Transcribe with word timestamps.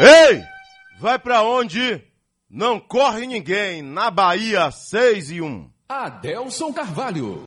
Ei! 0.00 0.42
Vai 0.98 1.18
pra 1.18 1.42
onde? 1.42 2.02
Não 2.50 2.80
corre 2.80 3.26
ninguém. 3.26 3.80
Na 3.80 4.10
Bahia, 4.10 4.70
6 4.70 5.30
e 5.30 5.40
1. 5.40 5.70
Adelson 5.88 6.72
Carvalho. 6.72 7.44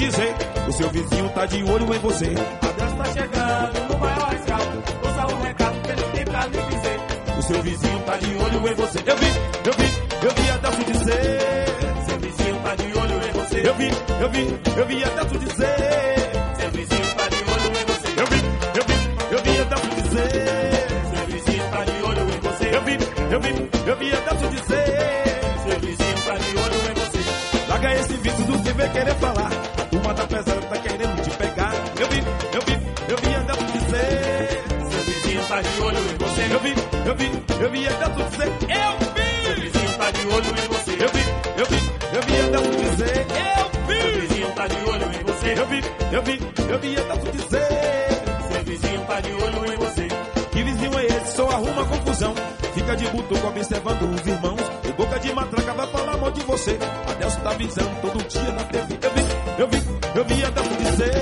Dizer. 0.00 0.34
O 0.66 0.72
seu 0.72 0.88
vizinho 0.90 1.28
tá 1.30 1.46
de 1.46 1.62
olho 1.62 1.94
em 1.94 1.98
você. 1.98 2.26
A 2.26 2.72
Décio 2.72 2.96
tá 2.96 3.04
chegando 3.04 3.92
no 3.92 3.98
maior 3.98 4.34
astral. 4.34 4.60
Ouça 5.04 5.34
o 5.34 5.42
recado 5.42 5.80
que 5.82 5.90
ele 5.90 6.02
tem 6.14 6.24
pra 6.24 6.46
lhe 6.46 6.62
dizer. 6.62 7.00
O 7.38 7.42
seu 7.42 7.62
vizinho 7.62 8.00
tá 8.00 8.16
de 8.16 8.34
olho 8.36 8.68
em 8.68 8.74
você. 8.74 8.98
Eu 9.06 9.16
vi, 9.16 9.26
eu 9.66 9.72
vi, 9.78 9.88
eu 10.22 10.32
vi 10.34 10.50
a 10.50 10.56
Décio 10.56 10.84
dizer. 10.84 11.68
Seu 12.06 12.18
vizinho 12.18 12.56
tá 12.62 12.74
de 12.76 12.98
olho 12.98 13.16
em 13.28 13.32
você. 13.32 13.68
Eu 13.68 13.74
vi, 13.74 13.90
eu 14.22 14.30
vi, 14.30 14.60
eu 14.78 14.86
vi 14.86 15.04
a 15.04 15.08
Décio 15.08 15.38
dizer. 15.38 15.76
Seu 16.58 16.70
vizinho 16.70 17.14
tá 17.16 17.28
de 17.28 17.36
olho 17.50 17.68
em 17.70 17.84
você. 17.86 18.08
Eu 18.20 18.26
vi, 18.26 18.40
eu 18.78 18.84
vi, 18.86 18.96
eu 19.32 19.42
vi 19.42 19.60
a 19.60 19.64
Décio 19.64 19.90
dizer. 20.02 20.32
Seu 21.10 21.26
vizinho 21.26 21.64
tá 21.70 21.84
de 21.84 22.02
olho 22.02 22.22
em 22.22 22.40
você. 22.40 22.66
Eu 22.74 22.82
vi, 22.82 22.98
eu 23.32 23.40
vi, 23.40 23.52
eu 23.86 23.96
vi 23.96 24.12
a 24.12 24.20
Décio 24.20 24.48
dizer. 24.48 24.86
Seu 25.62 25.80
vizinho 25.80 26.16
tá 26.26 26.34
de 26.38 26.50
olho 26.56 26.78
em 26.88 26.94
você. 26.94 27.20
Larga 27.68 27.94
esse 27.94 28.12
vício 28.14 28.44
do 28.44 28.62
que 28.62 28.72
vem 28.72 28.90
querer 28.90 29.14
falar. 29.16 29.59
Eu 36.60 36.64
vi, 36.64 36.74
eu 37.08 37.14
vi, 37.14 37.24
eu 37.64 37.70
vi 37.70 37.80
Décio 37.80 38.24
dizer. 38.28 38.48
Eu 38.68 38.92
vi! 39.14 39.30
Seu 39.46 39.54
vizinho 39.54 39.96
tá 39.96 40.10
de 40.10 40.26
olho 40.26 40.50
em 40.50 40.68
você. 40.68 40.92
Eu 40.92 41.08
vi, 41.08 41.24
eu 41.56 41.66
vi, 41.66 41.80
eu 42.12 42.22
vi 42.22 42.32
Décio 42.50 42.76
dizer. 42.76 43.26
Eu 43.40 43.70
vi! 43.86 44.02
Seu 44.02 44.20
vizinho 44.20 44.52
tá 44.52 44.66
de 44.66 44.76
olho 44.84 45.06
em 45.06 45.24
você. 45.24 45.54
Eu 45.58 45.66
vi, 45.66 45.80
eu 46.12 46.22
vi, 46.22 46.40
eu 46.70 46.78
vi 46.78 46.96
Décio 46.96 47.32
dizer. 47.32 47.68
Seu 48.52 48.62
vizinho 48.64 49.00
tá 49.06 49.20
de 49.20 49.32
olho 49.32 49.72
em 49.72 49.76
você. 49.78 50.08
Que 50.52 50.62
vizinho 50.62 50.98
é 50.98 51.06
esse? 51.06 51.36
Só 51.36 51.48
arruma 51.48 51.84
confusão. 51.86 52.34
Fica 52.74 52.94
de 52.94 53.06
butuco 53.08 53.46
observando 53.46 54.02
os 54.02 54.26
irmãos. 54.26 54.60
O 54.86 54.92
boca 54.92 55.18
de 55.18 55.32
matraca 55.32 55.72
vai 55.72 55.86
falar 55.86 56.16
mal 56.18 56.30
de 56.30 56.42
você. 56.42 56.78
A 57.08 57.14
Delcio 57.14 57.40
tá 57.40 57.50
avisando 57.52 58.00
todo 58.02 58.28
dia 58.28 58.52
na 58.52 58.64
TV. 58.64 58.98
Eu 59.02 59.10
vi, 59.10 59.22
eu 59.58 59.68
vi, 59.68 59.82
eu 60.14 60.24
vi 60.26 60.34
Delcio 60.52 60.76
dizer. 60.76 61.12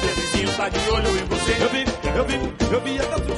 Seu 0.00 0.14
vizinho 0.14 0.56
tá 0.56 0.68
de 0.70 0.90
olho 0.90 1.18
em 1.18 1.24
você. 1.26 1.52
Eu 1.52 1.68
vi, 1.68 1.84
eu 2.16 2.24
vi, 2.24 2.54
eu 2.72 2.80
vi 2.80 2.98
a 2.98 3.33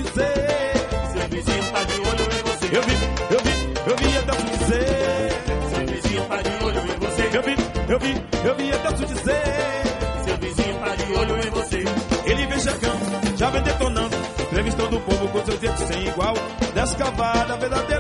Entrevistando 14.86 14.96
o 14.96 15.00
povo 15.00 15.28
com 15.28 15.44
seu 15.44 15.58
jeito 15.58 15.78
sem 15.78 16.06
igual. 16.06 16.34
Descavada, 16.74 17.56
verdadeira 17.56 17.95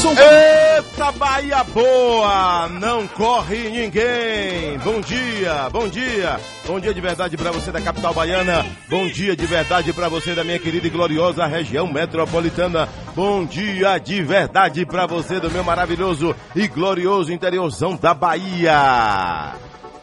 Adelson 0.00 0.14
Eita 0.18 1.12
Bahia 1.12 1.62
boa! 1.64 2.68
Não 2.68 3.06
corre 3.08 3.68
ninguém! 3.68 4.78
Bom 4.78 5.00
dia, 5.00 5.68
bom 5.70 5.88
dia! 5.88 6.40
Bom 6.66 6.80
dia 6.80 6.94
de 6.94 7.00
verdade 7.00 7.36
pra 7.36 7.50
você 7.50 7.70
da 7.70 7.82
capital 7.82 8.14
baiana. 8.14 8.64
Bom 8.88 9.06
dia 9.06 9.36
de 9.36 9.44
verdade 9.44 9.92
pra 9.92 10.08
você 10.08 10.34
da 10.34 10.42
minha 10.42 10.58
querida 10.58 10.86
e 10.86 10.90
gloriosa 10.90 11.44
região 11.44 11.86
metropolitana. 11.86 12.88
Bom 13.14 13.44
dia 13.44 13.98
de 13.98 14.22
verdade 14.22 14.86
pra 14.86 15.06
você 15.06 15.38
do 15.38 15.50
meu 15.50 15.62
maravilhoso 15.62 16.34
e 16.56 16.66
glorioso 16.66 17.32
interiorzão 17.32 17.94
da 17.94 18.14
Bahia. 18.14 19.52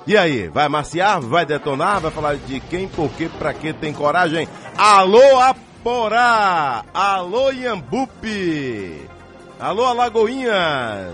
E 0.05 0.15
aí, 0.15 0.47
vai 0.47 0.69
maciar, 0.69 1.19
vai 1.21 1.45
detonar, 1.45 1.99
vai 2.01 2.11
falar 2.11 2.35
de 2.35 2.59
quem, 2.59 2.87
por 2.87 3.09
quê, 3.11 3.29
pra 3.39 3.53
quê 3.53 3.73
tem 3.73 3.93
coragem? 3.93 4.47
Alô 4.77 5.39
Aporá! 5.39 6.85
Alô 6.93 7.51
Iambupe! 7.51 9.16
Alô 9.59 9.85
Alagoinhas! 9.85 11.13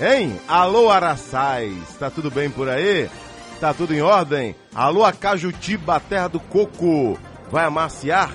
Hein? 0.00 0.38
Alô 0.46 0.88
Araçais! 0.90 1.76
Tá 1.98 2.08
tudo 2.10 2.30
bem 2.30 2.48
por 2.48 2.68
aí? 2.68 3.10
Tá 3.60 3.74
tudo 3.74 3.92
em 3.94 4.00
ordem? 4.00 4.54
Alô 4.74 5.04
Acajutiba, 5.04 6.00
terra 6.00 6.28
do 6.28 6.38
coco! 6.38 7.18
Vai 7.50 7.64
amaciar? 7.64 8.30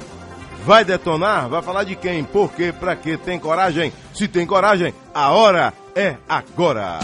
Vai 0.66 0.84
detonar? 0.84 1.48
Vai 1.48 1.62
falar 1.62 1.86
de 1.86 1.96
quem? 1.96 2.24
Por 2.26 2.52
quê? 2.52 2.74
Pra 2.78 2.96
quê? 2.96 3.18
Tem 3.18 3.40
coragem? 3.40 3.94
Se 4.14 4.28
tem 4.28 4.46
coragem, 4.46 4.94
a 5.14 5.32
hora 5.32 5.74
é 5.96 6.18
agora! 6.28 7.00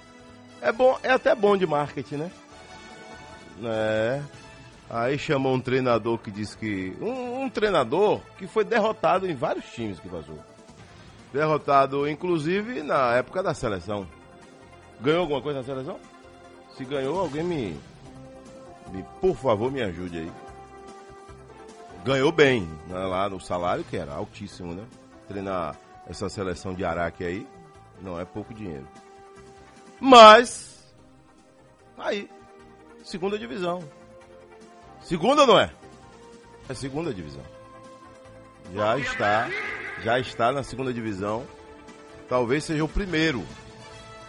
É 0.61 0.73
bom, 0.73 0.99
é 1.03 1.11
até 1.11 1.35
bom 1.35 1.57
de 1.57 1.67
marketing, 1.67 2.17
né? 2.17 2.31
É. 3.65 4.23
Aí 4.89 5.19
chamou 5.19 5.55
um 5.55 5.61
treinador 5.61 6.19
que 6.19 6.31
disse 6.31 6.57
que. 6.57 6.97
Um, 7.01 7.43
um 7.45 7.51
treinador 7.51 8.21
que 8.39 8.47
foi 8.47 8.65
derrotado 8.65 9.29
em 9.29 9.35
vários 9.35 9.65
times 9.67 9.99
que 9.99 10.09
vazou. 10.09 10.39
Derrotado, 11.33 12.09
inclusive, 12.09 12.83
na 12.83 13.15
época 13.15 13.43
da 13.43 13.53
seleção. 13.53 14.07
Ganhou 15.01 15.23
alguma 15.23 15.43
coisa 15.43 15.59
na 15.59 15.65
seleção? 15.65 15.99
Se 16.77 16.85
ganhou, 16.85 17.19
alguém 17.19 17.43
me. 17.43 17.81
me 18.93 19.05
por 19.21 19.37
favor, 19.37 19.71
me 19.71 19.83
ajude 19.83 20.19
aí. 20.19 20.33
Ganhou 22.05 22.31
bem, 22.31 22.69
né, 22.87 22.99
lá 22.99 23.29
no 23.29 23.41
salário, 23.41 23.83
que 23.85 23.97
era 23.97 24.15
altíssimo, 24.15 24.73
né? 24.73 24.85
Treinar 25.27 25.77
essa 26.09 26.29
seleção 26.29 26.73
de 26.73 26.85
Araque 26.85 27.25
aí 27.25 27.47
não 28.01 28.19
é 28.19 28.25
pouco 28.25 28.55
dinheiro. 28.55 28.87
Mas. 30.01 30.95
Aí. 31.99 32.29
Segunda 33.05 33.39
divisão. 33.39 33.83
Segunda 35.01 35.47
não 35.47 35.59
é? 35.59 35.71
É 36.69 36.75
segunda 36.75 37.15
divisão. 37.15 37.43
Já 38.75 38.99
está. 38.99 39.49
Já 40.03 40.19
está 40.19 40.53
na 40.53 40.63
segunda 40.63 40.93
divisão. 40.93 41.47
Talvez 42.29 42.65
seja 42.65 42.85
o 42.85 42.89
primeiro. 42.89 43.41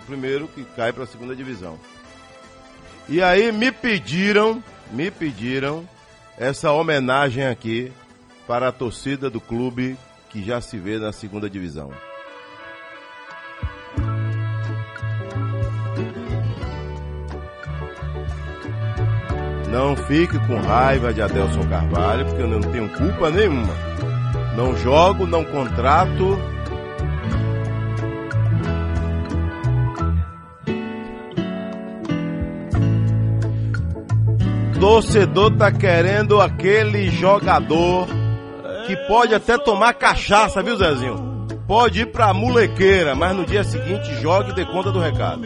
O 0.01 0.05
primeiro 0.05 0.47
que 0.47 0.63
cai 0.63 0.93
para 0.93 1.03
a 1.03 1.07
segunda 1.07 1.35
divisão. 1.35 1.79
E 3.09 3.21
aí 3.21 3.51
me 3.51 3.71
pediram, 3.71 4.63
me 4.91 5.09
pediram 5.09 5.87
essa 6.37 6.71
homenagem 6.71 7.45
aqui 7.45 7.91
para 8.45 8.67
a 8.67 8.71
torcida 8.71 9.29
do 9.29 9.41
clube 9.41 9.97
que 10.29 10.43
já 10.43 10.61
se 10.61 10.77
vê 10.77 10.99
na 10.99 11.11
segunda 11.11 11.49
divisão. 11.49 11.91
Não 19.71 19.95
fique 19.95 20.39
com 20.47 20.59
raiva 20.59 21.13
de 21.13 21.21
Adelson 21.21 21.67
Carvalho, 21.67 22.25
porque 22.25 22.41
eu 22.41 22.47
não 22.47 22.61
tenho 22.61 22.89
culpa 22.89 23.29
nenhuma. 23.29 23.73
Não 24.55 24.75
jogo, 24.77 25.27
não 25.27 25.43
contrato. 25.43 26.39
Torcedor 34.79 35.51
tá 35.57 35.71
querendo 35.71 36.39
aquele 36.39 37.09
jogador 37.09 38.07
que 38.85 38.95
pode 39.07 39.35
até 39.35 39.57
tomar 39.57 39.93
cachaça, 39.93 40.63
viu, 40.63 40.77
Zezinho? 40.77 41.47
Pode 41.67 42.01
ir 42.01 42.05
pra 42.11 42.33
mulequeira, 42.33 43.13
mas 43.13 43.35
no 43.35 43.45
dia 43.45 43.63
seguinte 43.63 44.15
jogue 44.21 44.51
e 44.51 44.55
dê 44.55 44.65
conta 44.65 44.91
do 44.91 44.99
recado. 44.99 45.41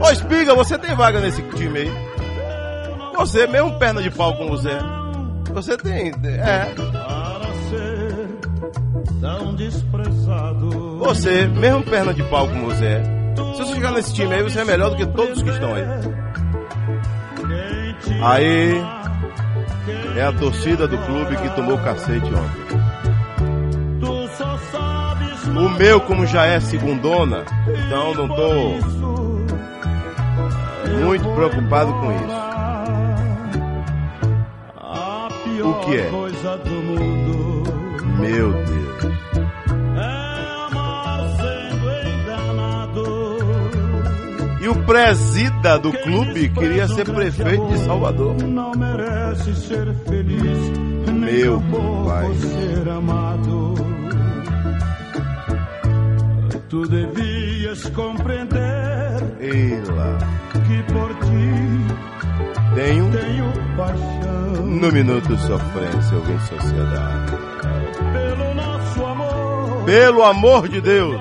Ô, 0.00 0.10
Espiga, 0.10 0.54
você 0.54 0.76
tem 0.76 0.94
vaga 0.96 1.20
nesse 1.20 1.40
time 1.42 1.78
aí? 1.78 2.15
Você, 3.16 3.46
mesmo 3.46 3.78
perna 3.78 4.02
de 4.02 4.10
pau 4.10 4.36
como 4.36 4.50
você. 4.50 4.78
Você 5.52 5.76
tem. 5.78 6.12
É. 6.24 6.66
Para 6.74 7.54
ser 7.70 8.28
tão 9.20 9.54
desprezado. 9.54 10.98
Você, 10.98 11.46
mesmo 11.46 11.82
perna 11.84 12.12
de 12.12 12.22
pau 12.24 12.46
como 12.46 12.66
você. 12.66 13.02
Se 13.36 13.62
você 13.62 13.74
chegar 13.74 13.92
nesse 13.92 14.14
time 14.14 14.34
aí, 14.34 14.42
você 14.42 14.60
é 14.60 14.64
melhor 14.64 14.90
do 14.90 14.96
que 14.96 15.06
todos 15.06 15.42
que 15.42 15.50
estão 15.50 15.74
aí. 15.74 15.84
Aí 18.22 18.84
é 20.16 20.22
a 20.22 20.32
torcida 20.32 20.86
do 20.86 20.98
clube 20.98 21.36
que 21.36 21.48
tomou 21.50 21.78
cacete 21.78 22.26
ontem. 22.26 22.96
O 25.48 25.68
meu, 25.70 26.00
como 26.02 26.26
já 26.26 26.44
é 26.44 26.60
segundona, 26.60 27.44
então 27.66 28.14
não 28.14 28.28
tô 28.28 28.52
muito 31.00 31.28
preocupado 31.34 31.92
com 31.94 32.12
isso. 32.12 32.45
Que 35.86 35.96
é? 35.96 36.10
coisa 36.10 36.56
do 36.58 36.70
mundo 36.70 37.62
Meu 38.20 38.52
Deus. 38.52 39.04
é 39.96 40.66
amar 40.68 41.20
sendo 41.36 41.86
enganado. 42.08 43.36
E 44.60 44.68
o 44.68 44.74
presida 44.84 45.78
do 45.78 45.92
clube 45.92 46.48
queria 46.50 46.88
ser 46.88 47.04
prefeito 47.04 47.66
de 47.68 47.78
Salvador. 47.78 48.36
Não 48.42 48.72
merece 48.72 49.54
ser 49.54 49.92
feliz, 50.08 50.70
nem 51.06 51.14
Meu 51.14 51.60
pai. 51.60 52.34
ser 52.34 52.88
amado. 52.88 53.74
Tu 56.68 56.86
devias 56.88 57.84
compreender 57.90 59.22
Eila. 59.40 60.18
que 60.66 60.82
por 60.92 61.14
ti 61.26 62.15
Tenho 62.76 63.10
tenho 63.10 63.52
paixão. 63.74 64.66
no 64.66 64.92
minuto 64.92 65.34
sofrência, 65.38 66.14
eu 66.14 66.20
venho 66.20 66.40
sociedade. 66.40 67.32
Pelo 68.12 68.54
nosso 68.54 69.02
amor, 69.02 69.84
Pelo 69.86 70.22
amor 70.22 70.68
de 70.68 70.80
Deus. 70.82 71.18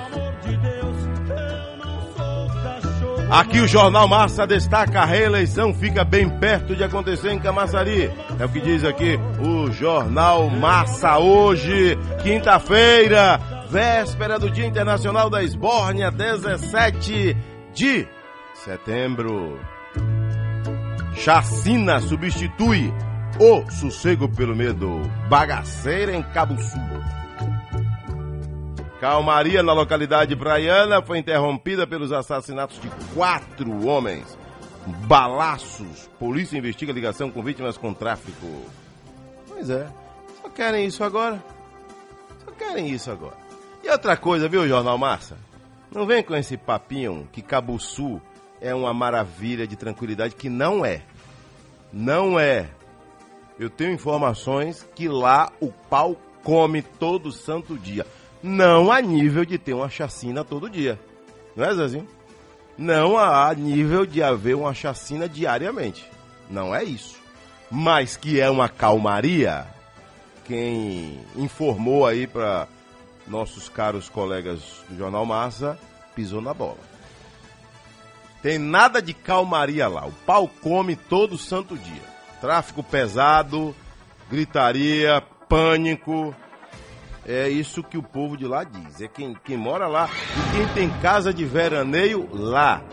Aqui 3.31 3.61
o 3.61 3.67
Jornal 3.69 4.05
Massa 4.05 4.45
destaca 4.45 4.99
a 4.99 5.05
reeleição 5.05 5.73
fica 5.73 6.03
bem 6.03 6.29
perto 6.29 6.75
de 6.75 6.83
acontecer 6.83 7.31
em 7.31 7.39
Camaçari. 7.39 8.11
É 8.37 8.45
o 8.45 8.49
que 8.49 8.59
diz 8.59 8.83
aqui 8.83 9.17
o 9.39 9.71
Jornal 9.71 10.49
Massa 10.49 11.17
hoje, 11.19 11.97
quinta-feira, 12.21 13.39
véspera 13.69 14.37
do 14.37 14.49
Dia 14.51 14.65
Internacional 14.65 15.29
da 15.29 15.41
Esbórnia, 15.41 16.11
17 16.11 17.35
de 17.73 18.05
setembro. 18.53 19.57
Chacina 21.15 21.99
substitui 22.01 22.93
o 23.39 23.71
sossego 23.71 24.27
pelo 24.29 24.55
medo. 24.55 25.01
Bagaceira 25.29 26.13
em 26.13 26.21
Cabo 26.21 26.55
Sul. 26.61 26.79
Calmaria 28.99 29.63
na 29.63 29.73
localidade 29.73 30.35
praiana 30.35 31.01
foi 31.01 31.17
interrompida 31.17 31.87
pelos 31.87 32.11
assassinatos 32.11 32.79
de 32.79 32.89
quatro 33.13 33.87
homens. 33.87 34.37
Balaços. 35.07 36.09
Polícia 36.19 36.57
investiga 36.57 36.93
ligação 36.93 37.31
com 37.31 37.41
vítimas 37.41 37.77
com 37.77 37.93
tráfico. 37.93 38.47
Pois 39.47 39.69
é. 39.69 39.87
Só 40.41 40.49
querem 40.49 40.85
isso 40.85 41.03
agora. 41.03 41.43
Só 42.43 42.51
querem 42.51 42.89
isso 42.89 43.09
agora. 43.09 43.37
E 43.83 43.89
outra 43.89 44.17
coisa, 44.17 44.49
viu, 44.49 44.67
Jornal 44.67 44.97
Massa? 44.97 45.37
Não 45.91 46.05
vem 46.05 46.21
com 46.21 46.35
esse 46.35 46.57
papinho 46.57 47.27
que 47.31 47.41
Cabo 47.41 47.79
Sul 47.79 48.21
é 48.65 48.73
uma 48.73 48.91
maravilha 48.95 49.67
de 49.67 49.75
tranquilidade, 49.75 50.33
que 50.33 50.49
não 50.49 50.83
é. 50.83 51.03
Não 51.93 52.39
é. 52.39 52.67
Eu 53.59 53.69
tenho 53.69 53.93
informações 53.93 54.83
que 54.95 55.07
lá 55.07 55.51
o 55.61 55.71
pau 55.71 56.17
come 56.43 56.81
todo 56.81 57.31
santo 57.31 57.77
dia. 57.77 58.07
Não 58.41 58.91
a 58.91 58.99
nível 58.99 59.45
de 59.45 59.59
ter 59.59 59.73
uma 59.75 59.87
chacina 59.87 60.43
todo 60.43 60.67
dia. 60.67 60.99
Não 61.55 61.63
é, 61.63 61.75
Zezinho? 61.75 62.07
Não 62.75 63.19
a 63.19 63.53
nível 63.53 64.03
de 64.03 64.23
haver 64.23 64.55
uma 64.55 64.73
chacina 64.73 65.29
diariamente. 65.29 66.03
Não 66.49 66.73
é 66.73 66.83
isso. 66.83 67.17
Mas 67.69 68.17
que 68.17 68.41
é 68.41 68.49
uma 68.49 68.67
calmaria, 68.67 69.67
quem 70.43 71.19
informou 71.35 72.05
aí 72.05 72.25
para 72.25 72.67
nossos 73.27 73.69
caros 73.69 74.09
colegas 74.09 74.61
do 74.89 74.97
Jornal 74.97 75.25
Massa 75.25 75.77
pisou 76.15 76.41
na 76.41 76.53
bola. 76.53 76.94
Tem 78.45 78.59
nada 78.59 79.01
de 79.01 79.11
calmaria 79.11 79.87
lá. 79.87 80.05
O 80.05 80.11
pau 80.11 80.47
come 80.61 80.95
todo 80.95 81.35
santo 81.35 81.75
dia. 81.75 82.03
Tráfico 82.39 82.83
pesado, 82.83 83.75
gritaria, 84.29 85.19
pânico. 85.49 86.35
É 87.25 87.49
isso 87.49 87.81
que 87.81 87.97
o 87.97 88.03
povo 88.03 88.37
de 88.37 88.45
lá 88.45 88.63
diz. 88.63 89.01
É 89.01 89.07
quem, 89.07 89.35
quem 89.43 89.57
mora 89.57 89.87
lá 89.87 90.07
e 90.07 90.55
quem 90.55 90.67
tem 90.75 91.01
casa 91.01 91.33
de 91.33 91.43
veraneio 91.43 92.29
lá. 92.31 92.83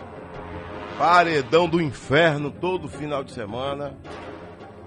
Paredão 0.97 1.69
do 1.69 1.83
inferno 1.83 2.51
todo 2.51 2.89
final 2.89 3.23
de 3.23 3.33
semana. 3.33 3.95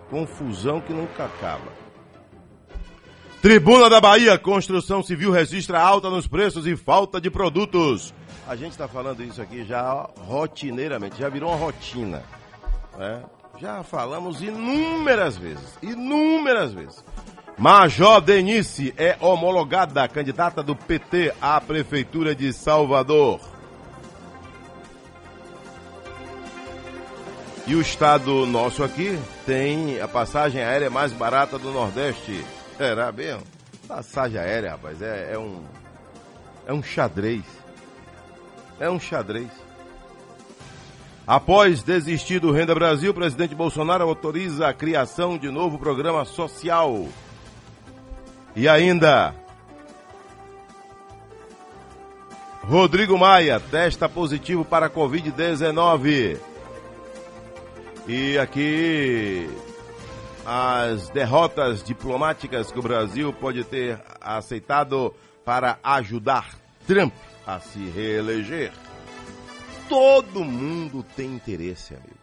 Confusão 0.10 0.82
que 0.82 0.92
nunca 0.92 1.26
acaba. 1.26 1.72
Tribuna 3.40 3.88
da 3.88 4.02
Bahia, 4.02 4.36
construção 4.40 5.04
civil 5.04 5.30
registra 5.30 5.80
alta 5.80 6.10
nos 6.10 6.26
preços 6.26 6.66
e 6.66 6.76
falta 6.76 7.22
de 7.22 7.30
produtos. 7.30 8.16
A 8.48 8.56
gente 8.56 8.72
está 8.72 8.88
falando 8.88 9.24
isso 9.24 9.42
aqui 9.42 9.66
já 9.66 10.08
rotineiramente, 10.28 11.18
já 11.18 11.30
virou 11.30 11.50
uma 11.50 11.58
rotina. 11.58 12.24
né? 12.96 13.24
Já 13.60 13.84
falamos 13.84 14.42
inúmeras 14.42 15.36
vezes, 15.38 15.78
inúmeras 15.82 16.74
vezes. 16.74 17.04
Major 17.58 18.22
Denise 18.22 18.94
é 18.98 19.18
homologada 19.20 20.08
candidata 20.08 20.62
do 20.62 20.76
PT 20.76 21.34
à 21.42 21.60
Prefeitura 21.60 22.36
de 22.36 22.52
Salvador. 22.52 23.40
E 27.66 27.74
o 27.74 27.82
estado 27.82 28.46
nosso 28.46 28.84
aqui 28.84 29.18
tem 29.46 30.00
a 30.00 30.08
passagem 30.08 30.62
aérea 30.62 30.90
mais 30.90 31.12
barata 31.12 31.58
do 31.58 31.72
Nordeste. 31.72 32.46
Será 32.78 33.12
mesmo? 33.12 33.42
Passagem 33.88 34.40
aérea, 34.40 34.72
rapaz, 34.72 35.02
é, 35.02 35.32
é 35.34 35.40
um. 35.40 35.64
É 36.68 36.74
um 36.74 36.84
xadrez. 36.84 37.44
É 38.80 38.90
um 38.90 39.00
xadrez. 39.00 39.50
Após 41.26 41.82
desistir 41.82 42.40
do 42.40 42.52
Renda 42.52 42.76
Brasil, 42.76 43.12
o 43.12 43.14
presidente 43.14 43.56
Bolsonaro 43.56 44.04
autoriza 44.04 44.68
a 44.68 44.74
criação 44.74 45.38
de 45.38 45.50
novo 45.50 45.80
programa 45.80 46.24
social. 46.24 47.08
E 48.56 48.68
ainda, 48.68 49.34
Rodrigo 52.64 53.18
Maia 53.18 53.60
testa 53.60 54.08
positivo 54.08 54.64
para 54.64 54.86
a 54.86 54.90
Covid-19. 54.90 56.38
E 58.08 58.38
aqui 58.38 59.50
as 60.46 61.10
derrotas 61.10 61.84
diplomáticas 61.84 62.72
que 62.72 62.78
o 62.78 62.84
Brasil 62.84 63.34
pode 63.34 63.64
ter 63.64 64.00
aceitado 64.22 65.12
para 65.44 65.80
ajudar 65.84 66.56
Trump 66.86 67.14
a 67.46 67.60
se 67.60 67.80
reeleger. 67.90 68.72
Todo 69.88 70.44
mundo 70.44 71.06
tem 71.16 71.34
interesse, 71.34 71.94
amigo. 71.94 72.18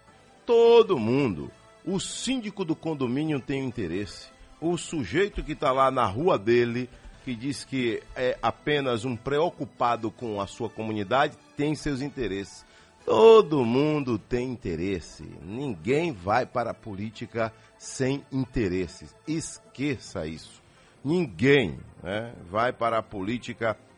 Todo 0.45 0.99
mundo. 0.99 1.51
O 1.85 1.99
síndico 1.99 2.65
do 2.65 2.75
condomínio 2.75 3.41
tem 3.41 3.65
interesse. 3.65 4.29
O 4.61 4.77
sujeito 4.77 5.43
que 5.43 5.53
está 5.53 5.73
lá 5.73 5.91
na 5.91 6.05
rua 6.07 6.39
dele, 6.39 6.89
que 7.25 7.35
diz 7.35 7.65
que 7.65 8.03
é 8.15 8.39
apenas 8.43 9.05
um 9.05 9.17
preocupado 9.17 10.11
com 10.11 10.41
a 10.41 10.47
sua 10.47 10.69
comunidade, 10.69 11.37
tem 11.57 11.75
seus 11.75 12.01
interesses. 12.01 12.65
Todo 13.05 13.65
mundo 13.65 14.19
tem 14.19 14.49
interesse. 14.49 15.25
Ninguém 15.43 16.13
vai 16.13 16.47
para 16.47 16.71
a 16.71 16.75
política 16.75 17.53
sem 17.77 18.25
interesses. 18.31 19.15
Esqueça 19.27 20.27
isso. 20.27 20.63
Ninguém 21.05 21.81
né, 22.01 22.33
vai 22.49 22.73
para 22.73 22.99
a 22.99 23.03
política 23.03 23.77
sem 23.77 23.92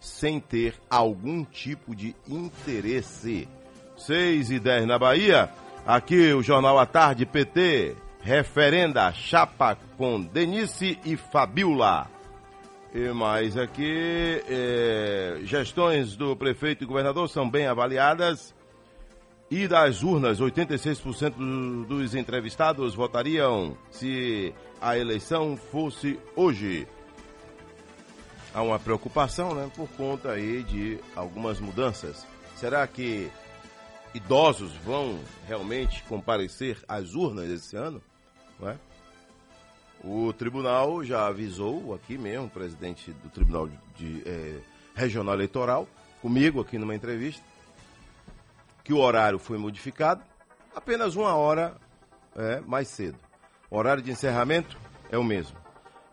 ter 0.48 0.74
algum 0.88 1.44
tipo 1.44 1.94
de 1.94 2.14
interesse. 2.28 3.48
6 3.96 4.50
e 4.50 4.58
10 4.58 4.86
na 4.86 4.98
Bahia. 4.98 5.50
Aqui 5.86 6.32
o 6.32 6.42
Jornal 6.42 6.78
à 6.78 6.86
Tarde 6.86 7.26
PT. 7.26 7.96
Referenda 8.20 9.12
chapa 9.12 9.76
com 9.96 10.20
Denise 10.20 10.98
e 11.04 11.16
Fabiola. 11.16 12.08
E 12.94 13.12
mais 13.12 13.56
aqui, 13.56 14.40
é, 14.48 15.40
gestões 15.42 16.16
do 16.16 16.36
prefeito 16.36 16.84
e 16.84 16.86
governador 16.86 17.28
são 17.28 17.50
bem 17.50 17.66
avaliadas. 17.66 18.54
E 19.50 19.68
das 19.68 20.02
urnas, 20.02 20.40
86% 20.40 21.86
dos 21.86 22.14
entrevistados 22.14 22.94
votariam 22.94 23.76
se 23.90 24.54
a 24.80 24.96
eleição 24.96 25.56
fosse 25.56 26.18
hoje. 26.34 26.86
Há 28.54 28.62
uma 28.62 28.78
preocupação, 28.78 29.52
né, 29.54 29.68
por 29.74 29.88
conta 29.88 30.30
aí 30.30 30.62
de 30.62 31.00
algumas 31.16 31.58
mudanças. 31.58 32.24
Será 32.54 32.86
que 32.86 33.28
idosos 34.14 34.72
vão 34.84 35.18
realmente 35.46 36.04
comparecer 36.04 36.78
às 36.86 37.14
urnas 37.14 37.50
esse 37.50 37.76
ano? 37.76 38.00
Não 38.60 38.70
é? 38.70 38.78
O 40.04 40.32
tribunal 40.32 41.02
já 41.02 41.26
avisou 41.26 41.94
aqui 41.94 42.16
mesmo, 42.16 42.46
o 42.46 42.50
presidente 42.50 43.10
do 43.10 43.28
Tribunal 43.28 43.68
de, 43.96 44.22
eh, 44.24 44.60
Regional 44.94 45.34
Eleitoral, 45.34 45.88
comigo 46.22 46.60
aqui 46.60 46.78
numa 46.78 46.94
entrevista, 46.94 47.42
que 48.84 48.92
o 48.92 48.98
horário 48.98 49.38
foi 49.38 49.58
modificado, 49.58 50.22
apenas 50.76 51.16
uma 51.16 51.34
hora 51.34 51.74
é, 52.36 52.60
mais 52.60 52.88
cedo. 52.88 53.18
O 53.70 53.76
horário 53.76 54.02
de 54.02 54.10
encerramento 54.10 54.76
é 55.10 55.18
o 55.18 55.24
mesmo. 55.24 55.56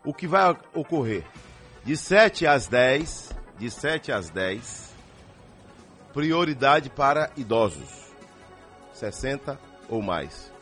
O 0.04 0.12
que 0.12 0.26
vai 0.26 0.56
ocorrer? 0.74 1.24
De 1.84 1.96
7 1.96 2.46
às 2.46 2.68
10, 2.68 3.30
de 3.58 3.70
7 3.70 4.12
às 4.12 4.30
10, 4.30 4.94
prioridade 6.14 6.88
para 6.88 7.30
idosos, 7.36 8.12
60 8.92 9.58
ou 9.88 10.00
mais. 10.00 10.52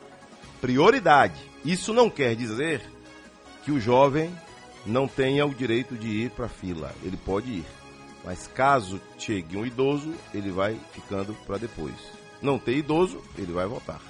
Prioridade. 0.61 1.39
Isso 1.65 1.93
não 1.93 2.09
quer 2.09 2.35
dizer 2.35 2.83
que 3.65 3.71
o 3.71 3.81
jovem 3.81 4.35
não 4.87 5.07
tenha 5.07 5.45
o 5.45 5.55
direito 5.55 5.95
de 5.95 6.09
ir 6.09 6.31
para 6.31 6.47
a 6.47 6.49
fila. 6.49 6.95
Ele 7.03 7.17
pode 7.17 7.51
ir. 7.51 7.65
Mas 8.25 8.47
caso 8.47 9.01
chegue 9.19 9.57
um 9.57 9.67
idoso, 9.67 10.15
ele 10.33 10.51
vai 10.51 10.79
ficando 10.93 11.35
para 11.47 11.59
depois. 11.59 11.95
Não 12.41 12.59
ter 12.59 12.77
idoso, 12.77 13.23
ele 13.37 13.53
vai 13.53 13.67
votar. 13.67 14.01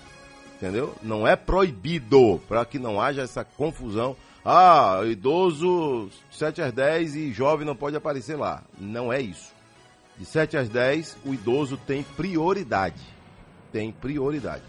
Entendeu? 0.56 0.94
Não 1.02 1.26
é 1.26 1.36
proibido, 1.36 2.40
para 2.46 2.64
que 2.64 2.78
não 2.78 3.00
haja 3.00 3.22
essa 3.22 3.44
confusão. 3.44 4.16
Ah, 4.44 5.00
idoso 5.04 6.08
7 6.30 6.62
às 6.62 6.72
10 6.72 7.14
e 7.14 7.32
jovem 7.32 7.66
não 7.66 7.76
pode 7.76 7.96
aparecer 7.96 8.36
lá. 8.36 8.62
Não 8.78 9.12
é 9.12 9.20
isso. 9.20 9.52
De 10.16 10.24
7 10.24 10.56
às 10.56 10.68
10, 10.68 11.18
o 11.24 11.34
idoso 11.34 11.76
tem 11.76 12.02
prioridade. 12.02 13.02
Tem 13.72 13.92
prioridade. 13.92 14.62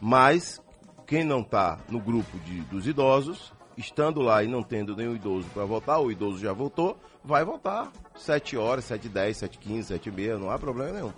Mas 0.00 0.60
quem 1.06 1.24
não 1.24 1.40
está 1.40 1.78
no 1.88 1.98
grupo 1.98 2.38
de, 2.40 2.60
dos 2.62 2.86
idosos, 2.86 3.52
estando 3.76 4.20
lá 4.20 4.42
e 4.44 4.48
não 4.48 4.62
tendo 4.62 4.96
nenhum 4.96 5.16
idoso 5.16 5.48
para 5.52 5.64
votar, 5.64 6.00
o 6.00 6.10
idoso 6.10 6.38
já 6.38 6.52
votou, 6.52 6.98
vai 7.24 7.44
votar 7.44 7.90
7 8.16 8.56
horas, 8.56 8.84
7 8.84 9.08
10, 9.08 9.36
7 9.36 9.58
15, 9.58 9.88
7 9.88 10.08
e 10.08 10.12
meia, 10.12 10.38
não 10.38 10.50
há 10.50 10.58
problema 10.58 10.92
nenhum. 10.92 11.12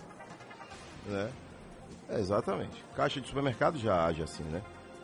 Né? 1.06 1.30
É, 2.08 2.18
exatamente. 2.18 2.84
Caixa 2.94 3.20
de 3.20 3.26
supermercado 3.26 3.78
já 3.78 4.06
age 4.06 4.22
assim, 4.22 4.44
né? 4.44 4.62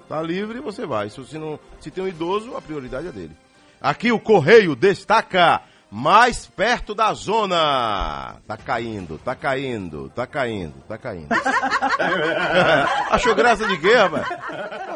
Tá 0.09 0.23
livre, 0.23 0.61
você 0.61 0.87
vai. 0.87 1.11
Se, 1.11 1.21
você 1.21 1.39
não, 1.39 1.61
se 1.81 1.91
tem 1.91 2.03
um 2.03 2.09
idoso, 2.09 2.57
a 2.57 2.63
prioridade 2.63 3.09
é 3.09 3.13
dele. 3.13 3.37
Aqui 3.81 4.11
o 4.11 4.19
Correio 4.19 4.75
destaca 4.75 5.61
mais 5.91 6.47
perto 6.47 6.95
da 6.95 7.13
zona. 7.13 8.37
Tá 8.47 8.57
caindo, 8.57 9.19
tá 9.19 9.35
caindo, 9.35 10.09
tá 10.11 10.27
caindo, 10.27 10.75
tá 10.89 10.97
caindo. 10.97 11.29
Achou 13.11 13.35
graça 13.35 13.67
de 13.67 13.79
quê, 13.79 13.95
rapaz? 13.95 14.27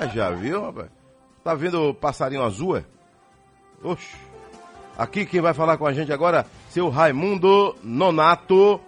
Ah, 0.01 0.07
já 0.07 0.31
viu, 0.31 0.63
rapaz? 0.63 0.89
Tá 1.45 1.55
vendo 1.55 1.91
o 1.91 1.95
passarinho 1.95 2.43
azul? 2.43 2.79
É? 2.79 2.85
Oxe. 3.83 4.17
Aqui 4.97 5.27
quem 5.27 5.41
vai 5.41 5.53
falar 5.53 5.77
com 5.77 5.87
a 5.87 5.93
gente 5.93 6.13
agora, 6.13 6.47
seu 6.71 6.89
Raimundo 6.89 7.77
Nonato, 7.83 8.81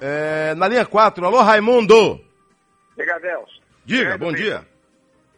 é, 0.00 0.54
na 0.54 0.68
linha 0.68 0.84
4. 0.84 1.24
Alô, 1.24 1.40
Raimundo! 1.40 2.20
Diga, 2.96 3.16
Adelso. 3.16 3.60
Diga, 3.84 4.18
bom 4.18 4.32
dia. 4.32 4.71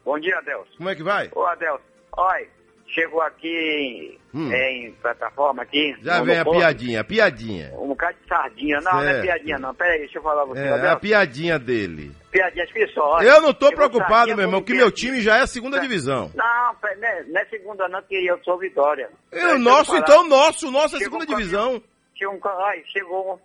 Bom 0.05 0.19
dia, 0.19 0.37
Adelso. 0.39 0.71
Como 0.77 0.89
é 0.91 0.95
que 0.95 1.03
vai? 1.03 1.31
Ô, 1.35 1.45
Adelso, 1.47 1.83
olha, 2.17 2.47
chegou 2.89 3.21
aqui 3.23 4.19
Hum. 4.35 4.53
em 4.53 4.93
plataforma 5.01 5.63
aqui. 5.63 5.97
Já 6.03 6.23
vem 6.23 6.39
a 6.39 6.45
piadinha, 6.45 7.01
a 7.01 7.05
piadinha. 7.05 7.73
Um 7.79 7.89
bocado 7.89 8.17
de 8.21 8.29
sardinha. 8.29 8.81
Não, 8.81 8.93
não 8.93 9.01
é 9.01 9.13
Certo. 9.13 9.23
piadinha, 9.23 9.59
não. 9.59 9.75
Pera 9.75 9.93
aí, 9.93 9.99
deixa 10.01 10.19
eu 10.19 10.23
falar 10.23 10.45
você, 10.45 10.61
É, 10.61 10.89
a 10.91 10.97
piadinha 10.97 11.59
dele. 11.59 12.13
Piadinha, 12.31 12.67
que 12.67 12.87
só. 12.89 13.23
Eu 13.23 13.41
não 13.41 13.55
tô 13.55 13.71
preocupado, 13.73 14.35
meu 14.35 14.45
irmão, 14.45 14.61
que 14.63 14.75
meu 14.75 14.91
time 14.91 15.21
já 15.21 15.39
é 15.39 15.43
a 15.43 15.47
segunda 15.47 15.79
divisão. 15.81 16.31
Não, 16.35 16.45
é- 16.45 17.25
não 17.29 17.41
é 17.41 17.45
segunda, 17.47 17.89
não, 17.89 18.03
queria, 18.03 18.33
eu 18.33 18.39
sou 18.45 18.59
Vitória. 18.59 19.09
E 19.33 19.37
Deixa 19.37 19.55
o 19.55 19.59
nosso, 19.59 19.97
então, 19.97 20.29
nosso, 20.29 20.69
o 20.69 20.71
nosso 20.71 20.97
é 20.97 20.99
a 20.99 21.03
Chegou 21.03 21.21
segunda 21.21 21.27
divisão. 21.27 21.83
Chegou 22.17 22.35
um, 22.35 22.41
ai, 22.65 22.83
chegou 22.93 23.41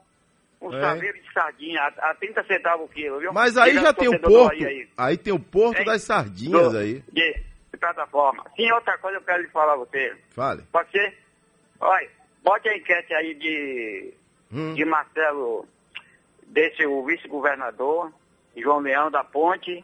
um, 0.61 0.73
É. 0.75 0.81
saveiro 0.81 1.21
de 1.21 1.33
sardinha 1.33 1.81
a, 1.81 2.11
a 2.11 2.15
30 2.15 2.43
centavos 2.45 2.85
o 2.85 2.89
quilo, 2.89 3.19
viu? 3.19 3.31
Mas 3.33 3.57
aí 3.57 3.75
já 3.75 3.93
tem 3.93 4.07
o 4.09 4.19
porto. 4.19 4.47
Bahia 4.49 4.67
aí. 4.67 4.89
Aí 4.97 5.17
tem 5.17 5.33
o 5.33 5.39
porto 5.39 5.79
Hein? 5.79 5.85
das 5.85 6.01
sardinhas 6.03 6.71
Do- 6.71 6.77
aí. 6.77 7.03
De, 7.11 7.33
de 7.71 7.77
plataforma. 7.79 8.45
Sim, 8.55 8.71
outra 8.73 8.97
coisa 8.97 9.17
eu 9.17 9.21
quero 9.21 9.41
lhe 9.41 9.49
falar 9.49 9.73
a 9.73 9.77
você. 9.77 10.15
Fale. 10.31 10.63
Pode 10.71 10.91
ser? 10.91 11.17
Olha, 11.79 12.09
bote 12.43 12.67
a 12.67 12.75
enquete 12.77 13.13
aí 13.13 13.33
de, 13.35 14.13
Hum. 14.51 14.73
de 14.73 14.83
Marcelo, 14.85 15.65
desse 16.47 16.85
o 16.85 17.05
vice-governador, 17.05 18.11
João 18.57 18.79
Leão 18.79 19.09
da 19.11 19.23
Ponte, 19.23 19.83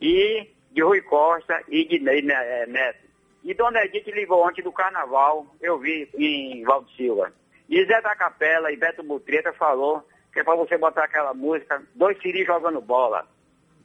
e 0.00 0.46
de 0.70 0.82
Rui 0.82 1.00
Costa 1.02 1.62
e 1.68 1.84
de 1.86 1.98
Ney 1.98 2.22
Neto. 2.22 3.04
E 3.42 3.52
Dona 3.54 3.84
Edith 3.84 4.10
ligou 4.10 4.46
ontem 4.46 4.62
do 4.62 4.72
carnaval, 4.72 5.46
eu 5.60 5.78
vi 5.78 6.08
em 6.16 6.62
Valdo 6.64 6.88
Silva. 6.92 7.32
E 7.68 7.84
Zé 7.86 8.00
da 8.02 8.14
Capela 8.14 8.70
e 8.72 8.76
Beto 8.76 9.02
Butreta 9.02 9.52
falou 9.54 10.06
que 10.32 10.40
é 10.40 10.44
pra 10.44 10.56
você 10.56 10.76
botar 10.76 11.04
aquela 11.04 11.32
música, 11.32 11.80
dois 11.94 12.20
siris 12.20 12.46
jogando 12.46 12.80
bola. 12.80 13.26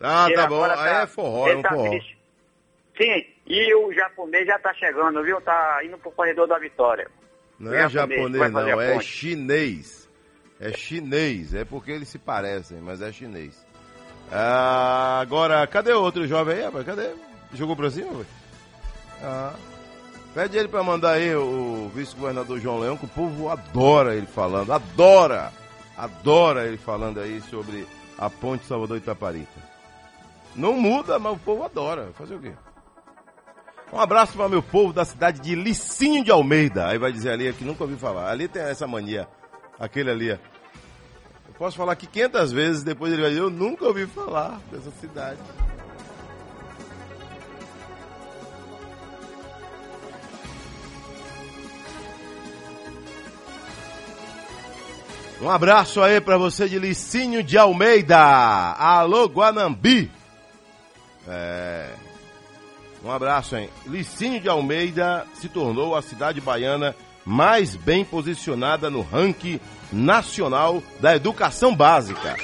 Ah, 0.02 0.26
Ele 0.28 0.36
tá 0.36 0.48
bom. 0.48 0.56
agora 0.56 0.74
Aí 0.82 0.90
tá- 0.96 1.02
é 1.02 1.08
forró, 1.08 1.48
é 1.48 1.56
um 1.56 1.62
tá 1.62 1.70
forró. 1.70 1.90
triste. 1.90 2.18
Sim, 3.00 3.26
e 3.46 3.76
o 3.76 3.94
japonês 3.94 4.46
já 4.48 4.58
tá 4.60 4.74
chegando, 4.74 5.24
viu? 5.24 5.40
Tá 5.42 5.80
indo 5.86 5.98
pro 5.98 6.12
corredor 6.12 6.48
da 6.48 6.58
vitória. 6.58 7.10
Não 7.60 7.74
é 7.74 7.88
japonês, 7.90 8.52
não, 8.52 8.82
é 8.82 9.00
chinês. 9.02 10.10
É 10.60 10.72
chinês, 10.74 11.54
é 11.54 11.64
porque 11.64 11.92
eles 11.92 12.10
se 12.10 12.18
parecem, 12.20 12.80
mas 12.82 13.02
é 13.02 13.12
chinês. 13.14 13.66
Ah, 14.32 15.20
agora, 15.22 15.66
cadê 15.68 15.92
o 15.94 16.02
outro 16.02 16.28
jovem 16.28 16.56
aí, 16.58 16.64
rapaz? 16.64 16.86
Cadê? 16.86 17.10
Jogou 17.54 17.76
pra 17.76 17.90
cima? 17.90 18.26
Ah. 19.24 19.54
Pede 20.34 20.58
ele 20.58 20.68
pra 20.68 20.84
mandar 20.84 21.14
aí 21.14 21.36
o 21.36 21.90
vice-governador 21.94 22.60
João 22.60 22.80
Leão, 22.80 22.98
que 22.98 23.06
o 23.06 23.10
povo 23.10 23.50
adora 23.50 24.16
ele 24.16 24.28
falando, 24.28 24.72
adora, 24.72 25.52
adora 25.98 26.68
ele 26.68 26.78
falando 26.78 27.20
aí 27.20 27.42
sobre 27.50 27.88
a 28.18 28.30
ponte 28.30 28.66
Salvador 28.66 28.98
Itaparica. 28.98 29.70
Não 30.56 30.74
muda, 30.74 31.18
mas 31.18 31.34
o 31.34 31.40
povo 31.40 31.64
adora. 31.64 32.12
Fazer 32.14 32.36
o 32.36 32.40
quê? 32.40 32.54
Um 33.92 34.00
abraço 34.00 34.34
para 34.34 34.48
meu 34.48 34.62
povo 34.62 34.94
da 34.94 35.04
cidade 35.04 35.40
de 35.40 35.56
Licinho 35.56 36.24
de 36.24 36.32
Almeida. 36.32 36.88
Aí 36.88 37.00
vai 37.00 37.12
dizer 37.12 37.32
ali 37.32 37.52
que 37.54 37.64
nunca 37.64 37.84
ouvi 37.84 37.96
falar. 37.96 38.30
Ali 38.30 38.48
tem 38.48 38.62
essa 38.62 38.86
mania. 38.86 39.28
Aquele 39.80 40.12
ali, 40.12 40.32
ó. 40.32 40.38
Posso 41.58 41.76
falar 41.76 41.94
aqui 41.94 42.08
500 42.08 42.52
vezes, 42.52 42.84
depois 42.84 43.12
ele 43.12 43.22
vai 43.22 43.32
dizer, 43.32 43.42
eu 43.42 43.50
nunca 43.50 43.86
ouvi 43.86 44.06
falar 44.06 44.62
dessa 44.72 44.92
cidade. 44.92 45.40
Um 55.42 55.50
abraço 55.50 56.02
aí 56.02 56.20
pra 56.20 56.38
você 56.38 56.68
de 56.68 56.78
Licínio 56.78 57.42
de 57.42 57.58
Almeida. 57.58 58.18
Alô, 58.18 59.26
Guanambi. 59.26 60.12
É. 61.26 61.94
Um 63.04 63.10
abraço, 63.10 63.56
hein? 63.56 63.70
Licínio 63.86 64.42
de 64.42 64.50
Almeida 64.50 65.26
se 65.36 65.48
tornou 65.48 65.96
a 65.96 66.02
cidade 66.02 66.42
baiana 66.42 66.94
mais 67.26 67.74
bem 67.74 68.04
posicionada 68.04 68.90
no 68.90 69.02
ranking 69.02 69.62
nacional 69.94 70.84
da 71.00 71.16
educação 71.16 71.74
básica. 71.74 72.36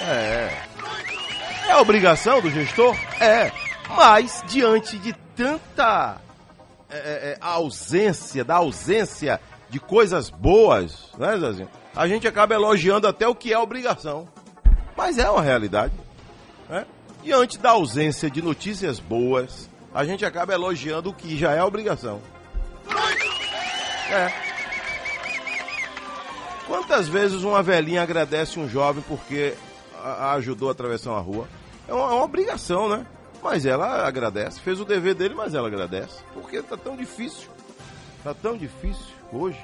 É. 0.00 0.72
É 1.68 1.76
obrigação 1.76 2.40
do 2.40 2.50
gestor? 2.50 2.96
É. 3.20 3.52
Mas, 3.88 4.42
diante 4.48 4.98
de 4.98 5.12
tanta 5.36 6.16
é, 6.90 6.96
é, 6.96 7.38
ausência, 7.40 8.44
da 8.44 8.56
ausência 8.56 9.40
de 9.70 9.78
coisas 9.78 10.28
boas, 10.28 11.08
né, 11.16 11.38
Zezinho? 11.38 11.68
A 11.94 12.08
gente 12.08 12.26
acaba 12.26 12.54
elogiando 12.54 13.06
até 13.06 13.28
o 13.28 13.34
que 13.34 13.52
é 13.52 13.58
obrigação. 13.58 14.26
Mas 14.96 15.18
é 15.18 15.28
uma 15.28 15.42
realidade. 15.42 15.92
Né? 16.68 16.86
Diante 17.22 17.58
da 17.58 17.70
ausência 17.70 18.30
de 18.30 18.40
notícias 18.40 18.98
boas, 18.98 19.68
a 19.94 20.04
gente 20.04 20.24
acaba 20.24 20.54
elogiando 20.54 21.10
o 21.10 21.14
que 21.14 21.36
já 21.36 21.52
é 21.52 21.62
obrigação. 21.62 22.20
É. 24.10 24.32
Quantas 26.66 27.08
vezes 27.08 27.42
uma 27.42 27.62
velhinha 27.62 28.02
agradece 28.02 28.58
um 28.58 28.68
jovem 28.68 29.04
porque 29.06 29.54
a, 30.02 30.32
ajudou 30.32 30.68
a 30.68 30.72
atravessar 30.72 31.10
uma 31.10 31.20
rua? 31.20 31.48
É 31.86 31.92
uma, 31.92 32.04
é 32.04 32.14
uma, 32.14 32.24
obrigação, 32.24 32.88
né? 32.88 33.06
Mas 33.42 33.66
ela 33.66 34.06
agradece. 34.06 34.60
Fez 34.60 34.80
o 34.80 34.84
dever 34.84 35.14
dele, 35.14 35.34
mas 35.34 35.54
ela 35.54 35.68
agradece. 35.68 36.22
Porque 36.32 36.62
tá 36.62 36.76
tão 36.76 36.96
difícil. 36.96 37.50
Tá 38.22 38.32
tão 38.32 38.56
difícil 38.56 39.12
hoje. 39.32 39.58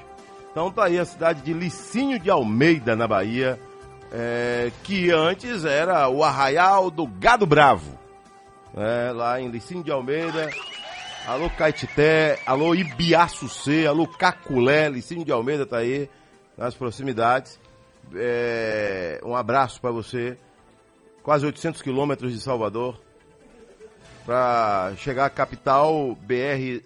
Então 0.51 0.71
tá 0.71 0.85
aí 0.85 0.97
a 0.97 1.05
cidade 1.05 1.41
de 1.41 1.53
Licínio 1.53 2.19
de 2.19 2.29
Almeida, 2.29 2.95
na 2.95 3.07
Bahia, 3.07 3.59
é, 4.11 4.71
que 4.83 5.11
antes 5.11 5.63
era 5.63 6.09
o 6.09 6.23
arraial 6.23 6.89
do 6.89 7.05
Gado 7.05 7.45
Bravo. 7.45 7.97
É, 8.75 9.11
lá 9.11 9.39
em 9.39 9.49
Licínio 9.49 9.83
de 9.83 9.91
Almeida. 9.91 10.49
Alô 11.27 11.49
Caetité, 11.51 12.39
alô 12.45 12.73
Ibiaçucê, 12.73 13.85
alô 13.85 14.07
Caculé, 14.07 14.89
Licínio 14.89 15.23
de 15.23 15.31
Almeida 15.31 15.65
tá 15.65 15.77
aí, 15.77 16.09
nas 16.57 16.73
proximidades. 16.73 17.59
É, 18.15 19.21
um 19.23 19.35
abraço 19.35 19.79
para 19.79 19.91
você. 19.91 20.35
Quase 21.21 21.45
800 21.45 21.83
quilômetros 21.83 22.33
de 22.33 22.39
Salvador. 22.39 22.99
Para 24.25 24.93
chegar 24.97 25.25
à 25.25 25.29
capital, 25.29 26.15
BR 26.15 26.81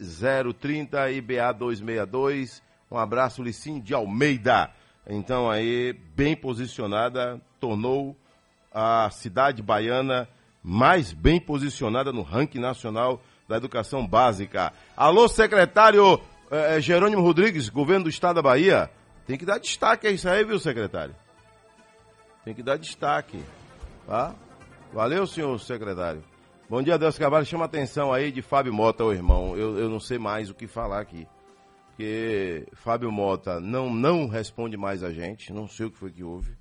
030 0.60 1.12
e 1.12 1.22
BA 1.22 1.51
262 1.53 2.62
um 2.93 3.00
abraço, 3.00 3.41
Licim 3.41 3.79
de 3.79 3.93
Almeida. 3.93 4.69
Então 5.07 5.50
aí, 5.50 5.93
bem 6.15 6.35
posicionada, 6.35 7.41
tornou 7.59 8.15
a 8.71 9.09
cidade 9.09 9.62
baiana 9.62 10.29
mais 10.63 11.12
bem 11.12 11.41
posicionada 11.41 12.13
no 12.13 12.21
ranking 12.21 12.59
nacional 12.59 13.21
da 13.50 13.57
educação 13.57 14.05
básica. 14.05 14.71
Alô, 14.95 15.27
secretário 15.27 16.21
eh, 16.50 16.79
Jerônimo 16.79 17.21
Rodrigues, 17.21 17.67
governo 17.67 18.05
do 18.05 18.09
estado 18.09 18.35
da 18.35 18.41
Bahia. 18.41 18.89
Tem 19.25 19.38
que 19.38 19.45
dar 19.45 19.57
destaque 19.57 20.07
a 20.07 20.12
isso 20.12 20.29
aí, 20.29 20.45
viu, 20.45 20.59
secretário? 20.59 21.15
Tem 22.45 22.53
que 22.53 22.63
dar 22.63 22.77
destaque, 22.77 23.43
tá? 24.05 24.33
Valeu, 24.93 25.25
senhor 25.25 25.59
secretário. 25.59 26.23
Bom 26.69 26.82
dia, 26.82 26.97
Deus 26.97 27.17
Carvalho. 27.17 27.45
Chama 27.45 27.65
atenção 27.65 28.13
aí 28.13 28.32
de 28.32 28.41
Fábio 28.41 28.73
Mota, 28.73 29.03
o 29.03 29.12
irmão. 29.12 29.58
Eu, 29.58 29.79
eu 29.79 29.89
não 29.89 29.99
sei 29.99 30.17
mais 30.17 30.49
o 30.49 30.53
que 30.53 30.67
falar 30.67 30.99
aqui 30.99 31.27
que 31.97 32.65
Fábio 32.73 33.12
Mota 33.12 33.60
não, 33.60 33.89
não 33.93 34.27
responde 34.27 34.77
mais 34.77 35.03
a 35.03 35.12
gente, 35.12 35.53
não 35.53 35.67
sei 35.67 35.86
o 35.86 35.91
que 35.91 35.97
foi 35.97 36.12
que 36.12 36.23
houve, 36.23 36.51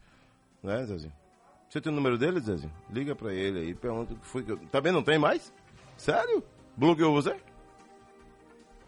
né, 0.62 0.84
Zezinho? 0.84 1.12
Você 1.68 1.80
tem 1.80 1.90
o 1.92 1.96
número 1.96 2.18
dele, 2.18 2.40
Zezinho? 2.40 2.72
Liga 2.90 3.14
pra 3.14 3.32
ele 3.32 3.60
aí, 3.60 3.74
pergunta 3.74 4.12
o 4.12 4.16
que 4.16 4.26
foi 4.26 4.42
que... 4.42 4.54
Também 4.66 4.92
não 4.92 5.02
tem 5.02 5.18
mais? 5.18 5.52
Sério? 5.96 6.42
Bloqueou 6.76 7.12
você? 7.14 7.34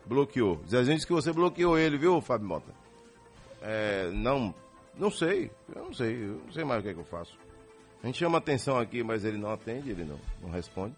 Bloqueou. 0.04 0.60
Zezinho 0.68 0.96
disse 0.96 1.06
que 1.06 1.12
você 1.12 1.32
bloqueou 1.32 1.78
ele, 1.78 1.96
viu, 1.96 2.20
Fábio 2.20 2.46
Mota? 2.46 2.72
É, 3.62 4.10
não, 4.12 4.54
não 4.98 5.10
sei, 5.10 5.50
eu 5.74 5.84
não 5.84 5.94
sei, 5.94 6.24
eu 6.24 6.42
não 6.44 6.52
sei 6.52 6.64
mais 6.64 6.80
o 6.80 6.82
que, 6.82 6.90
é 6.90 6.94
que 6.94 7.00
eu 7.00 7.04
faço. 7.04 7.38
A 8.02 8.06
gente 8.06 8.18
chama 8.18 8.36
atenção 8.36 8.78
aqui, 8.78 9.02
mas 9.02 9.24
ele 9.24 9.38
não 9.38 9.50
atende, 9.50 9.90
ele 9.90 10.04
não, 10.04 10.20
não 10.42 10.50
responde. 10.50 10.94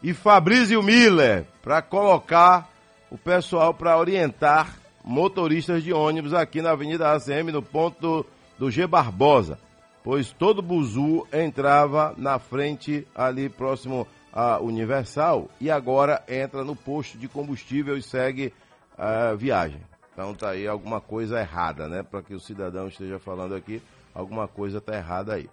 E 0.00 0.14
Fabrício 0.14 0.80
Miller, 0.80 1.44
para 1.60 1.82
colocar 1.82 2.70
o 3.10 3.18
pessoal 3.18 3.72
para 3.74 3.98
orientar 3.98 4.76
motoristas 5.04 5.82
de 5.82 5.92
ônibus 5.92 6.32
aqui 6.32 6.62
na 6.62 6.70
Avenida 6.70 7.12
ACM, 7.12 7.52
no 7.52 7.62
ponto 7.62 8.24
do 8.58 8.70
G 8.70 8.86
Barbosa, 8.86 9.58
pois 10.02 10.32
todo 10.32 10.62
buzu 10.62 11.26
entrava 11.32 12.14
na 12.16 12.38
frente 12.38 13.06
ali 13.14 13.48
próximo 13.48 14.06
à 14.32 14.58
Universal 14.58 15.48
e 15.60 15.70
agora 15.70 16.22
entra 16.28 16.64
no 16.64 16.74
posto 16.74 17.18
de 17.18 17.28
combustível 17.28 17.96
e 17.96 18.02
segue 18.02 18.52
a 18.96 19.34
viagem. 19.34 19.80
Então 20.12 20.32
tá 20.34 20.50
aí 20.50 20.66
alguma 20.66 21.00
coisa 21.00 21.40
errada, 21.40 21.88
né? 21.88 22.02
Para 22.02 22.22
que 22.22 22.34
o 22.34 22.40
cidadão 22.40 22.86
esteja 22.88 23.18
falando 23.18 23.54
aqui, 23.54 23.82
alguma 24.14 24.46
coisa 24.46 24.80
tá 24.80 24.96
errada 24.96 25.34
aí. 25.34 25.50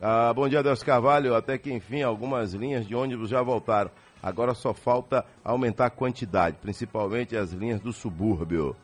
Ah, 0.00 0.32
bom 0.32 0.48
dia, 0.48 0.62
Deus 0.62 0.82
Carvalho. 0.82 1.34
Até 1.34 1.58
que 1.58 1.72
enfim, 1.72 2.02
algumas 2.02 2.54
linhas 2.54 2.86
de 2.86 2.94
ônibus 2.94 3.28
já 3.28 3.42
voltaram. 3.42 3.90
Agora 4.22 4.54
só 4.54 4.74
falta 4.74 5.24
aumentar 5.44 5.86
a 5.86 5.90
quantidade, 5.90 6.56
principalmente 6.60 7.36
as 7.36 7.52
linhas 7.52 7.80
do 7.80 7.92
subúrbio. 7.92 8.74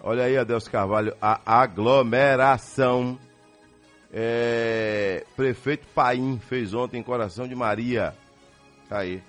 Olha 0.00 0.24
aí, 0.24 0.36
Adelso 0.36 0.70
Carvalho, 0.70 1.16
a 1.20 1.40
aglomeração. 1.46 3.18
É, 4.12 5.24
prefeito 5.34 5.86
Paim 5.94 6.38
fez 6.38 6.74
ontem 6.74 6.98
em 6.98 7.02
Coração 7.02 7.48
de 7.48 7.54
Maria. 7.54 8.14
Tá 8.88 8.98
aí. 8.98 9.22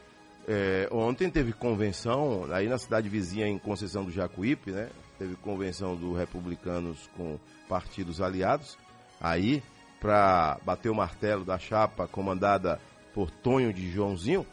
É, 0.48 0.88
ontem 0.92 1.30
teve 1.30 1.52
convenção 1.52 2.48
aí 2.52 2.70
na 2.70 2.78
cidade 2.78 3.10
vizinha 3.10 3.48
em 3.48 3.58
Conceição 3.58 4.04
do 4.06 4.12
Jacuípe, 4.12 4.72
né? 4.72 4.90
Teve 5.18 5.36
convenção 5.36 5.96
do 5.96 6.14
Republicanos 6.14 7.10
com 7.18 7.40
partidos 7.68 8.22
aliados. 8.22 8.78
Aí, 9.20 9.64
para 10.00 10.60
bater 10.64 10.90
o 10.90 10.96
martelo 10.96 11.44
da 11.44 11.58
chapa 11.58 12.08
comandada 12.08 12.80
por 13.14 13.32
Tonho 13.32 13.74
de 13.74 13.90
Joãozinho, 13.90 14.46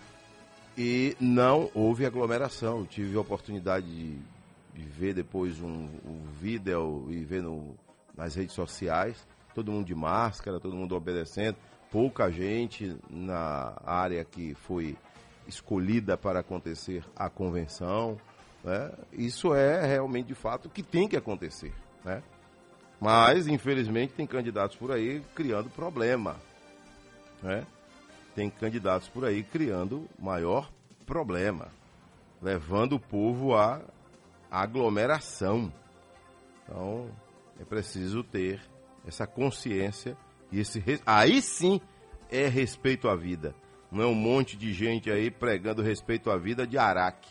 e 0.76 1.16
não 1.20 1.70
houve 1.74 2.04
aglomeração. 2.04 2.84
Tive 2.84 3.16
a 3.16 3.20
oportunidade 3.20 3.86
de, 3.86 4.18
de 4.74 4.84
ver 4.88 5.14
depois 5.14 5.60
um, 5.60 5.88
um, 6.04 6.22
vídeo 6.40 7.06
e 7.10 7.24
ver 7.24 7.42
no, 7.42 7.74
nas 8.16 8.34
redes 8.34 8.54
sociais, 8.54 9.26
todo 9.54 9.70
mundo 9.70 9.86
de 9.86 9.94
máscara, 9.94 10.60
todo 10.60 10.76
mundo 10.76 10.96
obedecendo, 10.96 11.56
pouca 11.90 12.30
gente 12.30 12.96
na 13.08 13.80
área 13.84 14.24
que 14.24 14.54
foi 14.54 14.96
escolhida 15.46 16.16
para 16.16 16.40
acontecer 16.40 17.04
a 17.14 17.28
convenção. 17.30 18.18
Né? 18.62 18.90
Isso 19.12 19.54
é 19.54 19.86
realmente 19.86 20.26
de 20.26 20.34
fato 20.34 20.68
que 20.68 20.82
tem 20.82 21.06
que 21.06 21.16
acontecer. 21.16 21.72
Né? 22.04 22.22
Mas, 23.00 23.46
infelizmente, 23.46 24.14
tem 24.14 24.26
candidatos 24.26 24.76
por 24.76 24.90
aí 24.90 25.22
criando 25.34 25.68
problema. 25.70 26.36
Né? 27.42 27.66
Tem 28.34 28.50
candidatos 28.50 29.08
por 29.08 29.24
aí 29.24 29.42
criando 29.42 30.08
maior 30.18 30.70
problema, 31.06 31.68
levando 32.42 32.94
o 32.94 33.00
povo 33.00 33.54
à 33.54 33.80
aglomeração. 34.50 35.72
Então, 36.62 37.08
é 37.60 37.64
preciso 37.64 38.22
ter 38.22 38.60
essa 39.06 39.26
consciência 39.26 40.16
e 40.50 40.60
esse 40.60 40.82
aí 41.06 41.40
sim 41.40 41.80
é 42.30 42.48
respeito 42.48 43.08
à 43.08 43.14
vida. 43.14 43.54
Não 43.90 44.02
é 44.02 44.06
um 44.06 44.14
monte 44.14 44.56
de 44.56 44.72
gente 44.72 45.10
aí 45.10 45.30
pregando 45.30 45.82
respeito 45.82 46.30
à 46.30 46.36
vida 46.36 46.66
de 46.66 46.76
Araque. 46.76 47.30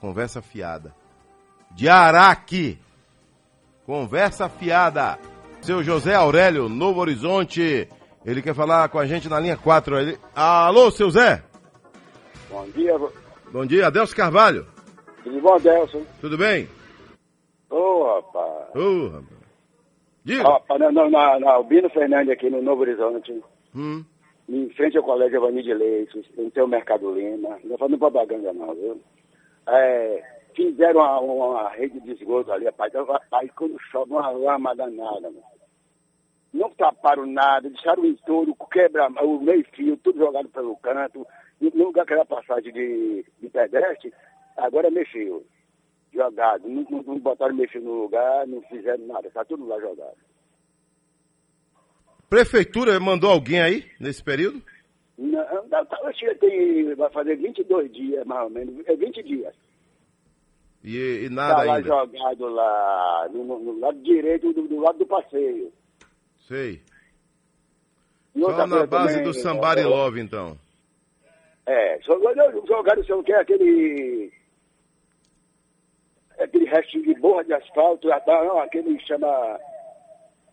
Conversa 0.00 0.40
fiada. 0.40 0.94
De 1.72 1.88
Araque. 1.88 2.78
Conversa 3.84 4.48
fiada. 4.48 5.18
Seu 5.62 5.82
José 5.82 6.14
Aurélio, 6.14 6.68
Novo 6.68 7.00
Horizonte. 7.00 7.88
Ele 8.26 8.42
quer 8.42 8.56
falar 8.56 8.88
com 8.88 8.98
a 8.98 9.06
gente 9.06 9.28
na 9.28 9.38
linha 9.38 9.56
4. 9.56 10.00
Ele... 10.00 10.18
Alô, 10.34 10.90
seu 10.90 11.08
Zé? 11.08 11.44
Bom 12.50 12.66
dia. 12.70 12.98
Bom 13.52 13.64
dia, 13.64 13.86
Adelso 13.86 14.16
Carvalho. 14.16 14.66
Tudo 15.22 15.40
bom, 15.40 15.54
Adelso? 15.54 16.04
Tudo 16.20 16.36
bem? 16.36 16.68
Ô, 17.70 17.76
oh, 17.76 18.14
rapaz. 18.16 18.74
Ô, 18.74 18.80
oh, 18.80 19.08
rapaz. 19.10 19.36
Diga. 20.24 20.42
Rapaz, 20.42 20.80
na, 20.80 20.90
na, 20.90 21.38
na 21.38 21.52
Albino 21.52 21.88
Fernandes 21.90 22.32
aqui 22.32 22.50
no 22.50 22.60
Novo 22.60 22.80
Horizonte. 22.80 23.40
Hum. 23.76 24.04
Em 24.48 24.70
frente 24.70 24.96
ao 24.96 25.04
Colégio 25.04 25.36
Evani 25.36 25.62
de 25.62 25.72
Leite, 25.72 26.24
não 26.36 26.50
tem 26.50 26.64
o 26.64 26.68
Mercado 26.68 27.14
Lima. 27.14 27.50
Não 27.50 27.56
estou 27.58 27.78
fazendo 27.78 27.98
propaganda 27.98 28.52
não, 28.52 28.74
viu? 28.74 29.00
É, 29.68 30.22
fizeram 30.52 31.00
uma, 31.00 31.20
uma, 31.20 31.68
rede 31.70 32.00
de 32.00 32.10
esgoto 32.10 32.50
ali, 32.50 32.64
rapaz. 32.64 32.92
Aí 33.32 33.48
quando 33.50 33.78
chove, 33.92 34.10
uma 34.10 34.30
lama 34.30 34.74
danada, 34.74 35.30
mano. 35.30 35.55
Não 36.56 36.70
taparam 36.70 37.26
nada, 37.26 37.68
deixaram 37.68 38.02
o 38.02 38.06
entorno, 38.06 38.56
quebra 38.70 39.08
o 39.22 39.40
meio-fio, 39.40 39.96
tudo 39.98 40.18
jogado 40.18 40.48
pelo 40.48 40.76
canto. 40.76 41.26
No 41.60 41.84
lugar 41.86 42.04
que 42.06 42.12
era 42.12 42.24
passagem 42.24 42.72
de, 42.72 43.24
de 43.40 43.48
pedestre, 43.48 44.12
agora 44.56 44.90
mexeu. 44.90 45.44
Jogado. 46.12 46.68
Não, 46.68 46.82
não, 46.90 47.02
não 47.02 47.18
botaram 47.18 47.54
mexer 47.54 47.80
no 47.80 48.02
lugar, 48.02 48.46
não 48.46 48.60
fizeram 48.62 49.06
nada, 49.06 49.28
está 49.28 49.44
tudo 49.44 49.66
lá 49.66 49.78
jogado. 49.80 50.16
Prefeitura 52.28 52.98
mandou 52.98 53.30
alguém 53.30 53.60
aí 53.60 53.84
nesse 54.00 54.22
período? 54.22 54.60
Não, 55.16 55.68
tá, 55.68 55.86
acho 56.04 56.18
que 56.18 56.34
tem, 56.36 56.94
vai 56.94 57.10
fazer 57.10 57.36
22 57.36 57.90
dias, 57.92 58.26
mais 58.26 58.42
ou 58.44 58.50
menos, 58.50 58.86
é 58.86 58.96
20 58.96 59.22
dias. 59.22 59.54
E, 60.84 60.96
e 60.96 61.24
Está 61.24 61.34
nada 61.34 61.62
lá 61.64 61.76
ainda. 61.76 61.88
jogado 61.88 62.46
lá, 62.48 63.28
no, 63.32 63.44
no- 63.44 63.58
no 63.60 63.78
lado 63.78 63.98
direito, 64.02 64.52
do, 64.52 64.68
do 64.68 64.80
lado 64.80 64.98
do 64.98 65.06
passeio. 65.06 65.72
Sei. 66.46 66.80
E 68.34 68.40
Só 68.40 68.66
na 68.66 68.86
base 68.86 69.14
também, 69.14 69.24
do 69.24 69.34
Somebody 69.34 69.80
é, 69.80 69.84
Love, 69.84 70.20
então. 70.20 70.56
É, 71.66 71.98
jogaram, 72.02 72.66
jogaram 72.66 73.02
o 73.02 73.24
que, 73.24 73.32
aquele. 73.32 74.32
Aquele 76.38 76.66
restinho 76.66 77.04
de 77.04 77.14
borra 77.18 77.42
de 77.44 77.54
asfalto, 77.54 78.12
ah, 78.12 78.22
não, 78.26 78.58
aquele 78.60 79.00
chama. 79.06 79.58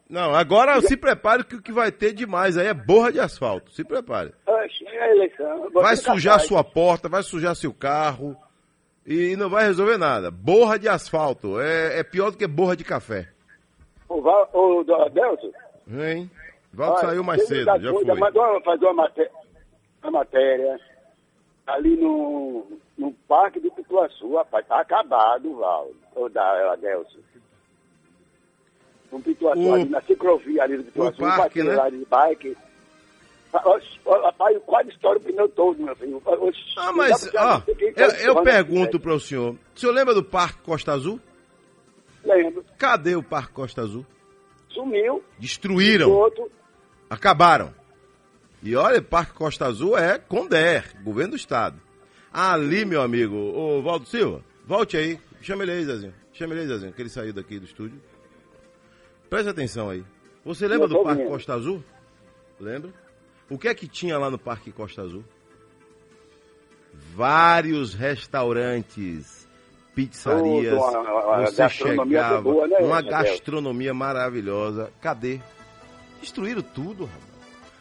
Não, 0.09 0.33
agora 0.33 0.79
se 0.81 0.95
prepare 0.95 1.43
que 1.43 1.55
o 1.55 1.61
que 1.61 1.71
vai 1.71 1.91
ter 1.91 2.13
demais 2.13 2.57
aí 2.57 2.67
é 2.67 2.73
borra 2.73 3.11
de 3.11 3.19
asfalto. 3.19 3.71
Se 3.71 3.83
prepare. 3.83 4.33
É. 4.47 5.69
Vai 5.73 5.95
sujar 5.95 6.39
sua 6.39 6.63
porta, 6.63 7.09
vai 7.09 7.21
sujar 7.21 7.55
seu 7.55 7.73
carro 7.73 8.35
e 9.05 9.35
não 9.35 9.49
vai 9.49 9.65
resolver 9.65 9.97
nada. 9.97 10.31
Borra 10.31 10.79
de 10.79 10.87
asfalto 10.87 11.59
é, 11.59 11.99
é 11.99 12.03
pior 12.03 12.31
do 12.31 12.37
que 12.37 12.47
borra 12.47 12.75
de 12.75 12.83
café. 12.83 13.27
O, 14.07 14.21
Val, 14.21 14.49
o 14.53 14.83
do 14.83 14.95
Adelson. 14.95 15.51
Hein? 15.89 16.29
Valdo 16.73 16.93
olha, 16.97 17.07
saiu 17.07 17.23
mais 17.23 17.45
cedo, 17.47 17.65
já 17.65 17.91
coisa, 17.91 18.05
foi. 18.11 18.19
Mandou 18.19 18.43
uma- 18.43 18.61
fazer 18.61 18.85
uma 18.85 18.93
matéria, 18.93 19.31
uma 20.01 20.11
matéria 20.11 20.79
ali 21.67 21.95
no, 21.97 22.65
no 22.97 23.11
Parque 23.27 23.59
do 23.59 23.71
Pituaçu, 23.71 24.35
rapaz. 24.35 24.65
Tá 24.67 24.79
acabado, 24.81 25.55
Val, 25.57 25.89
o 26.15 26.29
da 26.29 26.73
Adelson. 26.73 27.19
No 29.11 29.21
Pituaçu, 29.21 29.59
O- 29.61 29.73
ali 29.75 29.89
na 29.89 30.01
ciclovia 30.01 30.63
ali 30.63 30.77
do 30.77 30.83
Pituaçu, 30.85 31.21
o 31.23 31.27
parque, 31.27 31.61
um 31.61 31.65
né? 31.65 31.75
lá 31.75 31.89
de 31.89 32.05
bike. 32.05 32.57
Rapaz, 33.53 34.57
quase 34.65 34.89
estoura 34.89 35.19
o 35.19 35.21
pneu 35.21 35.47
todo, 35.49 35.79
meu 35.79 35.95
filho. 35.95 36.19
Ah, 36.75 36.91
mas, 36.91 37.29
ó, 37.35 37.61
eu, 37.67 37.93
tá 37.93 38.19
eu 38.19 38.41
pergunto 38.41 38.99
para 38.99 39.13
o 39.13 39.19
senhor. 39.19 39.53
O 39.75 39.79
senhor 39.79 39.91
lembra 39.91 40.15
do 40.15 40.23
Parque 40.23 40.59
Costa 40.63 40.91
Azul? 40.91 41.19
Lembro. 42.25 42.65
Cadê 42.79 43.15
o 43.15 43.21
Parque 43.21 43.53
Costa 43.53 43.81
Azul? 43.81 44.03
Sumiu. 44.73 45.23
Destruíram, 45.39 46.09
Outro. 46.11 46.51
acabaram. 47.09 47.73
E 48.61 48.75
olha, 48.75 49.01
Parque 49.01 49.33
Costa 49.33 49.65
Azul 49.65 49.97
é 49.97 50.17
Conder, 50.17 50.95
governo 51.03 51.31
do 51.31 51.37
estado. 51.37 51.79
Ali, 52.31 52.85
meu 52.85 53.01
amigo, 53.01 53.35
o 53.35 53.81
Valdo 53.81 54.07
Silva, 54.07 54.41
volte 54.65 54.97
aí. 54.97 55.19
Chama 55.41 55.63
ele 55.63 55.73
aí, 55.73 55.85
Zezinho. 55.85 56.13
Chama 56.31 56.53
ele 56.53 56.61
aí, 56.61 56.67
Zezinho, 56.67 56.93
que 56.93 57.01
ele 57.01 57.09
saiu 57.09 57.33
daqui 57.33 57.59
do 57.59 57.65
estúdio. 57.65 58.01
Preste 59.29 59.49
atenção 59.49 59.89
aí. 59.89 60.03
Você 60.45 60.67
lembra 60.67 60.87
do 60.87 61.03
Parque 61.03 61.21
vendo. 61.23 61.31
Costa 61.31 61.53
Azul? 61.53 61.83
Lembra? 62.59 62.91
O 63.49 63.57
que 63.57 63.67
é 63.67 63.73
que 63.75 63.87
tinha 63.87 64.17
lá 64.17 64.29
no 64.31 64.39
Parque 64.39 64.71
Costa 64.71 65.01
Azul? 65.01 65.23
Vários 67.15 67.93
restaurantes, 67.93 69.42
pizzarias. 69.95 70.73
Tudo, 70.79 70.99
uma- 70.99 71.25
uma 71.37 71.45
você 71.45 71.69
chegava, 71.69 72.41
boa, 72.41 72.67
né, 72.67 72.77
uma 72.79 73.01
gastronomia 73.01 73.93
maravilhosa. 73.93 74.91
Cadê? 75.01 75.39
Destruíram 76.21 76.61
tudo, 76.61 77.05
rapaz. 77.05 77.33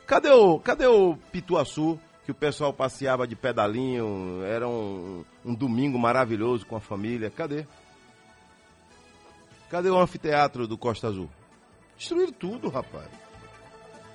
Cadê 0.07 0.31
o, 0.31 0.59
cadê 0.59 0.87
o 0.87 1.17
Pituaçu, 1.31 1.99
que 2.25 2.31
o 2.33 2.35
pessoal 2.35 2.73
passeava 2.73 3.27
de 3.27 3.35
pedalinho, 3.35 4.43
era 4.45 4.69
um, 4.69 5.25
um 5.45 5.55
domingo 5.55 5.99
maravilhoso 5.99 6.67
com 6.67 6.77
a 6.77 6.81
família? 6.81 7.31
Cadê? 7.31 7.67
Cadê 9.71 9.89
o 9.89 9.99
anfiteatro 9.99 10.67
do 10.67 10.77
Costa 10.77 11.09
Azul? 11.09 11.31
Destruíram 11.97 12.33
tudo, 12.33 12.69
rapaz. 12.69 13.07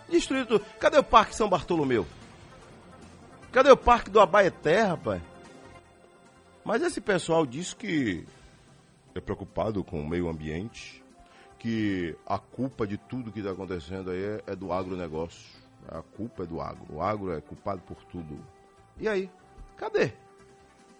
Destruíram 0.10 0.46
tudo. 0.46 0.66
Cadê 0.80 0.98
o 1.00 1.04
Parque 1.04 1.36
São 1.36 1.50
Bartolomeu? 1.50 2.06
Cadê 3.52 3.72
o 3.72 3.78
Parque 3.78 4.10
do 4.10 4.20
Abaeté, 4.20 4.84
rapaz? 4.84 5.22
Mas 6.68 6.82
esse 6.82 7.00
pessoal 7.00 7.46
diz 7.46 7.74
que 7.74 8.28
é 9.16 9.22
preocupado 9.22 9.86
com 9.86 10.02
o 10.02 10.06
meio 10.08 10.28
ambiente, 10.28 11.02
que 11.58 12.14
a 12.26 12.38
culpa 12.38 12.86
de 12.86 12.98
tudo 12.98 13.32
que 13.32 13.40
está 13.40 13.52
acontecendo 13.54 14.12
aí 14.12 14.22
é, 14.22 14.44
é 14.48 14.54
do 14.54 14.74
agronegócio. 14.74 15.48
A 15.88 16.02
culpa 16.02 16.44
é 16.44 16.46
do 16.46 16.60
agro. 16.60 16.86
O 16.90 17.02
agro 17.02 17.32
é 17.32 17.40
culpado 17.40 17.82
por 17.84 18.04
tudo. 18.04 18.38
E 19.00 19.08
aí? 19.08 19.32
Cadê? 19.78 20.12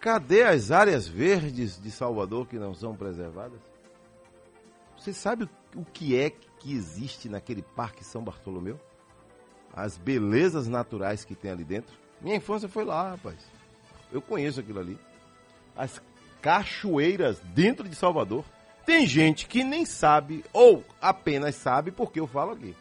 Cadê 0.00 0.42
as 0.42 0.70
áreas 0.70 1.06
verdes 1.06 1.78
de 1.78 1.90
Salvador 1.90 2.46
que 2.48 2.58
não 2.58 2.72
são 2.72 2.96
preservadas? 2.96 3.60
Você 4.96 5.12
sabe 5.12 5.46
o- 5.76 5.84
que 5.84 6.16
é 6.18 6.30
que 6.30 6.72
existe 6.72 7.28
naquele 7.28 7.60
Parque 7.60 8.02
São 8.02 8.24
Bartolomeu? 8.24 8.80
As 9.74 9.98
belezas 9.98 10.66
naturais 10.66 11.26
que 11.26 11.34
tem 11.34 11.50
ali 11.50 11.62
dentro. 11.62 11.94
Minha 12.22 12.36
infância 12.36 12.70
foi 12.70 12.86
lá, 12.86 13.10
rapaz. 13.10 13.36
Eu 14.10 14.22
conheço 14.22 14.60
aquilo 14.60 14.80
ali. 14.80 14.98
As 15.78 16.02
cachoeiras 16.42 17.40
dentro 17.54 17.88
de 17.88 17.94
Salvador. 17.94 18.44
Tem 18.84 19.06
gente 19.06 19.46
que 19.46 19.62
nem 19.62 19.84
sabe, 19.84 20.44
ou 20.52 20.84
apenas 21.00 21.54
sabe 21.54 21.90
porque 21.90 22.18
eu 22.18 22.26
falo 22.26 22.52
aqui. 22.52 22.74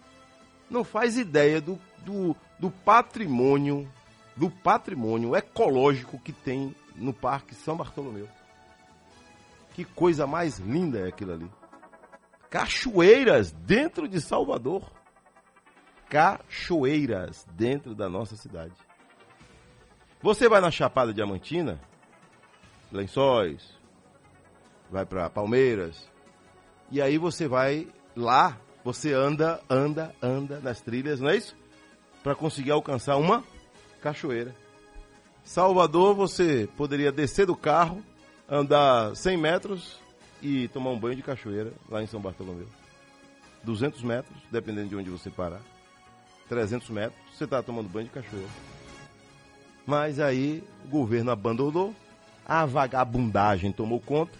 Não 0.69 0.83
faz 0.83 1.17
ideia 1.17 1.59
do, 1.59 1.79
do, 2.05 2.35
do 2.57 2.71
patrimônio, 2.71 3.87
do 4.35 4.49
patrimônio 4.49 5.35
ecológico 5.35 6.19
que 6.19 6.31
tem 6.31 6.75
no 6.95 7.13
Parque 7.13 7.53
São 7.53 7.75
Bartolomeu. 7.75 8.27
Que 9.73 9.83
coisa 9.85 10.25
mais 10.25 10.57
linda 10.59 10.99
é 10.99 11.09
aquilo 11.09 11.33
ali. 11.33 11.51
Cachoeiras 12.49 13.51
dentro 13.51 14.07
de 14.07 14.19
Salvador. 14.21 14.89
Cachoeiras 16.09 17.45
dentro 17.51 17.93
da 17.93 18.09
nossa 18.09 18.35
cidade. 18.37 18.73
Você 20.21 20.49
vai 20.49 20.61
na 20.61 20.71
Chapada 20.71 21.13
Diamantina, 21.13 21.79
Lençóis, 22.91 23.73
vai 24.89 25.05
para 25.05 25.29
Palmeiras, 25.29 26.09
e 26.89 27.01
aí 27.01 27.17
você 27.17 27.47
vai 27.47 27.87
lá, 28.15 28.57
você 28.83 29.13
anda, 29.13 29.61
anda, 29.69 30.15
anda 30.21 30.59
nas 30.59 30.81
trilhas, 30.81 31.19
não 31.19 31.29
é 31.29 31.35
isso? 31.35 31.55
Para 32.23 32.35
conseguir 32.35 32.71
alcançar 32.71 33.17
uma 33.17 33.43
cachoeira. 34.01 34.55
Salvador, 35.43 36.15
você 36.15 36.67
poderia 36.77 37.11
descer 37.11 37.45
do 37.45 37.55
carro, 37.55 38.03
andar 38.49 39.15
100 39.15 39.37
metros 39.37 39.99
e 40.41 40.67
tomar 40.69 40.91
um 40.91 40.99
banho 40.99 41.15
de 41.15 41.23
cachoeira 41.23 41.73
lá 41.89 42.01
em 42.01 42.07
São 42.07 42.21
Bartolomeu. 42.21 42.67
200 43.63 44.01
metros, 44.03 44.37
dependendo 44.51 44.89
de 44.89 44.95
onde 44.95 45.09
você 45.09 45.29
parar. 45.29 45.61
300 46.47 46.89
metros, 46.89 47.19
você 47.33 47.43
está 47.43 47.61
tomando 47.61 47.89
banho 47.89 48.07
de 48.07 48.13
cachoeira. 48.13 48.49
Mas 49.85 50.19
aí 50.19 50.63
o 50.85 50.87
governo 50.87 51.31
abandonou, 51.31 51.93
a 52.47 52.65
vagabundagem 52.65 53.73
tomou 53.73 53.99
conta. 53.99 54.39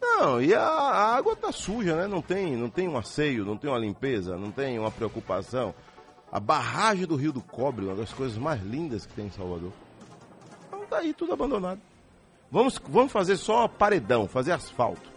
Não, 0.00 0.40
e 0.40 0.54
a, 0.54 0.62
a 0.62 1.16
água 1.16 1.34
tá 1.34 1.50
suja, 1.50 1.96
né? 1.96 2.06
Não 2.06 2.22
tem, 2.22 2.56
não 2.56 2.70
tem 2.70 2.88
um 2.88 2.96
asseio, 2.96 3.44
não 3.44 3.56
tem 3.56 3.68
uma 3.68 3.78
limpeza, 3.78 4.36
não 4.36 4.52
tem 4.52 4.78
uma 4.78 4.92
preocupação. 4.92 5.74
A 6.30 6.38
barragem 6.38 7.04
do 7.04 7.16
Rio 7.16 7.32
do 7.32 7.40
Cobre, 7.40 7.84
uma 7.84 7.96
das 7.96 8.12
coisas 8.12 8.38
mais 8.38 8.62
lindas 8.62 9.06
que 9.06 9.12
tem 9.12 9.26
em 9.26 9.30
Salvador. 9.30 9.72
Então 10.68 10.86
tá 10.86 10.98
aí 10.98 11.12
tudo 11.12 11.32
abandonado. 11.32 11.80
Vamos, 12.52 12.80
vamos 12.88 13.10
fazer 13.10 13.36
só 13.36 13.66
paredão, 13.66 14.28
fazer 14.28 14.52
asfalto, 14.52 15.10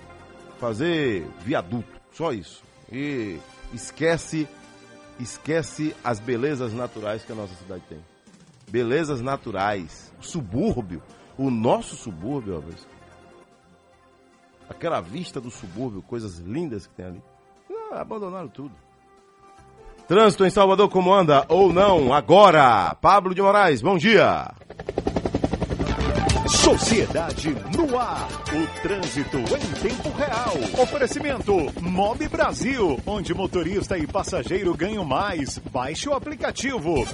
fazer 0.60 1.28
viaduto, 1.42 2.02
só 2.12 2.34
isso. 2.34 2.64
E 2.92 3.40
esquece, 3.72 4.48
esquece 5.20 5.96
as 6.04 6.20
belezas 6.20 6.74
naturais 6.74 7.24
que 7.24 7.32
a 7.32 7.36
nossa 7.36 7.54
cidade 7.54 7.84
tem. 7.88 8.17
Belezas 8.70 9.22
naturais, 9.22 10.14
o 10.20 10.24
subúrbio, 10.26 11.02
o 11.38 11.50
nosso 11.50 11.96
subúrbio, 11.96 12.56
Alves. 12.56 12.86
Aquela 14.70 15.00
vista 15.00 15.40
do 15.40 15.50
subúrbio, 15.50 16.02
coisas 16.02 16.40
lindas 16.40 16.86
que 16.86 16.94
tem 16.94 17.06
ali. 17.06 17.24
Ah, 17.92 18.02
abandonaram 18.02 18.50
tudo. 18.50 18.76
Trânsito 20.06 20.46
em 20.46 20.50
Salvador 20.50 20.90
como 20.90 21.14
anda 21.14 21.46
ou 21.48 21.72
não? 21.72 22.14
Agora, 22.14 22.94
Pablo 22.96 23.34
de 23.34 23.42
Moraes, 23.42 23.82
bom 23.82 23.98
dia. 23.98 24.52
Sociedade 26.48 27.56
no 27.78 27.98
ar. 27.98 28.28
O 28.54 28.82
trânsito 28.82 29.38
em 29.38 29.90
tempo 29.90 30.10
real. 30.10 30.82
Oferecimento 30.82 31.54
Mob 31.82 32.28
Brasil, 32.28 33.00
onde 33.06 33.34
motorista 33.34 33.98
e 33.98 34.06
passageiro 34.06 34.76
ganham 34.76 35.06
mais. 35.06 35.58
Baixe 35.58 36.10
o 36.10 36.14
aplicativo. 36.14 37.06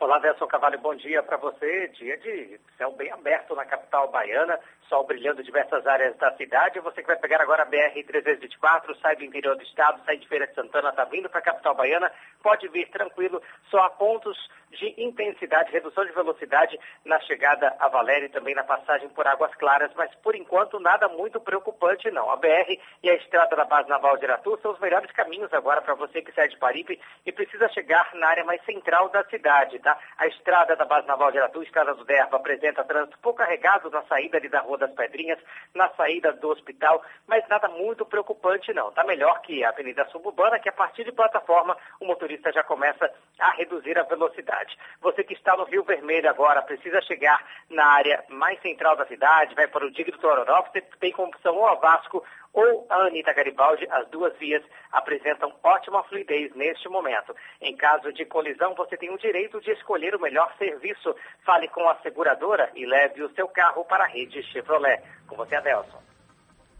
Olá, 0.00 0.20
Nelson 0.20 0.46
Cavalho, 0.46 0.78
bom 0.78 0.94
dia 0.94 1.24
para 1.24 1.36
você. 1.36 1.88
Dia 1.88 2.16
de 2.18 2.60
céu 2.76 2.92
bem 2.92 3.10
aberto 3.10 3.56
na 3.56 3.64
capital 3.64 4.08
baiana, 4.08 4.56
sol 4.88 5.04
brilhando 5.04 5.40
em 5.40 5.44
diversas 5.44 5.84
áreas 5.88 6.16
da 6.18 6.32
cidade. 6.36 6.78
Você 6.78 7.00
que 7.00 7.08
vai 7.08 7.16
pegar 7.16 7.42
agora 7.42 7.64
a 7.64 7.66
BR-324, 7.66 8.96
sai 9.02 9.16
do 9.16 9.24
interior 9.24 9.56
do 9.56 9.62
estado, 9.64 10.00
sai 10.04 10.16
de 10.16 10.28
Feira 10.28 10.46
de 10.46 10.54
Santana, 10.54 10.90
está 10.90 11.04
vindo 11.04 11.28
para 11.28 11.40
a 11.40 11.42
capital 11.42 11.74
baiana, 11.74 12.12
pode 12.44 12.68
vir 12.68 12.88
tranquilo, 12.90 13.42
só 13.70 13.78
há 13.78 13.90
pontos 13.90 14.38
de 14.70 14.94
intensidade, 14.98 15.72
redução 15.72 16.04
de 16.04 16.12
velocidade 16.12 16.78
na 17.04 17.18
chegada 17.20 17.74
a 17.78 17.88
Valéria 17.88 18.26
e 18.26 18.30
também 18.30 18.54
na 18.54 18.64
passagem 18.64 19.08
por 19.08 19.26
Águas 19.26 19.54
Claras, 19.54 19.90
mas 19.96 20.14
por 20.16 20.34
enquanto 20.34 20.78
nada 20.78 21.08
muito 21.08 21.40
preocupante 21.40 22.10
não. 22.10 22.30
A 22.30 22.36
BR 22.36 22.78
e 23.02 23.10
a 23.10 23.14
estrada 23.14 23.56
da 23.56 23.64
base 23.64 23.88
naval 23.88 24.16
de 24.16 24.24
Iratu 24.24 24.58
são 24.60 24.72
os 24.72 24.80
melhores 24.80 25.10
caminhos 25.12 25.52
agora 25.52 25.80
para 25.80 25.94
você 25.94 26.20
que 26.22 26.32
sai 26.32 26.48
de 26.48 26.58
Paripe 26.58 27.00
e 27.24 27.32
precisa 27.32 27.68
chegar 27.70 28.14
na 28.14 28.28
área 28.28 28.44
mais 28.44 28.62
central 28.64 29.08
da 29.08 29.24
cidade, 29.24 29.78
tá? 29.78 29.87
A 30.16 30.26
estrada 30.26 30.74
da 30.74 30.84
base 30.84 31.06
naval 31.06 31.30
de 31.30 31.38
Iratu, 31.38 31.62
estrada 31.62 31.94
do 31.94 32.04
Derba, 32.04 32.36
apresenta 32.36 32.84
trânsito 32.84 33.18
pouco 33.20 33.38
carregado 33.38 33.90
na 33.90 34.02
saída 34.02 34.38
ali 34.38 34.48
da 34.48 34.60
Rua 34.60 34.78
das 34.78 34.90
Pedrinhas, 34.92 35.38
na 35.74 35.88
saída 35.90 36.32
do 36.32 36.48
hospital, 36.48 37.02
mas 37.26 37.46
nada 37.48 37.68
muito 37.68 38.04
preocupante 38.04 38.72
não. 38.72 38.90
Tá 38.92 39.04
melhor 39.04 39.40
que 39.42 39.64
a 39.64 39.68
Avenida 39.68 40.04
Suburbana, 40.06 40.58
que 40.58 40.68
a 40.68 40.72
partir 40.72 41.04
de 41.04 41.12
plataforma 41.12 41.76
o 42.00 42.06
motorista 42.06 42.52
já 42.52 42.64
começa 42.64 43.10
a 43.38 43.50
reduzir 43.52 43.98
a 43.98 44.02
velocidade. 44.02 44.76
Você 45.00 45.22
que 45.22 45.34
está 45.34 45.56
no 45.56 45.64
Rio 45.64 45.84
Vermelho 45.84 46.28
agora, 46.28 46.62
precisa 46.62 47.00
chegar 47.02 47.44
na 47.70 47.84
área 47.84 48.24
mais 48.28 48.60
central 48.60 48.96
da 48.96 49.06
cidade, 49.06 49.54
vai 49.54 49.68
para 49.68 49.86
o 49.86 49.90
Digue 49.90 50.10
do 50.10 50.18
Tororó, 50.18 50.62
você 50.62 50.80
tem 50.98 51.12
como 51.12 51.28
opção 51.28 51.54
ou 51.54 51.66
a 51.66 51.74
Vasco 51.74 52.24
ou 52.52 52.86
a 52.88 53.06
Anitta 53.06 53.32
Garibaldi, 53.32 53.86
as 53.90 54.08
duas 54.08 54.36
vias 54.38 54.62
apresentam 54.92 55.52
ótima 55.62 56.02
fluidez 56.04 56.54
neste 56.54 56.88
momento. 56.88 57.34
Em 57.60 57.76
caso 57.76 58.12
de 58.12 58.24
colisão, 58.24 58.74
você 58.74 58.96
tem 58.96 59.10
o 59.10 59.18
direito 59.18 59.60
de 59.60 59.70
escolher 59.72 60.14
o 60.14 60.20
melhor 60.20 60.52
serviço. 60.58 61.14
Fale 61.44 61.68
com 61.68 61.88
a 61.88 61.96
seguradora 61.96 62.70
e 62.74 62.86
leve 62.86 63.22
o 63.22 63.32
seu 63.34 63.48
carro 63.48 63.84
para 63.84 64.04
a 64.04 64.08
rede 64.08 64.42
Chevrolet. 64.44 65.02
Com 65.26 65.36
você, 65.36 65.56
Adelson. 65.56 66.02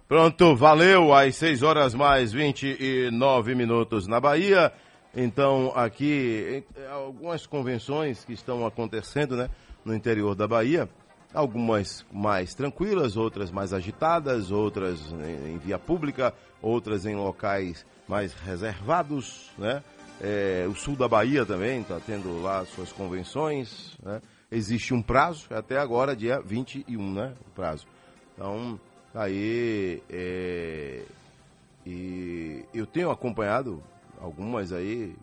Pronto, 0.09 0.57
valeu. 0.57 1.12
Às 1.12 1.37
6 1.37 1.62
horas 1.62 1.94
mais 1.94 2.33
29 2.33 3.54
minutos 3.54 4.07
na 4.07 4.18
Bahia. 4.18 4.72
Então, 5.14 5.72
aqui, 5.74 6.64
algumas 6.90 7.46
convenções 7.46 8.24
que 8.24 8.33
estão 8.33 8.66
acontecendo 8.66 9.37
né, 9.37 9.48
no 9.85 9.94
interior 9.94 10.35
da 10.35 10.46
Bahia, 10.46 10.88
algumas 11.33 12.05
mais 12.12 12.55
tranquilas, 12.55 13.17
outras 13.17 13.51
mais 13.51 13.73
agitadas, 13.73 14.51
outras 14.51 15.01
em 15.47 15.59
via 15.59 15.79
pública, 15.79 16.35
outras 16.62 17.07
em 17.07 17.14
locais 17.14 17.85
mais 18.09 18.33
reservados, 18.33 19.51
né? 19.59 19.83
É, 20.21 20.67
o 20.69 20.75
sul 20.75 20.97
da 20.97 21.07
Bahia 21.07 21.47
também 21.47 21.81
está 21.81 22.01
tendo 22.01 22.43
lá 22.43 22.64
suas 22.64 22.91
convenções, 22.91 23.97
né? 24.03 24.21
Existe 24.51 24.95
um 24.95 25.03
prazo, 25.03 25.47
até 25.51 25.79
agora, 25.79 26.17
dia 26.17 26.41
21, 26.41 27.12
né? 27.12 27.35
O 27.47 27.51
prazo. 27.51 27.87
Então, 28.35 28.81
aí, 29.14 30.03
é, 30.09 31.03
e 31.87 32.64
eu 32.75 32.87
tenho 32.87 33.11
acompanhado 33.11 33.83
algumas 34.21 34.73
aí. 34.73 35.14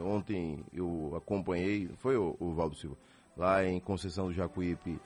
Ontem 0.00 0.64
eu 0.72 1.14
acompanhei, 1.16 1.88
foi 1.98 2.16
o, 2.16 2.36
o 2.40 2.52
Valdo 2.52 2.74
Silva, 2.74 2.96
lá 3.36 3.64
em 3.64 3.78
Conceição 3.78 4.26
do 4.26 4.32
Jacuípe, 4.32 5.00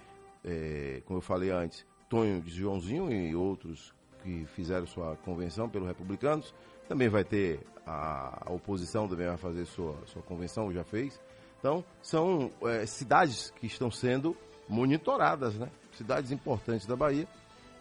é, 0.45 1.03
como 1.05 1.19
eu 1.19 1.23
falei 1.23 1.51
antes, 1.51 1.85
Tonho 2.09 2.41
de 2.41 2.51
Joãozinho 2.51 3.11
e 3.13 3.35
outros 3.35 3.93
que 4.23 4.47
fizeram 4.47 4.87
sua 4.87 5.17
convenção 5.17 5.69
pelos 5.69 5.87
republicanos. 5.87 6.55
Também 6.89 7.09
vai 7.09 7.25
ter 7.25 7.61
a, 7.87 8.49
a 8.49 8.53
oposição, 8.53 9.09
também 9.09 9.27
vai 9.27 9.37
fazer 9.37 9.65
sua, 9.67 9.97
sua 10.07 10.23
convenção, 10.23 10.73
já 10.73 10.85
fez. 10.85 11.21
Então, 11.59 11.85
são 12.01 12.51
é, 12.63 12.87
cidades 12.87 13.53
que 13.61 13.67
estão 13.67 13.91
sendo 13.91 14.37
monitoradas, 14.69 15.55
né? 15.55 15.69
Cidades 15.93 16.31
importantes 16.31 16.87
da 16.87 16.95
Bahia 16.95 17.27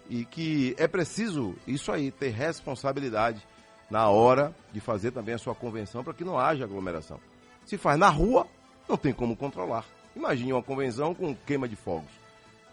e 0.10 0.26
que 0.26 0.76
é 0.78 0.88
preciso 0.88 1.56
isso 1.66 1.92
aí, 1.92 2.12
ter 2.12 2.30
responsabilidade 2.30 3.46
na 3.90 4.10
hora 4.10 4.56
de 4.72 4.80
fazer 4.80 5.12
também 5.12 5.36
a 5.36 5.38
sua 5.38 5.56
convenção 5.56 6.04
para 6.04 6.14
que 6.14 6.24
não 6.24 6.38
haja 6.38 6.64
aglomeração. 6.64 7.20
Se 7.66 7.78
faz 7.78 8.00
na 8.00 8.10
rua, 8.10 8.48
não 8.88 8.98
tem 8.98 9.14
como 9.14 9.36
controlar. 9.36 9.86
Imagine 10.16 10.54
uma 10.54 10.64
convenção 10.64 11.14
com 11.14 11.36
queima 11.36 11.68
de 11.68 11.76
fogos. 11.76 12.10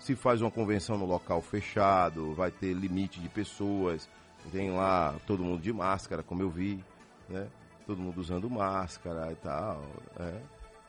Se 0.05 0.15
faz 0.15 0.43
uma 0.43 0.51
convenção 0.51 0.99
no 0.99 1.07
local 1.07 1.41
fechado, 1.41 2.35
vai 2.35 2.51
ter 2.51 2.75
limite 2.75 3.19
de 3.21 3.29
pessoas, 3.31 4.07
tem 4.53 4.71
lá 4.71 5.15
todo 5.27 5.43
mundo 5.43 5.63
de 5.63 5.73
máscara, 5.73 6.23
como 6.23 6.43
eu 6.43 6.51
vi, 6.51 6.85
né? 7.27 7.49
Todo 7.87 8.03
mundo 8.03 8.21
usando 8.21 8.51
máscara 8.51 9.33
e 9.33 9.37
tal. 9.37 9.81
Né? 10.19 10.43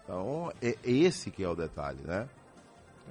Então, 0.03 0.51
é 0.61 0.75
esse 0.83 1.31
que 1.31 1.45
é 1.45 1.47
o 1.47 1.55
detalhe, 1.55 2.01
né? 2.03 2.27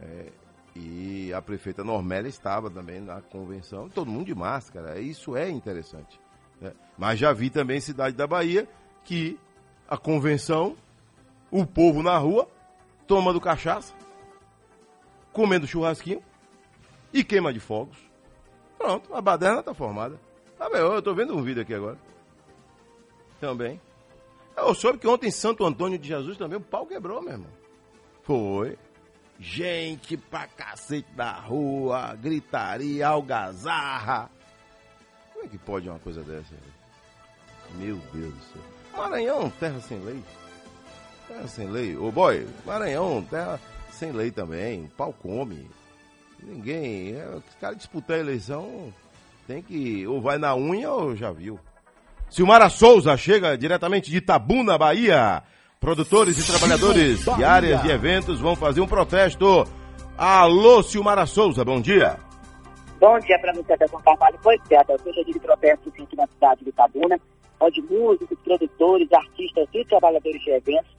É, 0.02 0.32
e 0.76 1.32
a 1.32 1.40
prefeita 1.40 1.82
Normélia 1.82 2.28
estava 2.28 2.70
também 2.70 3.00
na 3.00 3.22
convenção, 3.22 3.88
todo 3.88 4.10
mundo 4.10 4.26
de 4.26 4.34
máscara. 4.34 5.00
Isso 5.00 5.34
é 5.34 5.48
interessante. 5.48 6.20
Né? 6.60 6.74
Mas 6.98 7.18
já 7.18 7.32
vi 7.32 7.48
também 7.48 7.80
cidade 7.80 8.14
da 8.14 8.26
Bahia 8.26 8.68
que 9.04 9.40
a 9.88 9.96
convenção, 9.96 10.76
o 11.50 11.64
povo 11.64 12.02
na 12.02 12.18
rua, 12.18 12.46
tomando 13.06 13.40
cachaça, 13.40 13.94
comendo 15.34 15.66
churrasquinho 15.66 16.22
e 17.12 17.22
queima 17.22 17.52
de 17.52 17.60
fogos. 17.60 17.98
Pronto, 18.78 19.14
a 19.14 19.20
baderna 19.20 19.60
está 19.60 19.74
formada. 19.74 20.18
Tá 20.56 20.70
bem, 20.70 20.80
eu 20.80 20.98
estou 20.98 21.14
vendo 21.14 21.36
um 21.36 21.42
vídeo 21.42 21.60
aqui 21.60 21.74
agora. 21.74 21.98
Também. 23.40 23.80
Eu 24.56 24.72
soube 24.74 24.98
que 24.98 25.08
ontem 25.08 25.26
em 25.26 25.32
Santo 25.32 25.66
Antônio 25.66 25.98
de 25.98 26.08
Jesus 26.08 26.38
também 26.38 26.56
o 26.56 26.62
pau 26.62 26.86
quebrou, 26.86 27.20
meu 27.20 27.32
irmão. 27.32 27.50
Foi. 28.22 28.78
Gente 29.38 30.16
pra 30.16 30.46
cacete 30.46 31.10
da 31.12 31.32
rua, 31.32 32.14
gritaria, 32.14 33.08
algazarra. 33.08 34.30
Como 35.32 35.44
é 35.44 35.48
que 35.48 35.58
pode 35.58 35.88
uma 35.88 35.98
coisa 35.98 36.22
dessa? 36.22 36.54
Meu 37.74 37.96
Deus 38.12 38.32
do 38.32 38.40
céu. 38.52 38.62
Maranhão, 38.96 39.50
terra 39.58 39.80
sem 39.80 39.98
lei. 39.98 40.22
Terra 41.26 41.48
sem 41.48 41.68
lei. 41.68 41.96
Ô 41.96 42.12
boy, 42.12 42.46
Maranhão, 42.64 43.26
terra 43.28 43.58
sem 43.94 44.12
lei 44.12 44.30
também. 44.30 44.84
O 44.84 44.88
pau 44.88 45.12
come. 45.12 45.68
Ninguém. 46.42 47.14
É, 47.16 47.26
os 47.36 47.54
caras 47.60 47.78
disputar 47.78 48.16
a 48.16 48.20
eleição 48.20 48.92
tem 49.46 49.62
que. 49.62 50.06
Ou 50.06 50.20
vai 50.20 50.38
na 50.38 50.54
unha 50.54 50.90
ou 50.90 51.16
já 51.16 51.30
viu. 51.30 51.58
Silmara 52.28 52.68
Souza 52.68 53.16
chega 53.16 53.56
diretamente 53.56 54.10
de 54.10 54.18
Itabuna, 54.18 54.76
Bahia. 54.76 55.42
Produtores 55.78 56.38
e 56.38 56.50
trabalhadores 56.50 57.24
de 57.24 57.44
áreas 57.44 57.82
de 57.82 57.90
eventos 57.90 58.40
vão 58.40 58.56
fazer 58.56 58.80
um 58.80 58.86
protesto. 58.86 59.64
Alô, 60.16 60.82
Silmara 60.82 61.26
Souza, 61.26 61.64
bom 61.64 61.80
dia. 61.80 62.18
Bom 62.98 63.18
dia 63.18 63.38
para 63.38 63.52
você, 63.52 63.74
Adelson 63.74 63.98
Carvalho. 63.98 64.38
Pois 64.42 64.60
é, 64.70 64.76
Adelson, 64.78 65.10
hoje 65.10 65.20
é 65.20 65.24
dia 65.24 65.34
de 65.34 65.40
protesto 65.40 65.88
aqui 65.90 66.16
na 66.16 66.26
cidade 66.26 66.64
de 66.64 66.70
Itabuna, 66.70 67.20
onde 67.60 67.82
músicos, 67.82 68.38
produtores, 68.42 69.12
artistas 69.12 69.68
e 69.74 69.84
trabalhadores 69.84 70.40
de 70.42 70.50
eventos 70.50 70.94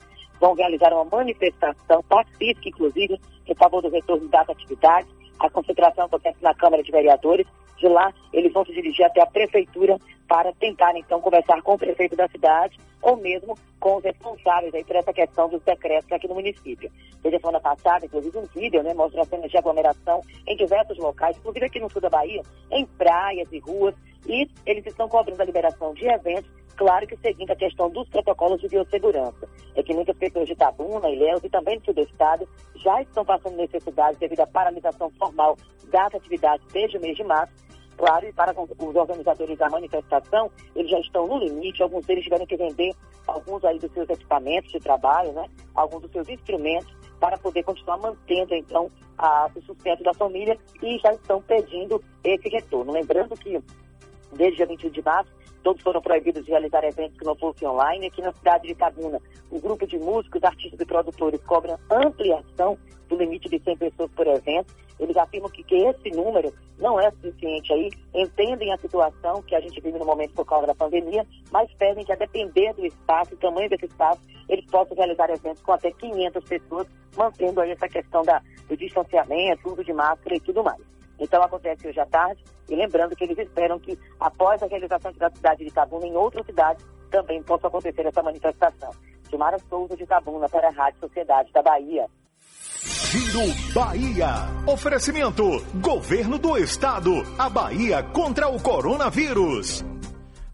vão 0.46 0.54
realizar 0.54 0.92
uma 0.92 1.04
manifestação 1.04 2.02
pacífica, 2.04 2.68
inclusive, 2.68 3.20
em 3.48 3.54
favor 3.56 3.82
do 3.82 3.90
retorno 3.90 4.28
das 4.28 4.48
atividades. 4.48 5.10
A 5.40 5.50
concentração 5.50 6.04
acontece 6.04 6.38
na 6.40 6.54
Câmara 6.54 6.84
de 6.84 6.92
Vereadores. 6.92 7.46
De 7.76 7.88
lá, 7.88 8.12
eles 8.32 8.52
vão 8.52 8.64
se 8.64 8.72
dirigir 8.72 9.04
até 9.04 9.20
a 9.20 9.26
Prefeitura 9.26 9.98
para 10.28 10.52
tentar, 10.54 10.96
então, 10.96 11.20
conversar 11.20 11.60
com 11.62 11.74
o 11.74 11.78
prefeito 11.78 12.16
da 12.16 12.28
cidade 12.28 12.78
ou 13.02 13.16
mesmo 13.16 13.56
com 13.78 13.96
os 13.96 14.04
responsáveis 14.04 14.74
aí 14.74 14.82
por 14.82 14.96
essa 14.96 15.12
questão 15.12 15.48
dos 15.48 15.62
decretos 15.62 16.10
aqui 16.10 16.26
no 16.26 16.34
município. 16.34 16.90
Desde 17.22 17.36
a 17.36 17.40
semana 17.40 17.60
passada, 17.60 18.06
inclusive, 18.06 18.38
um 18.38 18.46
vídeo, 18.46 18.82
né, 18.82 18.94
mostra 18.94 19.24
cenas 19.24 19.50
de 19.50 19.58
aglomeração 19.58 20.22
em 20.46 20.56
diversos 20.56 20.96
locais, 20.98 21.36
inclusive 21.36 21.66
aqui 21.66 21.80
no 21.80 21.90
sul 21.90 22.00
da 22.00 22.08
Bahia, 22.08 22.42
em 22.70 22.86
praias 22.86 23.52
e 23.52 23.58
ruas, 23.58 23.94
e 24.28 24.48
eles 24.64 24.86
estão 24.86 25.08
cobrando 25.08 25.40
a 25.40 25.44
liberação 25.44 25.94
de 25.94 26.06
eventos 26.06 26.50
claro 26.76 27.06
que 27.06 27.16
seguindo 27.16 27.50
a 27.50 27.56
questão 27.56 27.90
dos 27.90 28.08
protocolos 28.08 28.60
de 28.60 28.68
biossegurança. 28.68 29.48
É 29.74 29.82
que 29.82 29.94
muitas 29.94 30.16
pessoas 30.16 30.46
de 30.46 30.54
Tabuna, 30.54 31.08
Ilhéus 31.08 31.42
e 31.42 31.48
também 31.48 31.78
do 31.78 31.86
sul 31.86 31.94
do 31.94 32.02
estado 32.02 32.48
já 32.76 33.02
estão 33.02 33.24
passando 33.24 33.56
necessidades 33.56 34.18
devido 34.20 34.40
à 34.40 34.46
paralisação 34.46 35.10
formal 35.18 35.56
das 35.90 36.14
atividades 36.14 36.66
desde 36.72 36.98
o 36.98 37.00
mês 37.00 37.16
de 37.16 37.24
março. 37.24 37.52
Claro, 37.96 38.26
e 38.26 38.32
para 38.32 38.54
os 38.60 38.94
organizadores 38.94 39.56
da 39.56 39.70
manifestação, 39.70 40.50
eles 40.74 40.90
já 40.90 41.00
estão 41.00 41.26
no 41.26 41.38
limite, 41.38 41.82
alguns 41.82 42.04
deles 42.04 42.24
tiveram 42.24 42.44
que 42.44 42.56
vender 42.56 42.92
alguns 43.26 43.64
aí 43.64 43.78
dos 43.78 43.90
seus 43.92 44.08
equipamentos 44.10 44.70
de 44.70 44.78
trabalho, 44.80 45.32
né? 45.32 45.46
Alguns 45.74 46.02
dos 46.02 46.12
seus 46.12 46.28
instrumentos 46.28 46.94
para 47.18 47.38
poder 47.38 47.62
continuar 47.62 47.96
mantendo, 47.96 48.54
então, 48.54 48.90
a, 49.16 49.48
o 49.54 49.62
sustento 49.62 50.02
da 50.02 50.12
família 50.12 50.58
e 50.82 50.98
já 50.98 51.10
estão 51.10 51.40
pedindo 51.40 52.02
esse 52.22 52.50
retorno. 52.50 52.92
Lembrando 52.92 53.34
que 53.34 53.58
Desde 54.32 54.56
dia 54.56 54.66
21 54.66 54.90
de 54.90 55.02
março, 55.02 55.30
todos 55.62 55.82
foram 55.82 56.00
proibidos 56.00 56.44
de 56.44 56.50
realizar 56.50 56.84
eventos 56.84 57.18
que 57.18 57.24
não 57.24 57.34
fossem 57.34 57.66
online. 57.66 58.06
Aqui 58.06 58.22
na 58.22 58.32
cidade 58.32 58.68
de 58.68 58.74
Cabuna, 58.74 59.20
o 59.50 59.60
grupo 59.60 59.86
de 59.86 59.98
músicos, 59.98 60.42
artistas 60.44 60.78
e 60.78 60.84
produtores 60.84 61.40
cobram 61.42 61.78
ampliação 61.90 62.78
do 63.08 63.16
limite 63.16 63.48
de 63.48 63.58
100 63.60 63.76
pessoas 63.76 64.10
por 64.12 64.26
evento. 64.26 64.74
Eles 64.98 65.16
afirmam 65.16 65.50
que, 65.50 65.62
que 65.62 65.74
esse 65.74 66.10
número 66.10 66.52
não 66.78 66.98
é 67.00 67.10
suficiente 67.10 67.72
aí, 67.72 67.90
entendem 68.14 68.72
a 68.72 68.78
situação 68.78 69.42
que 69.42 69.54
a 69.54 69.60
gente 69.60 69.80
vive 69.80 69.98
no 69.98 70.06
momento 70.06 70.34
por 70.34 70.44
causa 70.44 70.66
da 70.66 70.74
pandemia, 70.74 71.26
mas 71.50 71.72
pedem 71.74 72.04
que, 72.04 72.12
a 72.12 72.16
depender 72.16 72.72
do 72.74 72.86
espaço, 72.86 73.30
do 73.32 73.36
tamanho 73.36 73.68
desse 73.68 73.86
espaço, 73.86 74.20
eles 74.48 74.64
possam 74.66 74.96
realizar 74.96 75.28
eventos 75.30 75.62
com 75.62 75.72
até 75.72 75.90
500 75.90 76.44
pessoas, 76.44 76.86
mantendo 77.16 77.60
aí 77.60 77.72
essa 77.72 77.88
questão 77.88 78.22
da, 78.22 78.42
do 78.68 78.76
distanciamento, 78.76 79.68
uso 79.68 79.84
de 79.84 79.92
máscara 79.92 80.36
e 80.36 80.40
tudo 80.40 80.62
mais. 80.62 80.95
Então 81.18 81.42
acontece 81.42 81.88
hoje 81.88 82.00
à 82.00 82.06
tarde, 82.06 82.42
e 82.68 82.74
lembrando 82.74 83.14
que 83.16 83.24
eles 83.24 83.38
esperam 83.38 83.78
que, 83.78 83.98
após 84.20 84.62
a 84.62 84.66
realização 84.66 85.12
da 85.12 85.30
cidade 85.30 85.64
de 85.64 85.70
Itabuna, 85.70 86.06
em 86.06 86.16
outras 86.16 86.44
cidades, 86.46 86.84
também 87.10 87.42
possa 87.42 87.68
acontecer 87.68 88.06
essa 88.06 88.22
manifestação. 88.22 88.90
Silmara 89.28 89.58
Souza 89.68 89.96
de 89.96 90.04
Itabuna 90.04 90.48
para 90.48 90.68
a 90.68 90.72
Rádio 90.72 91.00
Sociedade 91.00 91.52
da 91.52 91.62
Bahia. 91.62 92.06
Giro 92.82 93.72
Bahia. 93.72 94.28
Oferecimento: 94.66 95.44
Governo 95.80 96.38
do 96.38 96.56
Estado. 96.56 97.10
A 97.38 97.48
Bahia 97.48 98.02
contra 98.02 98.48
o 98.48 98.60
coronavírus. 98.60 99.84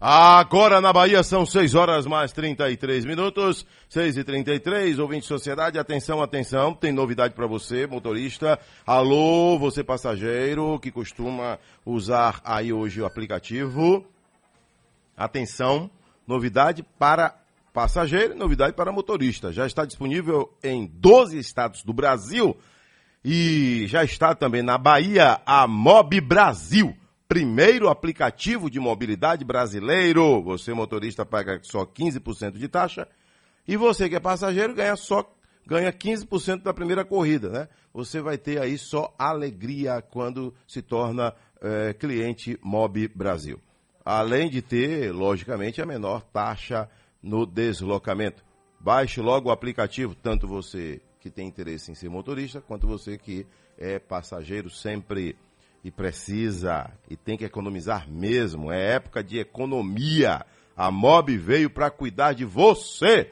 Agora 0.05 0.81
na 0.81 0.91
Bahia 0.91 1.23
são 1.23 1.45
6 1.45 1.75
horas 1.75 2.05
mais 2.05 2.33
33 2.33 3.05
minutos, 3.05 3.65
6 3.87 4.17
e 4.17 4.23
33 4.25 4.99
ouvinte 4.99 5.21
de 5.21 5.27
sociedade, 5.27 5.79
atenção, 5.79 6.21
atenção, 6.21 6.73
tem 6.73 6.91
novidade 6.91 7.33
para 7.33 7.47
você, 7.47 7.87
motorista, 7.87 8.59
alô, 8.85 9.57
você 9.57 9.81
passageiro 9.81 10.77
que 10.79 10.91
costuma 10.91 11.57
usar 11.85 12.41
aí 12.43 12.73
hoje 12.73 12.99
o 12.99 13.05
aplicativo, 13.05 14.05
atenção, 15.15 15.89
novidade 16.27 16.83
para 16.99 17.33
passageiro 17.71 18.35
novidade 18.35 18.73
para 18.73 18.91
motorista, 18.91 19.53
já 19.53 19.65
está 19.65 19.85
disponível 19.85 20.53
em 20.61 20.85
12 20.85 21.39
estados 21.39 21.81
do 21.81 21.93
Brasil 21.93 22.57
e 23.23 23.85
já 23.87 24.03
está 24.03 24.35
também 24.35 24.63
na 24.63 24.77
Bahia 24.77 25.39
a 25.45 25.65
Mob 25.65 26.19
Brasil, 26.19 26.93
primeiro 27.33 27.89
aplicativo 27.89 28.69
de 28.69 28.79
mobilidade 28.79 29.43
brasileiro. 29.43 30.39
Você, 30.43 30.71
motorista, 30.71 31.25
paga 31.25 31.59
só 31.63 31.83
15% 31.83 32.59
de 32.59 32.67
taxa 32.67 33.07
e 33.67 33.75
você 33.75 34.07
que 34.07 34.15
é 34.15 34.19
passageiro 34.19 34.75
ganha 34.75 34.95
só 34.95 35.27
ganha 35.65 35.91
15% 35.91 36.61
da 36.61 36.71
primeira 36.71 37.03
corrida, 37.03 37.49
né? 37.49 37.67
Você 37.91 38.21
vai 38.21 38.37
ter 38.37 38.61
aí 38.61 38.77
só 38.77 39.11
alegria 39.17 39.99
quando 39.99 40.53
se 40.67 40.83
torna 40.83 41.33
é, 41.59 41.93
cliente 41.93 42.59
Mob 42.61 43.07
Brasil. 43.07 43.59
Além 44.05 44.47
de 44.47 44.61
ter, 44.61 45.11
logicamente, 45.11 45.81
a 45.81 45.87
menor 45.87 46.21
taxa 46.21 46.87
no 47.19 47.47
deslocamento. 47.47 48.43
Baixe 48.79 49.21
logo 49.21 49.49
o 49.49 49.51
aplicativo, 49.51 50.13
tanto 50.13 50.47
você 50.47 51.01
que 51.19 51.31
tem 51.31 51.47
interesse 51.47 51.89
em 51.89 51.95
ser 51.95 52.09
motorista, 52.09 52.61
quanto 52.61 52.85
você 52.85 53.17
que 53.17 53.47
é 53.75 53.97
passageiro 53.97 54.69
sempre 54.69 55.35
e 55.83 55.91
precisa 55.91 56.89
e 57.09 57.15
tem 57.15 57.37
que 57.37 57.43
economizar 57.43 58.09
mesmo. 58.09 58.71
É 58.71 58.93
época 58.93 59.23
de 59.23 59.37
economia. 59.37 60.45
A 60.75 60.89
Mob 60.89 61.35
veio 61.37 61.69
para 61.69 61.91
cuidar 61.91 62.33
de 62.33 62.45
você, 62.45 63.29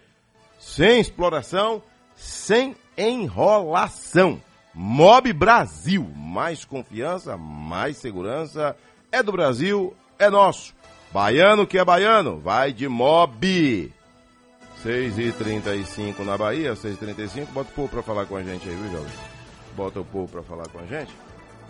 sem 0.59 0.99
exploração, 0.99 1.81
sem 2.15 2.75
enrolação. 2.97 4.41
Mob 4.73 5.31
Brasil, 5.33 6.03
mais 6.15 6.65
confiança, 6.65 7.37
mais 7.37 7.97
segurança. 7.97 8.75
É 9.11 9.23
do 9.23 9.31
Brasil, 9.31 9.95
é 10.19 10.29
nosso. 10.29 10.73
Baiano 11.11 11.65
que 11.65 11.77
é 11.77 11.83
baiano, 11.83 12.39
vai 12.39 12.71
de 12.71 12.87
Mob. 12.87 13.91
6h35 14.83 16.19
na 16.19 16.37
Bahia, 16.37 16.73
6h35. 16.73 17.47
Bota 17.47 17.69
o 17.69 17.73
povo 17.73 17.89
pra 17.89 18.03
falar 18.03 18.25
com 18.25 18.35
a 18.35 18.43
gente 18.43 18.67
aí, 18.67 18.75
viu, 18.75 18.91
jovem? 18.91 19.13
Bota 19.75 19.99
o 19.99 20.05
povo 20.05 20.27
pra 20.27 20.43
falar 20.43 20.67
com 20.69 20.79
a 20.79 20.85
gente 20.85 21.11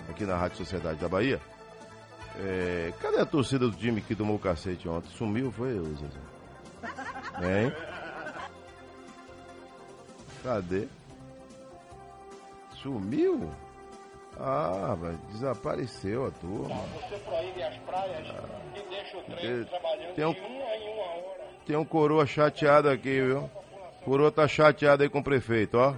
aqui 0.10 0.26
na 0.26 0.36
Rádio 0.38 0.58
Sociedade 0.58 1.00
da 1.00 1.08
Bahia. 1.10 1.40
É, 2.40 2.94
cadê 3.00 3.20
a 3.20 3.26
torcida 3.26 3.68
do 3.68 3.76
time 3.76 4.02
que 4.02 4.16
tomou 4.16 4.36
o 4.36 4.40
cacete 4.40 4.88
ontem? 4.88 5.10
Sumiu, 5.10 5.52
foi 5.52 5.78
eu, 5.78 5.84
Zezé? 5.86 6.20
Hein? 7.66 7.74
Cadê? 10.44 10.88
Sumiu? 12.82 13.50
Ah, 14.40 14.96
mas 15.00 15.20
desapareceu 15.32 16.26
a 16.28 16.32
turma. 16.32 16.76
Você 16.94 17.18
proíbe 17.18 17.62
as 17.62 17.78
praias 17.80 18.28
e 18.76 18.90
deixa 18.90 19.18
o 19.18 19.22
trem 19.24 19.36
Tem- 19.38 19.64
trabalhando 19.66 20.16
tem 20.16 20.26
um- 20.26 20.34
de 20.34 20.40
uma 20.40 20.48
em 20.76 20.94
uma 20.94 21.04
hora. 21.04 21.48
Tem 21.66 21.76
um 21.76 21.86
coroa 21.86 22.26
chateado 22.26 22.90
aqui, 22.90 23.22
viu? 23.22 23.50
Coroa 24.04 24.32
tá 24.32 24.48
chateado 24.48 25.04
aí 25.04 25.10
com 25.10 25.20
o 25.20 25.24
prefeito, 25.24 25.78
ó. 25.78 25.94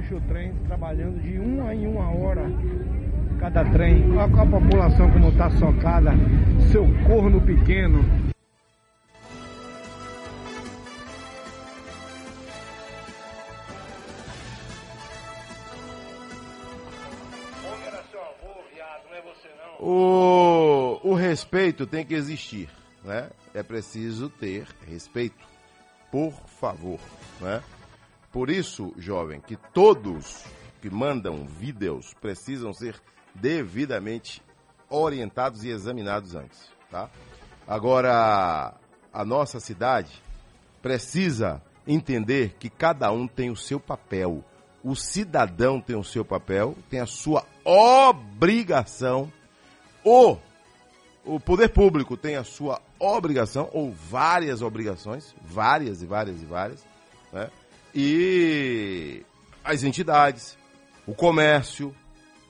Deixa 0.00 0.16
o 0.16 0.20
trem 0.22 0.54
trabalhando 0.66 1.20
de 1.20 1.38
uma 1.38 1.74
em 1.74 1.86
uma 1.86 2.10
hora 2.10 2.50
cada 3.38 3.62
trem. 3.70 4.10
Olha 4.16 4.30
com 4.30 4.40
a 4.40 4.46
população 4.46 5.10
como 5.10 5.28
está 5.28 5.50
socada, 5.50 6.12
seu 6.72 6.86
corno 7.06 7.40
pequeno. 7.42 8.02
O, 19.78 21.00
o 21.02 21.14
respeito 21.14 21.86
tem 21.86 22.04
que 22.04 22.14
existir, 22.14 22.68
né? 23.04 23.30
É 23.54 23.62
preciso 23.62 24.28
ter 24.30 24.66
respeito, 24.86 25.46
por 26.10 26.32
favor, 26.46 27.00
né? 27.40 27.62
Por 28.32 28.48
isso, 28.48 28.92
jovem, 28.96 29.40
que 29.40 29.56
todos 29.56 30.44
que 30.80 30.88
mandam 30.88 31.44
vídeos 31.44 32.14
precisam 32.20 32.72
ser 32.72 33.00
devidamente 33.34 34.42
orientados 34.88 35.64
e 35.64 35.68
examinados 35.68 36.34
antes, 36.34 36.70
tá? 36.90 37.10
Agora, 37.66 38.74
a 39.12 39.24
nossa 39.24 39.60
cidade 39.60 40.10
precisa 40.80 41.62
entender 41.86 42.56
que 42.58 42.70
cada 42.70 43.10
um 43.12 43.26
tem 43.26 43.50
o 43.50 43.56
seu 43.56 43.78
papel. 43.78 44.44
O 44.82 44.94
cidadão 44.94 45.80
tem 45.80 45.96
o 45.96 46.04
seu 46.04 46.24
papel, 46.24 46.76
tem 46.88 47.00
a 47.00 47.06
sua 47.06 47.44
obrigação. 47.64 49.30
O, 50.04 50.36
o 51.24 51.38
poder 51.38 51.68
público 51.68 52.16
tem 52.16 52.36
a 52.36 52.44
sua 52.44 52.80
obrigação, 52.98 53.68
ou 53.72 53.92
várias 53.92 54.62
obrigações, 54.62 55.34
várias 55.42 56.02
e 56.02 56.06
várias 56.06 56.40
e 56.40 56.46
várias, 56.46 56.84
né? 57.32 57.50
E 57.94 59.24
as 59.64 59.82
entidades, 59.82 60.56
o 61.06 61.14
comércio, 61.14 61.94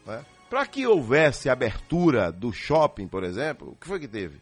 né? 0.06 0.24
Para 0.48 0.66
que 0.66 0.86
houvesse 0.86 1.48
abertura 1.48 2.32
do 2.32 2.52
shopping, 2.52 3.06
por 3.06 3.22
exemplo, 3.22 3.70
o 3.70 3.76
que 3.76 3.86
foi 3.86 4.00
que 4.00 4.08
teve? 4.08 4.40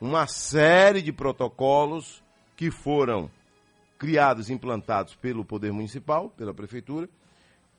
Uma 0.00 0.26
série 0.28 1.02
de 1.02 1.12
protocolos 1.12 2.22
que 2.56 2.70
foram 2.70 3.28
criados, 3.98 4.48
implantados 4.48 5.16
pelo 5.16 5.44
Poder 5.44 5.72
Municipal, 5.72 6.30
pela 6.30 6.54
Prefeitura. 6.54 7.08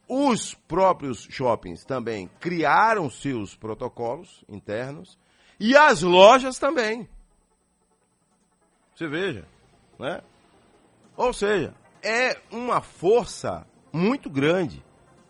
Os 0.07 0.53
próprios 0.53 1.25
shoppings 1.29 1.85
também 1.85 2.29
criaram 2.39 3.09
seus 3.09 3.55
protocolos 3.55 4.43
internos 4.49 5.17
e 5.59 5.77
as 5.77 6.01
lojas 6.01 6.59
também. 6.59 7.07
Você 8.93 9.07
veja, 9.07 9.45
né? 9.97 10.21
Ou 11.15 11.31
seja, 11.31 11.73
é 12.01 12.37
uma 12.51 12.81
força 12.81 13.65
muito 13.91 14.29
grande, 14.29 14.83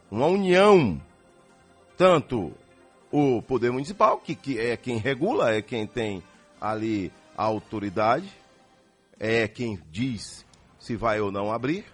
uma 0.10 0.28
união, 0.28 1.02
tanto 1.98 2.54
o 3.12 3.42
Poder 3.42 3.72
Municipal, 3.72 4.18
que, 4.20 4.36
que 4.36 4.60
é 4.60 4.78
quem 4.78 4.98
regula, 4.98 5.54
é 5.54 5.62
quem 5.62 5.88
tem 5.88 6.24
ali 6.60 7.12
a 7.38 7.44
autoridade, 7.44 8.30
é 9.20 9.48
quem 9.48 9.80
diz 9.90 10.46
se 10.78 10.96
vai 10.96 11.20
ou 11.20 11.32
não 11.32 11.52
abrir, 11.52 11.86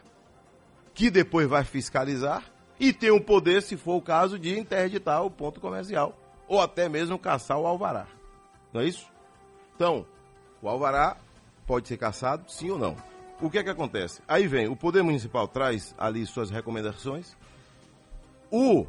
que 0.94 1.10
depois 1.10 1.48
vai 1.48 1.64
fiscalizar 1.64 2.44
e 2.80 2.92
tem 2.92 3.12
o 3.12 3.22
poder, 3.22 3.62
se 3.62 3.78
for 3.78 3.96
o 3.96 4.02
caso, 4.02 4.38
de 4.38 4.58
interditar 4.58 5.24
o 5.24 5.32
ponto 5.32 5.60
comercial 5.60 6.18
ou 6.48 6.62
até 6.62 6.88
mesmo 6.88 7.18
caçar 7.18 7.58
o 7.58 7.66
alvará. 7.66 8.08
Não 8.72 8.82
é 8.82 8.86
isso? 8.86 9.08
Então, 9.76 10.06
o 10.62 10.70
alvará 10.70 11.18
pode 11.66 11.88
ser 11.88 11.98
caçado, 11.98 12.50
sim 12.52 12.70
ou 12.70 12.78
não. 12.78 12.96
O 13.42 13.50
que 13.50 13.58
é 13.58 13.64
que 13.64 13.70
acontece? 13.70 14.22
Aí 14.28 14.48
vem, 14.48 14.68
o 14.68 14.76
Poder 14.76 15.04
Municipal 15.04 15.48
traz 15.48 15.94
ali 15.98 16.26
suas 16.26 16.50
recomendações, 16.50 17.36
o 18.50 18.86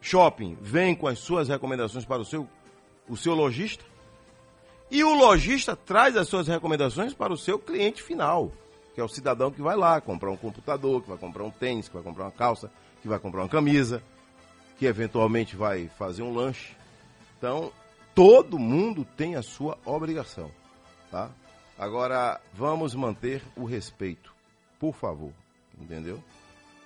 shopping 0.00 0.56
vem 0.60 0.94
com 0.94 1.08
as 1.08 1.18
suas 1.18 1.48
recomendações 1.48 2.04
para 2.04 2.22
o 2.22 2.24
seu, 2.24 2.48
o 3.08 3.16
seu 3.16 3.34
lojista, 3.34 3.84
e 4.90 5.02
o 5.02 5.14
lojista 5.14 5.74
traz 5.74 6.16
as 6.16 6.28
suas 6.28 6.46
recomendações 6.46 7.12
para 7.12 7.32
o 7.32 7.36
seu 7.36 7.58
cliente 7.58 8.02
final, 8.02 8.52
que 8.94 9.00
é 9.00 9.04
o 9.04 9.08
cidadão 9.08 9.50
que 9.50 9.60
vai 9.60 9.76
lá 9.76 10.00
comprar 10.00 10.30
um 10.30 10.36
computador, 10.36 11.02
que 11.02 11.08
vai 11.08 11.18
comprar 11.18 11.42
um 11.42 11.50
tênis, 11.50 11.88
que 11.88 11.94
vai 11.94 12.04
comprar 12.04 12.24
uma 12.24 12.30
calça, 12.30 12.70
que 13.02 13.08
vai 13.08 13.18
comprar 13.18 13.42
uma 13.42 13.48
camisa, 13.48 14.00
que 14.78 14.86
eventualmente 14.86 15.56
vai 15.56 15.88
fazer 15.98 16.22
um 16.22 16.32
lanche. 16.32 16.76
Então, 17.36 17.72
todo 18.14 18.58
mundo 18.58 19.04
tem 19.16 19.34
a 19.34 19.42
sua 19.42 19.76
obrigação, 19.84 20.50
tá? 21.10 21.30
Agora, 21.78 22.40
vamos 22.52 22.94
manter 22.94 23.42
o 23.56 23.64
respeito, 23.64 24.32
por 24.78 24.94
favor, 24.94 25.32
entendeu? 25.78 26.22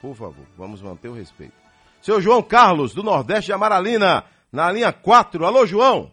Por 0.01 0.15
favor, 0.15 0.47
vamos 0.57 0.81
manter 0.81 1.09
o 1.09 1.13
respeito. 1.15 1.55
Seu 2.01 2.21
João 2.21 2.43
Carlos, 2.43 2.95
do 2.95 3.03
Nordeste 3.03 3.47
de 3.47 3.53
Amaralina, 3.53 4.25
na 4.53 4.71
linha 4.73 4.93
4. 4.93 5.45
Alô, 5.45 5.67
João? 5.67 6.11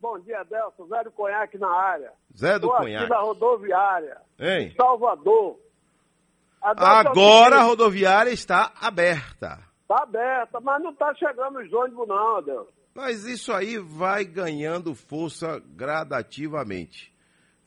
Bom 0.00 0.18
dia, 0.20 0.42
Delson. 0.44 0.86
Zé 0.86 1.04
do 1.04 1.10
Conhaque 1.12 1.58
na 1.58 1.70
área. 1.70 2.12
Zé 2.36 2.58
do 2.58 2.68
Tô 2.68 2.76
Conhaque. 2.76 3.04
aqui 3.04 3.12
na 3.12 3.20
rodoviária. 3.20 4.16
Hein? 4.38 4.74
Salvador. 4.76 5.58
Agora 6.60 7.58
a 7.58 7.62
rodoviária 7.62 8.30
está 8.30 8.72
aberta. 8.80 9.60
Tá 9.86 10.02
aberta, 10.02 10.60
mas 10.60 10.82
não 10.82 10.94
tá 10.94 11.14
chegando 11.14 11.58
os 11.60 11.72
ônibus 11.72 12.08
não, 12.08 12.42
Delson. 12.42 12.70
Mas 12.94 13.24
isso 13.26 13.52
aí 13.52 13.78
vai 13.78 14.24
ganhando 14.24 14.94
força 14.94 15.62
gradativamente. 15.66 17.12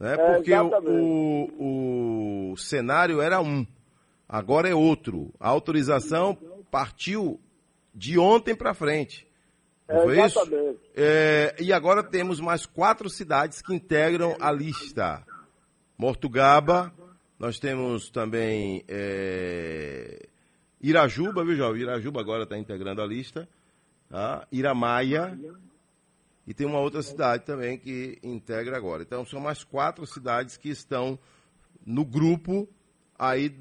Né? 0.01 0.13
É, 0.15 0.17
Porque 0.17 0.51
o, 0.51 0.67
exatamente. 0.67 1.53
o, 1.59 2.51
o 2.53 2.57
cenário 2.57 3.21
era 3.21 3.39
um, 3.39 3.65
agora 4.27 4.67
é 4.67 4.73
outro. 4.73 5.31
A 5.39 5.47
autorização 5.47 6.35
partiu 6.71 7.39
de 7.93 8.17
ontem 8.17 8.55
para 8.55 8.73
frente. 8.73 9.27
Não 9.87 9.97
É, 9.97 10.03
foi 10.03 10.25
isso? 10.25 10.39
exatamente. 10.39 10.79
É, 10.95 11.55
e 11.59 11.71
agora 11.71 12.01
temos 12.01 12.39
mais 12.39 12.65
quatro 12.65 13.09
cidades 13.11 13.61
que 13.61 13.75
integram 13.75 14.35
a 14.39 14.51
lista. 14.51 15.23
Mortugaba, 15.95 16.91
nós 17.37 17.59
temos 17.59 18.09
também 18.09 18.83
é, 18.87 20.25
Irajuba, 20.81 21.45
viu, 21.45 21.55
Jovem? 21.55 21.83
Irajuba 21.83 22.21
agora 22.21 22.43
está 22.43 22.57
integrando 22.57 23.03
a 23.03 23.05
lista. 23.05 23.47
Tá? 24.09 24.47
Iramaia. 24.51 25.37
E 26.51 26.53
tem 26.53 26.67
uma 26.67 26.79
outra 26.79 27.01
cidade 27.01 27.45
também 27.45 27.77
que 27.77 28.19
integra 28.21 28.75
agora. 28.75 29.03
Então 29.03 29.25
são 29.25 29.39
mais 29.39 29.63
quatro 29.63 30.05
cidades 30.05 30.57
que 30.57 30.67
estão 30.67 31.17
no 31.85 32.03
grupo 32.03 32.67
aí 33.17 33.55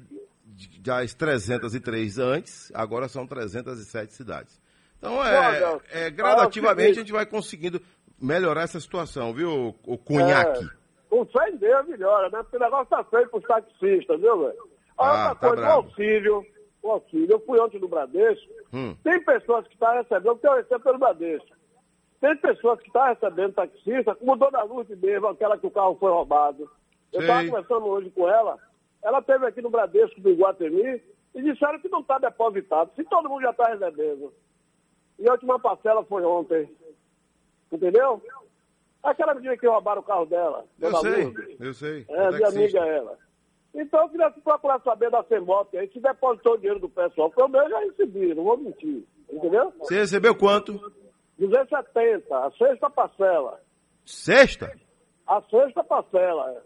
das 0.81 1.13
303 1.13 2.19
antes, 2.19 2.69
agora 2.75 3.07
são 3.07 3.25
307 3.25 4.11
cidades. 4.11 4.61
Então 4.97 5.25
é, 5.25 5.79
é, 5.89 6.09
gradativamente 6.09 6.89
o 6.89 6.91
a 6.91 7.03
gente 7.03 7.13
vai 7.13 7.25
conseguindo 7.25 7.81
melhorar 8.21 8.63
essa 8.63 8.77
situação, 8.81 9.33
viu, 9.33 9.73
o 9.87 9.97
conhaque? 9.97 10.65
É, 10.65 10.69
com 11.09 11.25
fé 11.27 11.49
em 11.49 11.55
Deus 11.55 11.87
melhora, 11.87 12.29
né? 12.29 12.43
Porque 12.43 12.57
o 12.57 12.59
negócio 12.59 12.87
tá 12.87 13.05
feio 13.05 13.29
pros 13.29 13.45
taxistas, 13.45 14.19
viu, 14.19 14.37
velho? 14.37 14.69
Ah, 14.97 15.29
outra 15.29 15.35
tá 15.35 15.47
coisa, 15.47 15.53
o 15.53 15.65
bravo. 15.65 15.81
auxílio, 15.87 16.45
o 16.83 16.91
auxílio. 16.91 17.31
Eu 17.31 17.39
fui 17.45 17.57
ontem 17.57 17.79
no 17.79 17.87
Bradesco, 17.87 18.51
Hum. 18.73 18.93
tem 19.01 19.23
pessoas 19.23 19.65
que 19.67 19.75
estão 19.75 19.93
recebendo, 19.93 20.35
que 20.35 20.47
eu 20.47 20.55
recebo 20.57 20.83
pelo 20.83 20.99
Bradesco. 20.99 21.60
Tem 22.21 22.37
pessoas 22.37 22.79
que 22.79 22.85
estão 22.85 23.03
recebendo 23.03 23.53
taxista, 23.53 24.13
como 24.13 24.37
Dona 24.37 24.61
Lourdes 24.61 24.97
mesmo, 24.99 25.27
aquela 25.27 25.57
que 25.57 25.65
o 25.65 25.71
carro 25.71 25.97
foi 25.99 26.11
roubado. 26.11 26.69
Eu 27.11 27.21
estava 27.21 27.43
conversando 27.43 27.87
hoje 27.87 28.11
com 28.11 28.29
ela, 28.29 28.59
ela 29.03 29.19
esteve 29.19 29.47
aqui 29.47 29.59
no 29.59 29.71
Bradesco 29.71 30.21
do 30.21 30.29
Iguatemi 30.29 31.01
e 31.33 31.41
disseram 31.41 31.79
que 31.79 31.89
não 31.89 32.01
está 32.01 32.19
depositado, 32.19 32.91
se 32.95 33.03
todo 33.05 33.27
mundo 33.27 33.41
já 33.41 33.49
está 33.49 33.69
recebendo. 33.69 34.31
E 35.17 35.27
a 35.27 35.31
última 35.33 35.59
parcela 35.59 36.05
foi 36.05 36.23
ontem. 36.23 36.69
Entendeu? 37.71 38.21
Aquela 39.01 39.33
menina 39.33 39.57
que 39.57 39.67
roubaram 39.67 40.01
o 40.01 40.05
carro 40.05 40.27
dela. 40.27 40.65
Eu 40.79 40.95
sei, 40.97 41.23
Lourdes. 41.23 41.59
eu 41.59 41.73
sei. 41.73 42.05
É, 42.07 42.27
minha 42.29 42.39
taxista. 42.39 42.59
amiga 42.59 42.79
ela. 42.85 43.17
Então 43.73 44.01
eu 44.01 44.09
queria 44.09 44.29
procurar 44.29 44.79
saber 44.81 45.09
da 45.09 45.23
CEMOP 45.23 45.75
aí, 45.75 45.89
se 45.91 45.99
depositou 45.99 46.53
o 46.53 46.57
dinheiro 46.57 46.79
do 46.79 46.89
pessoal, 46.89 47.31
porque 47.31 47.57
eu 47.57 47.69
já 47.69 47.79
recebi, 47.79 48.35
não 48.35 48.43
vou 48.43 48.57
mentir. 48.57 49.03
Entendeu? 49.31 49.73
Você 49.79 49.95
recebeu 49.95 50.35
quanto? 50.35 50.79
270, 51.37 52.35
a 52.37 52.51
sexta 52.51 52.89
parcela. 52.89 53.59
Sexta? 54.05 54.71
A 55.27 55.41
sexta 55.49 55.83
parcela, 55.83 56.51
é. 56.51 56.61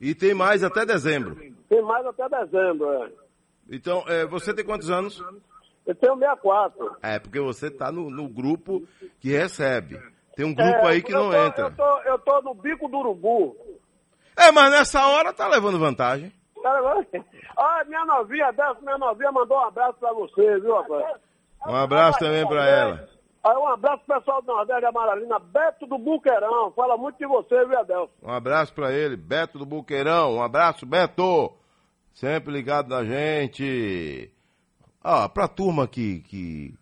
E 0.00 0.14
tem 0.14 0.34
mais 0.34 0.62
até 0.62 0.84
dezembro. 0.86 1.36
Tem 1.68 1.82
mais 1.82 2.04
até 2.06 2.28
dezembro, 2.28 2.92
é. 3.04 3.10
Então, 3.70 4.04
é, 4.06 4.24
você 4.26 4.54
tem 4.54 4.64
quantos 4.64 4.90
anos? 4.90 5.22
Eu 5.86 5.94
tenho 5.94 6.16
64. 6.18 6.96
É, 7.02 7.18
porque 7.18 7.40
você 7.40 7.68
está 7.68 7.90
no, 7.90 8.10
no 8.10 8.28
grupo 8.28 8.86
que 9.20 9.30
recebe. 9.30 10.00
Tem 10.36 10.44
um 10.46 10.54
grupo 10.54 10.86
aí 10.86 11.02
que 11.02 11.12
É, 11.12 11.14
não 11.16 11.30
tô- 11.30 11.36
entra. 11.36 11.64
Eu 11.64 11.70
tô, 11.76 12.00
eu 12.02 12.18
tô 12.20 12.42
no 12.42 12.54
bico 12.54 12.88
do 12.88 12.98
urubu. 12.98 13.56
É, 14.36 14.52
mas 14.52 14.70
nessa 14.70 15.04
hora 15.08 15.32
tá 15.32 15.48
levando 15.48 15.78
vantagem. 15.78 16.32
Cara, 16.62 16.78
agora- 16.78 17.06
Ah, 17.56 17.82
minha 17.86 18.04
novinha 18.04 18.52
dessa, 18.52 18.76
minha 18.80 18.98
novinha 18.98 19.32
mandou 19.32 19.56
um 19.58 19.64
abraço 19.66 19.98
pra 19.98 20.12
você, 20.12 20.60
viu, 20.60 20.74
rapaz? 20.76 21.20
Um 21.66 21.74
abraço 21.74 22.18
também 22.20 22.46
pra 22.46 22.66
ela. 22.68 23.08
Aí 23.42 23.56
um 23.56 23.68
abraço 23.68 24.02
pessoal 24.04 24.42
do 24.42 24.48
Nordeste 24.48 24.80
de 24.80 24.86
Amaralina, 24.86 25.38
Beto 25.38 25.86
do 25.86 25.98
Buqueirão. 25.98 26.72
Fala 26.72 26.96
muito 26.96 27.18
de 27.18 27.26
você, 27.26 27.64
viu, 27.66 27.78
Adelson? 27.78 28.10
Um 28.22 28.30
abraço 28.30 28.74
pra 28.74 28.92
ele, 28.92 29.16
Beto 29.16 29.58
do 29.58 29.66
Buqueirão. 29.66 30.34
Um 30.36 30.42
abraço, 30.42 30.84
Beto. 30.84 31.52
Sempre 32.12 32.52
ligado 32.52 32.88
na 32.88 33.04
gente. 33.04 34.30
Ah, 35.02 35.28
pra 35.28 35.46
turma 35.46 35.86
que, 35.86 36.20
que 36.20 36.74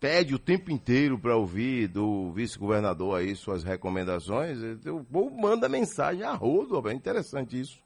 pede 0.00 0.34
o 0.34 0.38
tempo 0.38 0.70
inteiro 0.70 1.18
pra 1.18 1.36
ouvir 1.36 1.86
do 1.86 2.32
vice-governador 2.32 3.18
aí 3.18 3.36
suas 3.36 3.62
recomendações, 3.62 4.58
o 4.86 5.04
povo 5.04 5.38
manda 5.38 5.68
mensagem 5.68 6.24
a 6.24 6.32
rodo, 6.32 6.88
é 6.88 6.94
interessante 6.94 7.60
isso. 7.60 7.78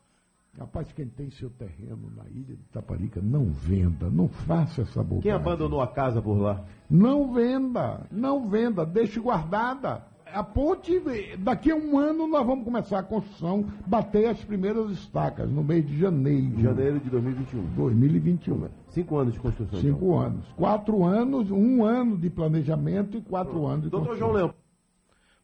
Rapaz, 0.59 0.93
quem 0.93 1.07
tem 1.07 1.31
seu 1.31 1.51
terreno 1.51 2.13
na 2.17 2.25
ilha 2.31 2.55
de 2.55 2.65
Taparica, 2.73 3.21
não 3.21 3.47
venda, 3.47 4.09
não 4.09 4.29
faça 4.29 4.83
essa 4.83 5.03
bobagem. 5.03 5.23
Quem 5.23 5.33
abandonou 5.33 5.81
a 5.81 5.89
casa 5.89 6.23
por 6.23 6.39
lá? 6.39 6.65
Não 6.89 7.33
venda, 7.33 8.07
não 8.11 8.49
venda, 8.49 8.87
deixe 8.87 9.19
guardada. 9.19 10.05
A 10.33 10.43
ponte, 10.43 11.01
daqui 11.39 11.71
a 11.71 11.77
um 11.77 11.99
ano 11.99 12.27
nós 12.27 12.47
vamos 12.47 12.65
começar 12.65 13.01
a 13.01 13.03
construção, 13.03 13.65
bater 13.87 14.27
as 14.27 14.43
primeiras 14.45 14.91
estacas, 14.91 15.51
no 15.51 15.63
mês 15.63 15.87
de 15.87 15.99
janeiro. 15.99 16.61
Janeiro 16.61 17.01
de 17.01 17.11
2021. 17.11 17.65
2021. 17.75 18.69
Cinco 18.89 19.17
anos 19.17 19.35
de 19.35 19.41
construção. 19.41 19.81
Cinco 19.81 20.17
anos. 20.17 20.45
Quatro 20.57 21.05
anos, 21.05 21.51
um 21.51 21.85
ano 21.85 22.17
de 22.17 22.31
planejamento 22.31 23.19
e 23.19 23.21
quatro 23.23 23.67
anos 23.67 23.85
de 23.85 23.91
Doutor 23.91 24.09
construção. 24.09 24.33
João 24.35 24.47
Leão. 24.47 24.55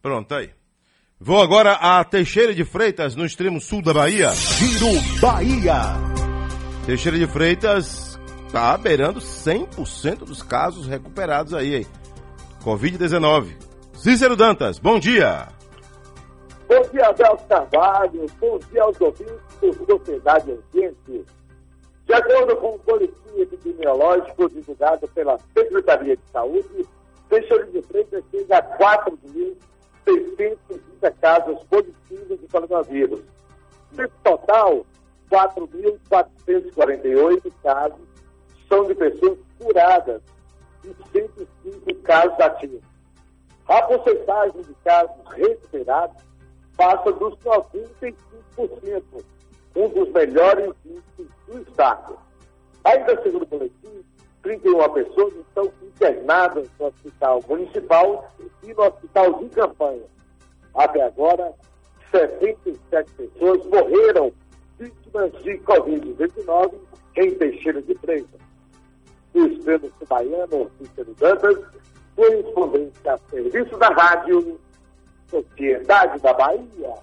Pronto, 0.01 0.27
tá 0.27 0.37
aí. 0.37 0.49
Vou 1.23 1.39
agora 1.39 1.73
a 1.73 2.03
Teixeira 2.03 2.51
de 2.51 2.65
Freitas, 2.65 3.15
no 3.15 3.23
extremo 3.23 3.61
sul 3.61 3.79
da 3.83 3.93
Bahia. 3.93 4.31
Giro 4.31 4.87
Bahia. 5.21 5.79
Teixeira 6.83 7.15
de 7.15 7.27
Freitas 7.27 8.19
tá 8.51 8.75
beirando 8.75 9.19
100% 9.19 10.25
dos 10.25 10.41
casos 10.41 10.87
recuperados 10.87 11.53
aí, 11.53 11.75
hein? 11.75 11.85
Covid-19. 12.65 13.55
Cícero 13.93 14.35
Dantas, 14.35 14.79
bom 14.79 14.97
dia. 14.97 15.47
Bom 16.67 16.81
dia, 16.91 17.05
Adelso 17.09 17.45
Carvalho. 17.47 18.25
Bom 18.39 18.59
dia 18.71 18.81
aos 18.81 18.99
ouvintes 18.99 19.37
do 19.61 19.85
Sociedade 19.85 20.51
Ambiente. 20.51 21.23
De 22.07 22.13
acordo 22.15 22.55
com 22.55 22.73
o 22.73 22.79
boletim 22.79 23.13
epidemiológico 23.37 24.49
divulgado 24.49 25.07
pela 25.09 25.37
Secretaria 25.53 26.17
de 26.17 26.23
Saúde, 26.33 26.87
Teixeira 27.29 27.67
de 27.67 27.81
Freitas 27.83 28.23
chega 28.31 28.57
a 28.57 28.61
4.630 30.05 31.13
casos 31.19 31.63
positivos 31.63 32.39
de 32.39 32.47
coronavírus. 32.47 33.21
Nesse 33.93 34.13
total, 34.23 34.85
4.448 35.29 37.51
casos 37.63 37.99
são 38.67 38.85
de 38.85 38.93
pessoas 38.95 39.37
curadas 39.59 40.21
e 40.83 40.93
105 41.11 41.95
casos 42.03 42.39
ativos. 42.39 42.81
A 43.67 43.81
porcentagem 43.83 44.61
de 44.61 44.73
casos 44.83 45.15
recuperados 45.35 46.23
passa 46.75 47.11
dos 47.13 47.35
95%, 47.37 48.13
um 49.75 49.87
dos 49.89 50.11
melhores 50.11 50.73
índices 50.85 51.27
do 51.47 51.61
Estado. 51.61 52.17
Ainda 52.83 53.21
segundo 53.21 53.43
o 53.43 53.45
boletim, 53.45 54.03
31 54.43 54.89
pessoas 54.93 55.33
estão 55.35 55.71
internadas 55.83 56.67
no 56.79 56.87
hospital 56.87 57.43
municipal 57.47 58.31
e 58.63 58.73
no 58.73 58.83
hospital 58.83 59.33
de 59.39 59.49
campanha. 59.49 60.03
Até 60.73 61.03
agora, 61.03 61.53
77 62.11 63.11
pessoas 63.11 63.65
morreram 63.65 64.31
vítimas 64.79 65.31
de 65.43 65.57
Covid-19 65.59 66.73
em 67.17 67.35
Teixeira 67.35 67.81
de 67.81 67.95
Freitas. 67.95 68.41
Do 69.33 69.47
extremo 69.47 69.91
baiano, 70.09 70.71
Cícero 70.77 71.13
Dantas, 71.15 71.57
correspondente 72.15 73.07
a 73.07 73.17
serviço 73.29 73.77
da 73.77 73.89
rádio 73.89 74.59
Sociedade 75.29 76.19
da 76.19 76.33
Bahia. 76.33 76.93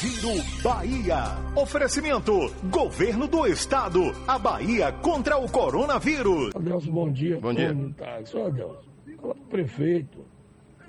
Giro 0.00 0.42
Bahia. 0.62 1.36
Oferecimento: 1.56 2.32
Governo 2.70 3.26
do 3.28 3.46
Estado. 3.46 4.00
A 4.26 4.38
Bahia 4.38 4.92
contra 4.92 5.38
o 5.38 5.50
coronavírus. 5.50 6.54
Adelson, 6.54 6.90
bom 6.90 7.10
dia. 7.10 7.38
Bom 7.40 7.54
dia. 7.54 7.74
Táxi. 7.96 8.36
Ô, 8.36 8.46
Adelson, 8.46 8.80
fala 9.20 9.34
pro 9.34 9.44
prefeito. 9.50 10.18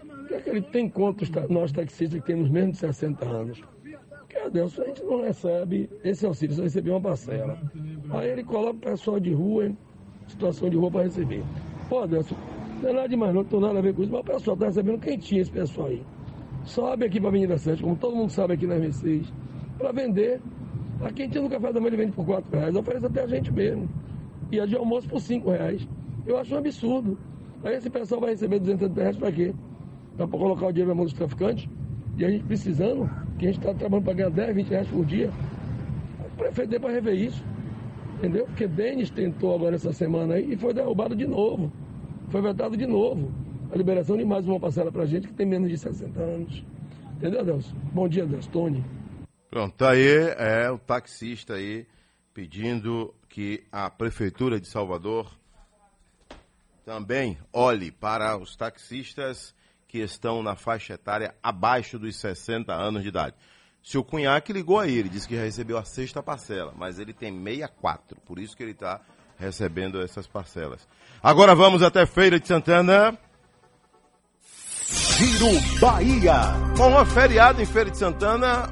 O 0.04 0.28
que 0.28 0.34
é 0.34 0.40
que 0.42 0.50
ele 0.50 0.62
tem 0.62 0.90
contra 0.90 1.48
nós 1.50 1.72
taxistas 1.72 2.20
que 2.20 2.26
temos 2.26 2.50
menos 2.50 2.74
de 2.74 2.78
60 2.80 3.26
anos? 3.26 3.62
Porque, 4.20 4.38
Adelson, 4.38 4.82
a 4.82 4.86
gente 4.86 5.04
não 5.04 5.22
recebe 5.22 5.90
esse 6.04 6.26
auxílio, 6.26 6.56
só 6.56 6.64
receber 6.64 6.90
uma 6.92 7.02
parcela. 7.02 7.58
Aí 8.12 8.30
ele 8.30 8.44
coloca 8.44 8.72
o 8.72 8.92
pessoal 8.92 9.20
de 9.20 9.34
rua, 9.34 9.68
em 9.68 9.78
situação 10.28 10.70
de 10.70 10.78
rua 10.78 10.90
para 10.90 11.04
receber. 11.04 11.44
Pô, 11.90 12.00
Adelson, 12.00 12.36
Não 12.82 12.90
é 12.90 12.94
nada 12.94 13.08
demais, 13.10 13.34
não 13.34 13.44
tem 13.44 13.60
nada 13.60 13.78
a 13.78 13.82
ver 13.82 13.94
com 13.94 14.02
isso, 14.02 14.12
mas 14.12 14.22
o 14.22 14.24
pessoal 14.24 14.56
está 14.56 14.66
recebendo 14.66 15.00
quentinho 15.00 15.42
esse 15.42 15.52
pessoal 15.52 15.88
aí. 15.88 16.04
Sobe 16.66 17.06
aqui 17.06 17.20
para 17.20 17.30
a 17.30 17.32
Avenida 17.32 17.58
7, 17.58 17.82
como 17.82 17.96
todo 17.96 18.16
mundo 18.16 18.32
sabe 18.32 18.54
aqui 18.54 18.66
na 18.66 18.76
M6, 18.76 19.32
para 19.78 19.92
vender. 19.92 20.42
A 21.02 21.12
quentinha 21.12 21.44
do 21.44 21.50
café 21.50 21.72
da 21.72 21.80
manhã 21.80 21.90
ele 21.90 21.98
vende 21.98 22.14
por 22.14 22.26
4 22.26 22.58
reais, 22.58 22.76
oferece 22.76 23.06
até 23.06 23.22
a 23.24 23.28
gente 23.28 23.52
mesmo. 23.52 23.88
E 24.52 24.60
a 24.60 24.66
de 24.66 24.76
almoço 24.76 25.08
por 25.08 25.20
5 25.20 25.50
reais. 25.52 25.88
Eu 26.26 26.38
acho 26.38 26.56
um 26.56 26.58
absurdo. 26.58 27.18
Aí 27.64 27.76
esse 27.76 27.90
pessoal 27.90 28.22
vai 28.22 28.32
receber 28.32 28.60
200 28.60 28.96
reais 28.96 29.18
para 29.18 29.32
quê? 29.32 29.54
Para 30.18 30.28
colocar 30.28 30.68
o 30.68 30.72
dinheiro 30.72 30.90
na 30.90 30.96
mão 30.96 31.06
dos 31.06 31.14
traficantes? 31.14 31.70
E 32.18 32.26
a 32.26 32.30
gente 32.30 32.46
precisando, 32.46 33.10
que 33.38 33.46
a 33.46 33.52
gente 33.52 33.60
está 33.60 33.74
trabalhando 33.74 34.06
para 34.06 34.14
ganhar 34.14 34.30
10, 34.30 34.56
20 34.56 34.68
reais 34.70 34.88
por 34.88 35.06
dia. 35.06 35.30
O 36.20 36.38
prefeito 36.38 36.80
para 36.80 36.94
rever 36.94 37.16
isso. 37.16 37.44
Entendeu? 38.18 38.46
Porque 38.46 38.68
Denis 38.68 39.10
tentou 39.10 39.54
agora 39.54 39.76
essa 39.76 39.92
semana 39.92 40.36
aí 40.36 40.54
e 40.54 40.56
foi 40.56 40.74
derrubado 40.74 41.16
de 41.16 41.28
novo. 41.28 41.72
Foi 42.30 42.42
vetado 42.42 42.78
de 42.78 42.88
novo. 42.88 43.30
A 43.72 43.78
liberação 43.78 44.18
de 44.18 44.26
mais 44.26 44.46
uma 44.48 44.60
parcela 44.60 44.92
para 44.92 45.06
gente 45.06 45.28
que 45.28 45.34
tem 45.34 45.46
menos 45.46 45.70
de 45.70 45.78
60 45.78 46.20
anos. 46.20 46.64
Entendeu, 47.18 47.42
Adelson? 47.42 47.76
Bom 47.92 48.08
dia, 48.08 48.24
Adelson. 48.24 48.52
Tony. 48.52 48.86
Pronto, 49.50 49.74
tá 49.76 49.92
aí 49.92 50.06
é 50.38 50.70
o 50.70 50.78
taxista 50.78 51.54
aí 51.54 51.88
pedindo 52.34 53.14
que 53.30 53.64
a 53.72 53.90
Prefeitura 53.90 54.60
de 54.60 54.68
Salvador 54.68 55.32
também 56.86 57.38
olhe 57.52 57.92
para 57.92 58.38
os 58.38 58.56
taxistas 58.56 59.56
que 59.88 60.00
estão 60.00 60.44
na 60.44 60.56
faixa 60.56 60.94
etária 60.94 61.34
abaixo 61.42 61.98
dos 61.98 62.16
60 62.18 62.74
anos 62.74 63.02
de 63.02 63.10
idade. 63.10 63.36
Seu 63.82 64.04
Cunhaque 64.04 64.52
ligou 64.52 64.80
aí, 64.80 64.98
ele 64.98 65.10
disse 65.10 65.28
que 65.28 65.36
já 65.36 65.44
recebeu 65.44 65.78
a 65.78 65.86
sexta 65.86 66.22
parcela, 66.22 66.74
mas 66.76 67.00
ele 67.00 67.14
tem 67.14 67.32
64, 67.32 68.20
por 68.22 68.40
isso 68.40 68.58
que 68.58 68.64
ele 68.64 68.72
está 68.72 69.00
recebendo 69.38 70.02
essas 70.02 70.28
parcelas. 70.28 70.88
Agora 71.22 71.56
vamos 71.56 71.82
até 71.84 72.06
Feira 72.06 72.40
de 72.40 72.48
Santana. 72.48 73.18
Giro 74.90 75.80
Bahia. 75.80 76.54
Com 76.78 76.90
uma 76.90 77.06
feriado 77.06 77.62
em 77.62 77.66
Feira 77.66 77.90
de 77.90 77.98
Santana, 77.98 78.70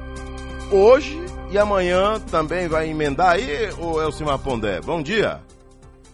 hoje 0.70 1.18
e 1.50 1.58
amanhã 1.58 2.20
também 2.20 2.68
vai 2.68 2.88
emendar 2.88 3.30
aí, 3.30 3.70
o 3.78 4.00
Elcimar 4.00 4.38
Pondé. 4.38 4.80
Bom 4.80 5.02
dia. 5.02 5.40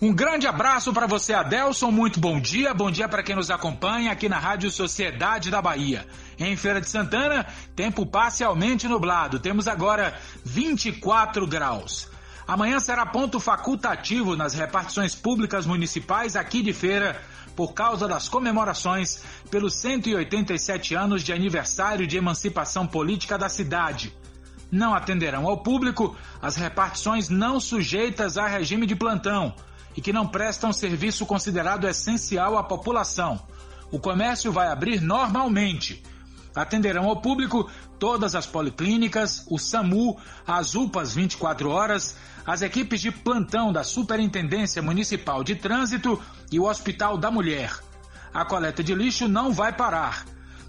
Um 0.00 0.14
grande 0.14 0.46
abraço 0.46 0.94
para 0.94 1.06
você, 1.06 1.34
Adelson. 1.34 1.90
Muito 1.90 2.18
bom 2.18 2.40
dia. 2.40 2.72
Bom 2.72 2.90
dia 2.90 3.06
para 3.06 3.22
quem 3.22 3.36
nos 3.36 3.50
acompanha 3.50 4.12
aqui 4.12 4.30
na 4.30 4.38
Rádio 4.38 4.70
Sociedade 4.70 5.50
da 5.50 5.60
Bahia. 5.60 6.06
Em 6.38 6.56
Feira 6.56 6.80
de 6.80 6.88
Santana, 6.88 7.46
tempo 7.76 8.06
parcialmente 8.06 8.88
nublado. 8.88 9.38
Temos 9.38 9.68
agora 9.68 10.18
24 10.42 11.46
graus. 11.46 12.08
Amanhã 12.48 12.80
será 12.80 13.04
ponto 13.04 13.38
facultativo 13.38 14.34
nas 14.34 14.54
repartições 14.54 15.14
públicas 15.14 15.66
municipais 15.66 16.34
aqui 16.34 16.62
de 16.62 16.72
Feira, 16.72 17.20
por 17.60 17.74
causa 17.74 18.08
das 18.08 18.26
comemorações 18.26 19.22
pelos 19.50 19.74
187 19.74 20.94
anos 20.94 21.22
de 21.22 21.30
aniversário 21.30 22.06
de 22.06 22.16
emancipação 22.16 22.86
política 22.86 23.36
da 23.36 23.50
cidade. 23.50 24.16
Não 24.72 24.94
atenderão 24.94 25.46
ao 25.46 25.58
público 25.58 26.16
as 26.40 26.56
repartições 26.56 27.28
não 27.28 27.60
sujeitas 27.60 28.38
a 28.38 28.46
regime 28.46 28.86
de 28.86 28.96
plantão 28.96 29.54
e 29.94 30.00
que 30.00 30.10
não 30.10 30.26
prestam 30.26 30.72
serviço 30.72 31.26
considerado 31.26 31.86
essencial 31.86 32.56
à 32.56 32.62
população. 32.62 33.38
O 33.92 33.98
comércio 33.98 34.50
vai 34.50 34.68
abrir 34.68 35.02
normalmente. 35.02 36.02
Atenderão 36.54 37.04
ao 37.04 37.20
público 37.20 37.70
todas 37.98 38.34
as 38.34 38.46
policlínicas, 38.46 39.44
o 39.48 39.58
SAMU, 39.58 40.16
as 40.46 40.74
UPAs 40.74 41.14
24 41.14 41.70
horas, 41.70 42.16
as 42.46 42.62
equipes 42.62 43.00
de 43.00 43.12
plantão 43.12 43.72
da 43.72 43.84
Superintendência 43.84 44.82
Municipal 44.82 45.44
de 45.44 45.54
Trânsito 45.54 46.20
e 46.50 46.58
o 46.58 46.64
Hospital 46.64 47.16
da 47.16 47.30
Mulher. 47.30 47.78
A 48.32 48.44
coleta 48.44 48.82
de 48.82 48.94
lixo 48.94 49.28
não 49.28 49.52
vai 49.52 49.72
parar. 49.72 50.24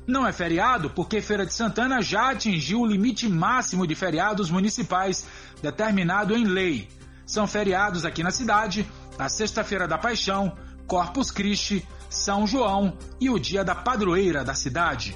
Não 0.06 0.26
é 0.26 0.34
feriado 0.34 0.90
porque 0.90 1.22
Feira 1.22 1.46
de 1.46 1.54
Santana 1.54 2.02
já 2.02 2.32
atingiu 2.32 2.82
o 2.82 2.86
limite 2.86 3.30
máximo 3.30 3.86
de 3.86 3.96
feriados 3.96 4.50
municipais 4.50 5.28
determinado 5.62 6.36
em 6.36 6.44
lei. 6.44 6.90
São 7.26 7.48
feriados 7.48 8.04
aqui 8.04 8.24
na 8.24 8.32
cidade 8.32 8.86
a 9.18 9.30
Sexta-feira 9.30 9.88
da 9.88 9.98
Paixão, 9.98 10.58
Corpus 10.88 11.32
Christi, 11.32 11.88
São 12.10 12.46
João 12.46 12.98
e 13.20 13.30
o 13.30 13.40
Dia 13.40 13.64
da 13.64 13.76
Padroeira 13.76 14.44
da 14.44 14.54
cidade. 14.54 15.16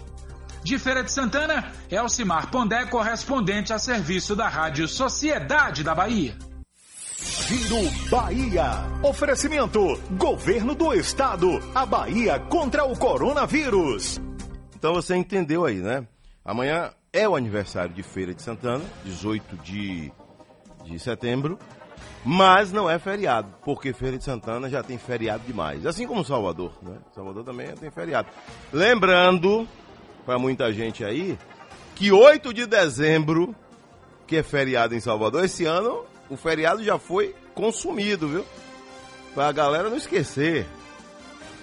De 0.66 0.80
Feira 0.80 1.04
de 1.04 1.12
Santana, 1.12 1.72
Elcimar 1.92 2.50
Pondé, 2.50 2.88
correspondente 2.88 3.72
a 3.72 3.78
serviço 3.78 4.36
da 4.36 4.48
Rádio 4.48 4.88
Sociedade 4.88 5.84
da 5.84 5.94
Bahia. 5.94 6.36
Giro 7.20 7.88
Bahia. 8.10 8.72
Oferecimento: 9.04 9.80
Governo 10.18 10.74
do 10.74 10.92
Estado. 10.92 11.48
A 11.76 11.86
Bahia 11.86 12.40
contra 12.40 12.84
o 12.84 12.98
coronavírus. 12.98 14.20
Então 14.76 14.96
você 14.96 15.16
entendeu 15.16 15.66
aí, 15.66 15.76
né? 15.76 16.08
Amanhã 16.44 16.92
é 17.14 17.30
o 17.30 17.36
aniversário 17.36 17.94
de 17.94 18.02
Feira 18.02 18.34
de 18.34 18.42
Santana, 18.42 18.84
18 19.04 19.58
de, 19.58 20.12
de 20.84 20.98
setembro. 20.98 21.60
Mas 22.26 22.72
não 22.72 22.90
é 22.90 22.98
feriado, 22.98 23.54
porque 23.64 23.94
Feira 23.94 24.18
de 24.18 24.24
Santana 24.24 24.68
já 24.68 24.82
tem 24.82 24.98
feriado 24.98 25.44
demais. 25.46 25.86
Assim 25.86 26.08
como 26.08 26.26
Salvador, 26.26 26.72
né? 26.82 26.98
Salvador 27.14 27.44
também 27.44 27.68
tem 27.76 27.92
feriado. 27.92 28.30
Lembrando, 28.74 29.68
para 30.26 30.40
muita 30.40 30.74
gente 30.74 31.04
aí, 31.04 31.38
que 31.96 32.12
8 32.12 32.54
de 32.54 32.66
dezembro, 32.66 33.56
que 34.28 34.38
é 34.38 34.44
feriado 34.44 34.96
em 34.96 35.00
Salvador, 35.00 35.46
esse 35.46 35.66
ano 35.66 36.06
o 36.30 36.36
feriado 36.36 36.84
já 36.84 36.98
foi 36.98 37.36
consumido, 37.54 38.28
viu? 38.28 38.46
Para 39.34 39.48
a 39.48 39.52
galera 39.52 39.90
não 39.90 39.98
esquecer 39.98 40.66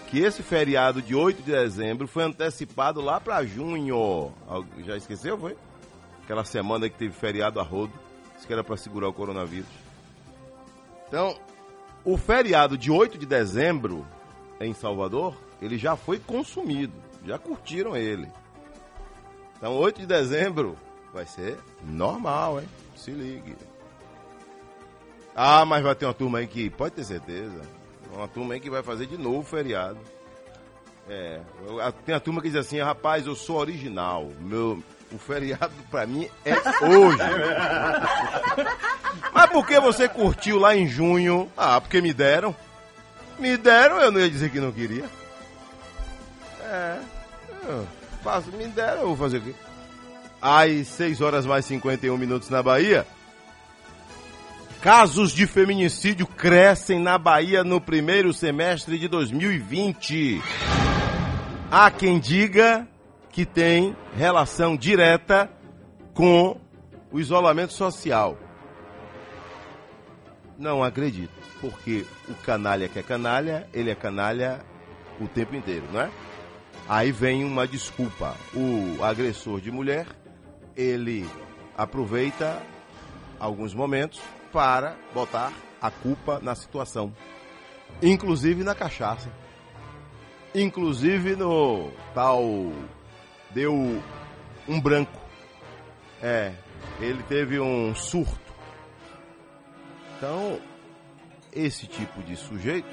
que 0.08 0.20
esse 0.20 0.42
feriado 0.42 1.00
de 1.00 1.14
8 1.14 1.42
de 1.42 1.50
dezembro 1.50 2.06
foi 2.06 2.22
antecipado 2.22 3.00
lá 3.00 3.18
para 3.18 3.44
junho. 3.44 4.32
Já 4.84 4.96
esqueceu, 4.96 5.38
foi? 5.38 5.56
Aquela 6.22 6.44
semana 6.44 6.88
que 6.88 6.98
teve 6.98 7.12
feriado 7.12 7.58
a 7.58 7.62
rodo, 7.62 7.92
isso 8.36 8.46
que 8.46 8.52
era 8.52 8.62
para 8.62 8.76
segurar 8.76 9.08
o 9.08 9.12
coronavírus. 9.12 9.70
Então, 11.08 11.36
o 12.04 12.16
feriado 12.16 12.76
de 12.76 12.90
8 12.90 13.18
de 13.18 13.26
dezembro 13.26 14.06
em 14.60 14.72
Salvador, 14.74 15.34
ele 15.60 15.78
já 15.78 15.96
foi 15.96 16.18
consumido, 16.18 16.92
já 17.24 17.38
curtiram 17.38 17.96
ele. 17.96 18.28
Então, 19.62 19.76
8 19.76 20.00
de 20.00 20.06
dezembro 20.06 20.76
vai 21.14 21.24
ser 21.24 21.56
normal, 21.84 22.60
hein? 22.60 22.68
Se 22.96 23.12
ligue. 23.12 23.54
Ah, 25.36 25.64
mas 25.64 25.84
vai 25.84 25.94
ter 25.94 26.04
uma 26.04 26.12
turma 26.12 26.38
aí 26.38 26.48
que, 26.48 26.68
pode 26.68 26.96
ter 26.96 27.04
certeza, 27.04 27.62
uma 28.12 28.26
turma 28.26 28.54
aí 28.54 28.60
que 28.60 28.68
vai 28.68 28.82
fazer 28.82 29.06
de 29.06 29.16
novo 29.16 29.44
feriado. 29.44 30.00
É, 31.08 31.40
tem 32.04 32.12
a 32.12 32.18
turma 32.18 32.42
que 32.42 32.48
diz 32.48 32.58
assim, 32.58 32.80
rapaz, 32.80 33.24
eu 33.24 33.36
sou 33.36 33.56
original, 33.56 34.32
meu, 34.40 34.82
o 35.12 35.18
feriado 35.18 35.70
pra 35.88 36.06
mim 36.06 36.28
é 36.44 36.54
hoje. 36.84 37.22
Mas 39.32 39.48
por 39.48 39.64
que 39.64 39.78
você 39.78 40.08
curtiu 40.08 40.58
lá 40.58 40.74
em 40.74 40.88
junho? 40.88 41.48
Ah, 41.56 41.80
porque 41.80 42.00
me 42.00 42.12
deram. 42.12 42.52
Me 43.38 43.56
deram, 43.56 44.00
eu 44.00 44.10
não 44.10 44.18
ia 44.18 44.28
dizer 44.28 44.50
que 44.50 44.58
não 44.58 44.72
queria. 44.72 45.04
É. 46.64 46.98
faço, 48.22 48.50
me 48.52 48.66
deram, 48.68 49.02
eu 49.02 49.06
vou 49.08 49.16
fazer 49.16 49.38
o 49.38 49.42
quê? 49.42 49.54
Às 50.40 50.88
6 50.88 51.20
horas 51.20 51.46
mais 51.46 51.64
51 51.66 52.16
minutos 52.16 52.48
na 52.48 52.62
Bahia. 52.62 53.06
Casos 54.80 55.32
de 55.32 55.46
feminicídio 55.46 56.26
crescem 56.26 56.98
na 57.00 57.16
Bahia 57.16 57.62
no 57.62 57.80
primeiro 57.80 58.32
semestre 58.32 58.98
de 58.98 59.06
2020. 59.06 60.42
Há 61.70 61.90
quem 61.90 62.18
diga 62.18 62.86
que 63.30 63.46
tem 63.46 63.96
relação 64.16 64.76
direta 64.76 65.48
com 66.12 66.60
o 67.12 67.20
isolamento 67.20 67.72
social. 67.72 68.36
Não 70.58 70.82
acredito, 70.82 71.32
porque 71.60 72.04
o 72.28 72.34
canalha 72.34 72.88
que 72.88 72.98
é 72.98 73.02
canalha, 73.02 73.68
ele 73.72 73.90
é 73.90 73.94
canalha 73.94 74.60
o 75.20 75.28
tempo 75.28 75.54
inteiro, 75.54 75.86
não 75.92 76.00
é? 76.00 76.10
Aí 76.88 77.12
vem 77.12 77.44
uma 77.44 77.66
desculpa. 77.66 78.36
O 78.54 79.02
agressor 79.02 79.60
de 79.60 79.70
mulher, 79.70 80.06
ele 80.76 81.28
aproveita 81.76 82.60
alguns 83.38 83.74
momentos 83.74 84.20
para 84.52 84.96
botar 85.14 85.52
a 85.80 85.90
culpa 85.90 86.38
na 86.40 86.54
situação, 86.54 87.12
inclusive 88.00 88.62
na 88.62 88.74
cachaça, 88.74 89.28
inclusive 90.54 91.34
no 91.34 91.90
tal 92.14 92.42
deu 93.50 93.74
um 94.68 94.80
branco. 94.80 95.20
É, 96.20 96.52
ele 97.00 97.22
teve 97.24 97.58
um 97.58 97.94
surto. 97.94 98.52
Então, 100.16 100.60
esse 101.52 101.86
tipo 101.86 102.22
de 102.22 102.36
sujeito 102.36 102.88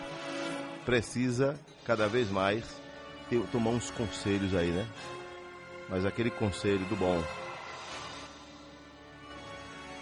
precisa 0.84 1.60
cada 1.86 2.08
vez 2.08 2.30
mais 2.32 2.79
ter, 3.30 3.42
tomar 3.52 3.72
uns 3.72 3.92
conselhos 3.92 4.56
aí, 4.56 4.70
né? 4.70 4.88
Mas 5.88 6.06
aquele 6.06 6.30
conselho 6.30 6.86
do 6.86 6.96
bom. 6.96 7.22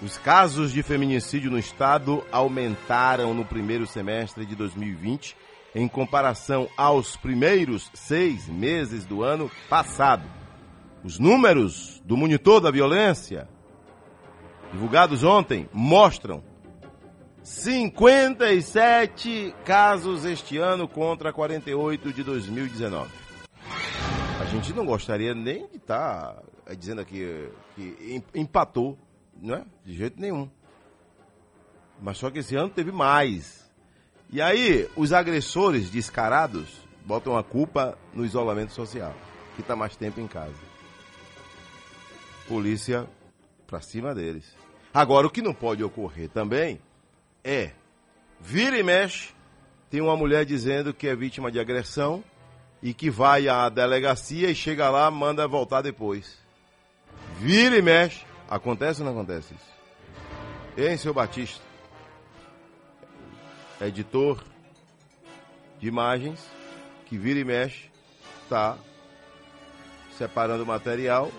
Os 0.01 0.17
casos 0.17 0.71
de 0.71 0.83
feminicídio 0.83 1.49
no 1.49 1.57
estado 1.57 2.23
aumentaram 2.31 3.33
no 3.33 3.43
primeiro 3.43 3.87
semestre 3.87 4.45
de 4.45 4.55
2020 4.55 5.35
em 5.73 5.87
comparação 5.87 6.67
aos 6.77 7.15
primeiros 7.15 7.89
seis 7.93 8.47
meses 8.47 9.05
do 9.05 9.23
ano 9.23 9.49
passado. 9.69 10.23
Os 11.03 11.19
números 11.19 12.01
do 12.05 12.17
monitor 12.17 12.59
da 12.59 12.71
violência, 12.71 13.47
divulgados 14.71 15.23
ontem, 15.23 15.69
mostram 15.73 16.43
57 17.47 19.55
casos 19.63 20.25
este 20.25 20.57
ano 20.57 20.85
contra 20.85 21.31
48 21.31 22.11
de 22.11 22.21
2019. 22.21 23.09
A 24.41 24.45
gente 24.47 24.73
não 24.73 24.85
gostaria 24.85 25.33
nem 25.33 25.65
de 25.67 25.77
estar 25.77 26.43
dizendo 26.77 26.99
aqui 26.99 27.49
que 27.73 28.21
empatou, 28.35 28.97
não 29.41 29.55
é? 29.55 29.63
De 29.85 29.95
jeito 29.95 30.19
nenhum. 30.19 30.49
Mas 32.01 32.17
só 32.17 32.29
que 32.29 32.39
esse 32.39 32.53
ano 32.57 32.69
teve 32.69 32.91
mais. 32.91 33.65
E 34.29 34.41
aí, 34.41 34.89
os 34.93 35.13
agressores 35.13 35.89
descarados 35.89 36.85
botam 37.05 37.37
a 37.37 37.43
culpa 37.45 37.97
no 38.13 38.25
isolamento 38.25 38.73
social, 38.73 39.15
que 39.55 39.61
está 39.61 39.73
mais 39.73 39.95
tempo 39.95 40.19
em 40.19 40.27
casa. 40.27 40.51
Polícia 42.45 43.07
pra 43.65 43.79
cima 43.79 44.13
deles. 44.13 44.53
Agora, 44.93 45.25
o 45.25 45.29
que 45.29 45.41
não 45.41 45.53
pode 45.53 45.81
ocorrer 45.81 46.27
também 46.27 46.81
é, 47.47 47.71
vira 48.41 48.77
e 48.77 48.83
mexe, 48.83 49.29
tem 49.89 50.01
uma 50.01 50.17
mulher 50.17 50.45
dizendo 50.45 50.93
que 50.93 51.07
é 51.07 51.15
vítima 51.15 51.49
de 51.49 51.57
agressão 51.57 52.21
e 52.83 52.93
que 52.93 53.09
vai 53.09 53.47
à 53.47 53.69
delegacia 53.69 54.51
e 54.51 54.55
chega 54.55 54.89
lá, 54.89 55.09
manda 55.09 55.47
voltar 55.47 55.81
depois. 55.81 56.37
Vira 57.39 57.77
e 57.77 57.81
mexe. 57.81 58.25
Acontece 58.49 59.01
ou 59.01 59.05
não 59.05 59.13
acontece 59.13 59.53
isso? 59.53 59.77
Hein, 60.77 60.97
seu 60.97 61.13
Batista? 61.13 61.63
Editor 63.79 64.43
de 65.79 65.87
imagens, 65.87 66.45
que 67.05 67.17
vira 67.17 67.39
e 67.39 67.45
mexe, 67.45 67.89
tá 68.49 68.77
separando 70.17 70.65
material 70.65 71.31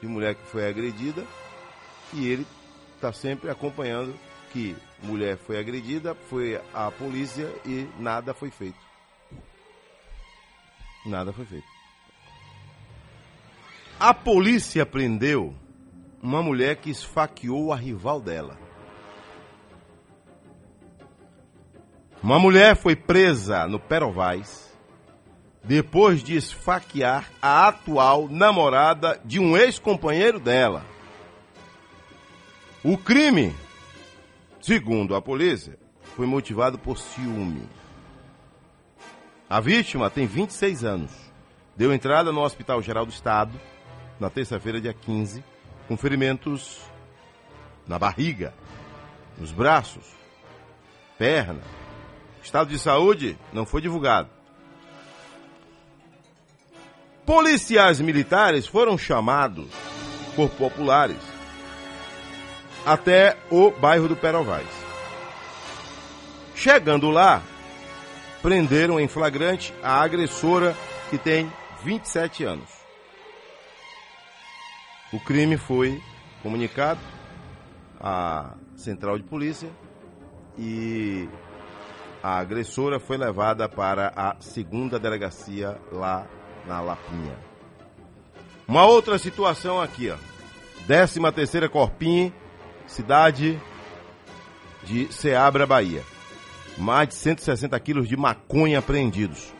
de 0.00 0.06
mulher 0.06 0.34
que 0.34 0.46
foi 0.46 0.66
agredida 0.66 1.26
e 2.14 2.26
ele 2.26 2.46
está 2.94 3.12
sempre 3.12 3.50
acompanhando 3.50 4.14
que 4.52 4.76
mulher 5.02 5.36
foi 5.36 5.58
agredida, 5.58 6.14
foi 6.14 6.60
a 6.72 6.90
polícia 6.90 7.52
e 7.64 7.88
nada 7.98 8.34
foi 8.34 8.50
feito. 8.50 8.78
Nada 11.04 11.32
foi 11.32 11.44
feito. 11.44 11.66
A 13.98 14.12
polícia 14.12 14.84
prendeu 14.84 15.54
uma 16.22 16.42
mulher 16.42 16.76
que 16.76 16.90
esfaqueou 16.90 17.72
a 17.72 17.76
rival 17.76 18.20
dela. 18.20 18.58
Uma 22.22 22.38
mulher 22.38 22.76
foi 22.76 22.96
presa 22.96 23.66
no 23.68 23.78
Perovais 23.78 24.66
depois 25.62 26.22
de 26.22 26.36
esfaquear 26.36 27.30
a 27.42 27.68
atual 27.68 28.28
namorada 28.28 29.20
de 29.24 29.40
um 29.40 29.56
ex-companheiro 29.56 30.38
dela. 30.38 30.84
O 32.84 32.96
crime, 32.96 33.54
segundo 34.66 35.14
a 35.14 35.22
polícia, 35.22 35.78
foi 36.16 36.26
motivado 36.26 36.76
por 36.76 36.98
ciúme. 36.98 37.68
A 39.48 39.60
vítima 39.60 40.10
tem 40.10 40.26
26 40.26 40.82
anos. 40.82 41.12
Deu 41.76 41.94
entrada 41.94 42.32
no 42.32 42.42
Hospital 42.42 42.82
Geral 42.82 43.06
do 43.06 43.12
Estado 43.12 43.52
na 44.18 44.28
terça-feira, 44.28 44.80
dia 44.80 44.92
15, 44.92 45.44
com 45.86 45.96
ferimentos 45.96 46.80
na 47.86 47.96
barriga, 47.96 48.52
nos 49.38 49.52
braços, 49.52 50.04
perna. 51.16 51.62
Estado 52.42 52.68
de 52.68 52.78
saúde 52.80 53.38
não 53.52 53.64
foi 53.64 53.80
divulgado. 53.80 54.30
Policiais 57.24 58.00
militares 58.00 58.66
foram 58.66 58.98
chamados 58.98 59.68
por 60.34 60.50
populares 60.50 61.35
até 62.86 63.36
o 63.50 63.72
bairro 63.72 64.06
do 64.06 64.14
Perovais. 64.14 64.68
Chegando 66.54 67.10
lá, 67.10 67.42
prenderam 68.40 69.00
em 69.00 69.08
flagrante 69.08 69.74
a 69.82 70.00
agressora 70.00 70.74
que 71.10 71.18
tem 71.18 71.52
27 71.82 72.44
anos. 72.44 72.70
O 75.12 75.18
crime 75.18 75.56
foi 75.56 76.00
comunicado 76.42 77.00
à 78.00 78.54
central 78.76 79.18
de 79.18 79.24
polícia 79.24 79.68
e 80.56 81.28
a 82.22 82.38
agressora 82.38 83.00
foi 83.00 83.16
levada 83.16 83.68
para 83.68 84.12
a 84.14 84.36
segunda 84.40 84.98
delegacia 84.98 85.76
lá 85.90 86.26
na 86.66 86.80
Lapinha. 86.80 87.36
Uma 88.66 88.84
outra 88.84 89.18
situação 89.18 89.80
aqui, 89.80 90.10
ó. 90.10 90.16
13 90.86 91.20
terceira 91.32 91.68
Corpim, 91.68 92.32
cidade 92.86 93.60
de 94.84 95.12
Ceabra, 95.12 95.66
Bahia. 95.66 96.04
Mais 96.78 97.08
de 97.08 97.14
160 97.14 97.78
quilos 97.80 98.08
de 98.08 98.16
maconha 98.16 98.78
apreendidos. 98.78 99.52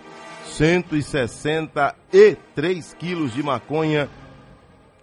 163 0.47 2.95
quilos 2.95 3.33
de 3.33 3.43
maconha 3.43 4.09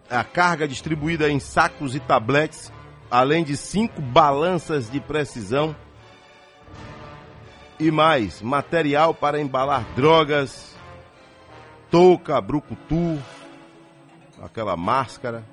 a 0.09 0.23
carga 0.23 0.67
distribuída 0.67 1.29
em 1.29 1.39
sacos 1.39 1.95
e 1.95 1.99
tabletes, 1.99 2.71
além 3.09 3.43
de 3.43 3.57
cinco 3.57 4.01
balanças 4.01 4.89
de 4.89 4.99
precisão 4.99 5.75
e 7.79 7.89
mais 7.89 8.41
material 8.41 9.13
para 9.13 9.41
embalar 9.41 9.83
drogas, 9.95 10.77
touca, 11.89 12.39
brucutu, 12.39 13.19
aquela 14.41 14.77
máscara, 14.77 15.43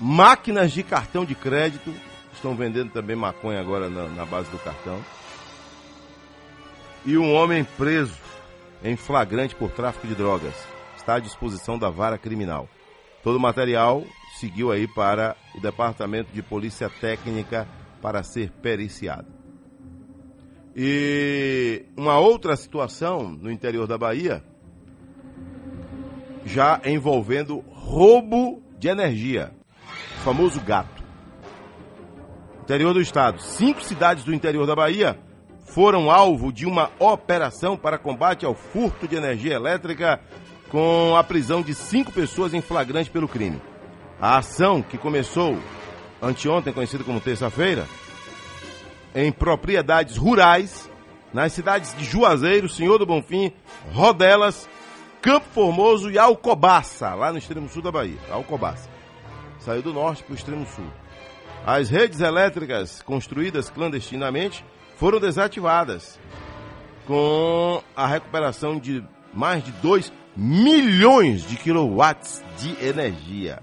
máquinas 0.00 0.72
de 0.72 0.82
cartão 0.82 1.24
de 1.24 1.34
crédito, 1.34 1.94
estão 2.32 2.54
vendendo 2.54 2.90
também 2.90 3.16
maconha 3.16 3.60
agora 3.60 3.88
na, 3.88 4.08
na 4.08 4.24
base 4.24 4.50
do 4.50 4.58
cartão, 4.58 5.00
e 7.04 7.16
um 7.16 7.32
homem 7.34 7.64
preso 7.64 8.18
em 8.82 8.96
flagrante 8.96 9.54
por 9.54 9.70
tráfico 9.70 10.06
de 10.06 10.14
drogas 10.14 10.54
está 10.96 11.14
à 11.14 11.20
disposição 11.20 11.78
da 11.78 11.88
vara 11.88 12.18
criminal. 12.18 12.68
Todo 13.22 13.36
o 13.36 13.40
material 13.40 14.04
seguiu 14.40 14.72
aí 14.72 14.88
para 14.88 15.36
o 15.54 15.60
Departamento 15.60 16.32
de 16.32 16.42
Polícia 16.42 16.90
Técnica 16.90 17.66
para 18.02 18.22
ser 18.22 18.50
periciado. 18.50 19.26
E 20.74 21.86
uma 21.96 22.18
outra 22.18 22.56
situação 22.56 23.30
no 23.30 23.50
interior 23.50 23.86
da 23.86 23.96
Bahia, 23.96 24.44
já 26.44 26.80
envolvendo 26.84 27.60
roubo 27.70 28.62
de 28.78 28.88
energia, 28.88 29.52
famoso 30.26 30.60
gato. 30.60 31.04
Interior 32.62 32.92
do 32.92 33.00
estado, 33.00 33.40
cinco 33.40 33.80
cidades 33.80 34.24
do 34.24 34.34
interior 34.34 34.66
da 34.66 34.74
Bahia 34.74 35.16
foram 35.66 36.10
alvo 36.10 36.52
de 36.52 36.66
uma 36.66 36.90
operação 36.98 37.76
para 37.76 37.96
combate 37.96 38.44
ao 38.44 38.52
furto 38.52 39.06
de 39.06 39.14
energia 39.14 39.54
elétrica 39.54 40.18
com 40.68 41.14
a 41.16 41.22
prisão 41.22 41.62
de 41.62 41.72
cinco 41.74 42.10
pessoas 42.10 42.52
em 42.52 42.60
flagrante 42.60 43.08
pelo 43.08 43.28
crime. 43.28 43.62
A 44.20 44.38
ação, 44.38 44.82
que 44.82 44.98
começou 44.98 45.56
anteontem, 46.20 46.72
conhecida 46.72 47.04
como 47.04 47.20
terça-feira, 47.20 47.86
em 49.14 49.30
propriedades 49.30 50.16
rurais, 50.16 50.90
nas 51.32 51.52
cidades 51.52 51.96
de 51.96 52.04
Juazeiro, 52.04 52.68
Senhor 52.68 52.98
do 52.98 53.06
Bonfim, 53.06 53.52
Rodelas, 53.92 54.68
Campo 55.22 55.46
Formoso 55.54 56.10
e 56.10 56.18
Alcobaça, 56.18 57.14
lá 57.14 57.30
no 57.30 57.38
extremo 57.38 57.68
sul 57.68 57.80
da 57.80 57.92
Bahia. 57.92 58.18
Alcobaça. 58.28 58.95
Saiu 59.66 59.82
do 59.82 59.92
norte 59.92 60.22
para 60.22 60.32
o 60.32 60.36
extremo 60.36 60.64
sul. 60.64 60.86
As 61.66 61.90
redes 61.90 62.20
elétricas 62.20 63.02
construídas 63.02 63.68
clandestinamente 63.68 64.64
foram 64.96 65.18
desativadas, 65.18 66.20
com 67.04 67.82
a 67.96 68.06
recuperação 68.06 68.78
de 68.78 69.02
mais 69.34 69.64
de 69.64 69.72
2 69.72 70.12
milhões 70.36 71.44
de 71.44 71.56
quilowatts 71.56 72.44
de 72.56 72.80
energia. 72.80 73.60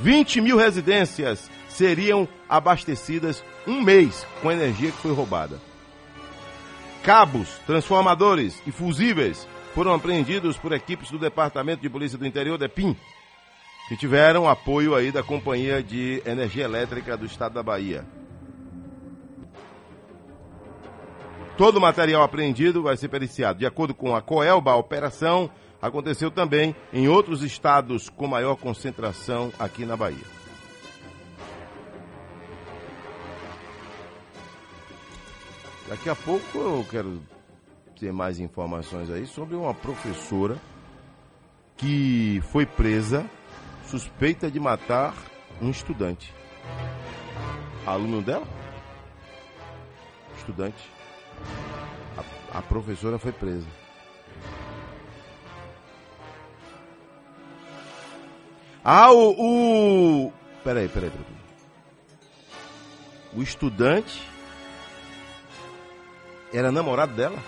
20 0.00 0.40
mil 0.40 0.56
residências 0.56 1.48
seriam 1.68 2.26
abastecidas 2.48 3.44
um 3.68 3.80
mês 3.80 4.26
com 4.42 4.48
a 4.48 4.52
energia 4.52 4.90
que 4.90 4.98
foi 4.98 5.12
roubada. 5.12 5.60
Cabos, 7.04 7.48
transformadores 7.64 8.60
e 8.66 8.72
fusíveis 8.72 9.46
foram 9.76 9.94
apreendidos 9.94 10.56
por 10.56 10.72
equipes 10.72 11.08
do 11.08 11.20
Departamento 11.20 11.82
de 11.82 11.88
Polícia 11.88 12.18
do 12.18 12.26
Interior, 12.26 12.58
DEPIM, 12.58 12.96
que 13.88 13.96
tiveram 13.96 14.46
apoio 14.46 14.94
aí 14.94 15.10
da 15.10 15.22
Companhia 15.22 15.82
de 15.82 16.22
Energia 16.26 16.64
Elétrica 16.64 17.16
do 17.16 17.24
Estado 17.24 17.54
da 17.54 17.62
Bahia. 17.62 18.04
Todo 21.56 21.78
o 21.78 21.80
material 21.80 22.22
apreendido 22.22 22.82
vai 22.82 22.98
ser 22.98 23.08
periciado. 23.08 23.58
De 23.58 23.66
acordo 23.66 23.94
com 23.94 24.14
a 24.14 24.20
Coelba, 24.20 24.72
a 24.72 24.76
operação 24.76 25.50
aconteceu 25.80 26.30
também 26.30 26.76
em 26.92 27.08
outros 27.08 27.42
estados 27.42 28.10
com 28.10 28.26
maior 28.26 28.56
concentração 28.56 29.50
aqui 29.58 29.86
na 29.86 29.96
Bahia. 29.96 30.38
Daqui 35.88 36.10
a 36.10 36.14
pouco 36.14 36.58
eu 36.58 36.86
quero 36.90 37.22
ter 37.98 38.12
mais 38.12 38.38
informações 38.38 39.10
aí 39.10 39.24
sobre 39.24 39.56
uma 39.56 39.72
professora 39.72 40.58
que 41.78 42.42
foi 42.52 42.66
presa 42.66 43.28
suspeita 43.88 44.50
de 44.50 44.60
matar 44.60 45.14
um 45.60 45.70
estudante. 45.70 46.34
Aluno 47.86 48.20
dela? 48.20 48.46
Estudante. 50.36 50.90
A, 52.52 52.58
a 52.58 52.62
professora 52.62 53.18
foi 53.18 53.32
presa. 53.32 53.66
Ah, 58.84 59.10
o, 59.10 60.26
o. 60.26 60.32
Peraí, 60.62 60.88
peraí, 60.88 61.10
peraí. 61.10 61.38
O 63.34 63.42
estudante 63.42 64.22
era 66.52 66.72
namorado 66.72 67.14
dela? 67.14 67.38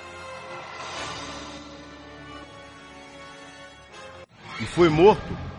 E 4.61 4.65
foi 4.65 4.89
morto? 4.89 5.50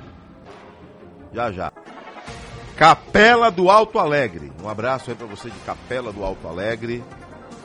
Já, 1.33 1.51
já. 1.51 1.71
Capela 2.75 3.49
do 3.49 3.69
Alto 3.69 3.99
Alegre. 3.99 4.51
Um 4.61 4.67
abraço 4.67 5.09
aí 5.09 5.15
pra 5.15 5.27
você 5.27 5.49
de 5.49 5.59
Capela 5.59 6.11
do 6.11 6.23
Alto 6.23 6.47
Alegre, 6.47 7.03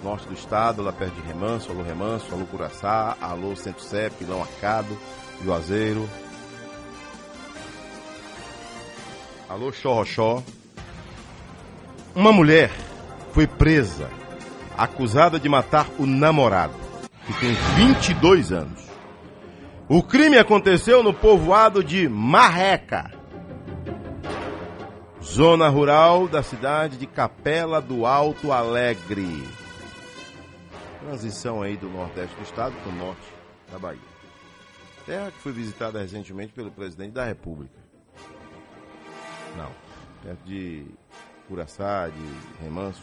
norte 0.03 0.29
do 0.29 0.35
estado, 0.35 0.83
lá 0.83 0.93
perto 0.93 1.15
de 1.15 1.27
Remanso. 1.27 1.71
Alô 1.73 1.83
Remanso, 1.83 2.33
alô 2.33 2.47
Curaçá, 2.47 3.17
alô 3.21 3.57
Centro 3.57 3.83
Cep, 3.83 4.17
Pilão 4.17 4.43
Arcado, 4.43 4.97
Juazeiro. 5.43 6.09
Alô 9.49 9.73
Xorroxó. 9.73 10.43
Uma 12.15 12.33
mulher 12.33 12.71
foi 13.33 13.47
presa, 13.47 14.09
acusada 14.77 15.39
de 15.39 15.49
matar 15.49 15.87
o 15.99 16.07
namorado, 16.07 16.75
que 17.27 17.33
tem 17.41 17.55
22 17.77 18.53
anos. 18.53 18.87
O 19.89 20.03
crime 20.03 20.37
aconteceu 20.37 21.03
no 21.03 21.15
povoado 21.15 21.85
de 21.85 22.09
Marreca, 22.09 23.16
zona 25.27 25.69
rural 25.69 26.29
da 26.29 26.43
cidade 26.43 26.97
de 26.97 27.07
Capela 27.07 27.81
do 27.81 28.07
Alto 28.07 28.53
Alegre. 28.53 29.45
Transição 31.01 31.63
aí 31.63 31.77
do 31.77 31.89
nordeste 31.89 32.35
do 32.37 32.43
estado 32.43 32.75
para 32.77 32.93
o 32.93 32.95
norte 32.95 33.33
da 33.71 33.79
Bahia. 33.79 34.01
Terra 35.05 35.31
que 35.31 35.39
foi 35.39 35.53
visitada 35.53 36.01
recentemente 36.01 36.53
pelo 36.53 36.71
presidente 36.71 37.13
da 37.13 37.25
República. 37.25 37.75
Não, 39.57 39.71
perto 40.23 40.45
de 40.45 40.87
Curaçá, 41.49 42.09
de 42.09 42.65
Remanso. 42.65 43.03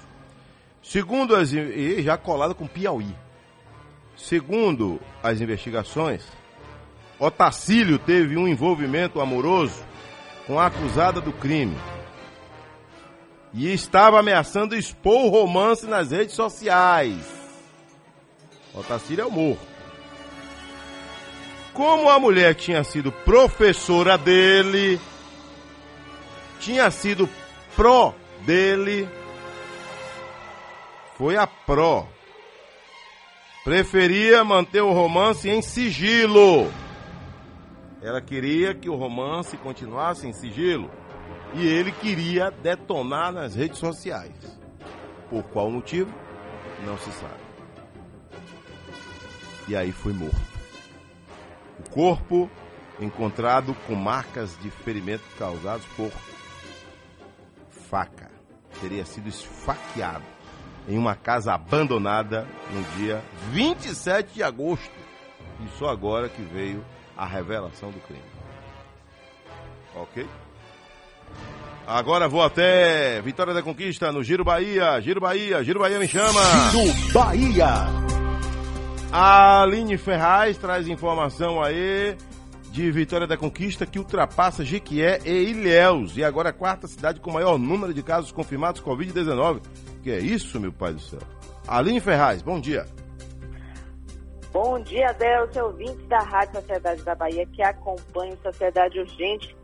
Segundo 0.81 1.35
as. 1.35 1.51
e 1.51 2.01
já 2.01 2.17
colado 2.17 2.55
com 2.55 2.67
Piauí. 2.67 3.13
Segundo 4.15 4.99
as 5.21 5.41
investigações, 5.41 6.25
Otacílio 7.19 7.99
teve 7.99 8.37
um 8.37 8.47
envolvimento 8.47 9.19
amoroso 9.19 9.83
com 10.45 10.59
a 10.59 10.67
acusada 10.67 11.19
do 11.19 11.31
crime. 11.31 11.75
E 13.53 13.71
estava 13.71 14.19
ameaçando 14.19 14.75
expor 14.75 15.25
o 15.25 15.29
romance 15.29 15.85
nas 15.85 16.11
redes 16.11 16.35
sociais. 16.35 17.19
Otacílio 18.73 19.23
é 19.23 19.25
o 19.25 19.31
morro. 19.31 19.59
Como 21.73 22.09
a 22.09 22.19
mulher 22.19 22.55
tinha 22.55 22.83
sido 22.83 23.11
professora 23.11 24.17
dele, 24.17 24.99
tinha 26.59 26.89
sido 26.89 27.29
pró 27.75 28.13
dele, 28.45 29.07
foi 31.17 31.35
a 31.37 31.47
pró. 31.47 32.07
Preferia 33.63 34.43
manter 34.43 34.81
o 34.81 34.91
romance 34.91 35.49
em 35.49 35.61
sigilo. 35.61 36.71
Ela 38.01 38.21
queria 38.21 38.75
que 38.75 38.89
o 38.89 38.95
romance 38.95 39.55
continuasse 39.57 40.27
em 40.27 40.33
sigilo. 40.33 40.91
E 41.55 41.67
ele 41.67 41.91
queria 41.91 42.49
detonar 42.49 43.31
nas 43.31 43.55
redes 43.55 43.77
sociais. 43.77 44.33
Por 45.29 45.43
qual 45.43 45.69
motivo? 45.69 46.11
Não 46.85 46.97
se 46.97 47.11
sabe. 47.11 47.43
E 49.67 49.75
aí 49.75 49.91
foi 49.91 50.13
morto. 50.13 50.41
O 51.79 51.89
corpo 51.89 52.49
encontrado 52.99 53.75
com 53.87 53.95
marcas 53.95 54.57
de 54.61 54.69
ferimento 54.69 55.23
causados 55.37 55.85
por 55.95 56.11
faca. 57.69 58.31
Teria 58.81 59.05
sido 59.05 59.29
esfaqueado 59.29 60.25
em 60.87 60.97
uma 60.97 61.15
casa 61.15 61.53
abandonada 61.53 62.47
no 62.71 62.83
dia 62.97 63.23
27 63.51 64.33
de 64.33 64.43
agosto. 64.43 64.91
E 65.61 65.69
só 65.77 65.87
agora 65.87 66.27
que 66.27 66.41
veio 66.41 66.83
a 67.15 67.25
revelação 67.25 67.91
do 67.91 67.99
crime. 67.99 68.23
Ok? 69.95 70.27
Agora 71.85 72.29
vou 72.29 72.41
até 72.41 73.21
Vitória 73.21 73.53
da 73.53 73.61
Conquista 73.61 74.11
no 74.11 74.23
Giro 74.23 74.43
Bahia. 74.43 75.01
Giro 75.01 75.19
Bahia, 75.19 75.63
Giro 75.63 75.79
Bahia 75.79 75.99
me 75.99 76.07
chama. 76.07 76.39
Giro 76.71 77.13
Bahia. 77.13 77.67
A 79.11 79.61
Aline 79.61 79.97
Ferraz 79.97 80.57
traz 80.57 80.87
informação 80.87 81.61
aí 81.61 82.15
de 82.71 82.89
Vitória 82.89 83.27
da 83.27 83.37
Conquista 83.37 83.85
que 83.85 83.99
ultrapassa 83.99 84.63
Jequié 84.63 85.19
e 85.25 85.49
Ilhéus. 85.51 86.17
E 86.17 86.23
agora 86.23 86.49
é 86.49 86.51
a 86.51 86.53
quarta 86.53 86.87
cidade 86.87 87.19
com 87.19 87.31
maior 87.31 87.59
número 87.59 87.93
de 87.93 88.01
casos 88.01 88.31
confirmados 88.31 88.81
Covid-19. 88.81 89.61
Que 90.01 90.11
é 90.11 90.19
isso, 90.19 90.59
meu 90.59 90.71
pai 90.71 90.93
do 90.93 90.99
céu? 90.99 91.19
Aline 91.67 91.99
Ferraz, 91.99 92.41
bom 92.41 92.59
dia. 92.59 92.85
Bom 94.51 94.79
dia, 94.81 95.09
Adelson, 95.09 95.61
ouvintes 95.61 96.07
da 96.07 96.19
Rádio 96.19 96.61
Sociedade 96.61 97.03
da 97.03 97.15
Bahia 97.15 97.45
que 97.47 97.61
acompanham 97.61 98.37
Sociedade 98.41 98.99
Urgente. 98.99 99.55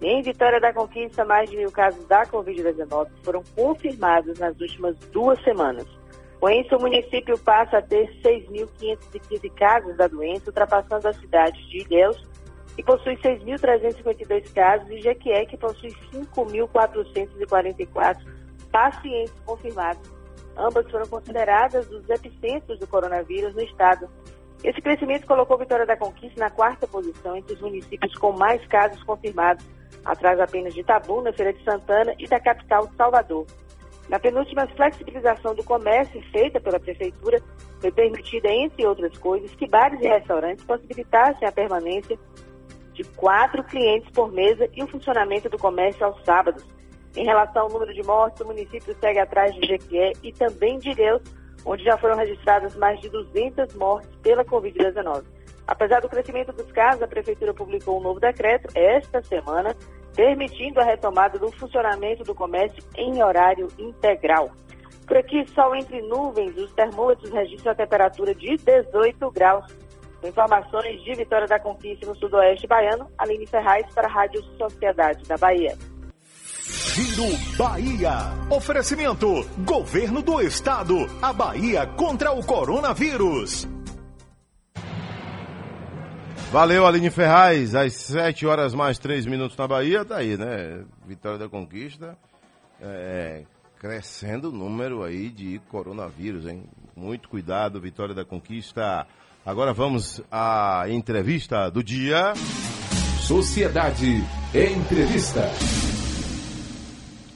Em 0.00 0.22
Vitória 0.22 0.60
da 0.60 0.74
Conquista, 0.74 1.24
mais 1.24 1.48
de 1.48 1.56
mil 1.56 1.72
casos 1.72 2.04
da 2.06 2.26
Covid-19 2.26 3.08
foram 3.22 3.42
confirmados 3.54 4.38
nas 4.38 4.58
últimas 4.60 4.96
duas 5.10 5.42
semanas. 5.42 5.86
Com 6.38 6.50
isso, 6.50 6.76
o 6.76 6.80
município 6.80 7.38
passa 7.38 7.78
a 7.78 7.82
ter 7.82 8.10
6.515 8.22 9.50
casos 9.54 9.96
da 9.96 10.06
doença, 10.06 10.48
ultrapassando 10.48 11.08
a 11.08 11.14
cidade 11.14 11.66
de 11.68 11.78
Ilhéus, 11.78 12.22
que 12.74 12.82
possui 12.82 13.16
6.352 13.16 14.52
casos, 14.52 14.86
e 14.90 15.00
Jequié, 15.00 15.46
que 15.46 15.56
possui 15.56 15.88
5.444 16.12 18.18
pacientes 18.70 19.32
confirmados. 19.46 20.14
Ambas 20.58 20.90
foram 20.90 21.06
consideradas 21.06 21.90
os 21.90 22.08
epicentros 22.10 22.78
do 22.78 22.86
coronavírus 22.86 23.54
no 23.54 23.62
estado. 23.62 24.06
Esse 24.62 24.80
crescimento 24.80 25.26
colocou 25.26 25.58
Vitória 25.58 25.86
da 25.86 25.96
Conquista 25.96 26.38
na 26.38 26.50
quarta 26.50 26.86
posição 26.86 27.36
entre 27.36 27.54
os 27.54 27.60
municípios 27.60 28.14
com 28.16 28.32
mais 28.32 28.64
casos 28.66 29.02
confirmados, 29.04 29.64
atrás 30.06 30.38
apenas 30.40 30.72
de 30.72 30.80
Itabuna, 30.80 31.32
Feira 31.32 31.52
de 31.52 31.62
Santana 31.64 32.14
e 32.18 32.26
da 32.26 32.40
capital 32.40 32.88
Salvador. 32.96 33.46
Na 34.08 34.20
penúltima 34.20 34.66
flexibilização 34.68 35.54
do 35.54 35.64
comércio 35.64 36.22
feita 36.30 36.60
pela 36.60 36.78
Prefeitura, 36.78 37.42
foi 37.80 37.90
permitida, 37.90 38.48
entre 38.48 38.86
outras 38.86 39.18
coisas, 39.18 39.52
que 39.56 39.68
bares 39.68 40.00
e 40.00 40.06
restaurantes 40.06 40.64
possibilitassem 40.64 41.46
a 41.46 41.52
permanência 41.52 42.16
de 42.94 43.04
quatro 43.16 43.62
clientes 43.64 44.08
por 44.12 44.32
mesa 44.32 44.68
e 44.72 44.82
o 44.82 44.86
funcionamento 44.86 45.48
do 45.48 45.58
comércio 45.58 46.06
aos 46.06 46.24
sábados. 46.24 46.64
Em 47.16 47.24
relação 47.24 47.62
ao 47.62 47.68
número 47.68 47.92
de 47.92 48.02
mortes, 48.04 48.40
o 48.40 48.46
município 48.46 48.96
segue 49.00 49.18
atrás 49.18 49.54
de 49.54 49.66
Jequié 49.66 50.12
e 50.22 50.32
também 50.32 50.78
de 50.78 50.90
Ilhéus, 50.90 51.22
onde 51.64 51.82
já 51.82 51.98
foram 51.98 52.16
registradas 52.16 52.76
mais 52.76 53.00
de 53.00 53.10
200 53.10 53.74
mortes 53.74 54.08
pela 54.22 54.44
Covid-19. 54.44 55.24
Apesar 55.66 56.00
do 56.00 56.08
crescimento 56.08 56.52
dos 56.52 56.70
casos, 56.70 57.02
a 57.02 57.08
Prefeitura 57.08 57.52
publicou 57.52 57.98
um 57.98 58.02
novo 58.02 58.20
decreto 58.20 58.68
esta 58.74 59.22
semana, 59.22 59.74
permitindo 60.14 60.80
a 60.80 60.84
retomada 60.84 61.38
do 61.38 61.50
funcionamento 61.52 62.22
do 62.22 62.34
comércio 62.34 62.82
em 62.96 63.22
horário 63.22 63.68
integral. 63.78 64.50
Por 65.06 65.16
aqui, 65.16 65.44
sol 65.54 65.74
entre 65.74 66.00
nuvens, 66.02 66.56
os 66.56 66.72
termômetros 66.72 67.30
registram 67.30 67.72
a 67.72 67.74
temperatura 67.74 68.34
de 68.34 68.56
18 68.56 69.30
graus. 69.30 69.64
Informações 70.24 71.02
de 71.04 71.14
Vitória 71.14 71.46
da 71.46 71.60
Conquista 71.60 72.06
no 72.06 72.16
sudoeste 72.16 72.66
baiano, 72.66 73.08
Aline 73.18 73.46
Ferraz 73.46 73.86
para 73.94 74.08
a 74.08 74.10
Rádio 74.10 74.42
Sociedade 74.58 75.24
da 75.24 75.36
Bahia. 75.36 75.76
Giro 76.96 77.28
Bahia. 77.56 78.12
Oferecimento: 78.50 79.28
Governo 79.64 80.22
do 80.22 80.40
Estado. 80.40 80.96
A 81.22 81.32
Bahia 81.32 81.86
contra 81.86 82.32
o 82.32 82.44
coronavírus. 82.44 83.75
Valeu, 86.50 86.86
Aline 86.86 87.10
Ferraz. 87.10 87.74
Às 87.74 87.92
7 87.94 88.46
horas 88.46 88.74
mais 88.74 88.98
3 88.98 89.26
minutos 89.26 89.56
na 89.56 89.66
Bahia, 89.66 90.04
tá 90.04 90.18
aí, 90.18 90.36
né? 90.36 90.84
Vitória 91.06 91.38
da 91.38 91.48
Conquista. 91.48 92.16
É, 92.80 93.44
crescendo 93.78 94.48
o 94.48 94.52
número 94.52 95.02
aí 95.02 95.28
de 95.28 95.60
coronavírus, 95.68 96.46
hein? 96.46 96.64
Muito 96.94 97.28
cuidado, 97.28 97.80
Vitória 97.80 98.14
da 98.14 98.24
Conquista. 98.24 99.06
Agora 99.44 99.72
vamos 99.72 100.22
à 100.30 100.84
entrevista 100.88 101.70
do 101.70 101.82
dia. 101.82 102.32
Sociedade 103.20 104.24
Entrevista. 104.54 105.42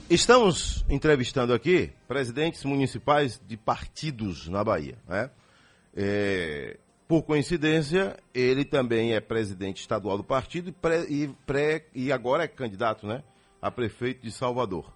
Estamos 0.09 0.85
entrevistando 0.89 1.53
aqui 1.53 1.91
presidentes 2.07 2.63
municipais 2.65 3.41
de 3.45 3.55
partidos 3.55 4.47
na 4.47 4.63
Bahia. 4.63 4.97
Né? 5.07 5.29
É, 5.95 6.77
por 7.11 7.23
coincidência, 7.23 8.17
ele 8.33 8.63
também 8.63 9.13
é 9.13 9.19
presidente 9.19 9.81
estadual 9.81 10.15
do 10.15 10.23
partido 10.23 10.69
e, 10.69 10.71
pré, 10.71 11.05
e, 11.09 11.27
pré, 11.45 11.85
e 11.93 12.09
agora 12.09 12.45
é 12.45 12.47
candidato 12.47 13.05
né, 13.05 13.21
a 13.61 13.69
prefeito 13.69 14.23
de 14.23 14.31
Salvador. 14.31 14.93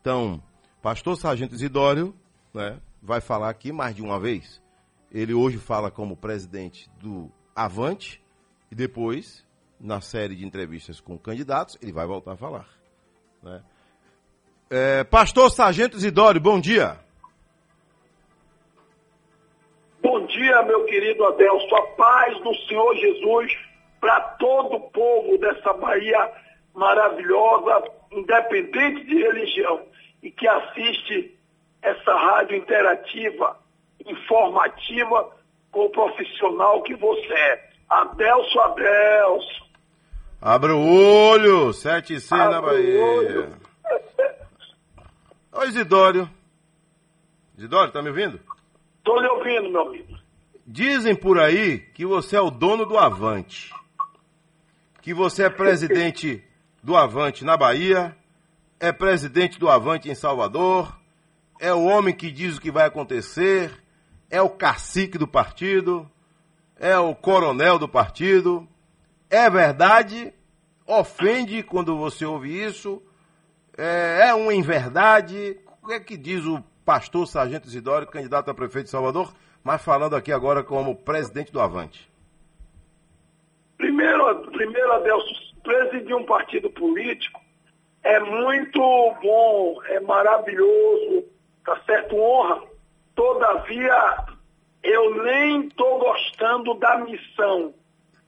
Então, 0.00 0.40
pastor 0.80 1.16
Sargento 1.16 1.56
Isidório 1.56 2.14
né, 2.54 2.78
vai 3.02 3.20
falar 3.20 3.50
aqui 3.50 3.72
mais 3.72 3.96
de 3.96 4.00
uma 4.00 4.20
vez. 4.20 4.62
Ele 5.10 5.34
hoje 5.34 5.58
fala 5.58 5.90
como 5.90 6.16
presidente 6.16 6.88
do 7.00 7.32
Avante 7.52 8.22
e 8.70 8.74
depois, 8.76 9.44
na 9.80 10.00
série 10.00 10.36
de 10.36 10.46
entrevistas 10.46 11.00
com 11.00 11.18
candidatos, 11.18 11.76
ele 11.82 11.90
vai 11.90 12.06
voltar 12.06 12.34
a 12.34 12.36
falar. 12.36 12.68
Né? 13.42 13.60
É, 14.70 15.02
pastor 15.02 15.50
Sargento 15.50 15.96
Isidório, 15.96 16.40
bom 16.40 16.60
dia. 16.60 17.04
Bom 20.02 20.26
dia, 20.26 20.62
meu 20.62 20.84
querido 20.84 21.24
Adelso. 21.24 21.74
A 21.74 21.82
paz 21.96 22.38
do 22.40 22.54
Senhor 22.66 22.94
Jesus 22.96 23.56
para 24.00 24.20
todo 24.38 24.76
o 24.76 24.90
povo 24.90 25.38
dessa 25.38 25.72
Bahia 25.72 26.30
maravilhosa, 26.74 27.84
independente 28.12 29.04
de 29.04 29.22
religião, 29.22 29.82
e 30.22 30.30
que 30.30 30.46
assiste 30.46 31.36
essa 31.82 32.14
rádio 32.14 32.56
interativa, 32.56 33.58
informativa, 34.04 35.30
com 35.70 35.86
o 35.86 35.90
profissional 35.90 36.82
que 36.82 36.94
você 36.94 37.32
é. 37.32 37.70
Adelso, 37.88 38.60
Adelso. 38.60 39.66
Abra 40.40 40.74
o 40.74 41.30
olho, 41.30 41.72
7 41.72 42.14
e 42.14 42.20
6 42.20 42.30
na 42.30 42.58
o 42.58 42.62
Bahia. 42.62 43.04
olho. 43.04 43.56
Ô 45.52 45.64
Isidório. 45.64 46.28
Isidório, 47.56 47.92
tá 47.92 48.02
me 48.02 48.10
ouvindo? 48.10 48.38
Estou 49.06 49.20
lhe 49.20 49.28
ouvindo, 49.28 49.70
meu 49.70 49.82
amigo. 49.82 50.18
Dizem 50.66 51.14
por 51.14 51.38
aí 51.38 51.78
que 51.78 52.04
você 52.04 52.34
é 52.34 52.40
o 52.40 52.50
dono 52.50 52.84
do 52.84 52.98
Avante. 52.98 53.72
Que 55.00 55.14
você 55.14 55.44
é 55.44 55.48
presidente 55.48 56.42
do 56.82 56.96
Avante 56.96 57.44
na 57.44 57.56
Bahia, 57.56 58.16
é 58.80 58.90
presidente 58.90 59.60
do 59.60 59.70
Avante 59.70 60.10
em 60.10 60.14
Salvador, 60.16 60.98
é 61.60 61.72
o 61.72 61.84
homem 61.84 62.12
que 62.12 62.32
diz 62.32 62.56
o 62.56 62.60
que 62.60 62.72
vai 62.72 62.84
acontecer, 62.84 63.70
é 64.28 64.42
o 64.42 64.50
cacique 64.50 65.16
do 65.16 65.28
partido, 65.28 66.10
é 66.76 66.98
o 66.98 67.14
coronel 67.14 67.78
do 67.78 67.88
partido. 67.88 68.66
É 69.30 69.48
verdade? 69.48 70.34
Ofende 70.84 71.62
quando 71.62 71.96
você 71.96 72.24
ouve 72.24 72.60
isso? 72.60 73.00
É, 73.78 74.30
é 74.30 74.34
uma 74.34 74.52
inverdade? 74.52 75.60
O 75.80 75.86
que 75.86 75.94
é 75.94 76.00
que 76.00 76.16
diz 76.16 76.44
o 76.44 76.60
pastor 76.86 77.26
Sargento 77.26 77.66
Isidório, 77.66 78.06
candidato 78.06 78.48
a 78.48 78.54
prefeito 78.54 78.84
de 78.84 78.90
Salvador, 78.92 79.34
mas 79.62 79.82
falando 79.82 80.14
aqui 80.14 80.30
agora 80.30 80.62
como 80.62 80.94
presidente 80.94 81.52
do 81.52 81.60
Avante? 81.60 82.08
Primeiro, 83.76 84.50
primeiro 84.52 84.92
Adelso, 84.92 85.34
presidir 85.64 86.14
um 86.14 86.24
partido 86.24 86.70
político 86.70 87.40
é 88.04 88.20
muito 88.20 88.78
bom, 89.20 89.82
é 89.86 89.98
maravilhoso, 89.98 91.24
tá 91.64 91.76
certo? 91.84 92.16
Honra. 92.16 92.62
Todavia, 93.16 94.24
eu 94.82 95.24
nem 95.24 95.66
estou 95.66 95.98
gostando 95.98 96.74
da 96.74 96.98
missão, 96.98 97.74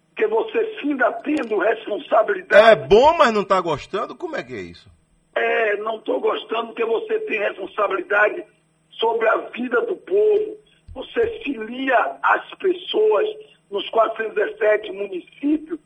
porque 0.08 0.26
você 0.26 0.64
finda 0.80 1.12
tendo 1.22 1.58
responsabilidade. 1.58 2.70
É 2.70 2.74
bom, 2.88 3.16
mas 3.16 3.32
não 3.32 3.42
está 3.42 3.60
gostando? 3.60 4.16
Como 4.16 4.34
é 4.34 4.42
que 4.42 4.54
é 4.54 4.60
isso? 4.60 4.90
É, 5.38 5.76
não 5.76 5.98
estou 5.98 6.20
gostando 6.20 6.68
porque 6.68 6.84
você 6.84 7.20
tem 7.20 7.38
responsabilidade 7.38 8.44
sobre 8.90 9.28
a 9.28 9.36
vida 9.36 9.80
do 9.82 9.96
povo. 9.96 10.56
Você 10.94 11.40
filia 11.44 12.18
as 12.22 12.54
pessoas 12.54 13.28
nos 13.70 13.88
417 13.90 14.90
municípios, 14.92 15.78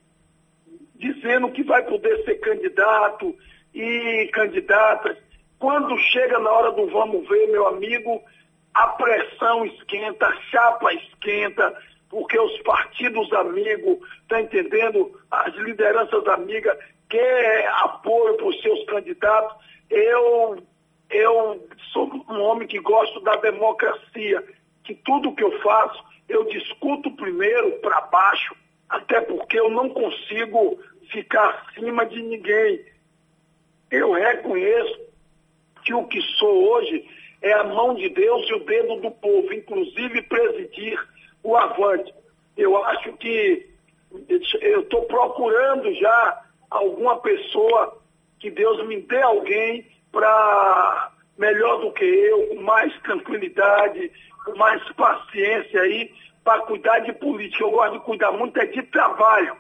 dizendo 0.95 1.51
que 1.51 1.63
vai 1.63 1.83
poder 1.85 2.25
ser 2.25 2.37
candidato 2.37 3.37
e 3.75 4.31
candidatas. 4.33 5.19
Quando 5.59 5.99
chega 5.99 6.39
na 6.39 6.51
hora 6.51 6.73
do 6.73 6.87
vamos 6.87 7.29
ver, 7.29 7.49
meu 7.49 7.67
amigo, 7.67 8.23
a 8.73 8.89
pressão 8.89 9.67
esquenta, 9.67 10.27
a 10.27 10.41
chapa 10.51 10.95
esquenta, 10.95 11.77
porque 12.09 12.39
os 12.39 12.59
partidos 12.63 13.31
amigos, 13.33 13.99
tá 14.29 14.41
entendendo? 14.41 15.21
As 15.31 15.55
lideranças 15.57 16.27
amigas 16.29 16.79
quer 17.13 17.69
apoio 17.83 18.37
para 18.39 18.47
os 18.47 18.63
seus 18.63 18.85
candidatos. 18.87 19.55
Eu, 19.91 20.57
eu 21.11 21.69
sou 21.93 22.11
um 22.29 22.41
homem 22.41 22.67
que 22.67 22.81
gosto 22.81 23.21
da 23.21 23.37
democracia, 23.37 24.43
que 24.83 24.95
tudo 24.95 25.35
que 25.35 25.45
eu 25.45 25.61
faço, 25.61 26.03
eu 26.27 26.45
discuto 26.45 27.11
primeiro 27.13 27.73
para 27.81 28.01
baixo, 28.01 28.57
até 28.89 29.21
porque 29.21 29.61
eu 29.61 29.71
não 29.71 29.91
consigo 29.91 30.81
ficar 31.11 31.67
acima 31.69 32.07
de 32.07 32.23
ninguém. 32.23 32.83
Eu 33.91 34.13
reconheço 34.13 35.01
que 35.85 35.93
o 35.93 36.07
que 36.07 36.21
sou 36.39 36.71
hoje 36.71 37.07
é 37.43 37.53
a 37.53 37.65
mão 37.65 37.95
de 37.95 38.09
Deus 38.09 38.49
e 38.49 38.55
o 38.55 38.65
dedo 38.65 38.97
do 38.97 39.11
povo, 39.11 39.53
inclusive 39.53 40.23
presidir 40.23 40.99
o 41.43 41.57
Avante. 41.57 42.15
Eu 42.57 42.83
acho 42.85 43.13
que 43.15 43.69
eu 44.61 44.81
estou 44.81 45.03
procurando 45.03 45.93
já 45.95 46.43
alguma 46.73 47.19
pessoa 47.21 47.99
que 48.39 48.51
Deus 48.51 48.87
me 48.87 49.01
dê 49.03 49.23
alguém 49.23 49.87
para 50.11 51.13
melhor 51.39 51.81
do 51.81 51.93
que 51.93 52.05
eu, 52.05 52.49
com 52.49 52.63
mais 52.63 52.93
tranquilidade, 53.03 54.13
com 54.45 54.57
mais 54.57 54.83
paciência 54.93 55.81
aí, 55.81 56.13
para 56.45 56.63
cuidar 56.63 56.99
de 57.01 57.13
política. 57.13 57.65
Eu 57.65 57.71
gosto 57.71 57.93
de 57.93 58.05
cuidar 58.05 58.33
muito 58.33 58.59
é 58.59 58.67
de 58.67 58.83
trabalho. 58.83 59.57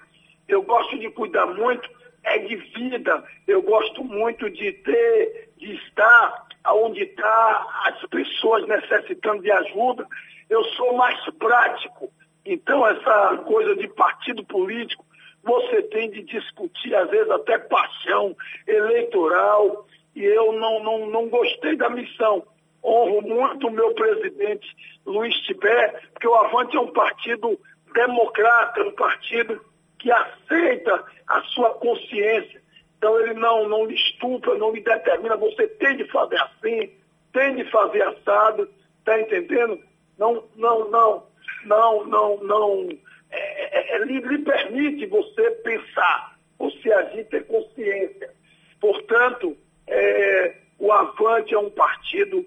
Eu 0.48 0.62
gosto 0.62 0.98
de 0.98 1.10
cuidar 1.10 1.46
muito 1.46 1.88
é 2.24 2.38
de 2.38 2.56
vida. 2.56 3.24
Eu 3.46 3.62
gosto 3.62 4.04
muito 4.04 4.50
de 4.50 4.72
ter, 4.72 5.50
de 5.56 5.74
estar 5.74 6.46
onde 6.68 7.02
está 7.02 7.66
as 7.86 8.08
pessoas 8.08 8.66
necessitando 8.66 9.42
de 9.42 9.50
ajuda. 9.50 10.06
Eu 10.48 10.64
sou 10.76 10.96
mais 10.96 11.18
prático. 11.38 12.12
Então, 12.44 12.86
essa 12.86 13.36
coisa 13.46 13.76
de 13.76 13.88
partido 13.88 14.44
político, 14.44 15.04
você 15.42 15.82
tem 15.82 16.10
de 16.10 16.22
discutir, 16.22 16.94
às 16.94 17.10
vezes, 17.10 17.30
até 17.30 17.58
paixão 17.58 18.36
eleitoral. 18.66 19.86
E 20.14 20.22
eu 20.22 20.52
não, 20.52 20.82
não, 20.82 21.06
não 21.06 21.28
gostei 21.28 21.76
da 21.76 21.88
missão. 21.90 22.44
Honro 22.84 23.22
muito 23.22 23.68
o 23.68 23.70
meu 23.70 23.94
presidente 23.94 24.68
Luiz 25.06 25.34
Tibé, 25.42 26.00
porque 26.12 26.26
o 26.26 26.34
Avante 26.34 26.76
é 26.76 26.80
um 26.80 26.92
partido 26.92 27.58
democrata, 27.94 28.82
um 28.82 28.92
partido 28.92 29.60
que 29.98 30.10
aceita 30.10 31.04
a 31.28 31.42
sua 31.42 31.70
consciência. 31.74 32.60
Então 32.98 33.18
ele 33.20 33.34
não, 33.34 33.68
não 33.68 33.84
lhe 33.84 33.94
estupra, 33.94 34.54
não 34.56 34.72
lhe 34.72 34.80
determina, 34.80 35.36
você 35.36 35.66
tem 35.66 35.96
de 35.96 36.04
fazer 36.10 36.40
assim, 36.40 36.92
tem 37.32 37.56
de 37.56 37.64
fazer 37.70 38.02
assado, 38.02 38.68
tá 39.04 39.20
entendendo? 39.20 39.78
Não, 40.18 40.44
não, 40.56 40.90
não, 40.90 41.26
não, 41.64 42.04
não, 42.04 42.36
não. 42.38 42.88
É, 43.32 43.78
é, 43.78 43.96
é, 43.96 44.04
lhe, 44.04 44.20
lhe 44.20 44.38
permite 44.38 45.06
você 45.06 45.50
pensar, 45.62 46.36
você 46.58 46.92
agir, 46.92 47.24
ter 47.24 47.46
consciência. 47.46 48.30
Portanto, 48.78 49.56
é, 49.86 50.54
o 50.78 50.92
Avante 50.92 51.54
é 51.54 51.58
um 51.58 51.70
partido 51.70 52.44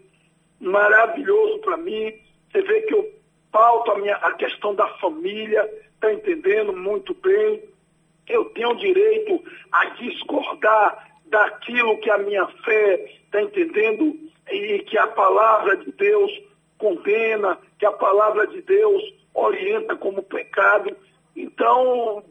maravilhoso 0.59 1.59
para 1.59 1.77
mim. 1.77 2.13
Você 2.51 2.61
vê 2.61 2.81
que 2.81 2.93
eu 2.93 3.11
pauto 3.51 3.91
a, 3.91 3.97
minha, 3.97 4.15
a 4.17 4.33
questão 4.33 4.75
da 4.75 4.87
família, 4.99 5.67
está 5.93 6.13
entendendo 6.13 6.73
muito 6.73 7.13
bem. 7.15 7.63
Eu 8.27 8.45
tenho 8.45 8.69
o 8.69 8.77
direito 8.77 9.43
a 9.71 9.85
discordar 9.91 11.19
daquilo 11.25 11.97
que 11.99 12.09
a 12.09 12.17
minha 12.17 12.45
fé 12.63 13.05
está 13.23 13.41
entendendo 13.41 14.19
e 14.51 14.79
que 14.79 14.97
a 14.97 15.07
palavra 15.07 15.77
de 15.77 15.91
Deus 15.93 16.31
condena, 16.77 17.57
que 17.79 17.85
a 17.85 17.91
palavra 17.91 18.45
de 18.47 18.61
Deus 18.61 19.01
orienta 19.35 19.95
como 19.97 20.23
pecado. 20.23 20.95
Então, 21.35 22.23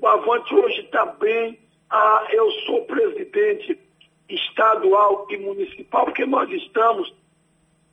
o 0.00 0.06
Avante 0.06 0.54
hoje 0.54 0.80
está 0.82 1.04
bem. 1.04 1.58
Ah, 1.90 2.26
eu 2.30 2.50
sou 2.66 2.84
presidente 2.86 3.78
estadual 4.28 5.26
e 5.28 5.36
municipal, 5.36 6.06
porque 6.06 6.24
nós 6.24 6.48
estamos 6.50 7.12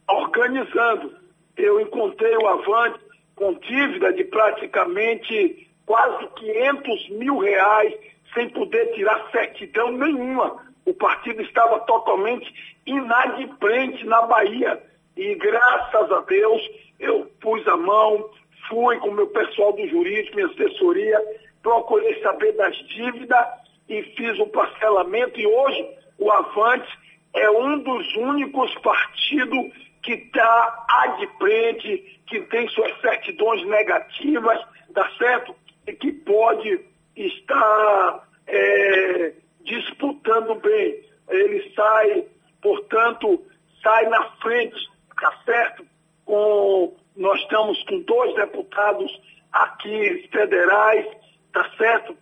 organizando. 0.07 1.17
Eu 1.57 1.81
encontrei 1.81 2.37
o 2.37 2.47
Avante 2.47 2.99
com 3.35 3.53
dívida 3.55 4.13
de 4.13 4.23
praticamente 4.23 5.67
quase 5.85 6.27
500 6.35 7.09
mil 7.09 7.39
reais, 7.39 7.93
sem 8.33 8.47
poder 8.49 8.93
tirar 8.93 9.29
certidão 9.31 9.91
nenhuma. 9.91 10.63
O 10.85 10.93
partido 10.93 11.41
estava 11.41 11.79
totalmente 11.81 12.53
inadimplente 12.85 14.05
na 14.05 14.21
Bahia. 14.21 14.81
E 15.17 15.35
graças 15.35 16.11
a 16.11 16.21
Deus 16.21 16.61
eu 16.99 17.25
pus 17.41 17.67
a 17.67 17.77
mão, 17.77 18.29
fui 18.69 18.97
com 18.99 19.09
o 19.09 19.13
meu 19.13 19.27
pessoal 19.27 19.73
do 19.73 19.85
jurídico, 19.87 20.35
minha 20.35 20.47
assessoria, 20.47 21.19
procurei 21.61 22.21
saber 22.21 22.53
das 22.53 22.77
dívidas 22.87 23.45
e 23.89 24.03
fiz 24.15 24.39
o 24.39 24.47
parcelamento. 24.47 25.39
E 25.39 25.47
hoje 25.47 25.89
o 26.17 26.31
Avante 26.31 26.87
é 27.33 27.49
um 27.49 27.79
dos 27.79 28.15
únicos 28.15 28.73
partidos 28.75 29.71
que 30.03 30.13
está 30.13 30.85
ad 30.87 31.27
frente, 31.37 32.21
que 32.27 32.41
tem 32.41 32.67
suas 32.69 32.99
certidões 33.01 33.65
negativas, 33.65 34.59
tá 34.93 35.09
certo? 35.17 35.55
E 35.87 35.93
que 35.93 36.11
pode 36.11 36.79
estar 37.15 38.27
é, 38.47 39.33
disputando 39.61 40.55
bem. 40.55 41.03
Ele 41.27 41.73
sai, 41.75 42.25
portanto, 42.61 43.43
sai 43.83 44.07
na 44.07 44.23
frente, 44.41 44.89
tá 45.19 45.33
certo? 45.45 45.85
Com, 46.25 46.95
nós 47.15 47.39
estamos 47.41 47.81
com 47.83 47.99
dois 48.01 48.35
deputados 48.35 49.11
aqui 49.51 50.27
federais, 50.31 51.05
tá 51.51 51.69
certo? 51.77 52.15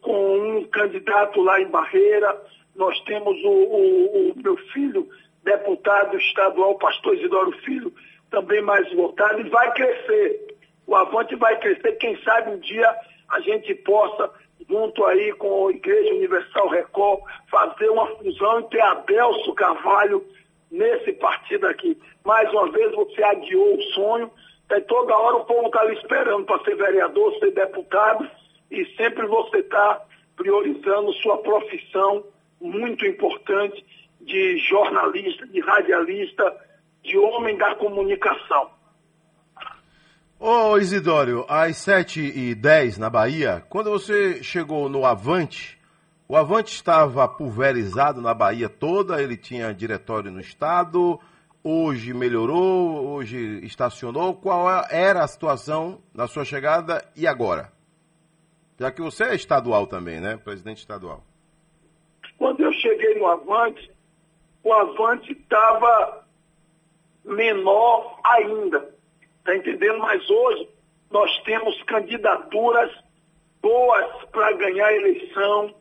Com 0.00 0.58
um 0.58 0.64
candidato 0.64 1.40
lá 1.40 1.60
em 1.60 1.68
Barreira, 1.68 2.40
nós 2.74 2.98
temos 3.02 3.36
o, 3.44 3.48
o, 3.48 4.30
o 4.30 4.34
meu 4.36 4.56
filho, 4.72 5.08
deputado 5.42 6.16
estadual, 6.16 6.76
pastor 6.78 7.16
Isidoro 7.16 7.52
Filho, 7.64 7.92
também 8.30 8.62
mais 8.62 8.90
votado, 8.94 9.40
e 9.40 9.48
vai 9.48 9.72
crescer. 9.72 10.56
O 10.86 10.94
Avante 10.94 11.34
vai 11.36 11.58
crescer, 11.58 11.92
quem 11.92 12.16
sabe 12.22 12.50
um 12.50 12.58
dia 12.58 12.94
a 13.28 13.40
gente 13.40 13.74
possa, 13.74 14.30
junto 14.68 15.04
aí 15.04 15.32
com 15.34 15.68
a 15.68 15.70
Igreja 15.70 16.14
Universal 16.14 16.68
Record, 16.68 17.20
fazer 17.50 17.88
uma 17.90 18.06
fusão 18.16 18.60
e 18.60 18.64
ter 18.64 18.80
Adelso 18.80 19.52
Carvalho 19.54 20.24
nesse 20.70 21.12
partido 21.12 21.66
aqui. 21.66 21.98
Mais 22.24 22.50
uma 22.52 22.70
vez 22.70 22.94
você 22.94 23.22
adiou 23.22 23.76
o 23.76 23.82
sonho, 23.94 24.30
é, 24.70 24.80
toda 24.80 25.16
hora 25.16 25.36
o 25.36 25.44
povo 25.44 25.66
está 25.66 25.80
ali 25.80 25.94
esperando 25.94 26.44
para 26.44 26.62
ser 26.64 26.76
vereador, 26.76 27.34
ser 27.38 27.52
deputado, 27.52 28.28
e 28.70 28.84
sempre 28.96 29.26
você 29.26 29.58
está 29.58 30.02
priorizando 30.36 31.12
sua 31.14 31.38
profissão 31.38 32.24
muito 32.60 33.06
importante 33.06 33.84
de 34.20 34.58
jornalista, 34.58 35.46
de 35.46 35.60
radialista, 35.60 36.56
de 37.02 37.16
homem 37.16 37.56
da 37.56 37.74
comunicação. 37.76 38.70
Ô 40.38 40.76
Isidório, 40.78 41.44
às 41.48 41.76
7h10 41.78 42.98
na 42.98 43.10
Bahia, 43.10 43.64
quando 43.68 43.90
você 43.90 44.42
chegou 44.42 44.88
no 44.88 45.04
Avante, 45.04 45.77
o 46.28 46.36
Avante 46.36 46.74
estava 46.74 47.26
pulverizado 47.26 48.20
na 48.20 48.34
Bahia 48.34 48.68
toda, 48.68 49.22
ele 49.22 49.36
tinha 49.36 49.72
diretório 49.72 50.30
no 50.30 50.40
estado, 50.40 51.18
hoje 51.64 52.12
melhorou, 52.12 53.08
hoje 53.08 53.64
estacionou. 53.64 54.34
Qual 54.34 54.68
era 54.90 55.24
a 55.24 55.28
situação 55.28 56.02
na 56.12 56.26
sua 56.26 56.44
chegada 56.44 57.02
e 57.16 57.26
agora? 57.26 57.72
Já 58.78 58.92
que 58.92 59.00
você 59.00 59.24
é 59.24 59.34
estadual 59.34 59.86
também, 59.86 60.20
né? 60.20 60.36
Presidente 60.36 60.78
estadual. 60.78 61.24
Quando 62.36 62.60
eu 62.60 62.72
cheguei 62.74 63.18
no 63.18 63.26
Avante, 63.26 63.90
o 64.62 64.72
Avante 64.72 65.32
estava 65.32 66.26
menor 67.24 68.20
ainda. 68.22 68.94
Está 69.38 69.56
entendendo? 69.56 69.98
Mas 69.98 70.28
hoje 70.28 70.68
nós 71.10 71.30
temos 71.44 71.82
candidaturas 71.84 72.92
boas 73.62 74.24
para 74.30 74.52
ganhar 74.52 74.86
a 74.86 74.94
eleição. 74.94 75.74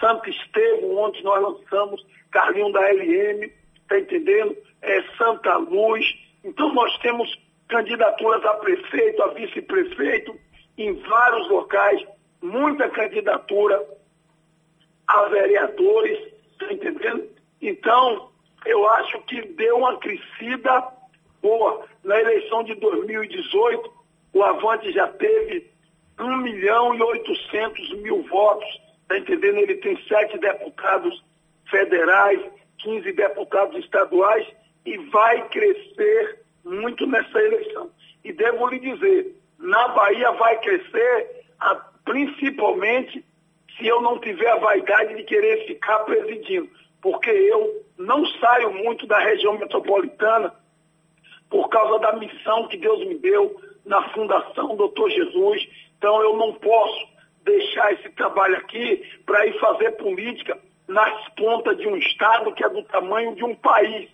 Santo 0.00 0.28
Estevão, 0.28 0.96
onde 0.96 1.22
nós 1.22 1.42
lançamos, 1.42 2.04
Carlinho 2.30 2.72
da 2.72 2.80
LM, 2.80 3.50
está 3.82 3.98
entendendo? 3.98 4.56
É 4.82 5.02
Santa 5.16 5.56
Luz. 5.56 6.04
Então 6.44 6.72
nós 6.74 6.96
temos 6.98 7.28
candidaturas 7.68 8.44
a 8.44 8.54
prefeito, 8.54 9.22
a 9.22 9.28
vice-prefeito, 9.28 10.38
em 10.78 10.92
vários 10.94 11.48
locais, 11.48 12.06
muita 12.42 12.88
candidatura 12.90 13.82
a 15.06 15.22
vereadores, 15.28 16.32
está 16.52 16.72
entendendo? 16.72 17.28
Então, 17.62 18.30
eu 18.64 18.88
acho 18.90 19.20
que 19.22 19.40
deu 19.52 19.78
uma 19.78 19.96
crescida 19.98 20.88
boa. 21.40 21.86
Na 22.04 22.20
eleição 22.20 22.64
de 22.64 22.74
2018, 22.74 23.92
o 24.34 24.42
Avante 24.42 24.92
já 24.92 25.08
teve 25.08 25.70
1 26.18 26.36
milhão 26.38 26.94
e 26.94 27.02
800 27.02 27.94
mil 27.98 28.22
votos, 28.24 28.80
está 29.06 29.18
entendendo? 29.18 29.58
Ele 29.58 29.76
tem 29.76 29.96
sete 30.08 30.38
deputados 30.38 31.22
federais, 31.70 32.40
15 32.78 33.12
deputados 33.12 33.84
estaduais 33.84 34.46
e 34.84 34.98
vai 34.98 35.48
crescer 35.48 36.40
muito 36.64 37.06
nessa 37.06 37.38
eleição. 37.38 37.90
E 38.24 38.32
devo 38.32 38.66
lhe 38.68 38.80
dizer, 38.80 39.36
na 39.58 39.88
Bahia 39.88 40.32
vai 40.32 40.58
crescer 40.60 41.44
a, 41.60 41.74
principalmente 42.04 43.24
se 43.76 43.86
eu 43.86 44.00
não 44.02 44.18
tiver 44.18 44.50
a 44.50 44.56
vaidade 44.56 45.14
de 45.14 45.22
querer 45.24 45.66
ficar 45.66 46.00
presidindo, 46.00 46.68
porque 47.00 47.30
eu 47.30 47.84
não 47.98 48.24
saio 48.26 48.72
muito 48.72 49.06
da 49.06 49.18
região 49.18 49.58
metropolitana 49.58 50.52
por 51.48 51.68
causa 51.68 51.98
da 52.00 52.12
missão 52.14 52.66
que 52.68 52.76
Deus 52.76 53.06
me 53.06 53.18
deu 53.18 53.60
na 53.84 54.08
Fundação 54.10 54.74
Doutor 54.76 55.10
Jesus. 55.10 55.68
Então 55.96 56.20
eu 56.22 56.36
não 56.36 56.54
posso 56.54 57.15
deixar 57.46 57.92
esse 57.92 58.10
trabalho 58.10 58.56
aqui 58.56 59.02
para 59.24 59.46
ir 59.46 59.58
fazer 59.58 59.92
política 59.92 60.58
nas 60.86 61.28
pontas 61.30 61.78
de 61.78 61.88
um 61.88 61.96
estado 61.96 62.52
que 62.52 62.64
é 62.64 62.68
do 62.68 62.82
tamanho 62.82 63.34
de 63.34 63.44
um 63.44 63.54
país. 63.54 64.10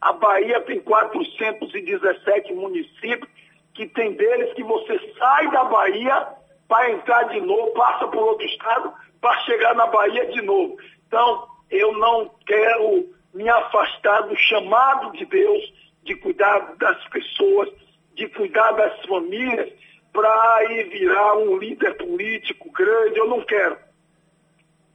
A 0.00 0.12
Bahia 0.12 0.60
tem 0.60 0.80
417 0.80 2.52
municípios, 2.52 3.28
que 3.72 3.86
tem 3.88 4.12
deles 4.12 4.52
que 4.52 4.62
você 4.62 4.98
sai 5.18 5.50
da 5.50 5.64
Bahia 5.64 6.28
para 6.68 6.90
entrar 6.92 7.24
de 7.24 7.40
novo, 7.40 7.72
passa 7.72 8.06
por 8.06 8.22
outro 8.22 8.46
estado, 8.46 8.92
para 9.20 9.38
chegar 9.40 9.74
na 9.74 9.86
Bahia 9.86 10.26
de 10.26 10.42
novo. 10.42 10.76
Então, 11.06 11.48
eu 11.70 11.92
não 11.98 12.30
quero 12.46 13.08
me 13.32 13.48
afastar 13.48 14.22
do 14.22 14.36
chamado 14.36 15.10
de 15.12 15.24
Deus 15.24 15.72
de 16.04 16.14
cuidar 16.16 16.76
das 16.76 17.02
pessoas, 17.08 17.70
de 18.14 18.28
cuidar 18.28 18.72
das 18.72 19.04
famílias, 19.06 19.72
para 20.14 20.64
ir 20.72 20.88
virar 20.90 21.36
um 21.38 21.58
líder 21.58 21.96
político 21.96 22.70
grande. 22.70 23.18
Eu 23.18 23.28
não 23.28 23.42
quero. 23.42 23.76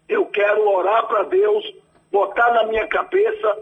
Eu 0.08 0.26
quero 0.28 0.68
orar 0.68 1.06
para 1.08 1.24
Deus, 1.24 1.76
botar 2.10 2.52
na 2.54 2.64
minha 2.64 2.88
cabeça 2.88 3.62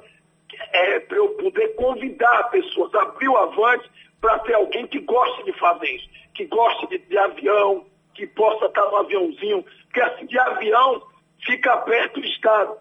é, 0.71 0.99
para 0.99 1.17
eu 1.17 1.29
poder 1.29 1.75
convidar 1.75 2.49
pessoas, 2.51 2.93
abrir 2.93 3.27
o 3.27 3.37
avante 3.37 3.89
para 4.21 4.39
ter 4.39 4.53
alguém 4.53 4.85
que 4.87 4.99
goste 4.99 5.43
de 5.43 5.53
fazer 5.59 5.87
isso, 5.87 6.07
que 6.33 6.45
goste 6.45 6.87
de, 6.87 6.99
de 6.99 7.17
avião, 7.17 7.85
que 8.13 8.27
possa 8.27 8.67
estar 8.67 8.85
no 8.85 8.97
aviãozinho, 8.97 9.65
porque 9.85 10.01
assim, 10.01 10.25
de 10.27 10.39
avião 10.39 11.03
fica 11.43 11.75
perto 11.77 12.21
do 12.21 12.27
Estado. 12.27 12.77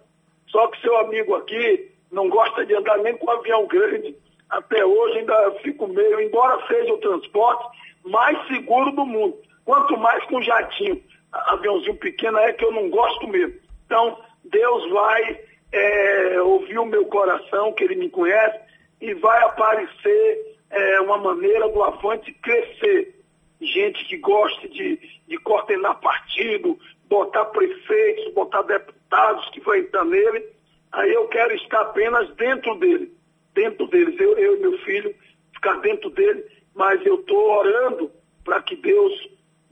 Só 0.48 0.68
que 0.68 0.80
seu 0.80 0.96
amigo 0.98 1.34
aqui 1.34 1.90
não 2.12 2.28
gosta 2.28 2.64
de 2.64 2.74
andar 2.74 2.98
nem 2.98 3.16
com 3.16 3.30
avião 3.30 3.66
grande. 3.66 4.16
Até 4.48 4.84
hoje 4.84 5.18
ainda 5.18 5.50
fico 5.62 5.88
meio, 5.88 6.20
embora 6.20 6.64
seja 6.68 6.92
o 6.92 6.98
transporte 6.98 7.85
mais 8.06 8.46
seguro 8.48 8.92
do 8.92 9.04
mundo. 9.04 9.36
Quanto 9.64 9.96
mais 9.96 10.24
com 10.24 10.40
jatinho, 10.42 11.02
aviãozinho 11.32 11.96
pequeno 11.96 12.38
é 12.38 12.52
que 12.52 12.64
eu 12.64 12.72
não 12.72 12.88
gosto 12.88 13.26
mesmo. 13.28 13.58
Então, 13.84 14.18
Deus 14.44 14.90
vai 14.90 15.40
é, 15.72 16.40
ouvir 16.40 16.78
o 16.78 16.86
meu 16.86 17.06
coração, 17.06 17.72
que 17.72 17.84
Ele 17.84 17.96
me 17.96 18.08
conhece, 18.08 18.58
e 19.00 19.14
vai 19.14 19.42
aparecer 19.44 20.56
é, 20.70 21.00
uma 21.00 21.18
maneira 21.18 21.68
do 21.68 21.82
Avante 21.82 22.32
crescer. 22.34 23.14
Gente 23.60 24.04
que 24.06 24.18
goste 24.18 24.68
de, 24.68 24.98
de 25.26 25.38
coordenar 25.38 26.00
partido, 26.00 26.78
botar 27.08 27.46
prefeitos, 27.46 28.32
botar 28.34 28.62
deputados 28.62 29.48
que 29.50 29.60
vão 29.60 29.74
entrar 29.74 30.04
nele. 30.04 30.44
Aí 30.92 31.12
eu 31.12 31.26
quero 31.28 31.54
estar 31.54 31.80
apenas 31.80 32.34
dentro 32.36 32.74
dele, 32.76 33.12
dentro 33.54 33.86
deles, 33.88 34.18
eu, 34.20 34.38
eu 34.38 34.56
e 34.56 34.60
meu 34.60 34.78
filho, 34.78 35.14
ficar 35.52 35.74
dentro 35.80 36.10
dele, 36.10 36.44
mas 36.76 37.04
eu 37.04 37.16
estou 37.16 37.58
orando 37.58 38.12
para 38.44 38.62
que 38.62 38.76
Deus 38.76 39.12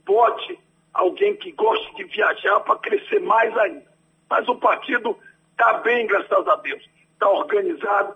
bote 0.03 0.59
alguém 0.93 1.35
que 1.35 1.51
goste 1.51 1.95
de 1.95 2.03
viajar 2.05 2.59
para 2.61 2.79
crescer 2.79 3.19
mais 3.21 3.55
ainda. 3.57 3.85
Mas 4.29 4.47
o 4.47 4.55
partido 4.55 5.15
está 5.51 5.75
bem, 5.75 6.07
graças 6.07 6.47
a 6.47 6.55
Deus. 6.57 6.83
Está 7.13 7.29
organizado, 7.29 8.15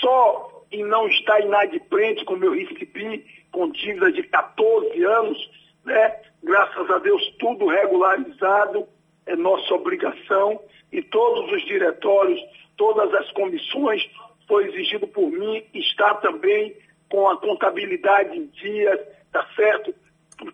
só 0.00 0.64
em 0.72 0.84
não 0.84 1.06
estar 1.08 1.40
inadimplente, 1.40 2.24
como 2.24 2.44
eu 2.44 2.52
recebi, 2.52 3.26
com 3.52 3.70
dívida 3.70 4.10
de 4.10 4.22
14 4.22 5.04
anos, 5.04 5.50
né? 5.84 6.20
Graças 6.42 6.90
a 6.90 6.98
Deus, 6.98 7.22
tudo 7.38 7.66
regularizado, 7.66 8.88
é 9.26 9.36
nossa 9.36 9.74
obrigação, 9.74 10.60
e 10.90 11.02
todos 11.02 11.52
os 11.52 11.62
diretórios, 11.66 12.40
todas 12.76 13.12
as 13.14 13.30
comissões, 13.32 14.02
foi 14.48 14.66
exigido 14.68 15.06
por 15.06 15.30
mim, 15.30 15.62
está 15.74 16.14
também 16.14 16.74
com 17.10 17.28
a 17.28 17.36
contabilidade 17.36 18.38
em 18.38 18.46
dias, 18.46 18.98
tá 19.32 19.46
certo? 19.54 19.94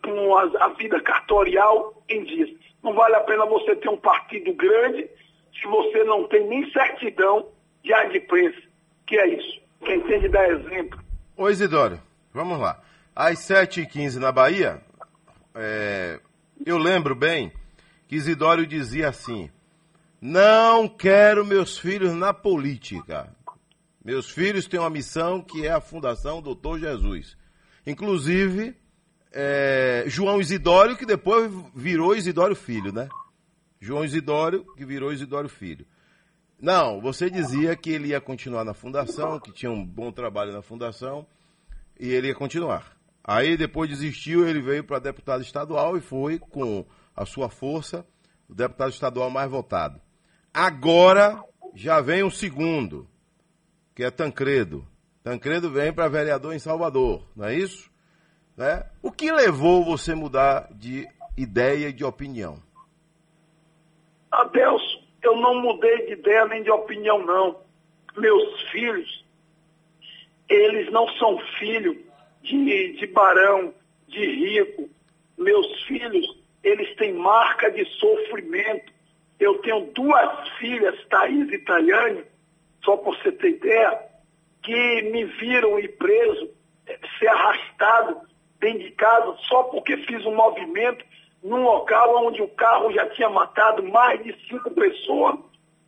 Com 0.02 0.36
a, 0.36 0.42
a 0.64 0.68
vida 0.70 1.00
cartorial 1.00 2.02
em 2.08 2.24
dias. 2.24 2.50
Não 2.82 2.94
vale 2.94 3.14
a 3.14 3.20
pena 3.20 3.46
você 3.46 3.76
ter 3.76 3.88
um 3.88 3.96
partido 3.96 4.52
grande 4.54 5.08
se 5.52 5.66
você 5.68 6.02
não 6.04 6.26
tem 6.28 6.46
nem 6.46 6.68
certidão 6.72 7.48
de 7.82 7.92
adiprensa, 7.92 8.60
que 9.06 9.16
é 9.16 9.28
isso. 9.28 9.60
Quem 9.84 10.00
tem 10.00 10.20
de 10.20 10.28
dar 10.28 10.48
exemplo. 10.48 10.98
Ô 11.36 11.48
Isidoro, 11.48 12.00
vamos 12.32 12.58
lá. 12.58 12.80
Às 13.14 13.38
7h15 13.38 14.16
na 14.16 14.32
Bahia, 14.32 14.80
é, 15.54 16.18
eu 16.64 16.78
lembro 16.78 17.14
bem 17.14 17.52
que 18.08 18.16
Isidório 18.16 18.66
dizia 18.66 19.08
assim: 19.08 19.50
Não 20.20 20.88
quero 20.88 21.44
meus 21.44 21.78
filhos 21.78 22.14
na 22.14 22.32
política. 22.32 23.28
Meus 24.06 24.30
filhos 24.30 24.68
têm 24.68 24.78
uma 24.78 24.88
missão 24.88 25.42
que 25.42 25.66
é 25.66 25.72
a 25.72 25.80
Fundação 25.80 26.40
Doutor 26.40 26.78
Jesus. 26.78 27.36
Inclusive, 27.84 28.76
é, 29.32 30.04
João 30.06 30.40
Isidório, 30.40 30.96
que 30.96 31.04
depois 31.04 31.50
virou 31.74 32.14
Isidório 32.14 32.54
Filho, 32.54 32.92
né? 32.92 33.08
João 33.80 34.04
Isidório, 34.04 34.64
que 34.76 34.86
virou 34.86 35.12
Isidório 35.12 35.48
Filho. 35.48 35.84
Não, 36.56 37.00
você 37.00 37.28
dizia 37.28 37.74
que 37.74 37.90
ele 37.90 38.10
ia 38.10 38.20
continuar 38.20 38.64
na 38.64 38.74
fundação, 38.74 39.40
que 39.40 39.50
tinha 39.50 39.72
um 39.72 39.84
bom 39.84 40.12
trabalho 40.12 40.52
na 40.52 40.62
fundação, 40.62 41.26
e 41.98 42.08
ele 42.08 42.28
ia 42.28 42.34
continuar. 42.36 42.96
Aí 43.24 43.56
depois 43.56 43.90
desistiu, 43.90 44.46
ele 44.46 44.60
veio 44.60 44.84
para 44.84 45.00
deputado 45.00 45.42
estadual 45.42 45.96
e 45.96 46.00
foi 46.00 46.38
com 46.38 46.86
a 47.16 47.26
sua 47.26 47.48
força 47.48 48.06
o 48.48 48.54
deputado 48.54 48.92
estadual 48.92 49.30
mais 49.30 49.50
votado. 49.50 50.00
Agora 50.54 51.42
já 51.74 52.00
vem 52.00 52.22
um 52.22 52.30
segundo, 52.30 53.10
que 53.96 54.04
é 54.04 54.10
Tancredo. 54.10 54.86
Tancredo 55.24 55.70
vem 55.70 55.90
para 55.90 56.06
vereador 56.06 56.54
em 56.54 56.58
Salvador, 56.58 57.26
não 57.34 57.46
é 57.46 57.54
isso? 57.54 57.90
Né? 58.54 58.84
O 59.02 59.10
que 59.10 59.32
levou 59.32 59.82
você 59.82 60.12
a 60.12 60.16
mudar 60.16 60.68
de 60.70 61.08
ideia 61.34 61.88
e 61.88 61.92
de 61.94 62.04
opinião? 62.04 62.62
Adelso, 64.30 65.02
eu 65.22 65.34
não 65.36 65.62
mudei 65.62 66.06
de 66.06 66.12
ideia 66.12 66.44
nem 66.44 66.62
de 66.62 66.70
opinião, 66.70 67.24
não. 67.24 67.58
Meus 68.18 68.60
filhos, 68.70 69.24
eles 70.46 70.92
não 70.92 71.08
são 71.14 71.38
filhos 71.58 71.96
de, 72.42 72.92
de 72.98 73.06
barão, 73.06 73.72
de 74.06 74.20
rico. 74.20 74.90
Meus 75.38 75.82
filhos, 75.84 76.38
eles 76.62 76.94
têm 76.96 77.14
marca 77.14 77.70
de 77.70 77.84
sofrimento. 77.98 78.92
Eu 79.40 79.58
tenho 79.62 79.90
duas 79.92 80.48
filhas, 80.58 81.02
Thaís 81.08 81.50
e 81.50 81.58
Tayane, 81.58 82.24
só 82.86 82.96
por 82.96 83.14
você 83.16 83.32
ter 83.32 83.50
ideia, 83.50 84.00
que 84.62 85.02
me 85.02 85.24
viram 85.24 85.78
ir 85.78 85.88
preso, 85.98 86.50
eh, 86.86 86.98
ser 87.18 87.26
arrastado 87.26 88.20
dentro 88.58 88.78
de 88.78 88.92
casa 88.92 89.36
só 89.48 89.64
porque 89.64 89.96
fiz 89.98 90.24
um 90.24 90.34
movimento 90.34 91.04
num 91.42 91.62
local 91.62 92.24
onde 92.26 92.40
o 92.40 92.48
carro 92.48 92.90
já 92.92 93.06
tinha 93.10 93.28
matado 93.28 93.82
mais 93.82 94.22
de 94.22 94.34
cinco 94.48 94.70
pessoas 94.70 95.38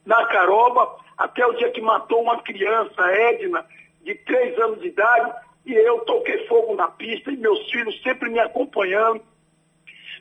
na 0.05 0.27
Caroba, 0.27 0.97
até 1.17 1.47
o 1.47 1.53
dia 1.55 1.71
que 1.71 1.81
matou 1.81 2.23
uma 2.23 2.43
criança, 2.43 3.01
Edna, 3.11 3.65
de 4.03 4.15
três 4.15 4.59
anos 4.59 4.81
de 4.81 4.89
idade, 4.89 5.33
e 5.67 5.75
eu 5.75 6.01
toquei 6.01 6.47
fogo 6.47 6.75
na 6.75 6.89
pista, 6.89 7.31
e 7.31 7.37
meus 7.37 7.71
filhos 7.71 8.01
sempre 8.03 8.31
me 8.31 8.39
acompanhando. 8.39 9.21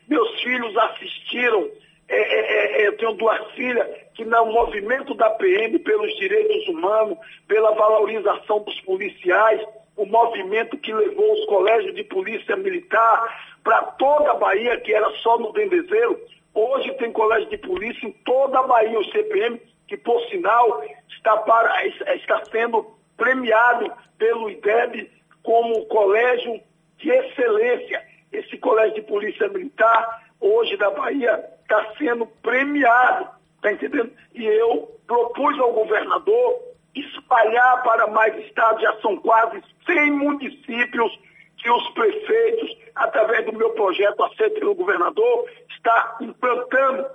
Meus 0.06 0.40
filhos 0.42 0.76
assistiram, 0.76 1.70
é, 2.08 2.16
é, 2.16 2.82
é, 2.82 2.86
eu 2.86 2.96
tenho 2.96 3.12
duas 3.12 3.50
filhas, 3.52 3.86
que 4.14 4.24
no 4.24 4.46
movimento 4.46 5.14
da 5.14 5.30
PM 5.30 5.78
pelos 5.80 6.16
direitos 6.16 6.66
humanos, 6.68 7.18
pela 7.46 7.72
valorização 7.72 8.60
dos 8.60 8.80
policiais, 8.80 9.60
o 9.94 10.06
movimento 10.06 10.78
que 10.78 10.92
levou 10.92 11.32
os 11.32 11.44
colégios 11.46 11.94
de 11.94 12.04
polícia 12.04 12.56
militar 12.56 13.56
para 13.62 13.82
toda 13.82 14.30
a 14.30 14.34
Bahia, 14.34 14.80
que 14.80 14.94
era 14.94 15.10
só 15.18 15.38
no 15.38 15.52
Dendezeiro. 15.52 16.18
Hoje 16.54 16.94
tem 16.94 17.12
colégio 17.12 17.50
de 17.50 17.58
polícia 17.58 18.06
em 18.06 18.12
toda 18.24 18.60
a 18.60 18.66
Bahia, 18.66 18.98
o 18.98 19.04
CPM, 19.12 19.60
que 19.86 19.96
por 19.96 20.20
sinal 20.28 20.82
está, 21.08 21.36
para, 21.38 21.86
está 21.86 22.42
sendo 22.46 22.96
premiado 23.16 23.92
pelo 24.16 24.48
IDEB 24.48 25.10
como 25.42 25.84
colégio 25.86 26.60
de 26.96 27.10
excelência. 27.10 28.02
Esse 28.32 28.56
colégio 28.56 28.94
de 28.94 29.02
polícia 29.02 29.48
militar, 29.48 30.22
hoje 30.40 30.76
da 30.76 30.90
Bahia, 30.90 31.57
está 31.68 31.86
sendo 31.98 32.26
premiado, 32.42 33.28
está 33.56 33.72
entendendo? 33.72 34.10
E 34.34 34.42
eu 34.42 34.98
propus 35.06 35.58
ao 35.58 35.72
governador 35.72 36.60
espalhar 36.94 37.82
para 37.82 38.06
mais 38.06 38.34
estados, 38.46 38.82
já 38.82 38.98
são 39.00 39.18
quase 39.18 39.62
100 39.86 40.10
municípios 40.12 41.20
que 41.58 41.70
os 41.70 41.88
prefeitos, 41.90 42.76
através 42.94 43.44
do 43.44 43.52
meu 43.52 43.70
projeto 43.70 44.24
aceito 44.24 44.60
pelo 44.60 44.74
governador, 44.74 45.48
está 45.68 46.16
implantando 46.20 47.06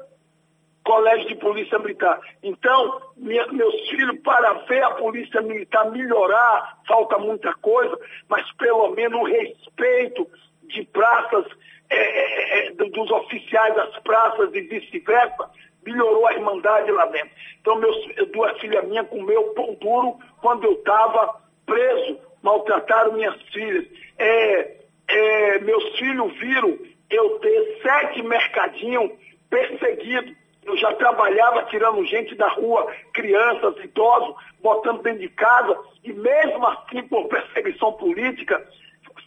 colégio 0.83 1.29
de 1.29 1.35
polícia 1.35 1.79
militar. 1.79 2.19
Então, 2.43 3.01
minha, 3.15 3.47
meus 3.47 3.89
filhos, 3.89 4.19
para 4.19 4.53
ver 4.67 4.83
a 4.83 4.91
polícia 4.91 5.41
militar 5.41 5.89
melhorar, 5.89 6.77
falta 6.87 7.17
muita 7.17 7.53
coisa, 7.55 7.97
mas 8.27 8.49
pelo 8.53 8.89
menos 8.89 9.19
o 9.19 9.23
respeito 9.23 10.27
de 10.63 10.83
praças, 10.85 11.45
é, 11.93 12.59
é, 12.59 12.67
é, 12.67 12.71
dos 12.71 13.11
oficiais 13.11 13.75
das 13.75 13.99
praças 13.99 14.53
e 14.53 14.61
vice-versa, 14.61 15.49
melhorou 15.85 16.27
a 16.27 16.33
irmandade 16.33 16.91
lá 16.91 17.05
dentro. 17.07 17.31
Então, 17.61 17.75
meus, 17.77 17.95
duas 18.31 18.59
filhas 18.59 18.87
minhas 18.87 19.07
comeu 19.07 19.53
pão 19.53 19.75
duro 19.79 20.17
quando 20.41 20.65
eu 20.65 20.73
estava 20.73 21.41
preso, 21.65 22.19
maltrataram 22.41 23.13
minhas 23.13 23.39
filhas. 23.53 23.85
É, 24.17 24.75
é, 25.07 25.59
meus 25.59 25.97
filhos 25.97 26.33
viram 26.39 26.77
eu 27.09 27.39
ter 27.39 27.79
sete 27.81 28.21
mercadinhos 28.23 29.11
perseguidos. 29.49 30.35
Eu 30.65 30.77
já 30.77 30.93
trabalhava 30.93 31.63
tirando 31.63 32.05
gente 32.05 32.35
da 32.35 32.47
rua, 32.47 32.89
crianças, 33.13 33.75
idosos, 33.83 34.35
botando 34.61 35.01
dentro 35.01 35.19
de 35.19 35.29
casa, 35.29 35.77
e 36.03 36.13
mesmo 36.13 36.65
assim, 36.65 37.03
por 37.03 37.27
perseguição 37.27 37.91
política, 37.93 38.65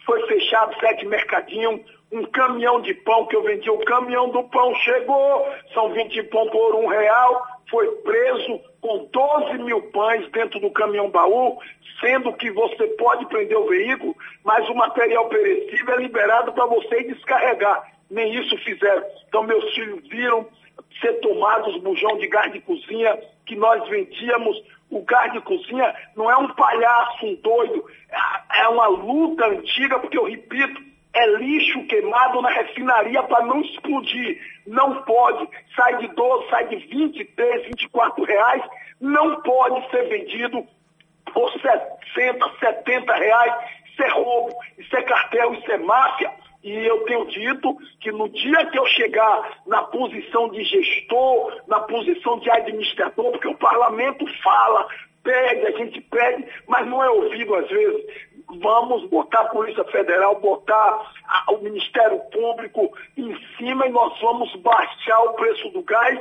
foi 0.03 0.25
fechado 0.27 0.79
sete 0.79 1.05
mercadinhos, 1.05 1.81
um 2.11 2.25
caminhão 2.25 2.81
de 2.81 2.93
pão 2.93 3.25
que 3.25 3.35
eu 3.35 3.43
vendia, 3.43 3.71
o 3.71 3.83
caminhão 3.85 4.29
do 4.29 4.43
pão 4.45 4.73
chegou, 4.75 5.45
são 5.73 5.91
20 5.93 6.23
pão 6.23 6.49
por 6.49 6.75
um 6.75 6.87
real, 6.87 7.45
foi 7.69 7.87
preso 7.97 8.61
com 8.79 9.09
12 9.11 9.57
mil 9.59 9.81
pães 9.91 10.29
dentro 10.31 10.59
do 10.59 10.71
caminhão 10.71 11.09
baú, 11.09 11.57
sendo 11.99 12.31
que 12.33 12.49
você 12.51 12.87
pode 12.89 13.25
prender 13.25 13.57
o 13.57 13.67
veículo, 13.67 14.15
mas 14.43 14.67
o 14.69 14.75
material 14.75 15.27
perecível 15.27 15.95
é 15.95 15.97
liberado 15.97 16.53
para 16.53 16.65
você 16.65 17.03
descarregar. 17.03 17.91
Nem 18.09 18.33
isso 18.35 18.57
fizeram. 18.59 19.03
Então 19.27 19.43
meus 19.43 19.73
filhos 19.73 20.07
viram 20.07 20.47
ser 21.01 21.13
tomados 21.19 21.81
bujão 21.81 22.17
de 22.17 22.27
gás 22.27 22.51
de 22.53 22.61
cozinha 22.61 23.19
que 23.45 23.55
nós 23.55 23.87
vendíamos. 23.89 24.63
O 24.89 25.01
gás 25.03 25.33
de 25.33 25.41
cozinha 25.41 25.93
não 26.15 26.31
é 26.31 26.37
um 26.37 26.47
palhaço, 26.53 27.25
um 27.25 27.35
doido, 27.35 27.85
é, 28.09 28.61
é 28.61 28.67
uma 28.69 28.87
luta 28.87 29.45
antiga, 29.47 29.99
porque 29.99 30.17
eu 30.17 30.23
repito, 30.23 30.81
é 31.17 31.25
lixo 31.37 31.83
queimado 31.87 32.41
na 32.41 32.49
refinaria 32.49 33.23
para 33.23 33.45
não 33.45 33.59
explodir. 33.61 34.39
Não 34.67 35.01
pode. 35.03 35.49
Sai 35.75 35.97
de 35.97 36.07
12, 36.09 36.49
sai 36.49 36.67
de 36.67 36.75
23, 36.75 37.65
24 37.67 38.23
reais. 38.23 38.63
Não 39.01 39.41
pode 39.41 39.89
ser 39.89 40.07
vendido 40.09 40.65
por 41.33 41.51
60, 41.51 42.51
70 42.59 43.13
reais. 43.15 43.53
Isso 43.91 44.03
é 44.03 44.09
roubo, 44.09 44.55
isso 44.77 44.95
é 44.95 45.01
cartel, 45.01 45.53
isso 45.55 45.71
é 45.71 45.77
máfia. 45.77 46.31
E 46.63 46.71
eu 46.85 47.03
tenho 47.05 47.25
dito 47.27 47.77
que 47.99 48.11
no 48.11 48.29
dia 48.29 48.65
que 48.67 48.77
eu 48.77 48.85
chegar 48.87 49.61
na 49.65 49.83
posição 49.83 50.49
de 50.49 50.63
gestor, 50.63 51.61
na 51.67 51.79
posição 51.79 52.39
de 52.39 52.49
administrador, 52.51 53.31
porque 53.31 53.47
o 53.47 53.57
parlamento 53.57 54.25
fala, 54.43 54.87
pede, 55.23 55.65
a 55.65 55.71
gente 55.71 56.01
pede, 56.01 56.45
mas 56.67 56.85
não 56.87 57.03
é 57.03 57.09
ouvido 57.09 57.55
às 57.55 57.67
vezes. 57.69 58.05
Vamos 58.49 59.09
botar 59.09 59.41
a 59.41 59.49
Polícia 59.49 59.83
Federal, 59.85 60.39
botar 60.39 61.11
a, 61.25 61.51
o 61.51 61.61
Ministério 61.61 62.19
Público 62.31 62.91
em 63.17 63.37
cima 63.57 63.85
e 63.87 63.91
nós 63.91 64.17
vamos 64.21 64.55
baixar 64.57 65.19
o 65.23 65.33
preço 65.33 65.69
do 65.69 65.81
gás. 65.83 66.19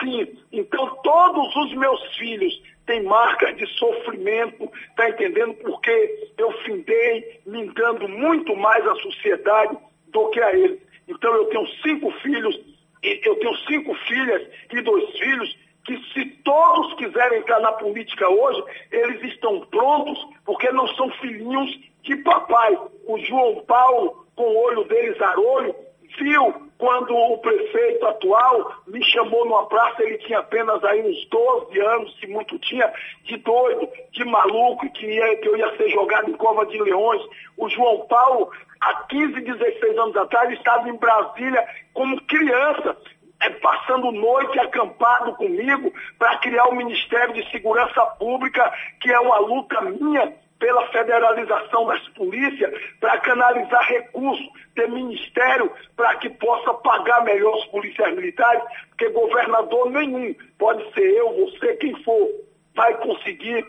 Sim, 0.00 0.36
então 0.50 0.96
todos 1.02 1.56
os 1.56 1.74
meus 1.76 2.16
filhos 2.16 2.52
têm 2.86 3.04
marcas 3.04 3.56
de 3.56 3.66
sofrimento, 3.78 4.70
tá 4.96 5.08
entendendo? 5.10 5.54
Porque 5.54 6.30
eu 6.36 6.50
findei 6.64 7.40
me 7.46 7.72
dando 7.72 8.08
muito 8.08 8.56
mais 8.56 8.84
à 8.86 8.94
sociedade 8.96 9.76
do 10.08 10.28
que 10.30 10.40
a 10.40 10.52
eles. 10.52 10.80
Então 11.06 11.32
eu 11.34 11.44
tenho 11.46 11.66
cinco 11.82 12.10
filhos, 12.20 12.58
eu 13.02 13.36
tenho 13.36 13.56
cinco 13.68 13.94
filhas 14.06 14.48
e 14.72 14.80
dois 14.80 15.18
filhos 15.18 15.56
que 15.84 15.96
se 16.12 16.24
todos 16.44 16.94
quiserem 16.94 17.38
entrar 17.38 17.60
na 17.60 17.72
política 17.72 18.28
hoje, 18.28 18.62
eles 18.90 19.22
estão 19.32 19.60
prontos, 19.66 20.18
porque 20.44 20.70
não 20.72 20.86
são 20.88 21.10
filhinhos 21.12 21.70
de 22.02 22.16
papai. 22.16 22.78
O 23.06 23.18
João 23.18 23.64
Paulo, 23.66 24.26
com 24.34 24.42
o 24.42 24.62
olho 24.64 24.84
dele 24.84 25.18
zarolho, 25.18 25.74
viu 26.18 26.70
quando 26.80 27.14
o 27.14 27.38
prefeito 27.38 28.06
atual 28.06 28.72
me 28.86 29.04
chamou 29.04 29.44
numa 29.44 29.66
praça, 29.66 30.02
ele 30.02 30.16
tinha 30.18 30.38
apenas 30.38 30.82
aí 30.82 31.02
uns 31.02 31.28
12 31.28 31.78
anos, 31.78 32.18
se 32.18 32.26
muito 32.26 32.58
tinha, 32.58 32.90
de 33.24 33.36
doido, 33.36 33.86
de 34.10 34.24
maluco, 34.24 34.90
que, 34.92 35.06
ia, 35.06 35.36
que 35.36 35.48
eu 35.48 35.56
ia 35.58 35.76
ser 35.76 35.90
jogado 35.90 36.30
em 36.30 36.36
cova 36.36 36.64
de 36.64 36.80
leões. 36.80 37.22
O 37.58 37.68
João 37.68 38.06
Paulo, 38.06 38.50
há 38.80 38.94
15, 39.04 39.42
16 39.42 39.98
anos 39.98 40.16
atrás, 40.16 40.50
estava 40.52 40.88
em 40.88 40.96
Brasília 40.96 41.68
como 41.92 42.20
criança, 42.22 42.96
é, 43.40 43.50
passando 43.50 44.12
noite 44.12 44.58
acampado 44.58 45.34
comigo 45.34 45.92
para 46.18 46.36
criar 46.38 46.66
o 46.66 46.74
Ministério 46.74 47.34
de 47.34 47.50
Segurança 47.50 48.04
Pública, 48.18 48.72
que 49.00 49.10
é 49.10 49.18
uma 49.18 49.38
luta 49.38 49.80
minha 49.80 50.32
pela 50.58 50.86
federalização 50.88 51.86
das 51.86 52.06
polícias, 52.10 52.70
para 53.00 53.18
canalizar 53.20 53.82
recursos, 53.88 54.46
ter 54.74 54.90
ministério 54.90 55.72
para 55.96 56.16
que 56.16 56.28
possa 56.28 56.74
pagar 56.74 57.24
melhor 57.24 57.56
os 57.56 57.64
policiais 57.68 58.14
militares, 58.14 58.62
porque 58.90 59.08
governador 59.08 59.90
nenhum, 59.90 60.34
pode 60.58 60.84
ser 60.92 61.10
eu, 61.14 61.32
você, 61.32 61.76
quem 61.76 61.94
for, 62.04 62.28
vai 62.74 62.94
conseguir 62.98 63.66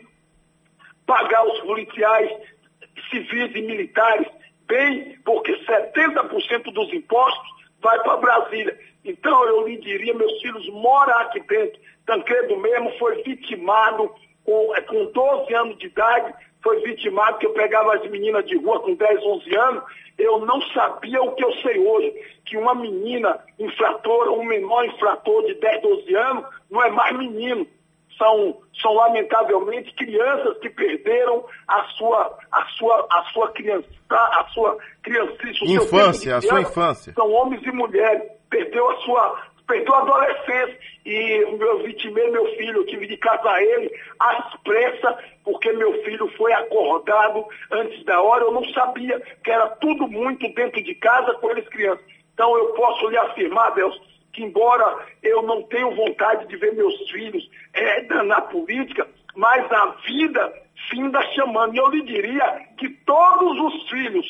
pagar 1.06 1.46
os 1.46 1.60
policiais 1.60 2.30
civis 3.10 3.54
e 3.54 3.62
militares 3.62 4.26
bem, 4.66 5.18
porque 5.24 5.52
70% 5.64 6.72
dos 6.72 6.92
impostos 6.92 7.48
vai 7.80 7.98
para 8.00 8.16
Brasília. 8.18 8.78
Então 9.04 9.44
eu 9.46 9.66
lhe 9.66 9.78
diria, 9.78 10.14
meus 10.14 10.40
filhos 10.40 10.68
moram 10.70 11.18
aqui 11.18 11.40
dentro. 11.40 11.80
Tancredo 12.06 12.56
mesmo 12.58 12.90
foi 12.98 13.22
vitimado 13.22 14.12
com, 14.44 14.74
é, 14.76 14.80
com 14.82 15.06
12 15.06 15.54
anos 15.54 15.78
de 15.78 15.86
idade, 15.86 16.34
foi 16.62 16.80
vitimado 16.82 17.38
que 17.38 17.46
eu 17.46 17.52
pegava 17.52 17.94
as 17.94 18.08
meninas 18.10 18.44
de 18.46 18.56
rua 18.56 18.80
com 18.80 18.94
10, 18.94 19.22
11 19.22 19.56
anos, 19.56 19.84
eu 20.18 20.38
não 20.44 20.60
sabia 20.72 21.22
o 21.22 21.32
que 21.34 21.44
eu 21.44 21.52
sei 21.56 21.78
hoje, 21.78 22.12
que 22.44 22.56
uma 22.56 22.74
menina 22.74 23.40
infratora, 23.58 24.30
um 24.32 24.44
menor 24.44 24.84
infrator 24.84 25.44
de 25.46 25.54
10, 25.54 25.82
12 25.82 26.14
anos, 26.14 26.44
não 26.70 26.82
é 26.82 26.90
mais 26.90 27.16
menino. 27.16 27.66
São, 28.18 28.58
são 28.80 28.92
lamentavelmente 28.92 29.92
crianças 29.94 30.58
que 30.58 30.68
perderam 30.68 31.44
a 31.66 31.82
sua, 31.96 32.38
a 32.52 32.64
sua, 32.76 33.06
a 33.10 33.24
sua 33.32 33.50
criança, 33.52 33.88
a 34.10 34.46
sua 34.52 34.76
criancice, 35.02 35.64
Infância, 35.64 36.36
a 36.36 36.42
sua 36.42 36.60
infância. 36.60 37.12
São 37.14 37.32
homens 37.32 37.62
e 37.66 37.72
mulheres, 37.72 38.30
perdeu 38.52 38.90
a 38.90 38.96
sua, 38.98 39.42
perdeu 39.66 39.94
a 39.94 40.02
adolescência. 40.02 40.78
E 41.04 41.44
o 41.44 41.56
meu 41.56 41.82
vitimei, 41.82 42.30
meu 42.30 42.46
filho, 42.56 42.76
eu 42.76 42.86
tive 42.86 43.06
de 43.06 43.16
casar 43.16 43.60
ele 43.60 43.90
às 44.20 44.54
pressas, 44.62 45.16
porque 45.42 45.72
meu 45.72 46.04
filho 46.04 46.28
foi 46.36 46.52
acordado 46.52 47.44
antes 47.72 48.04
da 48.04 48.20
hora. 48.20 48.44
Eu 48.44 48.52
não 48.52 48.64
sabia 48.72 49.18
que 49.42 49.50
era 49.50 49.68
tudo 49.68 50.06
muito 50.06 50.46
dentro 50.54 50.82
de 50.82 50.94
casa 50.94 51.34
com 51.34 51.50
eles 51.50 51.66
crianças. 51.68 52.04
Então 52.34 52.56
eu 52.56 52.74
posso 52.74 53.08
lhe 53.08 53.16
afirmar, 53.16 53.74
Deus, 53.74 54.00
que 54.32 54.44
embora 54.44 55.06
eu 55.22 55.42
não 55.42 55.62
tenha 55.64 55.88
vontade 55.90 56.46
de 56.46 56.56
ver 56.56 56.74
meus 56.74 56.94
filhos 57.10 57.50
eh, 57.74 58.02
na 58.22 58.40
política, 58.42 59.08
mas 59.34 59.70
a 59.72 59.86
vida 60.06 60.52
finda 60.90 61.20
chamando. 61.34 61.74
E 61.74 61.78
eu 61.78 61.88
lhe 61.88 62.02
diria 62.02 62.66
que 62.78 62.88
todos 62.88 63.58
os 63.58 63.90
filhos, 63.90 64.26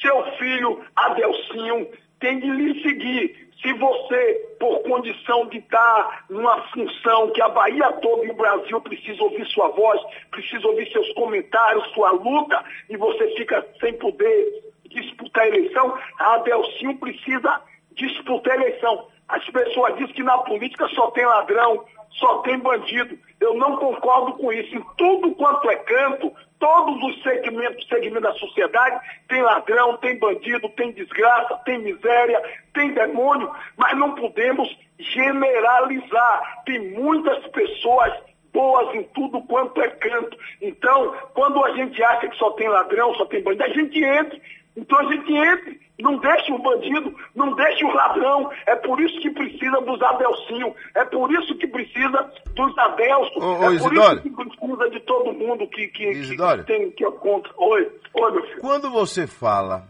seu 0.00 0.22
filho 0.38 0.84
Adelcinho, 0.94 1.88
tem 2.24 2.40
de 2.40 2.50
lhe 2.50 2.82
seguir. 2.82 3.44
Se 3.60 3.70
você, 3.74 4.56
por 4.58 4.82
condição 4.82 5.46
de 5.48 5.58
estar 5.58 6.24
numa 6.30 6.62
função 6.68 7.30
que 7.32 7.42
a 7.42 7.50
Bahia 7.50 7.92
toda 8.00 8.24
e 8.24 8.30
o 8.30 8.34
Brasil 8.34 8.80
precisa 8.80 9.22
ouvir 9.22 9.46
sua 9.48 9.68
voz, 9.68 10.00
precisa 10.30 10.66
ouvir 10.66 10.90
seus 10.90 11.12
comentários, 11.12 11.86
sua 11.92 12.12
luta, 12.12 12.64
e 12.88 12.96
você 12.96 13.28
fica 13.36 13.66
sem 13.78 13.92
poder 13.98 14.72
disputar 14.88 15.44
a 15.44 15.48
eleição, 15.48 15.98
a 16.18 16.34
Adelcinho 16.34 16.96
precisa 16.96 17.60
disputar 17.92 18.54
a 18.54 18.62
eleição. 18.62 19.06
As 19.28 19.44
pessoas 19.50 19.96
dizem 19.96 20.14
que 20.14 20.22
na 20.22 20.38
política 20.38 20.88
só 20.88 21.10
tem 21.10 21.26
ladrão, 21.26 21.84
só 22.18 22.38
tem 22.38 22.58
bandido. 22.58 23.18
Eu 23.40 23.54
não 23.54 23.76
concordo 23.76 24.34
com 24.34 24.52
isso. 24.52 24.74
Em 24.76 24.84
tudo 24.96 25.34
quanto 25.34 25.68
é 25.70 25.76
canto, 25.76 26.32
todos 26.58 27.02
os 27.02 27.22
segmentos, 27.22 27.86
segmentos 27.88 28.22
da 28.22 28.32
sociedade, 28.34 29.00
tem 29.28 29.42
ladrão, 29.42 29.96
tem 29.98 30.18
bandido, 30.18 30.68
tem 30.70 30.92
desgraça, 30.92 31.56
tem 31.64 31.78
miséria, 31.78 32.40
tem 32.72 32.92
demônio, 32.92 33.50
mas 33.76 33.96
não 33.96 34.14
podemos 34.14 34.68
generalizar. 34.98 36.62
Tem 36.64 36.92
muitas 36.92 37.46
pessoas 37.48 38.12
boas 38.52 38.94
em 38.94 39.02
tudo 39.02 39.42
quanto 39.42 39.82
é 39.82 39.88
canto. 39.88 40.38
Então, 40.62 41.12
quando 41.34 41.62
a 41.64 41.72
gente 41.72 42.02
acha 42.02 42.28
que 42.28 42.36
só 42.36 42.52
tem 42.52 42.68
ladrão, 42.68 43.12
só 43.14 43.26
tem 43.26 43.42
bandido, 43.42 43.64
a 43.64 43.68
gente 43.68 44.02
entra. 44.02 44.40
Então 44.76 44.98
a 44.98 45.04
gente 45.04 45.32
entre, 45.32 45.80
não 46.00 46.18
deixe 46.18 46.52
o 46.52 46.58
bandido, 46.58 47.14
não 47.34 47.54
deixe 47.54 47.84
o 47.84 47.92
ladrão. 47.94 48.50
É 48.66 48.74
por 48.74 49.00
isso 49.00 49.20
que 49.20 49.30
precisa 49.30 49.80
dos 49.80 50.02
Adelcinho, 50.02 50.74
é 50.94 51.04
por 51.04 51.32
isso 51.32 51.56
que 51.56 51.66
precisa 51.68 52.32
dos 52.54 52.76
Adelson, 52.78 53.38
Ô, 53.40 53.44
ô, 53.44 53.54
é 53.54 53.66
por 53.66 53.74
Isidório. 53.74 54.18
isso 54.18 54.22
que 54.22 54.30
precisa 54.30 54.90
de 54.90 55.00
todo 55.00 55.32
mundo 55.32 55.66
que, 55.68 55.86
que, 55.88 56.12
que 56.12 56.64
tem 56.64 56.90
que 56.90 57.04
é 57.04 57.10
contra. 57.12 57.52
Oi, 57.56 57.92
oi, 58.14 58.32
meu 58.32 58.42
filho. 58.42 58.60
Quando 58.60 58.90
você 58.90 59.26
fala 59.26 59.88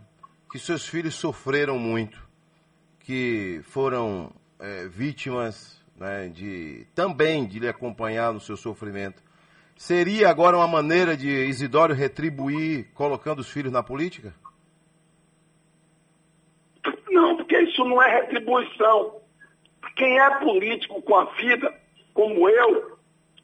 que 0.51 0.59
seus 0.59 0.87
filhos 0.87 1.15
sofreram 1.15 1.79
muito, 1.79 2.23
que 3.01 3.61
foram 3.65 4.31
é, 4.61 4.87
vítimas 4.87 5.83
né, 5.99 6.29
de 6.29 6.87
também 6.95 7.47
de 7.47 7.59
lhe 7.59 7.69
acompanhar 7.69 8.33
no 8.33 8.41
seu 8.41 8.57
sofrimento, 8.57 9.23
seria 9.77 10.29
agora 10.29 10.57
uma 10.57 10.69
maneira 10.69 11.17
de 11.17 11.29
Isidório 11.29 11.95
retribuir 11.95 12.91
colocando 12.95 13.39
os 13.41 13.51
filhos 13.51 13.73
na 13.73 13.83
política? 13.83 14.35
Não, 17.11 17.37
porque 17.37 17.64
isso 17.75 17.85
não 17.85 18.01
é 18.01 18.21
retribuição. 18.21 19.21
Quem 19.97 20.19
é 20.19 20.31
político 20.39 21.03
com 21.03 21.17
a 21.17 21.25
vida, 21.25 21.73
como 22.15 22.49
eu, 22.49 22.97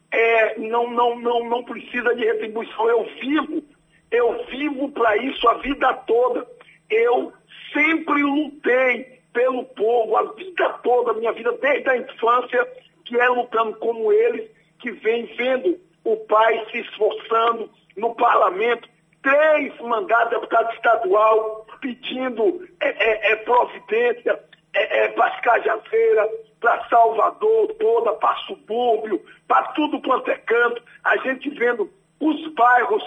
é, 0.09 0.57
não, 0.57 0.89
não, 0.89 1.19
não, 1.19 1.49
não 1.49 1.63
precisa 1.63 2.15
de 2.15 2.25
retribuição. 2.25 2.89
Eu 2.89 3.05
vivo, 3.21 3.63
eu 4.09 4.45
vivo 4.45 4.89
para 4.91 5.17
isso 5.17 5.47
a 5.49 5.55
vida 5.55 5.93
toda. 6.07 6.47
Eu 6.89 7.33
sempre 7.73 8.23
lutei 8.23 9.21
pelo 9.33 9.65
povo, 9.65 10.17
a 10.17 10.33
vida 10.33 10.69
toda, 10.83 11.11
a 11.11 11.13
minha 11.13 11.31
vida 11.33 11.51
desde 11.53 11.89
a 11.89 11.97
infância, 11.97 12.67
que 13.05 13.17
é 13.17 13.27
lutando 13.29 13.77
como 13.77 14.11
eles, 14.11 14.49
que 14.79 14.91
vem 14.91 15.25
vendo 15.37 15.79
o 16.03 16.17
pai 16.17 16.65
se 16.71 16.79
esforçando 16.79 17.69
no 17.95 18.15
parlamento, 18.15 18.89
três 19.21 19.79
mandados 19.81 20.29
de 20.29 20.35
deputado 20.35 20.73
estadual 20.73 21.65
pedindo 21.79 22.67
é, 22.79 22.89
é, 22.89 23.31
é, 23.31 23.35
providência 23.37 24.39
é, 24.73 25.03
é, 25.03 25.07
para 25.09 25.27
as 25.27 25.41
Cajazeiras, 25.41 26.29
para 26.59 26.87
Salvador 26.87 27.73
toda, 27.79 28.13
para 28.13 28.35
subúrbio, 28.47 29.23
para 29.47 29.63
tudo 29.73 30.01
quanto 30.01 30.29
é 30.29 30.37
canto, 30.37 30.81
a 31.03 31.17
gente 31.17 31.49
vendo 31.49 31.89
os 32.19 32.53
bairros 32.53 33.03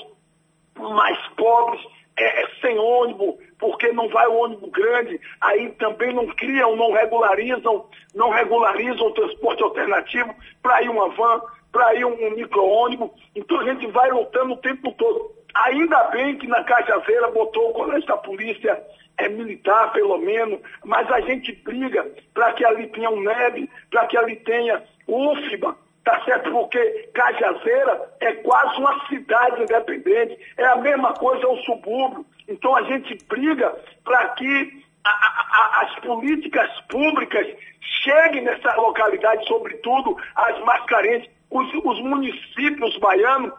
mais 0.77 1.19
pobres 1.37 1.81
é, 2.17 2.43
é, 2.43 2.49
sem 2.61 2.79
ônibus, 2.79 3.37
porque 3.59 3.91
não 3.93 4.09
vai 4.09 4.27
o 4.27 4.35
ônibus 4.35 4.71
grande, 4.71 5.21
aí 5.41 5.71
também 5.73 6.13
não 6.13 6.27
criam, 6.29 6.77
não 6.77 6.93
regularizam, 6.93 7.87
não 8.15 8.31
regularizam 8.31 9.07
o 9.07 9.15
transporte 9.15 9.63
alternativo 9.63 10.35
para 10.63 10.83
ir 10.83 10.91
uma 10.91 11.09
van, 11.11 11.41
para 11.73 11.95
ir 11.95 12.05
um 12.05 12.31
micro-ônibus. 12.37 13.11
Então 13.35 13.59
a 13.61 13.65
gente 13.65 13.87
vai 13.89 14.11
lutando 14.11 14.53
o 14.53 14.59
tempo 14.59 14.93
todo. 14.93 15.33
Ainda 15.55 16.05
bem 16.05 16.37
que 16.37 16.47
na 16.49 16.65
Cajazeira 16.65 17.31
botou 17.31 17.71
o 17.71 17.75
colégio 17.75 18.07
da 18.09 18.17
polícia 18.17 18.83
é 19.17 19.29
militar, 19.29 19.93
pelo 19.93 20.19
menos, 20.19 20.59
mas 20.85 21.09
a 21.13 21.21
gente 21.21 21.53
briga 21.53 22.05
para 22.33 22.53
que 22.55 22.65
ali 22.65 22.89
tenha 22.89 23.09
um 23.11 23.21
NEB, 23.23 23.71
para 23.91 24.07
que 24.07 24.17
ali 24.19 24.35
tenha 24.37 24.83
UFBA, 25.07 25.77
tá 26.05 26.21
certo? 26.25 26.51
Porque 26.51 27.09
Cajazeira 27.15 28.13
é 28.21 28.33
quase 28.33 28.77
uma 28.81 29.07
cidade 29.07 29.63
independente, 29.63 30.37
é 30.57 30.65
a 30.67 30.77
mesma 30.77 31.15
coisa 31.15 31.47
o 31.49 31.57
subúrbio. 31.63 32.27
Então 32.49 32.75
a 32.75 32.83
gente 32.83 33.17
briga 33.29 33.73
para 34.05 34.31
que 34.31 34.83
a- 35.05 35.11
a- 35.11 35.83
as 35.83 35.95
políticas 36.01 36.69
públicas 36.89 37.47
cheguem 37.81 38.43
nessa 38.43 38.75
localidade, 38.75 39.47
sobretudo 39.47 40.17
as 40.35 40.59
mais 40.65 40.85
carentes. 40.87 41.31
Os, 41.51 41.73
os 41.85 42.01
municípios 42.01 42.97
baianos 42.99 43.53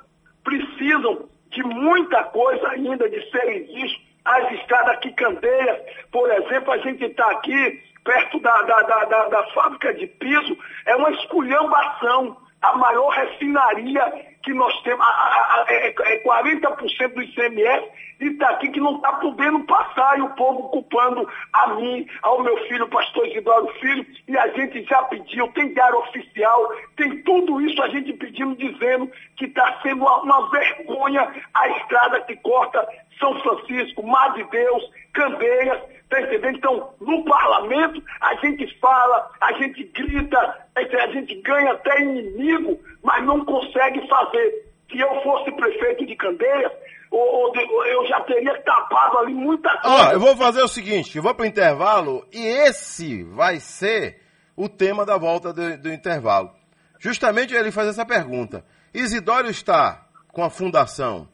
precisam 0.44 1.30
de 1.56 1.64
muita 1.64 2.24
coisa 2.26 2.70
ainda 2.70 3.10
de 3.10 3.20
serem 3.32 3.64
vistos. 3.64 4.04
As 4.24 4.52
estradas 4.54 4.94
aqui 4.96 5.12
Candeias, 5.14 5.80
por 6.12 6.30
exemplo, 6.32 6.72
a 6.74 6.78
gente 6.80 7.04
está 7.06 7.30
aqui 7.32 7.82
perto 8.04 8.40
da, 8.40 8.62
da, 8.64 8.82
da- 8.82 9.28
da 9.30 9.44
fábrica 9.54 9.94
de 9.94 10.06
piso, 10.08 10.58
é 10.86 10.96
uma 10.96 11.10
esculhambação. 11.12 12.38
A 12.62 12.76
maior 12.78 13.10
refinaria 13.10 14.35
que 14.46 14.54
nós 14.54 14.80
temos, 14.84 15.06
a- 15.06 15.10
a- 15.10 15.66
é, 15.68 15.88
é 15.88 16.18
40% 16.20 17.16
do 17.16 17.24
ICMS, 17.24 17.86
e 18.22 18.28
está 18.28 18.50
aqui 18.52 18.70
que 18.70 18.80
não 18.80 18.96
está 18.98 19.12
podendo 19.14 19.60
passar, 19.66 20.18
e 20.18 20.22
o 20.22 20.30
povo 20.36 20.70
culpando 20.70 21.28
a 21.52 21.68
mim, 21.76 22.08
ao 22.22 22.42
meu 22.42 22.56
filho, 22.68 22.88
pastor 22.88 23.28
Isidoro 23.28 23.68
Filho, 23.80 24.06
e 24.28 24.38
a 24.38 24.48
gente 24.50 24.84
já 24.84 25.02
pediu, 25.04 25.48
tem 25.50 25.74
diário 25.74 25.98
oficial, 26.00 26.72
tem 26.96 27.22
tudo 27.24 27.60
isso 27.62 27.82
a 27.82 27.90
gente 27.90 28.14
pedindo, 28.14 28.56
dizendo 28.56 29.12
que 29.36 29.46
está 29.46 29.80
sendo 29.82 30.02
uma, 30.04 30.22
uma 30.22 30.50
vergonha 30.52 31.28
a 31.54 31.68
estrada 31.70 32.22
que 32.22 32.36
corta 32.38 32.88
São 33.20 33.38
Francisco, 33.42 34.06
Mar 34.06 34.32
de 34.34 34.44
Deus, 34.46 34.84
Candeias, 35.14 35.82
tá 36.10 36.22
entendendo? 36.22 36.58
Então, 36.58 36.94
no 37.02 37.24
parlamento, 37.26 38.02
a 38.22 38.36
gente 38.36 38.68
fala, 38.80 39.32
a 39.42 39.54
gente 39.54 39.84
grita, 39.86 40.68
entendendo? 40.78 41.02
a 41.10 41.12
gente 41.12 41.42
ganha 41.42 41.72
até 41.72 42.02
inimigo, 42.02 42.80
mas 43.04 43.24
não 43.26 43.44
consegue 43.46 44.08
fazer. 44.08 44.66
Se 44.92 45.00
eu 45.00 45.22
fosse 45.22 45.52
prefeito 45.52 46.06
de 46.06 46.16
Candeias, 46.16 46.72
ou, 47.12 47.48
ou 47.48 47.86
eu 47.86 48.06
já 48.08 48.22
teria 48.22 48.56
tapado 48.62 49.18
ali 49.20 49.34
muita 49.34 49.70
Ó, 49.84 49.98
coisa. 49.98 50.14
eu 50.14 50.20
vou 50.20 50.36
fazer 50.36 50.62
o 50.62 50.68
seguinte, 50.68 51.18
eu 51.18 51.24
vou 51.24 51.34
pro 51.34 51.46
intervalo 51.46 52.26
e 52.32 52.46
esse 52.46 53.24
vai 53.24 53.60
ser 53.60 54.22
o 54.56 54.70
tema 54.70 55.06
da 55.06 55.18
volta 55.18 55.52
do, 55.54 55.78
do 55.78 55.92
intervalo. 55.92 56.52
Justamente 57.00 57.54
ele 57.54 57.72
faz 57.72 57.88
essa 57.88 58.06
pergunta. 58.06 58.66
Isidório 58.94 59.50
está 59.50 60.06
com 60.32 60.44
a 60.44 60.50
fundação 60.50 61.28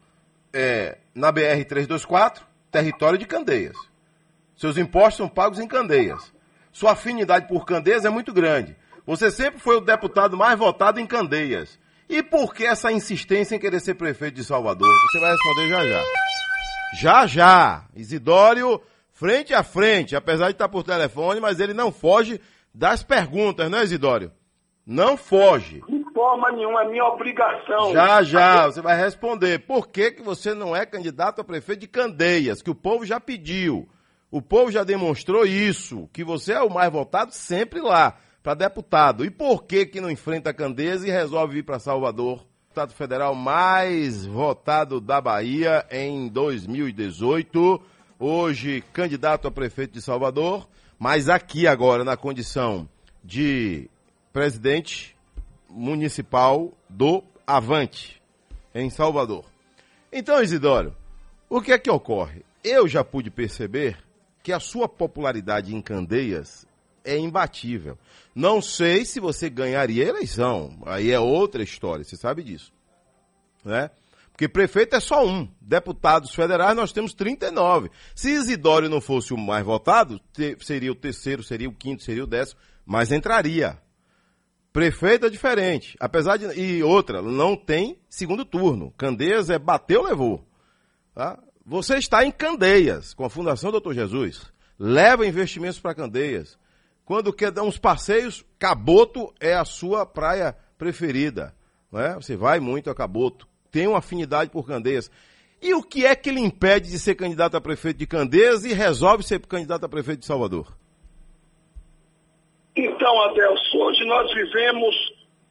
é, 0.53 0.97
na 1.13 1.31
BR-324, 1.31 2.41
território 2.71 3.17
de 3.17 3.25
Candeias. 3.25 3.77
Seus 4.61 4.77
impostos 4.77 5.15
são 5.15 5.27
pagos 5.27 5.57
em 5.57 5.67
Candeias. 5.67 6.31
Sua 6.71 6.91
afinidade 6.91 7.47
por 7.47 7.65
Candeias 7.65 8.05
é 8.05 8.11
muito 8.11 8.31
grande. 8.31 8.77
Você 9.07 9.31
sempre 9.31 9.59
foi 9.59 9.77
o 9.77 9.81
deputado 9.81 10.37
mais 10.37 10.55
votado 10.55 10.99
em 10.99 11.07
Candeias. 11.07 11.79
E 12.07 12.21
por 12.21 12.53
que 12.53 12.63
essa 12.63 12.91
insistência 12.91 13.55
em 13.55 13.59
querer 13.59 13.79
ser 13.79 13.95
prefeito 13.95 14.35
de 14.35 14.43
Salvador? 14.43 14.87
Você 14.87 15.19
vai 15.19 15.31
responder 15.31 15.67
já 15.67 15.87
já. 15.87 16.03
Já 16.93 17.25
já. 17.25 17.85
Isidório, 17.95 18.79
frente 19.11 19.51
a 19.51 19.63
frente, 19.63 20.15
apesar 20.15 20.45
de 20.45 20.51
estar 20.51 20.69
por 20.69 20.83
telefone, 20.83 21.39
mas 21.39 21.59
ele 21.59 21.73
não 21.73 21.91
foge 21.91 22.39
das 22.71 23.01
perguntas, 23.01 23.67
não 23.67 23.79
é, 23.79 23.83
Isidório? 23.83 24.31
Não 24.85 25.17
foge. 25.17 25.81
De 25.89 26.13
forma 26.13 26.51
nenhuma, 26.51 26.83
é 26.83 26.87
minha 26.87 27.05
obrigação. 27.05 27.93
Já, 27.93 28.21
já, 28.21 28.67
você 28.67 28.79
vai 28.79 28.95
responder. 28.95 29.65
Por 29.65 29.87
que, 29.87 30.11
que 30.11 30.21
você 30.21 30.53
não 30.53 30.75
é 30.75 30.85
candidato 30.85 31.41
a 31.41 31.43
prefeito 31.43 31.79
de 31.79 31.87
Candeias? 31.87 32.61
Que 32.61 32.69
o 32.69 32.75
povo 32.75 33.03
já 33.03 33.19
pediu. 33.19 33.89
O 34.31 34.41
povo 34.41 34.71
já 34.71 34.85
demonstrou 34.85 35.45
isso, 35.45 36.09
que 36.13 36.23
você 36.23 36.53
é 36.53 36.61
o 36.61 36.69
mais 36.69 36.89
votado 36.89 37.33
sempre 37.33 37.81
lá, 37.81 38.17
para 38.41 38.53
deputado. 38.53 39.25
E 39.25 39.29
por 39.29 39.65
que 39.65 39.85
que 39.85 39.99
não 39.99 40.09
enfrenta 40.09 40.53
Candeias 40.53 41.03
e 41.03 41.11
resolve 41.11 41.55
vir 41.55 41.63
para 41.63 41.79
Salvador? 41.79 42.47
Deputado 42.63 42.93
federal 42.93 43.35
mais 43.35 44.25
votado 44.25 45.01
da 45.01 45.19
Bahia 45.19 45.85
em 45.91 46.29
2018. 46.29 47.81
Hoje, 48.17 48.81
candidato 48.93 49.49
a 49.49 49.51
prefeito 49.51 49.95
de 49.95 50.01
Salvador, 50.01 50.65
mas 50.97 51.27
aqui 51.27 51.67
agora 51.67 52.05
na 52.05 52.15
condição 52.15 52.87
de 53.21 53.89
presidente 54.31 55.13
municipal 55.69 56.71
do 56.87 57.21
Avante, 57.45 58.21
em 58.73 58.89
Salvador. 58.89 59.43
Então, 60.09 60.41
Isidoro, 60.41 60.95
o 61.49 61.61
que 61.61 61.73
é 61.73 61.77
que 61.77 61.91
ocorre? 61.91 62.45
Eu 62.63 62.87
já 62.87 63.03
pude 63.03 63.29
perceber 63.29 63.97
que 64.43 64.51
a 64.51 64.59
sua 64.59 64.87
popularidade 64.87 65.75
em 65.75 65.81
Candeias 65.81 66.65
é 67.03 67.17
imbatível. 67.17 67.97
Não 68.33 68.61
sei 68.61 69.05
se 69.05 69.19
você 69.19 69.49
ganharia 69.49 70.05
a 70.05 70.09
eleição, 70.09 70.81
aí 70.85 71.11
é 71.11 71.19
outra 71.19 71.63
história, 71.63 72.03
você 72.03 72.15
sabe 72.15 72.43
disso. 72.43 72.71
Né? 73.63 73.89
Porque 74.31 74.47
prefeito 74.47 74.95
é 74.95 74.99
só 74.99 75.25
um, 75.25 75.47
deputados 75.59 76.33
federais 76.33 76.75
nós 76.75 76.91
temos 76.91 77.13
39. 77.13 77.91
Se 78.15 78.31
Isidório 78.31 78.89
não 78.89 79.01
fosse 79.01 79.33
o 79.33 79.37
mais 79.37 79.63
votado, 79.63 80.19
seria 80.59 80.91
o 80.91 80.95
terceiro, 80.95 81.43
seria 81.43 81.69
o 81.69 81.73
quinto, 81.73 82.01
seria 82.01 82.23
o 82.23 82.27
décimo, 82.27 82.59
mas 82.85 83.11
entraria. 83.11 83.77
Prefeito 84.73 85.25
é 85.25 85.29
diferente. 85.29 85.97
Apesar 85.99 86.37
de. 86.37 86.45
E 86.59 86.81
outra, 86.81 87.21
não 87.21 87.57
tem 87.57 87.99
segundo 88.09 88.45
turno. 88.45 88.91
Candeias 88.97 89.49
é 89.49 89.59
bateu, 89.59 90.01
levou. 90.01 90.47
Tá? 91.13 91.37
Você 91.65 91.97
está 91.97 92.25
em 92.25 92.31
Candeias, 92.31 93.13
com 93.13 93.23
a 93.23 93.29
Fundação 93.29 93.71
Doutor 93.71 93.93
Jesus. 93.93 94.51
Leva 94.79 95.27
investimentos 95.27 95.79
para 95.79 95.93
Candeias. 95.93 96.57
Quando 97.05 97.31
quer 97.31 97.51
dar 97.51 97.63
uns 97.63 97.77
passeios, 97.77 98.43
Caboto 98.57 99.31
é 99.39 99.53
a 99.53 99.63
sua 99.63 100.05
praia 100.05 100.55
preferida. 100.77 101.53
Né? 101.91 102.15
Você 102.15 102.35
vai 102.35 102.59
muito 102.59 102.89
a 102.89 102.95
Caboto. 102.95 103.47
Tem 103.69 103.87
uma 103.87 103.99
afinidade 103.99 104.49
por 104.49 104.65
Candeias. 104.65 105.11
E 105.61 105.75
o 105.75 105.83
que 105.83 106.03
é 106.03 106.15
que 106.15 106.31
lhe 106.31 106.41
impede 106.41 106.89
de 106.89 106.97
ser 106.97 107.13
candidato 107.13 107.55
a 107.55 107.61
prefeito 107.61 107.97
de 107.97 108.07
Candeias 108.07 108.65
e 108.65 108.73
resolve 108.73 109.23
ser 109.23 109.39
candidato 109.45 109.85
a 109.85 109.89
prefeito 109.89 110.21
de 110.21 110.25
Salvador? 110.25 110.75
Então, 112.75 113.21
Adelso, 113.23 113.77
hoje 113.77 114.03
nós 114.05 114.33
vivemos 114.33 114.95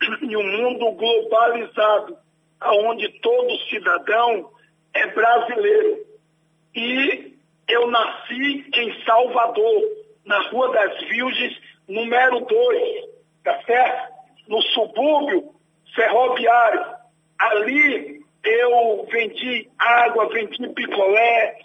em 0.23 0.37
um 0.37 0.63
mundo 0.63 0.91
globalizado, 0.97 2.17
onde 2.61 3.09
todo 3.21 3.57
cidadão 3.69 4.51
é 4.95 5.07
brasileiro. 5.09 6.07
E 6.75 7.37
eu 7.69 7.87
nasci 7.89 8.67
em 8.75 9.05
Salvador, 9.05 9.83
na 10.25 10.41
Rua 10.49 10.73
das 10.73 11.01
Virgens, 11.09 11.61
número 11.89 12.41
2, 12.41 13.05
tá 13.45 13.61
certo? 13.63 14.13
No 14.49 14.61
subúrbio 14.63 15.55
ferroviário. 15.95 16.85
Ali 17.39 18.21
eu 18.45 19.07
vendi 19.11 19.69
água, 19.79 20.29
vendi 20.29 20.69
picolé, 20.69 21.59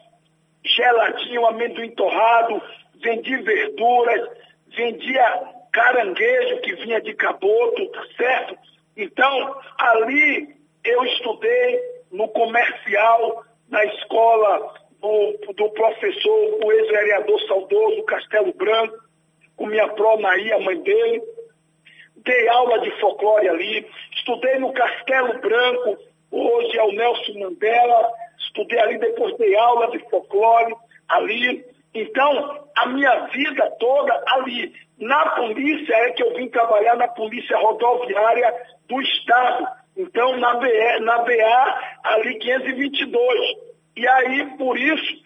geladinho, 0.64 1.46
amendoim 1.46 1.92
torrado, 1.92 2.62
vendi 3.02 3.36
verduras, 3.38 4.30
vendia 4.76 5.56
caranguejo 5.72 6.62
que 6.62 6.76
vinha 6.76 7.02
de 7.02 7.14
caboto, 7.14 7.88
tá 7.92 8.06
certo? 8.18 8.58
Então, 8.96 9.60
ali 9.78 10.56
eu 10.84 11.04
estudei 11.06 11.95
no 12.16 12.28
comercial, 12.30 13.44
na 13.70 13.84
escola 13.86 14.74
do, 15.02 15.54
do 15.54 15.70
professor, 15.72 16.60
o 16.64 16.72
ex-vereador 16.72 17.40
saudoso 17.48 18.04
Castelo 18.06 18.54
Branco, 18.54 18.96
com 19.56 19.68
minha 19.68 19.88
pró 19.90 20.18
Maí, 20.18 20.52
a 20.52 20.60
mãe 20.60 20.82
dele. 20.82 21.22
Dei 22.18 22.48
aula 22.50 22.80
de 22.80 22.90
folclore 23.00 23.48
ali, 23.48 23.88
estudei 24.16 24.58
no 24.60 24.74
Castelo 24.74 25.40
Branco, 25.40 25.98
hoje 26.32 26.78
é 26.78 26.84
o 26.84 26.92
Nelson 26.92 27.40
Mandela, 27.40 28.12
estudei 28.40 28.80
ali, 28.80 28.98
depois 28.98 29.38
dei 29.38 29.56
aula 29.56 29.92
de 29.92 30.00
folclore 30.10 30.74
ali. 31.08 31.64
Então, 31.94 32.66
a 32.76 32.88
minha 32.88 33.28
vida 33.28 33.72
toda 33.80 34.24
ali. 34.28 34.74
Na 34.98 35.30
polícia 35.32 35.94
é 35.94 36.12
que 36.12 36.24
eu 36.24 36.34
vim 36.36 36.48
trabalhar 36.48 36.96
na 36.96 37.08
Polícia 37.08 37.58
Rodoviária 37.58 38.54
do 38.88 39.02
Estado. 39.02 39.68
Então, 39.98 40.38
na, 40.38 40.56
BE, 40.56 41.00
na 41.02 41.20
BA, 41.20 41.80
ali 42.04 42.38
522. 42.40 43.40
E 43.96 44.08
aí, 44.08 44.46
por 44.58 44.78
isso, 44.78 45.24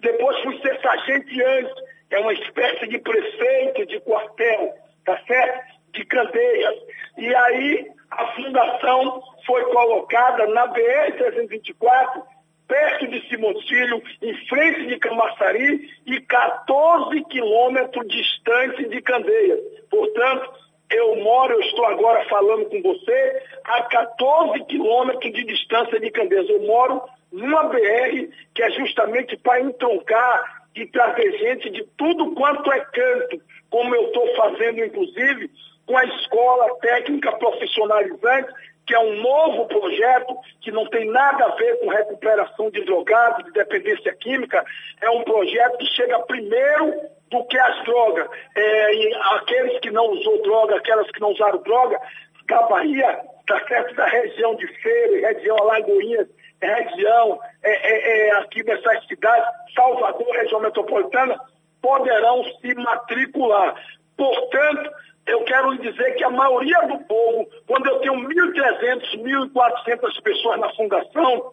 depois 0.00 0.40
fui 0.42 0.58
ser 0.60 0.80
sargento 0.80 1.28
antes, 1.44 1.74
é 2.10 2.20
uma 2.20 2.32
espécie 2.32 2.86
de 2.86 2.98
prefeito 2.98 3.86
de 3.86 4.00
quartel, 4.00 4.74
tá 5.04 5.18
certo? 5.26 5.76
De 5.92 6.04
candeias. 6.04 6.74
E 7.18 7.34
aí, 7.34 7.90
a 8.10 8.26
fundação 8.34 9.22
foi 9.44 9.62
colocada 9.64 10.46
na 10.46 10.68
BR-324, 10.68 12.22
perto 12.68 13.06
de 13.08 13.28
Simoncílio, 13.28 14.02
em 14.22 14.46
frente 14.46 14.86
de 14.86 14.98
Camaçari 14.98 15.90
e 16.06 16.20
14 16.20 17.24
quilômetros 17.24 18.06
distante 18.08 18.88
de 18.88 19.00
Candeias. 19.02 19.60
Portanto, 19.90 20.52
eu 20.90 21.16
moro, 21.16 21.54
eu 21.54 21.60
estou 21.60 21.84
agora 21.86 22.24
falando 22.28 22.66
com 22.66 22.80
você, 22.82 23.42
a 23.64 23.82
14 23.82 24.64
quilômetros 24.66 25.32
de 25.32 25.44
distância 25.44 25.98
de 25.98 26.10
Candeias. 26.10 26.48
Eu 26.48 26.62
moro 26.62 27.02
numa 27.32 27.64
BR 27.64 28.28
que 28.54 28.62
é 28.62 28.70
justamente 28.70 29.36
para 29.36 29.60
entroncar 29.60 30.66
e 30.74 30.86
trazer 30.86 31.38
gente 31.38 31.70
de 31.70 31.84
tudo 31.96 32.34
quanto 32.34 32.70
é 32.70 32.80
canto, 32.80 33.40
como 33.70 33.94
eu 33.94 34.06
estou 34.06 34.36
fazendo, 34.36 34.84
inclusive, 34.84 35.50
com 35.86 35.96
a 35.96 36.04
escola 36.04 36.78
técnica 36.80 37.32
profissionalizante, 37.32 38.52
que 38.86 38.94
é 38.94 39.00
um 39.00 39.20
novo 39.20 39.66
projeto 39.66 40.36
que 40.60 40.70
não 40.70 40.86
tem 40.86 41.10
nada 41.10 41.44
a 41.44 41.56
ver 41.56 41.80
com 41.80 41.88
recuperação 41.88 42.70
de 42.70 42.84
drogados, 42.84 43.44
de 43.44 43.52
dependência 43.52 44.14
química, 44.14 44.64
é 45.00 45.10
um 45.10 45.24
projeto 45.24 45.78
que 45.78 45.86
chega 45.86 46.20
primeiro 46.20 46.94
do 47.30 47.44
que 47.44 47.58
as 47.58 47.84
drogas. 47.84 48.28
É, 48.56 49.14
aqueles 49.36 49.80
que 49.80 49.90
não 49.90 50.06
usou 50.10 50.42
droga, 50.42 50.76
aquelas 50.76 51.10
que 51.10 51.20
não 51.20 51.30
usaram 51.30 51.62
droga, 51.62 52.00
da 52.46 52.62
Bahia, 52.62 53.20
tá 53.46 53.60
certo, 53.66 53.94
da 53.94 54.06
região 54.06 54.54
de 54.56 54.66
Feira, 54.80 55.32
região 55.32 55.56
Alagoinhas, 55.56 56.28
região 56.62 57.40
é, 57.62 57.70
é, 57.70 58.28
é, 58.28 58.36
aqui 58.38 58.62
dessas 58.62 59.06
cidades, 59.06 59.48
Salvador, 59.74 60.28
região 60.32 60.60
metropolitana, 60.60 61.38
poderão 61.82 62.44
se 62.60 62.74
matricular. 62.74 63.74
Portanto, 64.16 64.90
eu 65.26 65.42
quero 65.44 65.76
dizer 65.78 66.14
que 66.14 66.24
a 66.24 66.30
maioria 66.30 66.80
do 66.82 66.98
povo, 67.04 67.48
quando 67.66 67.86
eu 67.86 67.98
tenho 68.00 68.14
1.300, 68.14 69.22
1.400 69.52 70.22
pessoas 70.22 70.60
na 70.60 70.72
fundação, 70.74 71.52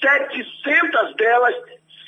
700 0.00 1.14
delas 1.16 1.54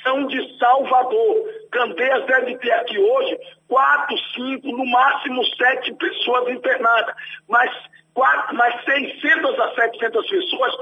são 0.05 0.27
de 0.27 0.57
Salvador. 0.59 1.35
Candeias 1.71 2.25
deve 2.27 2.57
ter 2.59 2.71
aqui 2.71 2.97
hoje 2.97 3.37
4, 3.67 4.17
5, 4.35 4.67
no 4.67 4.85
máximo 4.85 5.43
7 5.43 5.93
pessoas 5.95 6.49
internadas. 6.49 7.15
Mas, 7.49 7.71
4, 8.13 8.55
mas 8.55 8.85
600 8.85 9.59
a 9.59 9.75
700 9.75 10.29
pessoas 10.29 10.73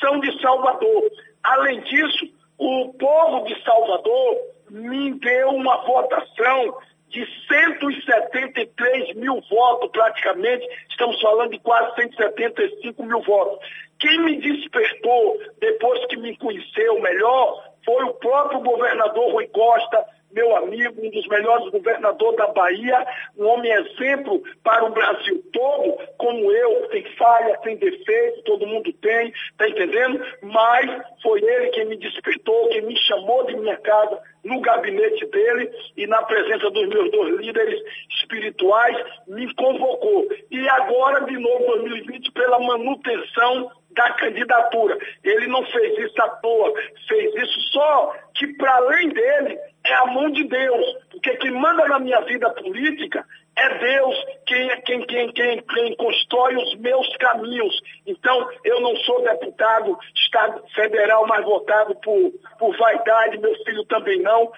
são 0.00 0.18
de 0.20 0.42
Salvador. 0.42 1.10
Além 1.44 1.80
disso, 1.82 2.28
o 2.58 2.92
povo 2.94 3.44
de 3.46 3.62
Salvador 3.62 4.36
me 4.70 5.12
deu 5.20 5.50
uma 5.50 5.76
votação 5.84 6.76
de 7.08 7.26
173 7.46 9.14
mil 9.16 9.40
votos, 9.50 9.90
praticamente, 9.90 10.66
estamos 10.88 11.20
falando 11.20 11.50
de 11.50 11.58
quase 11.58 11.94
175 11.96 13.02
mil 13.04 13.20
votos. 13.20 13.58
Quem 14.00 14.18
me 14.22 14.40
despertou, 14.40 15.38
depois 15.60 16.06
que 16.06 16.16
me 16.16 16.36
conheceu 16.38 17.00
melhor, 17.00 17.71
foi 17.84 18.04
o 18.04 18.14
próprio 18.14 18.60
governador 18.60 19.32
Rui 19.32 19.46
Costa, 19.48 20.04
meu 20.32 20.56
amigo, 20.56 20.94
um 21.04 21.10
dos 21.10 21.26
melhores 21.28 21.68
governadores 21.70 22.36
da 22.36 22.46
Bahia, 22.48 23.06
um 23.36 23.46
homem 23.46 23.70
exemplo 23.70 24.42
para 24.64 24.84
o 24.84 24.90
Brasil 24.90 25.42
todo, 25.52 25.98
como 26.16 26.50
eu, 26.50 26.88
tem 26.88 27.04
falha, 27.16 27.58
tem 27.58 27.76
defeito, 27.76 28.42
todo 28.44 28.66
mundo 28.66 28.92
tem, 28.94 29.32
tá 29.58 29.68
entendendo? 29.68 30.24
Mas 30.42 30.90
foi 31.22 31.42
ele 31.42 31.68
quem 31.68 31.84
me 31.86 31.96
despertou, 31.96 32.68
quem 32.70 32.82
me 32.82 32.96
chamou 32.96 33.44
de 33.44 33.56
minha 33.56 33.76
casa, 33.76 34.18
no 34.44 34.60
gabinete 34.60 35.24
dele 35.26 35.70
e 35.96 36.06
na 36.06 36.22
presença 36.22 36.70
dos 36.70 36.88
meus 36.88 37.10
dois 37.10 37.40
líderes 37.40 37.80
espirituais, 38.20 38.96
me 39.28 39.52
convocou. 39.54 40.28
E 40.50 40.68
agora, 40.68 41.24
de 41.24 41.38
novo, 41.38 41.66
2020, 41.78 42.32
pela 42.32 42.58
manutenção 42.58 43.70
da 43.94 44.10
candidatura. 44.12 44.98
Ele 45.22 45.46
não 45.46 45.64
fez 45.66 45.98
isso 45.98 46.22
à 46.22 46.28
toa, 46.28 46.72
fez 47.08 47.34
isso 47.34 47.60
só 47.72 48.14
que, 48.34 48.46
para 48.54 48.74
além 48.76 49.08
dele, 49.10 49.58
é 49.84 49.94
a 49.94 50.06
mão 50.06 50.30
de 50.30 50.44
Deus. 50.44 50.96
Porque 51.22 51.36
quem 51.36 51.52
manda 51.52 51.86
na 51.86 52.00
minha 52.00 52.20
vida 52.22 52.50
política 52.50 53.24
é 53.56 53.78
Deus 53.78 54.24
quem, 54.44 54.68
quem, 54.82 55.06
quem, 55.06 55.32
quem, 55.32 55.62
quem 55.62 55.96
constrói 55.96 56.56
os 56.56 56.74
meus 56.78 57.16
caminhos. 57.16 57.80
Então, 58.04 58.50
eu 58.64 58.80
não 58.80 58.96
sou 58.96 59.22
deputado 59.22 59.96
estado 60.16 60.64
federal 60.74 61.24
mais 61.28 61.44
votado 61.44 61.94
por, 62.02 62.32
por 62.58 62.76
vaidade, 62.76 63.38
meu 63.38 63.54
filho 63.64 63.84
também 63.84 64.20
não. 64.20 64.50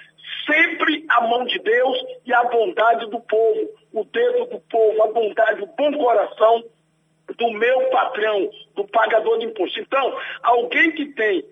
Sempre 0.46 1.04
a 1.10 1.20
mão 1.20 1.44
de 1.44 1.58
Deus 1.58 1.98
e 2.24 2.32
a 2.32 2.44
bondade 2.44 3.10
do 3.10 3.20
povo, 3.20 3.68
o 3.92 4.04
dedo 4.04 4.46
do 4.46 4.60
povo, 4.60 5.02
a 5.02 5.08
bondade, 5.08 5.62
o 5.62 5.66
bom 5.66 5.92
coração 5.92 6.64
do 7.36 7.50
meu 7.52 7.90
patrão, 7.90 8.50
do 8.74 8.84
pagador 8.88 9.38
de 9.38 9.46
imposto. 9.46 9.80
Então, 9.80 10.18
alguém 10.42 10.92
que 10.92 11.06
tem 11.12 11.44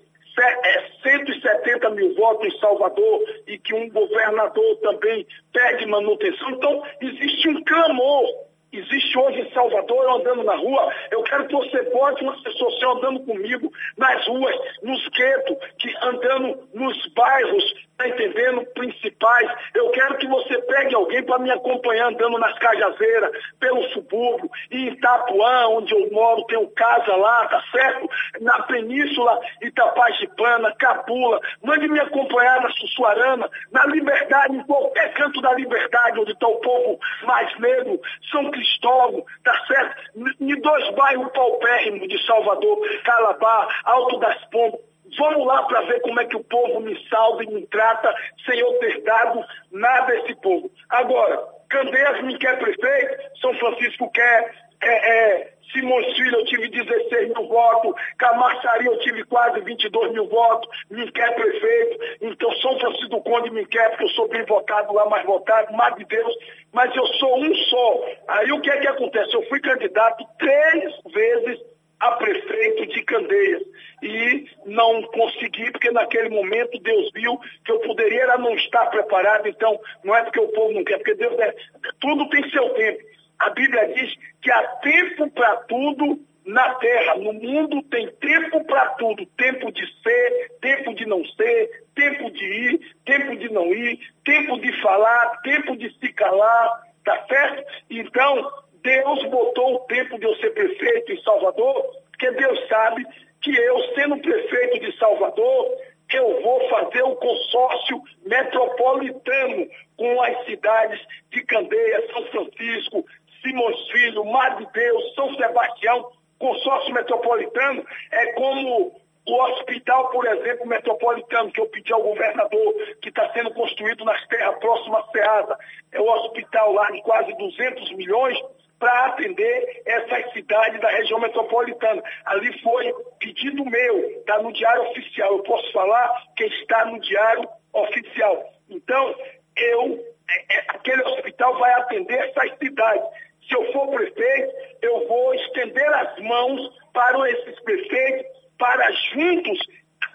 170 1.02 1.90
mil 1.90 2.14
votos 2.14 2.46
em 2.46 2.58
Salvador 2.58 3.20
e 3.46 3.58
que 3.58 3.74
um 3.74 3.88
governador 3.90 4.76
também 4.76 5.26
pede 5.52 5.86
manutenção, 5.86 6.50
então 6.50 6.82
existe 7.00 7.48
um 7.48 7.62
clamor. 7.64 8.51
Existe 8.72 9.18
hoje 9.18 9.40
em 9.42 9.52
Salvador, 9.52 10.02
eu 10.02 10.14
andando 10.16 10.44
na 10.44 10.56
rua, 10.56 10.90
eu 11.10 11.22
quero 11.24 11.46
que 11.46 11.54
você 11.54 11.82
bote 11.90 12.24
um 12.24 12.30
assessor 12.30 12.72
seu 12.78 12.92
andando 12.92 13.20
comigo 13.20 13.70
nas 13.98 14.26
ruas, 14.26 14.56
nos 14.82 15.08
guetos, 15.08 15.58
que 15.78 15.94
andando 16.00 16.68
nos 16.72 17.06
bairros, 17.14 17.74
tá 17.98 18.08
entendendo? 18.08 18.64
Principais. 18.72 19.50
Eu 19.74 19.90
quero 19.90 20.16
que 20.16 20.26
você 20.26 20.56
pegue 20.62 20.94
alguém 20.94 21.22
para 21.22 21.38
me 21.38 21.50
acompanhar 21.50 22.08
andando 22.08 22.38
nas 22.38 22.58
Cajazeiras, 22.58 23.30
pelo 23.60 23.82
subúrbio, 23.90 24.50
em 24.70 24.88
Itapuã, 24.88 25.68
onde 25.68 25.92
eu 25.94 26.10
moro, 26.10 26.44
tenho 26.46 26.66
casa 26.70 27.14
lá, 27.14 27.46
tá 27.48 27.62
certo? 27.70 28.08
Na 28.40 28.62
Península, 28.62 29.38
Itapajipana, 29.60 30.74
Cabula. 30.76 31.40
Mande 31.62 31.88
me 31.88 32.00
acompanhar 32.00 32.62
na 32.62 32.70
Sussuarana, 32.70 33.50
na 33.70 33.84
Liberdade, 33.86 34.56
em 34.56 34.64
qualquer 34.64 35.12
canto 35.12 35.42
da 35.42 35.52
Liberdade, 35.52 36.20
onde 36.20 36.32
está 36.32 36.48
o 36.48 36.56
povo 36.56 36.98
mais 37.24 37.54
negro, 37.58 38.00
São 38.30 38.50
Cristóvão, 38.62 39.24
tá 39.44 39.66
certo? 39.66 40.02
Em 40.40 40.60
dois 40.60 40.94
bairros 40.94 41.32
paupérrimos 41.32 42.08
de 42.08 42.24
Salvador, 42.24 42.78
Calabar, 43.04 43.80
Alto 43.84 44.18
das 44.18 44.44
Pombas. 44.46 44.80
Vamos 45.18 45.46
lá 45.46 45.64
para 45.64 45.82
ver 45.82 46.00
como 46.00 46.20
é 46.20 46.24
que 46.24 46.36
o 46.36 46.44
povo 46.44 46.80
me 46.80 46.96
salva 47.08 47.44
e 47.44 47.46
me 47.48 47.66
trata 47.66 48.14
sem 48.46 48.58
eu 48.58 48.72
ter 48.78 49.02
dado 49.02 49.44
nada 49.70 50.12
a 50.12 50.16
esse 50.20 50.34
povo. 50.36 50.70
Agora, 50.88 51.38
Candeias 51.68 52.22
me 52.22 52.38
quer 52.38 52.58
prefeito, 52.58 53.38
São 53.40 53.52
Francisco 53.54 54.10
quer, 54.10 54.54
é, 54.82 55.10
é, 55.10 55.52
Simões 55.72 56.16
Filho 56.16 56.38
eu 56.38 56.44
tive 56.44 56.68
16 56.68 57.28
mil 57.28 57.48
votos, 57.48 57.94
Camaçari 58.18 58.86
eu 58.86 58.98
tive 58.98 59.24
quase 59.24 59.60
22 59.60 60.12
mil 60.12 60.26
votos, 60.28 60.68
me 60.90 61.10
quer 61.12 61.34
prefeito, 61.34 61.98
então 62.20 62.52
São 62.56 62.78
Francisco 62.78 63.22
Conde 63.22 63.50
me 63.50 63.64
quer, 63.66 63.90
porque 63.90 64.04
eu 64.04 64.10
sou 64.10 64.28
bem 64.28 64.44
votado 64.44 64.92
lá, 64.92 65.06
mais 65.08 65.24
votado, 65.24 65.72
mais 65.72 65.94
de 65.96 66.04
Deus, 66.04 66.34
mas 66.72 66.94
eu 66.94 67.06
sou 67.06 67.42
um 67.42 67.54
só. 67.54 68.04
Aí 68.28 68.52
o 68.52 68.60
que 68.60 68.70
é 68.70 68.80
que 68.80 68.88
acontece? 68.88 69.34
Eu 69.34 69.42
fui 69.48 69.60
candidato 69.60 70.24
três 70.38 70.94
vezes 71.12 71.60
a 72.02 72.12
prefeito 72.16 72.86
de 72.86 73.02
Candeias. 73.04 73.62
E 74.02 74.46
não 74.66 75.02
consegui, 75.02 75.70
porque 75.70 75.92
naquele 75.92 76.28
momento 76.28 76.76
Deus 76.80 77.08
viu 77.14 77.38
que 77.64 77.70
eu 77.70 77.78
poderia 77.78 78.36
não 78.36 78.52
estar 78.56 78.86
preparado, 78.86 79.46
então 79.46 79.80
não 80.02 80.14
é 80.14 80.24
porque 80.24 80.40
o 80.40 80.48
povo 80.48 80.72
não 80.72 80.82
quer, 80.82 80.96
porque 80.98 81.14
Deus 81.14 81.38
é. 81.38 81.54
Tudo 82.00 82.28
tem 82.28 82.50
seu 82.50 82.68
tempo. 82.70 83.00
A 83.42 83.50
Bíblia 83.50 83.88
diz 83.88 84.14
que 84.40 84.52
há 84.52 84.62
tempo 84.76 85.28
para 85.32 85.56
tudo 85.68 86.20
na 86.46 86.74
terra. 86.76 87.16
No 87.16 87.32
mundo 87.32 87.82
tem 87.90 88.08
tempo 88.20 88.64
para 88.64 88.90
tudo. 88.90 89.26
Tempo 89.36 89.72
de 89.72 89.84
ser, 90.00 90.52
tempo 90.60 90.94
de 90.94 91.06
não 91.06 91.24
ser, 91.24 91.84
tempo 91.92 92.30
de 92.30 92.44
ir, 92.44 92.94
tempo 93.04 93.36
de 93.36 93.52
não 93.52 93.66
ir, 93.66 93.98
tempo 94.24 94.60
de 94.60 94.80
falar, 94.80 95.40
tempo 95.42 95.76
de 95.76 95.92
se 95.98 96.12
calar, 96.12 96.82
tá 97.04 97.26
certo? 97.28 97.64
Então, 97.90 98.48
Deus 98.80 99.24
botou 99.24 99.74
o 99.74 99.80
tempo 99.86 100.18
de 100.20 100.24
eu 100.24 100.36
ser 100.36 100.50
prefeito 100.50 101.12
em 101.12 101.22
Salvador, 101.22 101.82
porque 102.10 102.30
Deus 102.30 102.68
sabe 102.68 103.04
que 103.40 103.52
eu, 103.56 103.78
sendo 103.96 104.18
prefeito 104.18 104.86
de 104.86 104.96
Salvador, 104.98 105.78
eu 106.12 106.42
vou 106.42 106.68
fazer 106.68 107.02
o 107.02 107.16
consórcio 107.16 108.02
metropolitano 108.24 109.66
com 109.96 110.22
as 110.22 110.44
cidades 110.44 111.00
de 111.30 111.42
Candeias, 111.44 112.10
São 112.12 112.26
Francisco, 112.26 113.04
Simões 113.42 113.90
Filho, 113.90 114.24
Mar 114.24 114.56
de 114.56 114.66
Deus, 114.72 115.14
São 115.14 115.34
Sebastião. 115.34 116.10
Consórcio 116.38 116.94
metropolitano 116.94 117.84
é 118.10 118.32
como 118.32 119.00
o 119.24 119.42
hospital, 119.44 120.10
por 120.10 120.26
exemplo, 120.26 120.66
metropolitano, 120.66 121.52
que 121.52 121.60
eu 121.60 121.68
pedi 121.68 121.92
ao 121.92 122.02
governador, 122.02 122.74
que 123.00 123.08
está 123.08 123.32
sendo 123.32 123.52
construído 123.54 124.04
nas 124.04 124.26
terras 124.26 124.58
próximas 124.58 125.04
à 125.04 125.12
Ceasa. 125.12 125.58
É 125.92 126.00
o 126.00 126.08
hospital 126.08 126.72
lá 126.72 126.90
de 126.90 127.00
quase 127.02 127.32
200 127.36 127.92
milhões, 127.92 128.36
para 128.82 129.06
atender 129.06 129.82
essas 129.86 130.32
cidades 130.32 130.80
da 130.80 130.88
região 130.88 131.20
metropolitana. 131.20 132.02
Ali 132.24 132.60
foi 132.62 132.92
pedido 133.20 133.64
meu, 133.64 134.10
está 134.18 134.42
no 134.42 134.52
diário 134.52 134.90
oficial. 134.90 135.34
Eu 135.34 135.42
posso 135.44 135.70
falar 135.70 136.12
que 136.36 136.42
está 136.42 136.84
no 136.86 136.98
diário 136.98 137.48
oficial. 137.72 138.44
Então, 138.68 139.14
eu, 139.56 140.04
é, 140.28 140.56
é, 140.56 140.64
aquele 140.66 141.00
hospital 141.04 141.56
vai 141.60 141.72
atender 141.74 142.18
essas 142.28 142.58
cidades. 142.58 143.04
Se 143.48 143.54
eu 143.54 143.72
for 143.72 143.88
prefeito, 143.88 144.54
eu 144.82 145.06
vou 145.08 145.34
estender 145.34 145.88
as 145.94 146.18
mãos 146.20 146.70
para 146.92 147.30
esses 147.30 147.60
prefeitos, 147.60 148.26
para 148.58 148.90
juntos 149.12 149.58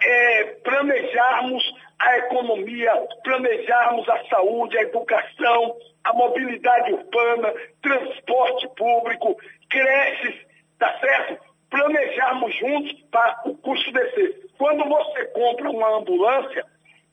é, 0.02 0.44
planejarmos 0.64 1.64
a 2.00 2.18
economia, 2.20 2.94
planejarmos 3.24 4.08
a 4.08 4.24
saúde, 4.26 4.78
a 4.78 4.84
educação, 4.84 5.76
a 6.04 6.14
mobilidade 6.14 6.94
urbana, 6.94 7.54
transporte 7.82 8.68
público, 8.76 9.36
creches, 9.70 10.36
tá 10.78 10.98
certo? 11.00 11.44
Planejarmos 11.70 12.56
juntos 12.56 12.94
para 13.12 13.42
o 13.46 13.58
custo 13.58 13.92
descer. 13.92 14.48
Quando 14.58 14.86
você 14.86 15.26
compra 15.26 15.70
uma 15.70 15.98
ambulância, 15.98 16.66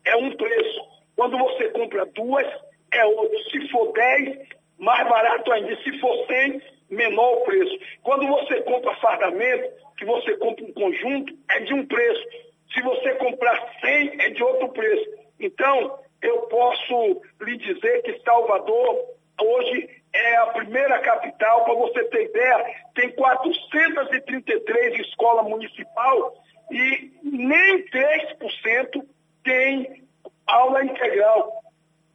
é 0.05 0.17
um 0.17 0.31
preço. 0.37 0.81
Quando 1.17 1.39
você 1.39 1.69
compra 1.71 2.07
duas, 2.07 2.47
é 2.93 3.05
outro. 3.07 3.39
Se 3.51 3.69
for 3.69 3.93
10, 3.93 4.49
mais 4.79 5.09
barato 5.09 5.53
ainda. 5.53 5.77
Se 5.83 5.99
for 5.99 6.27
100, 6.27 6.61
menor 6.91 7.39
o 7.39 7.41
preço. 7.45 7.79
Quando 8.03 8.27
você 8.27 8.61
compra 8.63 8.95
fardamento, 8.97 9.69
que 9.97 10.05
você 10.05 10.37
compra 10.37 10.65
um 10.65 10.73
conjunto, 10.73 11.35
é 11.51 11.61
de 11.61 11.75
um 11.75 11.87
preço. 11.87 12.25
Se 12.73 12.83
você 12.83 13.15
comprar 13.15 13.57
100, 13.81 14.21
é 14.21 14.31
de 14.31 14.43
outro 14.43 14.69
preço. 14.71 15.11
Então, 15.39 15.99
eu 16.23 16.43
posso 16.43 17.23
lhe 17.43 17.57
dizer 17.57 18.03
que 18.03 18.21
Salvador 18.25 19.15
hoje 19.41 19.89
é 20.13 20.37
a 20.37 20.47
primeira 20.47 21.01
capital, 21.01 21.65
para 21.65 21.75
você 21.75 22.05
ter 22.05 22.25
ideia, 22.25 22.75
tem 22.95 23.11
433 23.11 25.01
escolas 25.01 25.45
municipal 25.47 26.35
e 26.71 27.13
nem 27.23 27.85
3% 27.89 29.05
tem 29.43 30.05
aula 30.47 30.85
integral. 30.85 31.54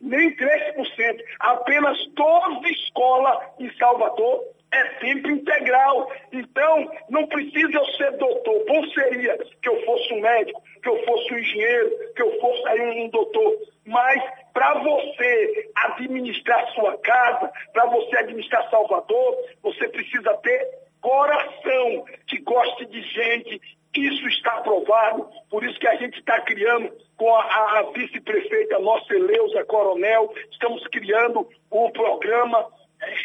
Nem 0.02 0.36
3%. 0.36 1.24
Apenas 1.40 1.98
12 2.14 2.72
escolas 2.72 3.38
em 3.60 3.72
Salvador 3.78 4.44
é 4.72 4.84
tempo 5.00 5.30
integral. 5.30 6.12
Então, 6.32 6.92
não 7.10 7.28
precisa 7.28 7.72
eu 7.74 7.86
ser 7.86 8.12
doutor. 8.18 8.66
Bom 8.66 8.86
seria 8.90 9.38
que 9.62 9.70
eu 9.70 9.86
fosse 9.86 10.14
um 10.14 10.22
médico, 10.22 10.62
que 10.82 10.90
eu 10.90 11.06
fosse 11.06 11.34
um 11.34 11.40
engenheiro, 11.40 12.14
que 12.16 12.22
eu 12.22 12.40
fosse 12.40 12.68
aí 12.70 13.04
um 13.04 13.10
doutor. 13.10 13.58
Mas 13.86 14.24
para 14.54 14.76
você 14.76 15.70
administrar 15.76 16.68
sua 16.74 16.98
casa, 17.00 17.52
para 17.74 17.86
você 17.88 18.18
administrar 18.18 18.70
Salvador, 18.70 19.38
você 19.62 19.88
precisa 19.90 20.34
ter 20.38 20.68
coração 21.02 22.06
que 22.28 22.40
goste 22.42 22.86
de 22.86 23.02
gente. 23.02 23.62
Isso 23.96 24.28
está 24.28 24.54
aprovado, 24.54 25.28
por 25.50 25.64
isso 25.64 25.80
que 25.80 25.88
a 25.88 25.96
gente 25.96 26.20
está 26.20 26.40
criando 26.42 26.94
com 27.20 27.36
a, 27.36 27.42
a, 27.42 27.92
vice-prefeita 27.94 28.80
nossa 28.80 29.14
Eleusa 29.14 29.64
Coronel, 29.66 30.34
estamos 30.52 30.82
criando 30.88 31.48
o 31.70 31.92
programa 31.92 32.66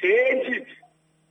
Rede 0.02 0.66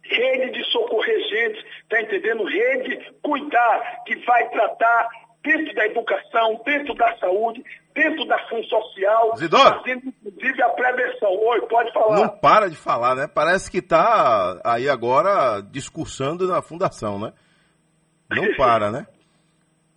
rede 0.05 0.51
de 0.51 0.63
socorrer 0.71 1.17
gente, 1.29 1.65
tá 1.89 2.01
entendendo? 2.01 2.43
Rede 2.43 3.13
cuidar, 3.21 4.03
que 4.05 4.15
vai 4.25 4.49
tratar 4.49 5.07
dentro 5.41 5.73
da 5.73 5.85
educação, 5.85 6.61
dentro 6.65 6.93
da 6.95 7.17
saúde, 7.17 7.63
dentro 7.93 8.25
da 8.25 8.35
ação 8.35 8.63
social, 8.63 9.37
Zidoro. 9.37 9.77
fazendo 9.77 10.13
inclusive 10.25 10.61
a 10.61 10.69
prevenção. 10.69 11.29
Oi, 11.29 11.61
pode 11.67 11.91
falar. 11.93 12.15
Não 12.15 12.29
para 12.29 12.69
de 12.69 12.75
falar, 12.75 13.15
né? 13.15 13.27
Parece 13.33 13.69
que 13.69 13.81
tá 13.81 14.59
aí 14.63 14.89
agora 14.89 15.61
discursando 15.61 16.47
na 16.47 16.61
fundação, 16.61 17.19
né? 17.19 17.33
Não 18.29 18.53
para, 18.55 18.91
né? 18.91 19.07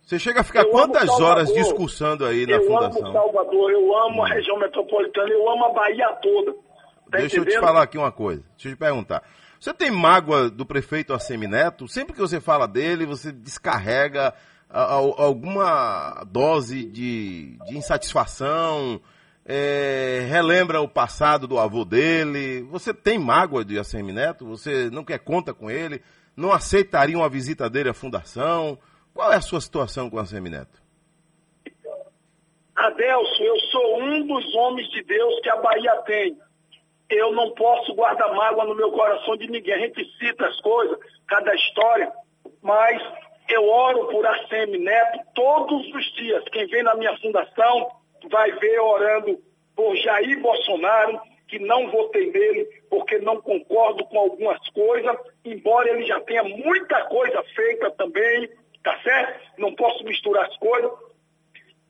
Você 0.07 0.17
chega 0.17 0.39
a 0.39 0.43
ficar 0.43 0.61
Eu 0.63 0.69
quantas 0.69 1.05
Salvador. 1.05 1.27
horas 1.29 1.53
discursando 1.53 2.25
aí 2.25 2.45
na 2.47 2.53
eu 2.53 2.65
fundação? 2.65 3.03
amo 3.07 3.11
Salvador, 3.13 3.71
eu 3.71 3.97
amo 4.05 4.23
a 4.23 4.29
região 4.29 4.57
metropolitana, 4.57 5.29
eu 5.29 5.49
amo 5.51 5.65
a 5.65 5.73
Bahia 5.73 6.07
toda. 6.21 6.53
Tá 6.53 7.17
Deixa 7.17 7.25
eu 7.37 7.41
te 7.43 7.49
entendendo? 7.49 7.59
falar 7.61 7.81
aqui 7.83 7.97
uma 7.97 8.11
coisa. 8.11 8.41
Deixa 8.55 8.69
eu 8.69 8.71
te 8.71 8.77
perguntar. 8.77 9.21
Você 9.59 9.73
tem 9.73 9.91
mágoa 9.91 10.49
do 10.49 10.65
prefeito 10.65 11.13
Assemineto? 11.13 11.89
Sempre 11.89 12.13
que 12.13 12.21
você 12.21 12.39
fala 12.39 12.67
dele, 12.69 13.05
você 13.05 13.33
descarrega 13.33 14.33
a- 14.69 14.81
a- 14.83 14.93
alguma 14.93 16.23
dose 16.31 16.85
de, 16.85 17.57
de 17.67 17.77
insatisfação, 17.77 19.01
é, 19.45 20.25
relembra 20.29 20.79
o 20.81 20.87
passado 20.87 21.47
do 21.47 21.59
avô 21.59 21.83
dele. 21.83 22.61
Você 22.71 22.93
tem 22.93 23.19
mágoa 23.19 23.65
de 23.65 23.77
Assemineto? 23.77 24.45
Você 24.45 24.89
não 24.89 25.03
quer 25.03 25.19
conta 25.19 25.53
com 25.53 25.69
ele? 25.69 26.01
Não 26.35 26.53
aceitaria 26.53 27.17
uma 27.17 27.27
visita 27.29 27.69
dele 27.69 27.89
à 27.89 27.93
fundação? 27.93 28.77
Qual 29.17 29.33
é 29.33 29.37
a 29.37 29.41
sua 29.41 29.59
situação 29.59 30.11
com 30.11 30.19
Assemineto? 30.19 30.79
Adelso, 32.75 33.43
eu 33.43 33.59
sou 33.61 33.99
um 33.99 34.27
dos 34.27 34.53
homens 34.53 34.87
de 34.89 35.01
Deus 35.01 35.39
que 35.41 35.49
a 35.49 35.55
Bahia 35.55 35.95
tem. 36.05 36.37
Eu 37.09 37.31
não 37.31 37.49
posso 37.55 37.95
guardar 37.95 38.31
mágoa 38.35 38.65
no 38.65 38.75
meu 38.75 38.91
coração 38.91 39.35
de 39.35 39.47
ninguém. 39.49 39.73
A 39.73 39.79
gente 39.79 40.05
cita 40.19 40.45
as 40.45 40.61
coisas, 40.61 40.99
cada 41.27 41.51
história, 41.55 42.11
mas 42.61 43.01
eu 43.49 43.67
oro 43.67 44.05
por 44.09 44.23
ACM 44.23 44.77
Neto 44.77 45.19
todos 45.33 45.95
os 45.95 46.13
dias. 46.13 46.43
Quem 46.51 46.67
vem 46.67 46.83
na 46.83 46.93
minha 46.93 47.17
fundação 47.17 47.89
vai 48.29 48.51
ver 48.51 48.79
orando 48.79 49.41
por 49.75 49.95
Jair 49.95 50.39
Bolsonaro, 50.39 51.19
que 51.47 51.57
não 51.57 51.89
votei 51.89 52.29
nele 52.29 52.65
porque 52.87 53.17
não 53.17 53.41
concordo 53.41 54.05
com 54.05 54.19
algumas 54.19 54.59
coisas, 54.69 55.17
embora 55.43 55.89
ele 55.89 56.05
já 56.05 56.19
tenha 56.19 56.43
muita 56.43 57.03
coisa 57.05 57.41
feita 57.55 57.89
também, 57.91 58.47
tá 58.87 58.97
certo? 59.03 59.41
Não 59.57 59.75
posso 59.75 60.01
misturar 60.05 60.45
as 60.45 60.55
coisas 60.57 60.91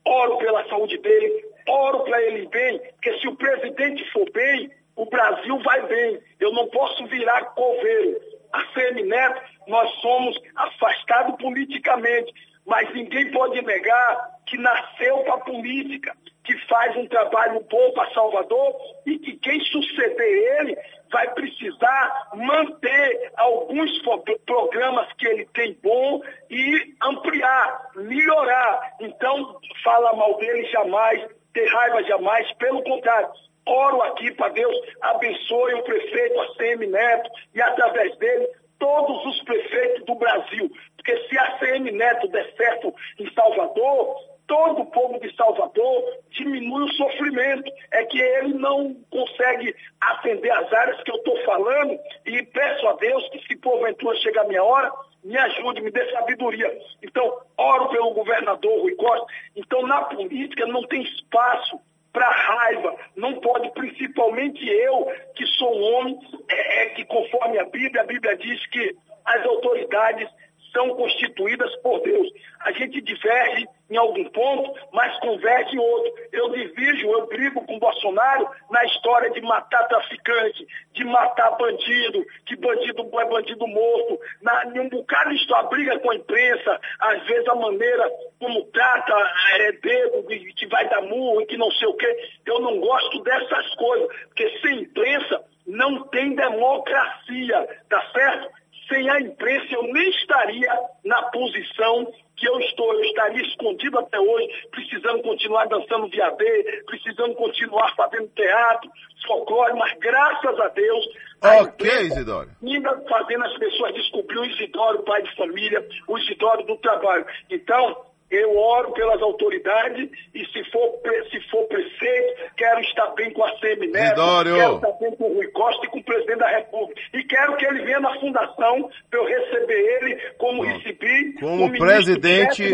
oro 0.04 0.38
pela 0.38 0.68
saúde 0.68 0.98
dele, 0.98 1.46
oro 1.68 2.04
para 2.06 2.22
ele 2.24 2.48
bem, 2.48 2.80
porque 2.80 3.20
se 3.20 3.28
o 3.28 3.36
presidente 3.36 4.10
for 4.12 4.28
bem, 4.32 4.72
o 4.96 5.06
Brasil 5.06 5.60
vai 5.60 5.86
bem. 5.86 6.20
Eu 6.40 6.52
não 6.54 6.68
posso 6.70 7.06
virar 7.08 7.44
coveiro. 7.54 8.20
A 8.54 8.64
CM 8.74 9.04
Neto, 9.04 9.42
nós 9.68 9.92
somos 10.00 10.40
afastados 10.56 11.36
politicamente, 11.40 12.34
mas 12.66 12.92
ninguém 12.94 13.30
pode 13.32 13.62
negar 13.62 14.32
que 14.46 14.58
nasceu 14.58 15.20
para 15.20 15.36
a 15.36 15.40
política, 15.40 16.16
que 16.46 16.58
faz 16.68 16.96
um 16.96 17.06
trabalho 17.08 17.60
bom 17.70 17.92
para 17.92 18.14
Salvador 18.14 18.76
e 19.06 19.20
que 19.20 19.36
quem 19.38 19.60
suceder 19.66 20.60
ele 20.62 20.78
vai 21.12 21.30
precisar 21.34 22.30
manter 22.34 23.32
alguns 23.38 24.02
pro- 24.02 24.24
programas 24.46 25.12
que 25.14 25.28
ele 25.28 25.46
tem 25.54 25.78
bom 25.82 26.22
e 26.50 26.96
ampliar, 27.02 27.90
melhorar. 27.96 28.94
Então, 29.00 29.60
fala 29.84 30.14
mal 30.14 30.38
dele 30.38 30.66
jamais, 30.68 31.28
ter 31.54 31.66
raiva 31.68 32.04
jamais, 32.04 32.52
pelo 32.54 32.84
contrário. 32.84 33.30
Oro 33.66 34.02
aqui 34.04 34.32
para 34.32 34.50
Deus 34.50 34.76
abençoe 35.02 35.74
o 35.74 35.84
prefeito 35.84 36.40
ACM 36.40 36.88
Neto 36.88 37.30
e 37.54 37.62
através 37.62 38.16
dele 38.18 38.48
todos 38.80 39.26
os 39.26 39.44
prefeitos 39.44 40.06
do 40.06 40.16
Brasil. 40.16 40.72
Porque 40.96 41.18
se 41.28 41.38
a 41.38 41.44
ACM 41.44 41.92
Neto 41.92 42.28
der 42.30 42.54
certo 42.56 42.94
em 43.20 43.30
Salvador, 43.34 44.16
todo 44.48 44.82
o 44.82 44.86
povo 44.86 45.20
de 45.20 45.36
Salvador 45.36 46.04
diminui 46.32 46.84
o 46.84 46.94
sofrimento. 46.94 47.72
É 47.92 48.06
que 48.06 48.20
ele 48.20 48.54
não 48.54 48.96
consegue 49.10 49.76
atender 50.00 50.52
as 50.52 50.72
áreas 50.74 51.04
que 51.04 51.12
eu 51.12 51.18
estou 51.18 51.38
falando 51.44 52.00
e 52.26 52.44
peço 52.44 52.88
a 52.88 52.94
Deus 52.94 53.28
que 53.30 53.46
se 53.48 53.56
porventura 53.58 54.18
chegar 54.18 54.42
a 54.42 54.48
minha 54.48 54.64
hora, 54.64 54.92
me 55.24 55.38
ajude, 55.38 55.82
me 55.82 55.92
dê 55.92 56.10
sabedoria. 56.12 56.76
Então, 57.04 57.42
oro 57.58 57.90
pelo 57.90 58.14
governador 58.14 58.82
Rui 58.82 58.96
Costa. 58.96 59.26
Então, 59.56 59.86
na 59.86 60.02
política 60.04 60.66
não 60.66 60.84
tem 60.84 61.04
espaço 61.04 61.80
para 62.14 62.30
raiva. 62.30 62.96
Não 63.16 63.40
pode, 63.42 63.70
principalmente 63.72 64.66
eu, 64.68 65.12
que 65.36 65.46
sou 65.46 65.76
um 65.76 65.96
homem, 65.96 66.20
é, 66.50 66.84
é 66.84 66.86
que 66.92 67.06
conforme 67.06 67.60
a 67.60 67.66
Bíblia, 67.66 68.02
a 68.02 68.06
Bíblia 68.06 68.38
diz 68.38 68.66
que 68.68 68.96
as 69.26 69.46
autoridades 69.46 70.30
são 70.78 70.90
constituídas 70.96 71.76
por 71.78 72.00
Deus. 72.04 72.28
A 72.62 72.72
gente 72.72 73.02
diverge 73.02 73.68
em 73.90 73.98
algum 73.98 74.24
ponto, 74.26 74.80
mas 74.94 75.18
converge 75.20 75.76
em 75.76 75.80
outro. 75.80 76.14
Eu 76.32 76.50
divido, 76.52 77.10
eu 77.12 77.26
brigo 77.26 77.66
com 77.66 77.80
Bolsonaro 77.80 78.48
na 78.70 78.84
história 78.86 79.32
de 79.32 79.42
matar 79.42 79.88
traficante, 79.88 80.68
de 80.94 81.04
matar 81.04 81.58
bandido, 81.58 82.24
que 82.46 82.56
bandido 82.58 83.10
é 83.20 83.26
bandido 83.26 83.66
morto, 83.66 84.20
na, 84.42 84.66
em 84.66 84.80
um 84.82 84.90
bocado 84.90 85.32
de 85.32 85.38
história, 85.38 85.70
briga 85.70 86.00
com 86.00 86.12
a 86.12 86.16
imprensa, 86.16 86.80
às 87.00 87.26
vezes 87.26 87.48
a 87.48 87.56
maneira 87.56 88.08
como 88.40 88.64
trata 88.66 89.16
é, 89.56 89.72
dedo, 89.72 90.28
de- 90.28 90.54
que 90.54 90.68
vai 90.68 90.88
dar 90.90 91.02
murro 91.02 91.46
que 91.48 91.58
não 91.58 91.72
sei 91.72 91.88
o 91.88 91.96
quê. 91.96 92.30
Eu 92.46 92.60
não 92.60 92.80
gosto 92.80 93.24
dessas 93.24 93.74
coisas, 93.76 94.08
porque 94.28 94.60
sem 94.60 94.82
imprensa 94.82 95.44
não 95.66 96.04
tem 96.10 96.36
democracia, 96.36 97.68
tá 97.90 98.02
certo? 98.14 98.50
Sem 98.88 99.10
a 99.10 99.20
imprensa 99.20 99.74
eu 99.74 99.84
nem 99.84 100.10
estaria 100.10 100.72
na 101.04 101.22
posição 101.24 102.12
que 102.38 102.48
eu 102.48 102.60
estou. 102.62 102.94
Eu 102.94 103.02
estaria 103.02 103.42
escondido 103.42 104.00
até 104.00 104.20
hoje, 104.20 104.68
precisando 104.72 105.22
continuar 105.24 105.66
dançando 105.66 106.08
viadê, 106.08 106.84
precisando 106.86 107.36
continuar 107.36 107.94
fazendo 107.96 108.28
teatro, 108.30 108.90
folclore, 109.26 109.74
mas 109.78 109.98
graças 110.00 110.60
a 110.60 110.68
Deus. 110.70 111.06
a 111.42 111.62
Ok, 111.64 111.90
Isidoro. 112.04 112.50
ainda 112.64 113.02
fazendo 113.10 113.46
as 113.46 113.58
pessoas 113.58 113.94
descobrir 113.94 114.40
o 114.40 114.46
Isidoro, 114.46 115.04
pai 115.04 115.22
de 115.24 115.36
família, 115.36 115.86
o 116.08 116.18
Isidoro 116.18 116.64
do 116.64 116.78
trabalho. 116.78 117.26
Então, 117.50 118.06
eu 118.30 118.58
oro 118.58 118.92
pelas 118.92 119.22
autoridades 119.22 120.10
e 120.34 120.46
se 120.48 120.64
for, 120.72 121.00
se 121.32 121.40
for 121.50 121.64
prefeito, 121.68 122.52
quero 122.58 122.82
estar 122.82 123.08
bem 123.12 123.32
com 123.32 123.44
a 123.44 123.52
CM 123.60 123.88
Neto, 123.88 124.06
Isidoro. 124.06 124.56
quero 124.56 124.76
estar 124.76 124.92
bem 124.94 125.16
com 125.16 125.24
o 125.24 125.34
Rui 125.36 125.48
Costa 125.48 125.86
e 125.86 125.90
com 125.90 126.00
o 126.00 126.04
presidente 126.04 126.40
da 126.40 126.50
República. 126.50 127.02
E 127.14 127.24
quero 127.24 127.56
que 127.56 127.66
ele 127.66 127.84
venha 127.84 128.00
na 128.02 128.20
fundação 128.20 128.90
para 129.10 129.20
eu 129.20 129.26
receber 129.26 130.02
ele 130.02 130.16
como 130.38 130.64
recebi 130.64 131.34
Como 131.40 131.72
presidente 131.72 132.70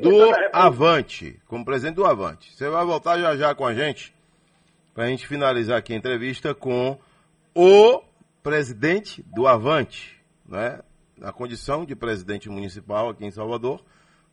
do. 0.00 0.30
Avante. 0.52 1.40
Como 1.46 1.64
presidente 1.64 1.96
do 1.96 2.04
Avante. 2.04 2.52
Você 2.54 2.68
vai 2.68 2.84
voltar 2.84 3.18
já 3.18 3.34
já 3.36 3.54
com 3.54 3.66
a 3.66 3.72
gente, 3.72 4.14
para 4.94 5.04
a 5.04 5.08
gente 5.08 5.26
finalizar 5.26 5.78
aqui 5.78 5.94
a 5.94 5.96
entrevista 5.96 6.54
com 6.54 6.98
o 7.54 8.02
presidente 8.42 9.22
do 9.34 9.46
Avante, 9.46 10.20
né? 10.46 10.80
na 11.16 11.32
condição 11.32 11.84
de 11.84 11.96
presidente 11.96 12.48
municipal 12.48 13.08
aqui 13.08 13.24
em 13.24 13.30
Salvador, 13.30 13.82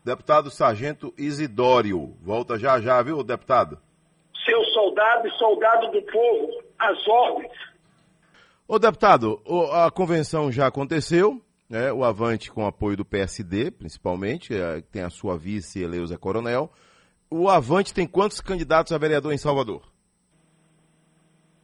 deputado 0.05 0.49
Sargento 0.51 1.11
Isidório. 1.17 2.15
Volta 2.21 2.59
já 2.59 2.79
já, 2.79 3.01
viu, 3.01 3.23
deputado? 3.23 3.79
Seu 4.45 4.63
soldado 4.65 5.27
e 5.27 5.31
soldado 5.31 5.87
do 5.87 5.99
povo, 6.03 6.63
as 6.77 7.07
ordens. 7.07 7.51
Ô, 8.67 8.77
deputado, 8.77 9.41
a 9.71 9.89
convenção 9.89 10.51
já 10.51 10.67
aconteceu, 10.67 11.41
né? 11.67 11.91
O 11.91 12.03
Avante 12.03 12.51
com 12.51 12.67
apoio 12.67 12.95
do 12.95 13.03
PSD, 13.03 13.71
principalmente, 13.71 14.53
é, 14.53 14.81
que 14.81 14.89
tem 14.89 15.01
a 15.01 15.09
sua 15.09 15.35
vice, 15.37 15.81
Eleusa 15.81 16.19
Coronel. 16.19 16.71
O 17.29 17.49
Avante 17.49 17.91
tem 17.91 18.07
quantos 18.07 18.39
candidatos 18.39 18.93
a 18.93 18.99
vereador 18.99 19.33
em 19.33 19.37
Salvador? 19.37 19.81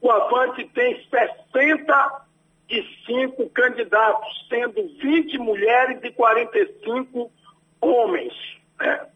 O 0.01 0.09
Avante 0.09 0.65
tem 0.73 0.95
65 1.09 3.49
candidatos, 3.51 4.47
sendo 4.49 4.81
20 4.99 5.37
mulheres 5.37 6.03
e 6.03 6.11
45 6.11 7.19
homens, 7.19 7.40
né? 8.79 9.07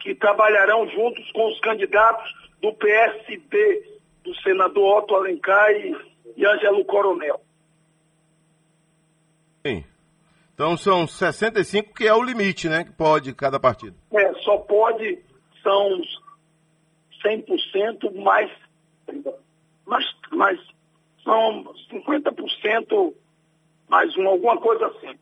que 0.00 0.14
trabalharão 0.14 0.88
juntos 0.88 1.30
com 1.32 1.48
os 1.48 1.58
candidatos 1.60 2.32
do 2.60 2.72
PSD, 2.74 3.98
do 4.22 4.34
senador 4.36 4.98
Otto 4.98 5.14
Alencar 5.16 5.70
e, 5.72 5.96
e 6.36 6.46
Ângelo 6.46 6.84
Coronel. 6.84 7.40
Sim. 9.66 9.84
Então 10.54 10.76
são 10.76 11.06
65, 11.06 11.92
que 11.92 12.06
é 12.06 12.14
o 12.14 12.22
limite, 12.22 12.68
né? 12.68 12.84
Que 12.84 12.92
pode 12.92 13.34
cada 13.34 13.58
partido. 13.58 13.96
É, 14.12 14.32
só 14.34 14.58
pode, 14.58 15.18
são 15.62 16.00
100% 17.24 18.14
mais, 18.14 18.50
mais, 19.84 20.04
mais 20.30 20.60
são 21.24 21.64
50% 21.90 23.14
mais 23.88 24.16
um, 24.16 24.28
alguma 24.28 24.56
coisa 24.58 24.86
assim. 24.86 25.18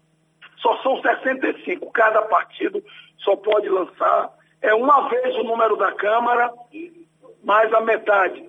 Só 0.65 0.83
são 0.83 0.99
65, 1.03 1.91
cada 1.93 2.23
partido 2.23 2.83
só 3.19 3.37
pode 3.37 3.69
lançar, 3.69 4.31
é 4.63 4.73
uma 4.75 5.11
vez 5.11 5.37
o 5.37 5.45
número 5.45 5.77
da 5.77 5.93
Câmara, 5.93 6.51
mais 7.45 7.71
a 7.75 7.83
metade. 7.83 8.49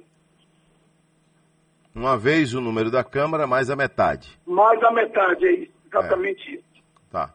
Uma 1.93 2.17
vez 2.17 2.53
o 2.53 2.61
número 2.61 2.89
da 2.89 3.03
Câmara, 3.03 3.45
mais 3.45 3.69
a 3.69 3.75
metade. 3.75 4.39
Mais 4.47 4.81
a 4.81 4.91
metade, 4.91 5.45
é 5.45 5.51
isso, 5.51 5.73
exatamente 5.87 6.55
isso. 6.55 6.83
Tá. 7.11 7.33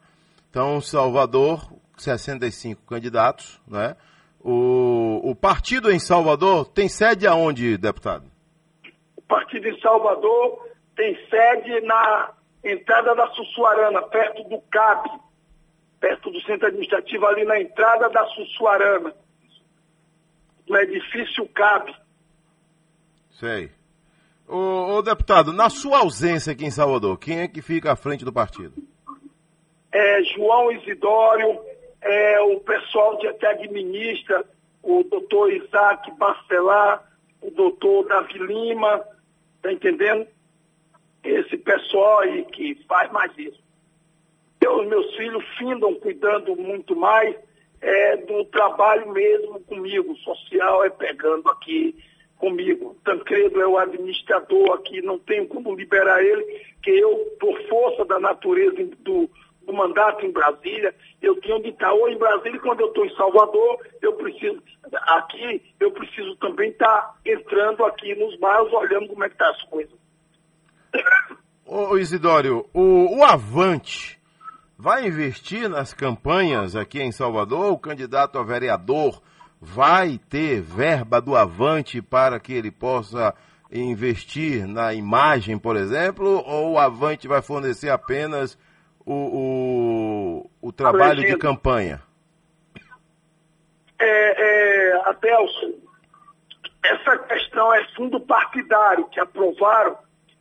Então, 0.49 0.81
Salvador, 0.81 1.61
65 1.99 2.81
candidatos, 2.87 3.61
né? 3.69 3.97
O, 4.43 5.21
o, 5.23 5.31
o 5.33 5.37
partido 5.37 5.91
em 5.91 5.99
Salvador 5.99 6.67
tem 6.69 6.89
sede 6.89 7.27
aonde, 7.27 7.77
deputado? 7.77 8.25
O 9.15 9.21
partido 9.23 9.69
em 9.69 9.79
Salvador 9.83 10.67
tem 10.97 11.15
sede 11.29 11.83
na 11.83 12.33
entrada 12.63 13.15
da 13.15 13.27
Sussuarana, 13.29 14.03
perto 14.03 14.45
do 14.45 14.61
CAB, 14.71 15.09
perto 15.99 16.31
do 16.31 16.41
centro 16.43 16.69
administrativo, 16.69 17.27
ali 17.27 17.45
na 17.45 17.61
entrada 17.61 18.09
da 18.09 18.25
Sussuarana, 18.27 19.15
no 20.69 20.77
edifício 20.77 21.49
CAB. 21.49 21.95
Sei. 23.33 23.71
Ô, 24.47 24.97
ô, 24.97 25.03
deputado, 25.03 25.53
na 25.53 25.71
sua 25.71 25.99
ausência 25.99 26.53
aqui 26.53 26.65
em 26.65 26.71
Salvador, 26.71 27.19
quem 27.19 27.41
é 27.41 27.49
que 27.49 27.63
fica 27.63 27.93
à 27.93 27.97
frente 27.97 28.25
do 28.25 28.33
partido? 28.33 28.75
É, 29.93 30.23
João 30.25 30.71
Isidório, 30.73 31.61
é, 32.01 32.41
o 32.41 32.61
pessoal 32.61 33.17
de, 33.19 33.33
que 33.35 33.47
administra, 33.47 34.45
o 34.83 35.03
doutor 35.05 35.53
Isaac 35.53 36.11
Bacelar, 36.19 37.05
o 37.41 37.51
doutor 37.51 38.07
Davi 38.07 38.39
Lima, 38.39 39.03
tá 39.63 39.73
entendendo? 39.73 40.27
Esse 41.23 41.57
pessoal 41.59 42.21
aí 42.21 42.45
que 42.47 42.75
faz 42.87 43.11
mais 43.13 43.37
isso. 43.37 43.61
Eu, 44.61 44.85
meus 44.85 45.15
filhos 45.17 45.45
findam 45.59 45.95
cuidando 45.97 46.55
muito 46.57 46.95
mais 46.95 47.37
é, 47.81 48.17
do 48.19 48.45
trabalho 48.47 49.11
mesmo 49.11 49.61
comigo, 49.61 50.15
social 50.17 50.85
é 50.85 50.91
pegando 50.91 51.49
aqui 51.49 51.97
comigo. 52.39 52.97
Tancredo 53.05 53.61
é 53.61 53.67
o 53.67 53.79
administrador 53.79 54.73
aqui, 54.73 55.01
não 55.03 55.19
tenho 55.19 55.47
como 55.47 55.75
liberar 55.75 56.23
ele, 56.23 56.43
que 56.83 56.91
eu, 56.91 57.37
por 57.39 57.61
força 57.69 58.05
da 58.05 58.19
natureza 58.19 58.77
do, 59.01 59.31
do 59.63 59.73
mandato 59.73 60.25
em 60.25 60.33
Brasília, 60.33 60.95
eu 61.21 61.37
tenho 61.41 61.63
de 61.63 61.69
estar 61.69 61.93
ou 61.93 62.09
em 62.09 62.19
Brasília, 62.19 62.59
quando 62.61 62.81
eu 62.81 62.89
estou 62.89 63.05
em 63.05 63.15
Salvador, 63.15 63.87
eu 64.01 64.15
preciso, 64.15 64.63
aqui, 64.93 65.63
eu 65.79 65.91
preciso 65.93 66.35
também 66.37 66.71
estar 66.71 67.15
entrando 67.25 67.85
aqui 67.85 68.15
nos 68.15 68.37
bairros, 68.39 68.73
olhando 68.73 69.09
como 69.09 69.25
é 69.25 69.29
que 69.29 69.37
tá 69.37 69.51
as 69.51 69.63
coisas. 69.65 70.00
Ô 71.67 71.97
Isidório, 71.97 72.69
o, 72.75 73.19
o 73.19 73.25
Avante 73.25 74.21
vai 74.77 75.07
investir 75.07 75.69
nas 75.69 75.95
campanhas 75.95 76.75
aqui 76.75 77.01
em 77.01 77.13
Salvador? 77.13 77.73
O 77.73 77.79
candidato 77.79 78.39
a 78.39 78.43
vereador 78.43 79.23
vai 79.61 80.19
ter 80.29 80.61
verba 80.61 81.21
do 81.21 81.37
Avante 81.37 82.01
para 82.01 82.41
que 82.41 82.53
ele 82.53 82.71
possa 82.71 83.35
investir 83.71 84.67
na 84.67 84.93
imagem, 84.95 85.59
por 85.59 85.77
exemplo? 85.77 86.43
Ou 86.47 86.73
o 86.73 86.79
Avante 86.79 87.29
vai 87.29 87.43
fornecer 87.43 87.91
apenas 87.91 88.59
o, 89.07 89.15
o, 89.15 90.51
o 90.69 90.73
trabalho 90.73 91.25
de 91.25 91.37
campanha? 91.37 92.03
É, 93.99 94.89
é, 94.89 95.09
Adelson, 95.09 95.75
essa 96.83 97.19
questão 97.19 97.73
é 97.75 97.85
fundo 97.95 98.19
partidário 98.21 99.07
que 99.09 99.21
aprovaram 99.21 99.99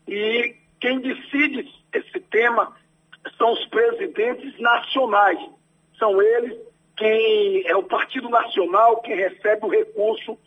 e 0.10 0.56
quem 0.80 1.00
decide 1.00 1.72
esse 1.94 2.20
tema 2.32 2.76
são 3.38 3.54
os 3.54 3.66
presidentes 3.68 4.60
nacionais. 4.60 5.40
São 5.98 6.22
eles 6.22 6.58
quem 6.98 7.66
é 7.68 7.76
o 7.76 7.84
Partido 7.84 8.28
Nacional 8.30 9.02
quem 9.02 9.16
recebe 9.16 9.66
o 9.66 9.70
recurso 9.70 10.38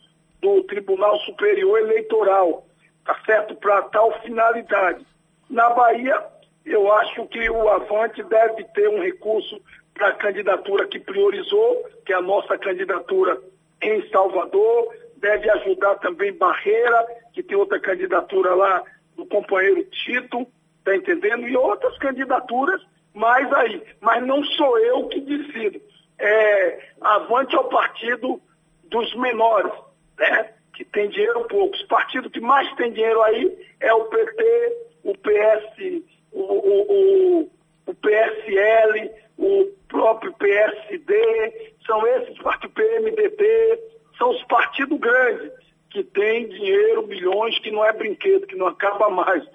do 0.41 0.63
Tribunal 0.63 1.17
Superior 1.19 1.79
Eleitoral, 1.79 2.67
tá 3.05 3.17
certo? 3.25 3.55
Para 3.55 3.83
tal 3.83 4.11
finalidade. 4.21 5.05
Na 5.49 5.69
Bahia, 5.69 6.21
eu 6.65 6.91
acho 6.93 7.25
que 7.27 7.49
o 7.49 7.69
Avante 7.69 8.21
deve 8.23 8.65
ter 8.65 8.89
um 8.89 9.01
recurso 9.01 9.61
para 9.93 10.09
a 10.09 10.13
candidatura 10.13 10.87
que 10.87 10.99
priorizou, 10.99 11.85
que 12.05 12.11
é 12.11 12.15
a 12.15 12.21
nossa 12.21 12.57
candidatura 12.57 13.39
em 13.81 14.09
Salvador, 14.09 14.93
deve 15.17 15.49
ajudar 15.49 15.95
também 15.95 16.33
Barreira, 16.33 17.05
que 17.31 17.41
tem 17.41 17.57
outra 17.57 17.79
candidatura 17.79 18.53
lá 18.53 18.83
do 19.15 19.25
companheiro 19.25 19.83
Tito, 19.85 20.47
tá 20.83 20.95
entendendo? 20.95 21.47
E 21.47 21.55
outras 21.55 21.97
candidaturas 21.97 22.81
mais 23.13 23.51
aí. 23.53 23.81
Mas 24.01 24.25
não 24.25 24.43
sou 24.43 24.77
eu 24.79 25.07
que 25.07 25.21
decido. 25.21 25.81
É, 26.19 26.89
avante 27.01 27.55
é 27.55 27.59
o 27.59 27.69
partido 27.69 28.41
dos 28.85 29.13
menores, 29.15 29.73
né? 30.17 30.53
Que 30.73 30.83
tem 30.85 31.09
dinheiro 31.09 31.45
pouco. 31.47 31.75
Os 31.75 31.83
partidos 31.83 32.31
que 32.31 32.39
mais 32.39 32.71
tem 32.75 32.91
dinheiro 32.91 33.21
aí 33.23 33.75
é 33.79 33.93
o 33.93 34.05
PT, 34.05 34.77
o 35.03 35.13
PS, 35.17 36.03
o, 36.31 36.41
o, 36.41 37.41
o, 37.41 37.51
o 37.87 37.93
PSL, 37.95 39.11
o 39.37 39.71
próprio 39.87 40.33
PSD, 40.33 41.73
são 41.85 42.05
esses 42.07 42.37
partidos 42.39 42.73
PMDB, 42.73 43.79
são 44.17 44.29
os 44.31 44.43
partidos 44.45 44.99
grandes 44.99 45.62
que 45.93 46.03
têm 46.03 46.49
dinheiro, 46.49 47.07
milhões, 47.07 47.57
que 47.59 47.71
não 47.71 47.85
é 47.85 47.93
brinquedo, 47.93 48.47
que 48.47 48.55
não 48.55 48.67
acaba 48.67 49.09
mais. 49.09 49.47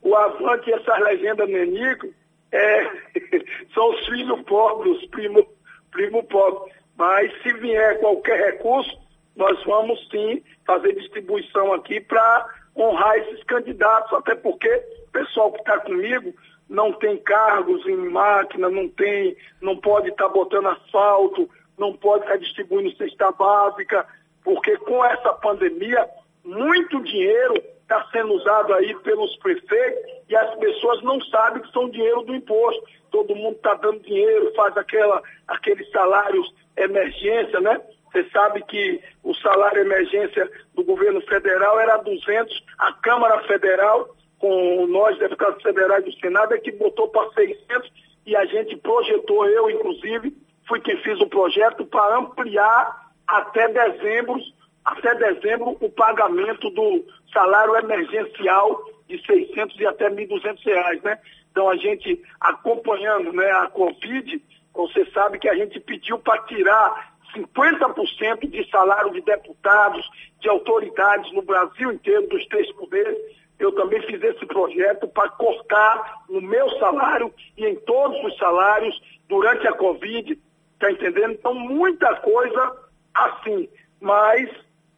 O 0.00 0.16
Avante 0.16 0.70
e 0.70 0.72
essas 0.72 0.98
legendas 1.00 1.48
Nenico 1.48 2.08
é, 2.50 2.84
são 3.72 3.90
os 3.90 4.06
filhos 4.06 4.42
pobres, 4.42 4.96
os 4.96 5.06
primos 5.08 5.44
primo 5.90 6.24
pobre. 6.24 6.72
Mas 6.96 7.30
se 7.42 7.52
vier 7.54 8.00
qualquer 8.00 8.52
recurso, 8.52 8.98
nós 9.36 9.62
vamos 9.64 10.08
sim 10.10 10.42
fazer 10.66 10.94
distribuição 10.94 11.72
aqui 11.74 12.00
para 12.00 12.46
honrar 12.74 13.16
esses 13.18 13.44
candidatos, 13.44 14.12
até 14.14 14.34
porque 14.34 14.68
o 15.08 15.12
pessoal 15.12 15.52
que 15.52 15.58
está 15.58 15.78
comigo 15.80 16.34
não 16.68 16.92
tem 16.94 17.18
cargos 17.18 17.86
em 17.86 17.96
máquina, 17.96 18.70
não 18.70 18.88
tem, 18.88 19.36
não 19.60 19.76
pode 19.76 20.08
estar 20.08 20.28
tá 20.28 20.32
botando 20.32 20.68
asfalto, 20.68 21.50
não 21.78 21.92
pode 21.92 22.24
estar 22.24 22.34
tá 22.34 22.40
distribuindo 22.40 22.96
cesta 22.96 23.30
básica, 23.32 24.06
porque 24.44 24.76
com 24.78 25.04
essa 25.04 25.32
pandemia, 25.34 26.08
muito 26.44 27.02
dinheiro 27.02 27.54
está 27.82 28.06
sendo 28.10 28.32
usado 28.34 28.72
aí 28.74 28.94
pelos 29.00 29.36
prefeitos 29.36 30.02
e 30.28 30.36
as 30.36 30.54
pessoas 30.56 31.02
não 31.02 31.20
sabem 31.26 31.62
que 31.62 31.72
são 31.72 31.90
dinheiro 31.90 32.22
do 32.22 32.34
imposto. 32.34 32.82
Todo 33.10 33.36
mundo 33.36 33.56
está 33.56 33.74
dando 33.74 34.00
dinheiro, 34.00 34.52
faz 34.54 34.76
aquela, 34.76 35.22
aqueles 35.46 35.90
salários 35.90 36.54
emergência, 36.76 37.60
né? 37.60 37.80
Você 38.10 38.28
sabe 38.30 38.62
que 38.64 39.00
o 39.22 39.34
salário 39.34 39.80
emergência 39.80 40.50
do 40.74 40.84
governo 40.84 41.20
federal 41.22 41.78
era 41.80 41.96
200, 41.98 42.64
a 42.78 42.92
Câmara 42.94 43.42
Federal, 43.44 44.14
com 44.38 44.86
nós, 44.86 45.18
deputados 45.18 45.62
federais 45.62 46.04
do 46.04 46.12
Senado, 46.14 46.54
é 46.54 46.58
que 46.58 46.72
botou 46.72 47.08
para 47.08 47.30
600 47.32 47.90
e 48.26 48.36
a 48.36 48.44
gente 48.46 48.76
projetou, 48.76 49.46
eu 49.46 49.70
inclusive, 49.70 50.36
fui 50.66 50.80
quem 50.80 50.96
fiz 50.98 51.20
o 51.20 51.28
projeto 51.28 51.86
para 51.86 52.18
ampliar 52.18 53.11
até 53.32 53.66
dezembro, 53.68 54.38
até 54.84 55.14
dezembro 55.14 55.76
o 55.80 55.88
pagamento 55.88 56.68
do 56.70 57.04
salário 57.32 57.76
emergencial 57.76 58.84
de 59.08 59.24
600 59.24 59.80
e 59.80 59.86
até 59.86 60.10
1.200 60.10 60.64
reais, 60.64 61.02
né? 61.02 61.18
Então 61.50 61.68
a 61.68 61.76
gente 61.76 62.22
acompanhando 62.40 63.32
né, 63.32 63.50
a 63.52 63.68
Covid, 63.68 64.42
você 64.74 65.04
sabe 65.12 65.38
que 65.38 65.48
a 65.48 65.54
gente 65.54 65.80
pediu 65.80 66.18
para 66.18 66.42
tirar 66.42 67.12
50% 67.34 68.50
de 68.50 68.70
salário 68.70 69.12
de 69.12 69.22
deputados, 69.22 70.06
de 70.38 70.48
autoridades 70.48 71.32
no 71.32 71.42
Brasil 71.42 71.90
inteiro, 71.92 72.26
dos 72.28 72.44
três 72.46 72.70
poderes. 72.72 73.16
Eu 73.58 73.72
também 73.72 74.02
fiz 74.02 74.22
esse 74.22 74.44
projeto 74.44 75.08
para 75.08 75.30
cortar 75.30 76.24
no 76.28 76.40
meu 76.42 76.68
salário 76.78 77.32
e 77.56 77.64
em 77.64 77.76
todos 77.76 78.22
os 78.24 78.36
salários 78.36 79.00
durante 79.28 79.66
a 79.66 79.72
Covid, 79.72 80.38
tá 80.78 80.90
entendendo? 80.90 81.32
Então, 81.32 81.54
muita 81.54 82.14
coisa 82.16 82.82
assim. 83.14 83.68
Mas 84.00 84.48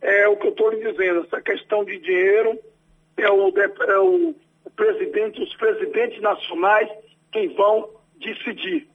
é 0.01 0.27
o 0.29 0.37
que 0.37 0.47
eu 0.47 0.51
estou 0.51 0.71
lhe 0.71 0.93
dizendo, 0.93 1.25
essa 1.25 1.41
questão 1.41 1.85
de 1.85 1.99
dinheiro 1.99 2.59
é 3.17 3.31
o, 3.31 3.53
é 3.57 3.99
o, 3.99 4.35
presidente, 4.75 5.43
os 5.43 5.55
presidentes 5.57 6.21
nacionais 6.21 6.89
quem 7.33 7.55
vão 7.55 7.91
decidir. 8.19 8.89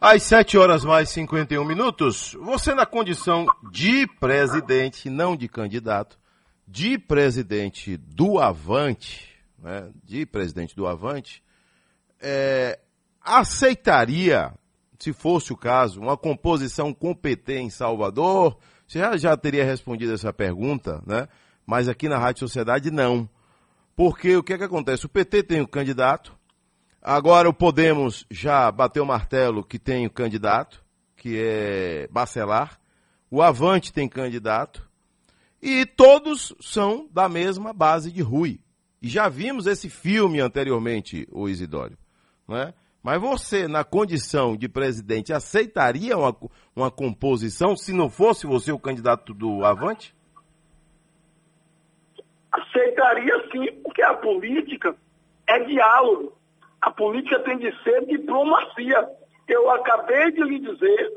Às 0.00 0.24
7 0.24 0.58
horas 0.58 0.84
mais 0.84 1.10
51 1.10 1.64
minutos, 1.64 2.34
você 2.34 2.74
na 2.74 2.84
condição 2.84 3.46
de 3.70 4.06
presidente, 4.18 5.08
não 5.08 5.36
de 5.36 5.48
candidato, 5.48 6.18
de 6.66 6.98
presidente 6.98 7.96
do 7.96 8.40
Avante, 8.40 9.28
né, 9.58 9.90
de 10.02 10.26
presidente 10.26 10.74
do 10.74 10.88
Avante, 10.88 11.42
é, 12.20 12.80
aceitaria, 13.20 14.52
se 15.02 15.12
fosse 15.12 15.52
o 15.52 15.56
caso, 15.56 16.00
uma 16.00 16.16
composição 16.16 16.94
com 16.94 17.12
PT 17.12 17.58
em 17.58 17.70
Salvador? 17.70 18.56
Você 18.86 19.00
já, 19.00 19.16
já 19.16 19.36
teria 19.36 19.64
respondido 19.64 20.14
essa 20.14 20.32
pergunta, 20.32 21.02
né? 21.04 21.26
Mas 21.66 21.88
aqui 21.88 22.08
na 22.08 22.18
Rádio 22.18 22.40
Sociedade 22.40 22.88
não. 22.88 23.28
Porque 23.96 24.36
o 24.36 24.44
que 24.44 24.52
é 24.52 24.58
que 24.58 24.62
acontece? 24.62 25.04
O 25.04 25.08
PT 25.08 25.42
tem 25.42 25.60
o 25.60 25.66
candidato, 25.66 26.38
agora 27.02 27.48
o 27.48 27.52
Podemos 27.52 28.24
já 28.30 28.70
bateu 28.70 29.02
o 29.02 29.06
martelo 29.06 29.64
que 29.64 29.76
tem 29.76 30.06
o 30.06 30.10
candidato, 30.10 30.84
que 31.16 31.36
é 31.36 32.06
Bacelar, 32.08 32.78
o 33.28 33.42
Avante 33.42 33.92
tem 33.92 34.08
candidato, 34.08 34.88
e 35.60 35.84
todos 35.84 36.54
são 36.60 37.08
da 37.10 37.28
mesma 37.28 37.72
base 37.72 38.12
de 38.12 38.22
Rui. 38.22 38.60
E 39.00 39.08
já 39.08 39.28
vimos 39.28 39.66
esse 39.66 39.90
filme 39.90 40.38
anteriormente, 40.38 41.26
o 41.32 41.48
Isidório. 41.48 41.98
Né? 42.46 42.72
Mas 43.02 43.20
você, 43.20 43.66
na 43.66 43.82
condição 43.82 44.56
de 44.56 44.68
presidente, 44.68 45.32
aceitaria 45.32 46.16
uma, 46.16 46.36
uma 46.74 46.90
composição 46.90 47.76
se 47.76 47.92
não 47.92 48.08
fosse 48.08 48.46
você 48.46 48.70
o 48.70 48.78
candidato 48.78 49.34
do 49.34 49.64
Avante? 49.64 50.14
Aceitaria 52.52 53.48
sim, 53.50 53.72
porque 53.82 54.02
a 54.02 54.14
política 54.14 54.94
é 55.48 55.58
diálogo. 55.64 56.32
A 56.80 56.90
política 56.90 57.40
tem 57.40 57.58
de 57.58 57.72
ser 57.82 58.06
diplomacia. 58.06 59.08
Eu 59.48 59.68
acabei 59.70 60.30
de 60.30 60.42
lhe 60.44 60.60
dizer 60.60 61.12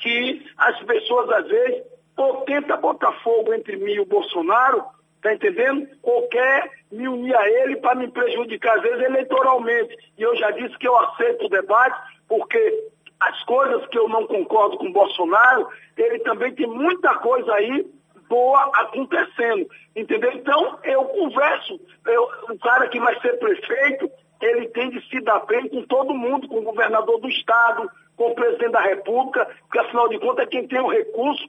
que 0.00 0.46
as 0.58 0.78
pessoas, 0.82 1.30
às 1.30 1.48
vezes, 1.48 1.84
ou 2.16 2.42
tentam 2.42 2.78
botar 2.80 3.12
fogo 3.22 3.54
entre 3.54 3.76
mim 3.76 3.92
e 3.92 4.00
o 4.00 4.06
Bolsonaro, 4.06 4.84
tá 5.22 5.32
entendendo? 5.32 5.88
Ou 6.02 6.28
quer 6.28 6.70
me 6.90 7.08
unir 7.08 7.34
a 7.34 7.48
ele 7.48 7.76
para 7.76 7.94
me 7.94 8.08
prejudicar, 8.08 8.76
às 8.76 8.82
vezes, 8.82 9.04
eleitoralmente. 9.04 9.96
E 10.16 10.22
eu 10.22 10.34
já 10.36 10.50
disse 10.50 10.76
que 10.78 10.88
eu 10.88 10.96
aceito 10.98 11.46
o 11.46 11.48
debate, 11.48 11.98
porque 12.26 12.88
as 13.20 13.42
coisas 13.44 13.86
que 13.88 13.98
eu 13.98 14.08
não 14.08 14.26
concordo 14.26 14.78
com 14.78 14.92
Bolsonaro, 14.92 15.68
ele 15.96 16.18
também 16.20 16.54
tem 16.54 16.66
muita 16.66 17.14
coisa 17.16 17.52
aí 17.54 17.86
boa 18.28 18.70
acontecendo. 18.74 19.68
Entendeu? 19.94 20.32
Então, 20.32 20.78
eu 20.84 21.04
converso. 21.04 21.80
Eu, 22.06 22.28
o 22.50 22.58
cara 22.58 22.88
que 22.88 23.00
vai 23.00 23.18
ser 23.20 23.38
prefeito, 23.38 24.10
ele 24.40 24.68
tem 24.68 24.90
de 24.90 25.00
se 25.08 25.20
dar 25.20 25.40
bem 25.46 25.68
com 25.68 25.82
todo 25.82 26.14
mundo, 26.14 26.48
com 26.48 26.58
o 26.58 26.62
governador 26.62 27.20
do 27.20 27.28
estado, 27.28 27.90
com 28.16 28.30
o 28.30 28.34
presidente 28.34 28.72
da 28.72 28.80
república, 28.80 29.48
porque 29.62 29.78
afinal 29.78 30.08
de 30.08 30.18
contas 30.18 30.46
é 30.46 30.48
quem 30.48 30.66
tem 30.66 30.80
o 30.80 30.88
recurso 30.88 31.48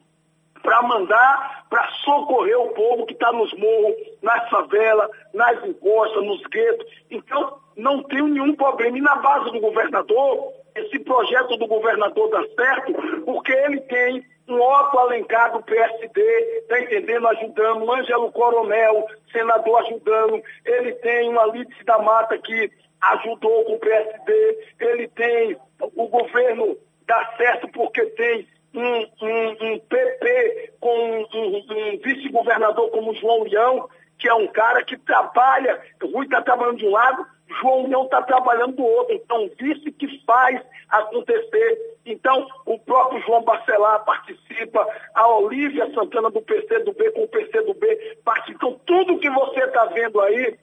para 0.61 0.81
mandar, 0.84 1.65
para 1.69 1.88
socorrer 2.03 2.60
o 2.60 2.73
povo 2.73 3.06
que 3.06 3.14
está 3.14 3.31
nos 3.31 3.52
morros, 3.53 3.95
nas 4.22 4.49
favelas, 4.49 5.10
nas 5.34 5.64
encostas, 5.64 6.23
nos 6.23 6.41
guetos. 6.48 6.86
Então, 7.10 7.60
não 7.76 8.03
tenho 8.03 8.27
nenhum 8.27 8.56
problema. 8.56 8.98
E 8.98 9.02
na 9.02 9.15
base 9.15 9.52
do 9.52 9.60
governador, 9.60 10.53
esse 10.76 10.99
projeto 10.99 11.57
do 11.57 11.68
governador 11.68 12.30
dá 12.30 12.44
certo, 12.56 12.94
porque 13.23 13.52
ele 13.52 13.80
tem 13.81 14.26
um 14.48 14.60
Otto 14.60 14.98
Alencar 14.98 15.52
do 15.52 15.61
PSD, 15.61 16.22
está 16.61 16.80
entendendo, 16.81 17.27
ajudando, 17.27 17.84
um 17.84 17.94
Ângelo 17.94 18.31
Coronel, 18.31 19.06
senador 19.31 19.80
ajudando, 19.81 20.41
ele 20.65 20.91
tem 20.94 21.30
uma 21.30 21.44
Alice 21.44 21.84
da 21.86 21.99
Mata 21.99 22.38
que 22.40 22.72
ajudou 22.99 23.65
com 23.65 23.73
o 23.76 23.80
PSD, 23.80 24.73
ele 24.80 25.07
tem 25.10 25.57
o 25.80 26.07
governo 26.07 26.77
dá 27.10 27.34
certo 27.38 27.68
porque 27.69 28.06
tem 28.11 28.48
um, 28.74 29.26
um, 29.26 29.74
um 29.74 29.80
PP 29.80 30.74
com 30.80 30.90
um, 30.90 31.58
um 31.70 31.98
vice-governador 32.04 32.90
como 32.91 33.14
João 33.16 33.44
Leão, 33.44 33.90
que 34.18 34.28
é 34.28 34.34
um 34.34 34.48
cara 34.48 34.84
que 34.84 34.98
trabalha, 34.98 35.82
Rui 36.04 36.26
está 36.26 36.41
trabalhando 36.41 36.78
de 36.78 36.86
um 36.86 36.91
lado, 36.91 37.26
João 37.62 37.88
Leão 37.88 38.04
está 38.04 38.22
trabalhando 38.22 38.76
do 38.76 38.84
outro. 38.84 39.16
Então, 39.16 39.50
vice 39.60 39.91
que 39.91 40.24
faz 40.26 40.62
acontecer. 40.90 41.98
Então, 42.06 42.48
o 42.66 42.78
próprio 42.80 43.22
João 43.22 43.44
Bacelar 43.44 44.04
participa, 44.04 44.86
a 45.16 45.28
Olívia 45.28 45.91
Santana 45.94 46.30
do 46.30 46.41
PCdoB 46.41 47.12
com 47.12 47.24
o 47.24 47.28
PCdoB 47.28 48.18
participa. 48.24 48.58
Então, 48.58 48.82
tudo 48.86 49.20
que 49.20 49.30
você 49.30 49.62
está 49.62 49.86
vendo 49.86 50.20
aí, 50.22 50.58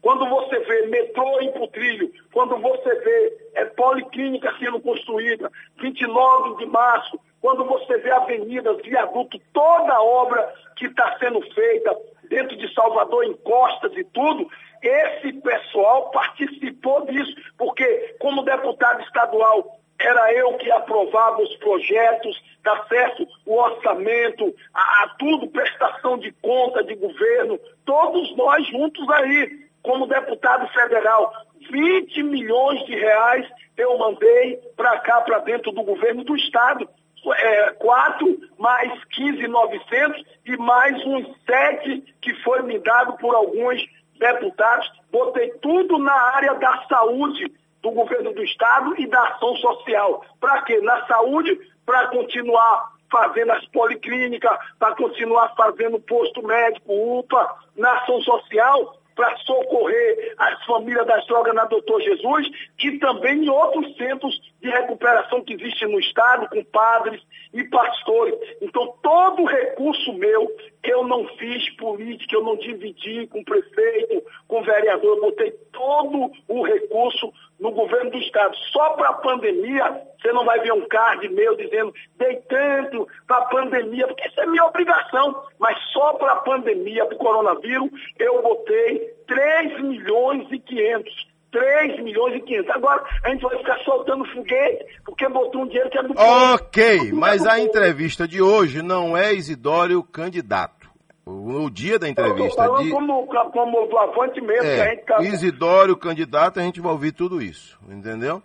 quando 0.00 0.28
você 0.28 0.58
vê 0.60 0.86
metrô 0.86 1.40
em 1.40 1.52
Putrilho, 1.52 2.12
quando 2.32 2.56
você 2.58 2.94
vê 3.00 3.38
é, 3.54 3.64
policlínica 3.64 4.54
sendo 4.58 4.80
construída, 4.80 5.50
29 5.80 6.56
de 6.58 6.66
março, 6.66 7.18
quando 7.40 7.64
você 7.64 7.98
vê 7.98 8.10
avenidas, 8.10 8.80
viaduto, 8.82 9.40
toda 9.52 9.92
a 9.92 10.02
obra 10.02 10.54
que 10.76 10.86
está 10.86 11.18
sendo 11.18 11.40
feita 11.52 11.96
dentro 12.28 12.56
de 12.56 12.72
Salvador, 12.74 13.24
em 13.24 13.34
costas 13.34 13.92
e 13.96 14.04
tudo, 14.04 14.48
esse 14.82 15.32
pessoal 15.32 16.10
participou 16.10 17.04
disso, 17.06 17.34
porque 17.56 18.16
como 18.20 18.44
deputado 18.44 19.02
estadual 19.02 19.78
era 20.00 20.32
eu 20.32 20.56
que 20.58 20.70
aprovava 20.70 21.42
os 21.42 21.56
projetos, 21.56 22.40
tá 22.62 22.86
certo? 22.88 23.26
O 23.44 23.56
orçamento, 23.56 24.54
a, 24.72 24.80
a 25.04 25.08
tudo, 25.18 25.48
prestação 25.48 26.16
de 26.18 26.30
conta 26.40 26.84
de 26.84 26.94
governo, 26.94 27.58
todos 27.84 28.36
nós 28.36 28.64
juntos 28.68 29.08
aí 29.10 29.67
como 29.88 30.06
deputado 30.06 30.68
federal, 30.68 31.32
20 31.70 32.22
milhões 32.24 32.84
de 32.84 32.94
reais 32.94 33.48
eu 33.74 33.96
mandei 33.96 34.60
para 34.76 34.98
cá, 35.00 35.22
para 35.22 35.38
dentro 35.38 35.72
do 35.72 35.82
governo 35.82 36.22
do 36.24 36.36
Estado. 36.36 36.86
É, 37.26 37.70
4 37.70 38.38
mais 38.58 38.92
15,900 39.04 40.22
e 40.44 40.56
mais 40.58 40.94
uns 41.06 41.26
7 41.46 42.04
que 42.20 42.34
foi 42.42 42.62
me 42.64 42.78
dado 42.80 43.16
por 43.16 43.34
alguns 43.34 43.82
deputados. 44.18 44.92
Botei 45.10 45.52
tudo 45.62 45.98
na 45.98 46.12
área 46.12 46.52
da 46.54 46.84
saúde 46.86 47.50
do 47.80 47.90
governo 47.90 48.34
do 48.34 48.44
Estado 48.44 48.94
e 49.00 49.06
da 49.06 49.22
ação 49.28 49.56
social. 49.56 50.22
Para 50.38 50.62
quê? 50.62 50.82
Na 50.82 51.06
saúde, 51.06 51.58
para 51.86 52.08
continuar 52.08 52.92
fazendo 53.10 53.52
as 53.52 53.64
policlínicas, 53.68 54.58
para 54.78 54.94
continuar 54.94 55.54
fazendo 55.56 55.98
posto 56.00 56.46
médico, 56.46 57.20
UPA, 57.20 57.56
na 57.74 57.92
ação 58.00 58.20
social, 58.20 58.97
para 59.18 59.36
socorrer 59.38 60.34
as 60.38 60.64
famílias 60.64 61.04
das 61.04 61.26
drogas 61.26 61.52
na 61.52 61.64
Doutor 61.64 62.00
Jesus 62.00 62.46
e 62.78 62.98
também 63.00 63.44
em 63.44 63.48
outros 63.48 63.96
centros 63.96 64.40
de 64.60 64.68
recuperação 64.68 65.42
que 65.42 65.54
existem 65.54 65.88
no 65.88 66.00
Estado, 66.00 66.48
com 66.48 66.62
padres 66.64 67.22
e 67.52 67.64
pastores. 67.64 68.34
Então, 68.60 68.94
todo 69.02 69.44
recurso 69.44 70.12
meu, 70.14 70.50
eu 70.82 71.04
não 71.06 71.26
fiz 71.36 71.70
política, 71.76 72.34
eu 72.34 72.42
não 72.42 72.56
dividi 72.56 73.26
com 73.28 73.44
prefeito, 73.44 74.22
com 74.46 74.62
vereador, 74.62 75.16
eu 75.16 75.20
botei 75.20 75.50
todo 75.72 76.32
o 76.48 76.62
recurso 76.62 77.32
no 77.58 77.70
governo 77.72 78.10
do 78.10 78.18
Estado. 78.18 78.56
Só 78.72 78.90
para 78.90 79.10
a 79.10 79.14
pandemia, 79.14 80.02
você 80.20 80.32
não 80.32 80.44
vai 80.44 80.60
ver 80.60 80.72
um 80.72 80.86
card 80.88 81.28
meu 81.28 81.56
dizendo, 81.56 81.92
dei 82.16 82.36
tanto 82.48 83.06
para 83.26 83.38
a 83.38 83.46
pandemia, 83.46 84.06
porque 84.06 84.26
isso 84.28 84.40
é 84.40 84.46
minha 84.46 84.64
obrigação. 84.64 85.42
Mas 85.58 85.78
só 85.92 86.14
para 86.14 86.32
a 86.32 86.36
pandemia, 86.36 87.06
para 87.06 87.14
o 87.14 87.18
coronavírus, 87.18 87.90
eu 88.18 88.42
botei 88.42 89.14
3 89.26 89.80
milhões 89.82 90.46
e 90.50 90.58
500. 90.58 91.27
3 91.50 92.02
milhões 92.02 92.36
e 92.36 92.40
500. 92.40 92.70
Agora 92.70 93.04
a 93.24 93.30
gente 93.30 93.42
vai 93.42 93.58
ficar 93.58 93.78
soltando 93.84 94.24
foguete, 94.26 94.84
porque 95.04 95.28
botou 95.28 95.62
um 95.62 95.66
dinheiro 95.66 95.90
que 95.90 95.98
é 95.98 96.02
do. 96.02 96.14
Ok, 96.16 97.12
mas 97.12 97.46
a 97.46 97.58
entrevista 97.58 98.26
de 98.26 98.42
hoje 98.42 98.82
não 98.82 99.16
é 99.16 99.32
Isidório 99.32 100.02
candidato. 100.02 100.88
O, 101.24 101.68
dia 101.68 101.98
da 101.98 102.06
Eu 102.06 102.12
entrevista 102.12 102.64
falando 102.64 102.84
de 102.84 102.90
como, 102.90 103.26
como 103.26 103.86
do 103.86 103.98
avante 103.98 104.40
mesmo, 104.40 104.62
que 104.62 104.66
a 104.66 104.86
é, 104.86 104.90
gente 104.90 105.04
tá... 105.04 105.22
Isidório 105.22 105.94
candidato, 105.94 106.58
a 106.58 106.62
gente 106.62 106.80
vai 106.80 106.90
ouvir 106.90 107.12
tudo 107.12 107.42
isso, 107.42 107.78
entendeu? 107.86 108.42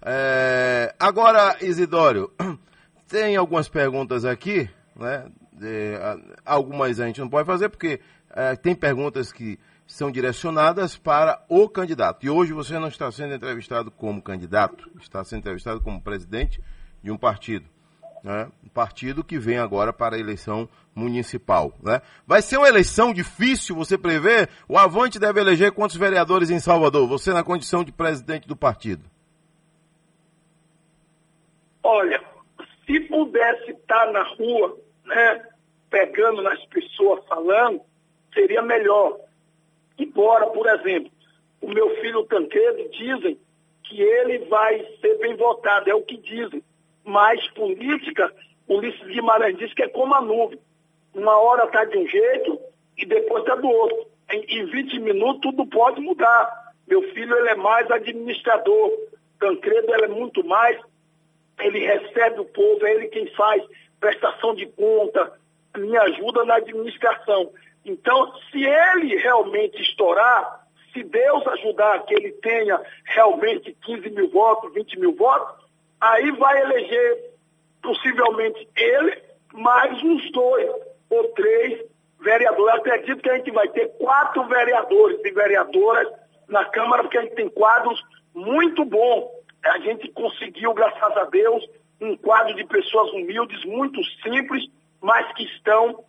É, 0.00 0.94
agora, 1.00 1.56
Isidório, 1.60 2.30
tem 3.08 3.34
algumas 3.34 3.68
perguntas 3.68 4.24
aqui, 4.24 4.70
né? 4.94 5.24
de- 5.52 5.94
algumas 6.44 7.00
a 7.00 7.06
gente 7.06 7.20
não 7.20 7.28
pode 7.28 7.46
fazer 7.46 7.68
porque 7.68 8.00
é, 8.34 8.56
tem 8.56 8.74
perguntas 8.74 9.32
que 9.32 9.58
são 9.92 10.10
direcionadas 10.10 10.96
para 10.96 11.44
o 11.50 11.68
candidato. 11.68 12.24
E 12.24 12.30
hoje 12.30 12.54
você 12.54 12.78
não 12.78 12.88
está 12.88 13.12
sendo 13.12 13.34
entrevistado 13.34 13.90
como 13.90 14.22
candidato, 14.22 14.90
está 14.98 15.22
sendo 15.22 15.40
entrevistado 15.40 15.82
como 15.82 16.00
presidente 16.00 16.62
de 17.02 17.10
um 17.10 17.18
partido. 17.18 17.66
Né? 18.24 18.50
Um 18.64 18.70
partido 18.70 19.22
que 19.22 19.38
vem 19.38 19.58
agora 19.58 19.92
para 19.92 20.16
a 20.16 20.18
eleição 20.18 20.66
municipal. 20.94 21.74
Né? 21.82 22.00
Vai 22.26 22.40
ser 22.40 22.56
uma 22.56 22.68
eleição 22.68 23.12
difícil, 23.12 23.76
você 23.76 23.98
prevê? 23.98 24.48
O 24.66 24.78
Avante 24.78 25.18
deve 25.18 25.40
eleger 25.40 25.72
quantos 25.72 25.96
vereadores 25.96 26.48
em 26.48 26.58
Salvador? 26.58 27.06
Você 27.06 27.30
na 27.30 27.44
condição 27.44 27.84
de 27.84 27.92
presidente 27.92 28.48
do 28.48 28.56
partido. 28.56 29.04
Olha, 31.82 32.18
se 32.86 32.98
pudesse 33.00 33.72
estar 33.72 34.10
na 34.10 34.22
rua, 34.22 34.78
né, 35.04 35.42
pegando 35.90 36.40
nas 36.40 36.64
pessoas, 36.66 37.22
falando, 37.26 37.82
seria 38.32 38.62
melhor. 38.62 39.18
Embora, 39.98 40.46
por 40.46 40.66
exemplo, 40.66 41.10
o 41.60 41.68
meu 41.68 41.90
filho 42.00 42.24
Tancredo 42.24 42.88
dizem 42.90 43.38
que 43.84 44.00
ele 44.00 44.38
vai 44.46 44.84
ser 45.00 45.18
bem 45.18 45.36
votado, 45.36 45.90
é 45.90 45.94
o 45.94 46.02
que 46.02 46.16
dizem. 46.16 46.62
Mas 47.04 47.46
política, 47.50 48.32
Ulisses 48.68 49.06
Guimarães 49.06 49.58
diz 49.58 49.72
que 49.74 49.82
é 49.82 49.88
como 49.88 50.14
a 50.14 50.20
nuvem. 50.20 50.58
Uma 51.14 51.36
hora 51.36 51.64
está 51.64 51.84
de 51.84 51.98
um 51.98 52.06
jeito 52.06 52.58
e 52.96 53.04
depois 53.04 53.42
está 53.42 53.54
do 53.56 53.68
outro. 53.68 54.06
Em, 54.30 54.60
em 54.60 54.66
20 54.66 55.00
minutos 55.00 55.40
tudo 55.42 55.66
pode 55.66 56.00
mudar. 56.00 56.72
Meu 56.86 57.02
filho 57.12 57.36
ele 57.36 57.50
é 57.50 57.56
mais 57.56 57.90
administrador. 57.90 58.90
Tancredo 59.38 59.92
ele 59.94 60.04
é 60.04 60.08
muito 60.08 60.44
mais 60.44 60.80
ele 61.62 61.80
recebe 61.80 62.40
o 62.40 62.44
povo, 62.44 62.84
é 62.86 62.92
ele 62.92 63.08
quem 63.08 63.26
faz 63.34 63.62
prestação 64.00 64.54
de 64.54 64.66
conta, 64.66 65.32
me 65.76 65.96
ajuda 65.96 66.44
na 66.44 66.56
administração. 66.56 67.52
Então, 67.84 68.32
se 68.50 68.64
ele 68.64 69.11
realmente 69.32 69.80
estourar, 69.80 70.66
se 70.92 71.02
Deus 71.02 71.46
ajudar 71.46 72.04
que 72.04 72.14
ele 72.14 72.32
tenha 72.32 72.78
realmente 73.04 73.74
15 73.82 74.10
mil 74.10 74.30
votos, 74.30 74.72
20 74.74 75.00
mil 75.00 75.16
votos, 75.16 75.64
aí 75.98 76.30
vai 76.32 76.60
eleger 76.60 77.32
possivelmente 77.82 78.68
ele, 78.76 79.22
mais 79.54 80.02
uns 80.02 80.30
dois 80.32 80.70
ou 81.08 81.28
três 81.28 81.82
vereadores. 82.20 82.74
Eu 82.74 82.80
acredito 82.80 83.22
que 83.22 83.30
a 83.30 83.36
gente 83.36 83.50
vai 83.50 83.68
ter 83.68 83.88
quatro 83.98 84.44
vereadores 84.44 85.18
e 85.24 85.30
vereadoras 85.30 86.08
na 86.48 86.64
Câmara, 86.66 87.02
porque 87.02 87.18
a 87.18 87.22
gente 87.22 87.34
tem 87.34 87.48
quadros 87.48 88.00
muito 88.34 88.84
bom. 88.84 89.32
A 89.64 89.78
gente 89.78 90.10
conseguiu, 90.10 90.74
graças 90.74 91.16
a 91.16 91.24
Deus, 91.24 91.64
um 92.00 92.16
quadro 92.16 92.54
de 92.54 92.64
pessoas 92.66 93.10
humildes, 93.12 93.64
muito 93.64 94.02
simples, 94.22 94.64
mas 95.00 95.32
que 95.34 95.44
estão 95.44 96.04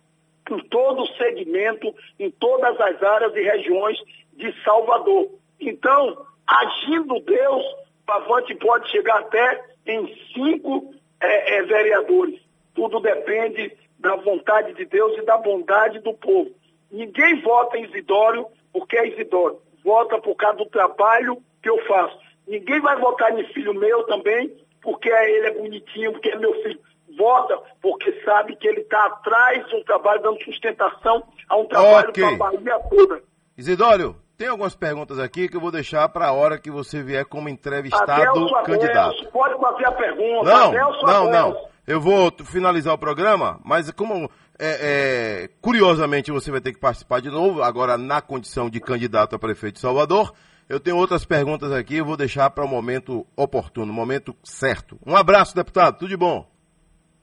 em 0.50 0.58
todo 0.68 1.02
o 1.02 1.16
segmento, 1.16 1.94
em 2.18 2.30
todas 2.30 2.78
as 2.80 3.02
áreas 3.02 3.34
e 3.34 3.42
regiões 3.42 3.98
de 4.34 4.52
Salvador. 4.62 5.30
Então, 5.60 6.26
agindo 6.46 7.20
Deus, 7.20 7.64
Pavante 8.06 8.54
pode 8.56 8.90
chegar 8.90 9.20
até 9.20 9.64
em 9.86 10.06
cinco 10.34 10.94
eh, 11.20 11.56
eh, 11.56 11.62
vereadores. 11.62 12.40
Tudo 12.74 13.00
depende 13.00 13.72
da 13.98 14.16
vontade 14.16 14.74
de 14.74 14.84
Deus 14.84 15.16
e 15.16 15.24
da 15.24 15.38
bondade 15.38 16.00
do 16.00 16.12
povo. 16.14 16.50
Ninguém 16.90 17.40
vota 17.40 17.78
em 17.78 17.84
Isidório 17.84 18.46
porque 18.72 18.98
é 18.98 19.08
Isidório. 19.08 19.58
Vota 19.82 20.18
por 20.20 20.34
causa 20.34 20.58
do 20.58 20.66
trabalho 20.66 21.42
que 21.62 21.70
eu 21.70 21.78
faço. 21.86 22.18
Ninguém 22.46 22.80
vai 22.80 22.96
votar 22.96 23.38
em 23.38 23.44
filho 23.52 23.72
meu 23.72 24.04
também 24.04 24.54
porque 24.82 25.08
ele 25.08 25.46
é 25.46 25.50
bonitinho, 25.52 26.12
porque 26.12 26.28
é 26.28 26.36
meu 26.36 26.52
filho. 26.62 26.80
Vota 27.16 27.58
porque 27.80 28.12
sabe 28.24 28.56
que 28.56 28.66
ele 28.66 28.80
está 28.80 29.06
atrás 29.06 29.66
de 29.68 29.76
um 29.76 29.84
trabalho 29.84 30.22
dando 30.22 30.42
sustentação 30.42 31.22
a 31.48 31.56
um 31.56 31.66
trabalho 31.66 32.08
Ok. 32.08 32.22
para 32.22 32.34
a 32.34 32.50
Bahia 32.50 32.80
toda. 32.90 33.22
Isidório, 33.56 34.16
tem 34.36 34.48
algumas 34.48 34.74
perguntas 34.74 35.18
aqui 35.18 35.48
que 35.48 35.56
eu 35.56 35.60
vou 35.60 35.70
deixar 35.70 36.08
para 36.08 36.26
a 36.26 36.32
hora 36.32 36.58
que 36.58 36.70
você 36.70 37.02
vier 37.02 37.24
como 37.24 37.48
entrevistado 37.48 38.10
Adelso 38.10 38.54
candidato. 38.64 39.10
Adelso, 39.10 39.28
pode 39.30 39.60
fazer 39.60 39.86
a 39.86 39.92
pergunta. 39.92 40.50
Não, 40.50 40.68
Adelso 40.68 41.06
não, 41.06 41.28
Adelso. 41.28 41.54
não. 41.54 41.68
Eu 41.86 42.00
vou 42.00 42.32
finalizar 42.46 42.94
o 42.94 42.98
programa, 42.98 43.60
mas 43.62 43.90
como 43.92 44.28
é, 44.58 45.42
é, 45.44 45.50
curiosamente 45.60 46.32
você 46.32 46.50
vai 46.50 46.60
ter 46.60 46.72
que 46.72 46.80
participar 46.80 47.20
de 47.20 47.28
novo, 47.28 47.62
agora 47.62 47.98
na 47.98 48.20
condição 48.20 48.70
de 48.70 48.80
candidato 48.80 49.36
a 49.36 49.38
prefeito 49.38 49.74
de 49.74 49.80
Salvador, 49.80 50.32
eu 50.68 50.80
tenho 50.80 50.96
outras 50.96 51.24
perguntas 51.24 51.70
aqui, 51.72 51.96
eu 51.96 52.04
vou 52.04 52.16
deixar 52.16 52.48
para 52.50 52.64
o 52.64 52.68
momento 52.68 53.26
oportuno, 53.36 53.92
momento 53.92 54.34
certo. 54.42 54.98
Um 55.06 55.14
abraço, 55.14 55.54
deputado, 55.54 55.98
tudo 55.98 56.08
de 56.08 56.16
bom. 56.16 56.48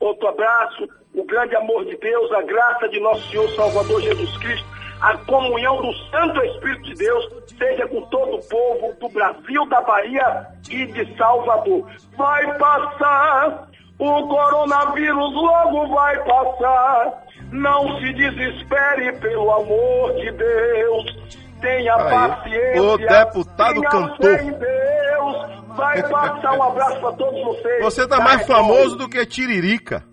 Outro 0.01 0.27
abraço, 0.27 0.89
o 1.13 1.23
grande 1.23 1.55
amor 1.55 1.85
de 1.85 1.95
Deus, 1.95 2.31
a 2.31 2.41
graça 2.41 2.89
de 2.89 2.99
nosso 2.99 3.21
Senhor 3.29 3.47
Salvador 3.51 4.01
Jesus 4.01 4.35
Cristo, 4.37 4.67
a 4.99 5.15
comunhão 5.19 5.79
do 5.79 5.93
Santo 6.09 6.43
Espírito 6.43 6.81
de 6.81 6.95
Deus, 6.95 7.29
seja 7.55 7.87
com 7.87 8.01
todo 8.07 8.37
o 8.37 8.49
povo 8.49 8.93
do 8.99 9.09
Brasil, 9.09 9.63
da 9.67 9.79
Bahia 9.81 10.47
e 10.71 10.87
de 10.87 11.17
Salvador. 11.17 11.87
Vai 12.17 12.57
passar, 12.57 13.69
o 13.99 14.27
coronavírus 14.27 15.33
logo 15.35 15.87
vai 15.89 16.17
passar. 16.23 17.23
Não 17.51 17.99
se 17.99 18.13
desespere 18.13 19.13
pelo 19.19 19.51
amor 19.51 20.15
de 20.15 20.31
Deus. 20.31 21.40
Tenha 21.61 21.95
Aí, 21.95 22.09
paciência. 22.09 22.81
o 22.83 22.97
deputado 22.97 23.81
cantor. 23.83 24.37
Deus. 24.37 25.51
Vai 25.75 26.01
passar 26.09 26.53
um 26.53 26.63
abraço 26.63 26.99
para 26.99 27.11
todos 27.13 27.43
vocês. 27.43 27.83
Você 27.83 28.07
tá 28.07 28.19
mais 28.19 28.45
famoso 28.45 28.97
do 28.97 29.07
que 29.07 29.25
Tiririca. 29.25 30.03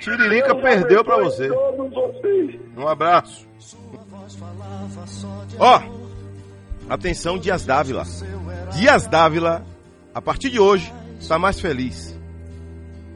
Tiririca 0.00 0.54
perdeu 0.54 1.04
para 1.04 1.16
você. 1.24 1.50
Um 2.76 2.86
abraço. 2.86 3.46
Ó, 5.58 5.82
atenção 6.88 7.38
Dias 7.38 7.64
Dávila. 7.64 8.04
Dias 8.72 9.06
Dávila, 9.08 9.64
a 10.14 10.20
partir 10.22 10.50
de 10.50 10.60
hoje, 10.60 10.92
está 11.18 11.38
mais 11.38 11.58
feliz. 11.58 12.16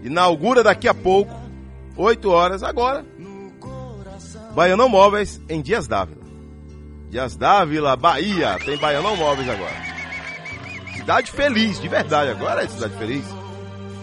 Inaugura 0.02 0.62
daqui 0.62 0.88
a 0.88 0.94
pouco, 0.94 1.32
8 1.96 2.30
horas, 2.30 2.62
agora. 2.62 3.04
Baianão 4.54 4.88
Móveis 4.88 5.40
em 5.48 5.60
Dias 5.60 5.86
Dávila. 5.86 6.19
Dias 7.10 7.36
Dávila, 7.36 7.96
Bahia, 7.96 8.56
tem 8.64 8.78
Baianão 8.78 9.16
Móveis 9.16 9.48
agora. 9.48 9.74
Cidade 10.94 11.32
feliz, 11.32 11.80
de 11.80 11.88
verdade, 11.88 12.30
agora 12.30 12.62
é 12.62 12.68
cidade 12.68 12.94
feliz. 12.96 13.24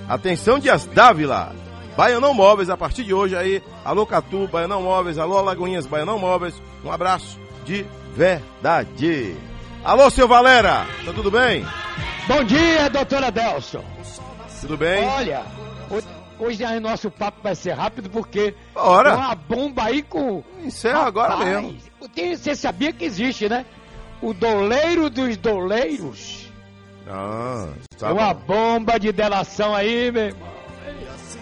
Atenção 0.10 0.60
Dias 0.60 0.86
Dávila. 0.88 1.56
Baianão 1.96 2.34
Móveis, 2.34 2.70
a 2.70 2.76
partir 2.76 3.06
de 3.06 3.14
hoje 3.14 3.34
aí, 3.36 3.64
alô 3.86 4.06
Catu, 4.06 4.48
Baianão 4.50 4.82
Móveis, 4.84 5.18
alô 5.18 5.42
Lagoinhas, 5.42 5.86
Baianão 5.88 6.20
Móveis, 6.20 6.62
um 6.84 6.92
abraço 6.92 7.40
de 7.66 7.86
verdade. 8.14 9.36
Alô, 9.86 10.10
seu 10.10 10.28
Valera, 10.28 10.86
tá 11.06 11.14
tudo 11.14 11.32
bem? 11.32 11.66
Bom 12.28 12.44
dia, 12.44 12.90
doutora 12.90 13.32
Delson. 13.32 13.86
Tudo 14.60 14.76
bem? 14.76 15.06
Olha, 15.08 15.44
hoje, 16.38 16.64
aí 16.66 16.80
nosso 16.82 17.10
papo 17.10 17.40
vai 17.42 17.56
ser 17.56 17.72
rápido 17.72 18.10
porque 18.10 18.54
Bora. 18.74 19.16
uma 19.16 19.34
bomba 19.34 19.84
aí 19.84 20.04
com. 20.04 20.44
Encerra 20.62 21.06
agora 21.06 21.36
Rapaz, 21.36 21.50
mesmo. 21.50 21.78
Tem- 22.08 22.36
Você 22.36 22.56
sabia 22.56 22.92
que 22.94 23.06
existe, 23.06 23.48
né? 23.50 23.66
O 24.22 24.34
doleiro 24.34 25.10
dos 25.10 25.38
doleiros. 25.38 26.48
Ah, 27.08 27.68
tá 27.98 28.10
é 28.10 28.12
uma 28.12 28.34
bom. 28.34 28.42
bomba 28.80 29.00
de 29.00 29.12
delação 29.12 29.74
aí, 29.76 30.12
meu 30.12 30.26
irmão. 30.28 30.48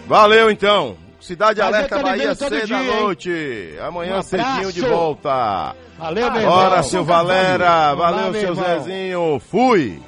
Valeu 0.06 0.50
então. 0.50 0.96
Cidade 1.20 1.56
Prazer 1.58 1.74
Alerta 1.74 2.02
Bahia, 2.02 2.34
seis 2.36 2.50
da 2.68 2.78
dia, 2.78 2.94
hein? 2.94 3.00
noite. 3.02 3.74
Amanhã 3.82 4.18
Um 4.18 4.22
cedinho 4.22 4.72
de 4.72 4.80
volta. 4.82 5.74
Valeu, 5.98 6.30
meu 6.30 6.40
irmão. 6.42 6.56
Bora, 6.56 6.82
seu 6.84 7.04
Valera. 7.04 7.94
Valeu, 7.94 8.30
meu 8.30 8.40
seu 8.40 8.50
irmão. 8.50 8.64
Zezinho. 8.64 9.42
Fui. 9.50 10.00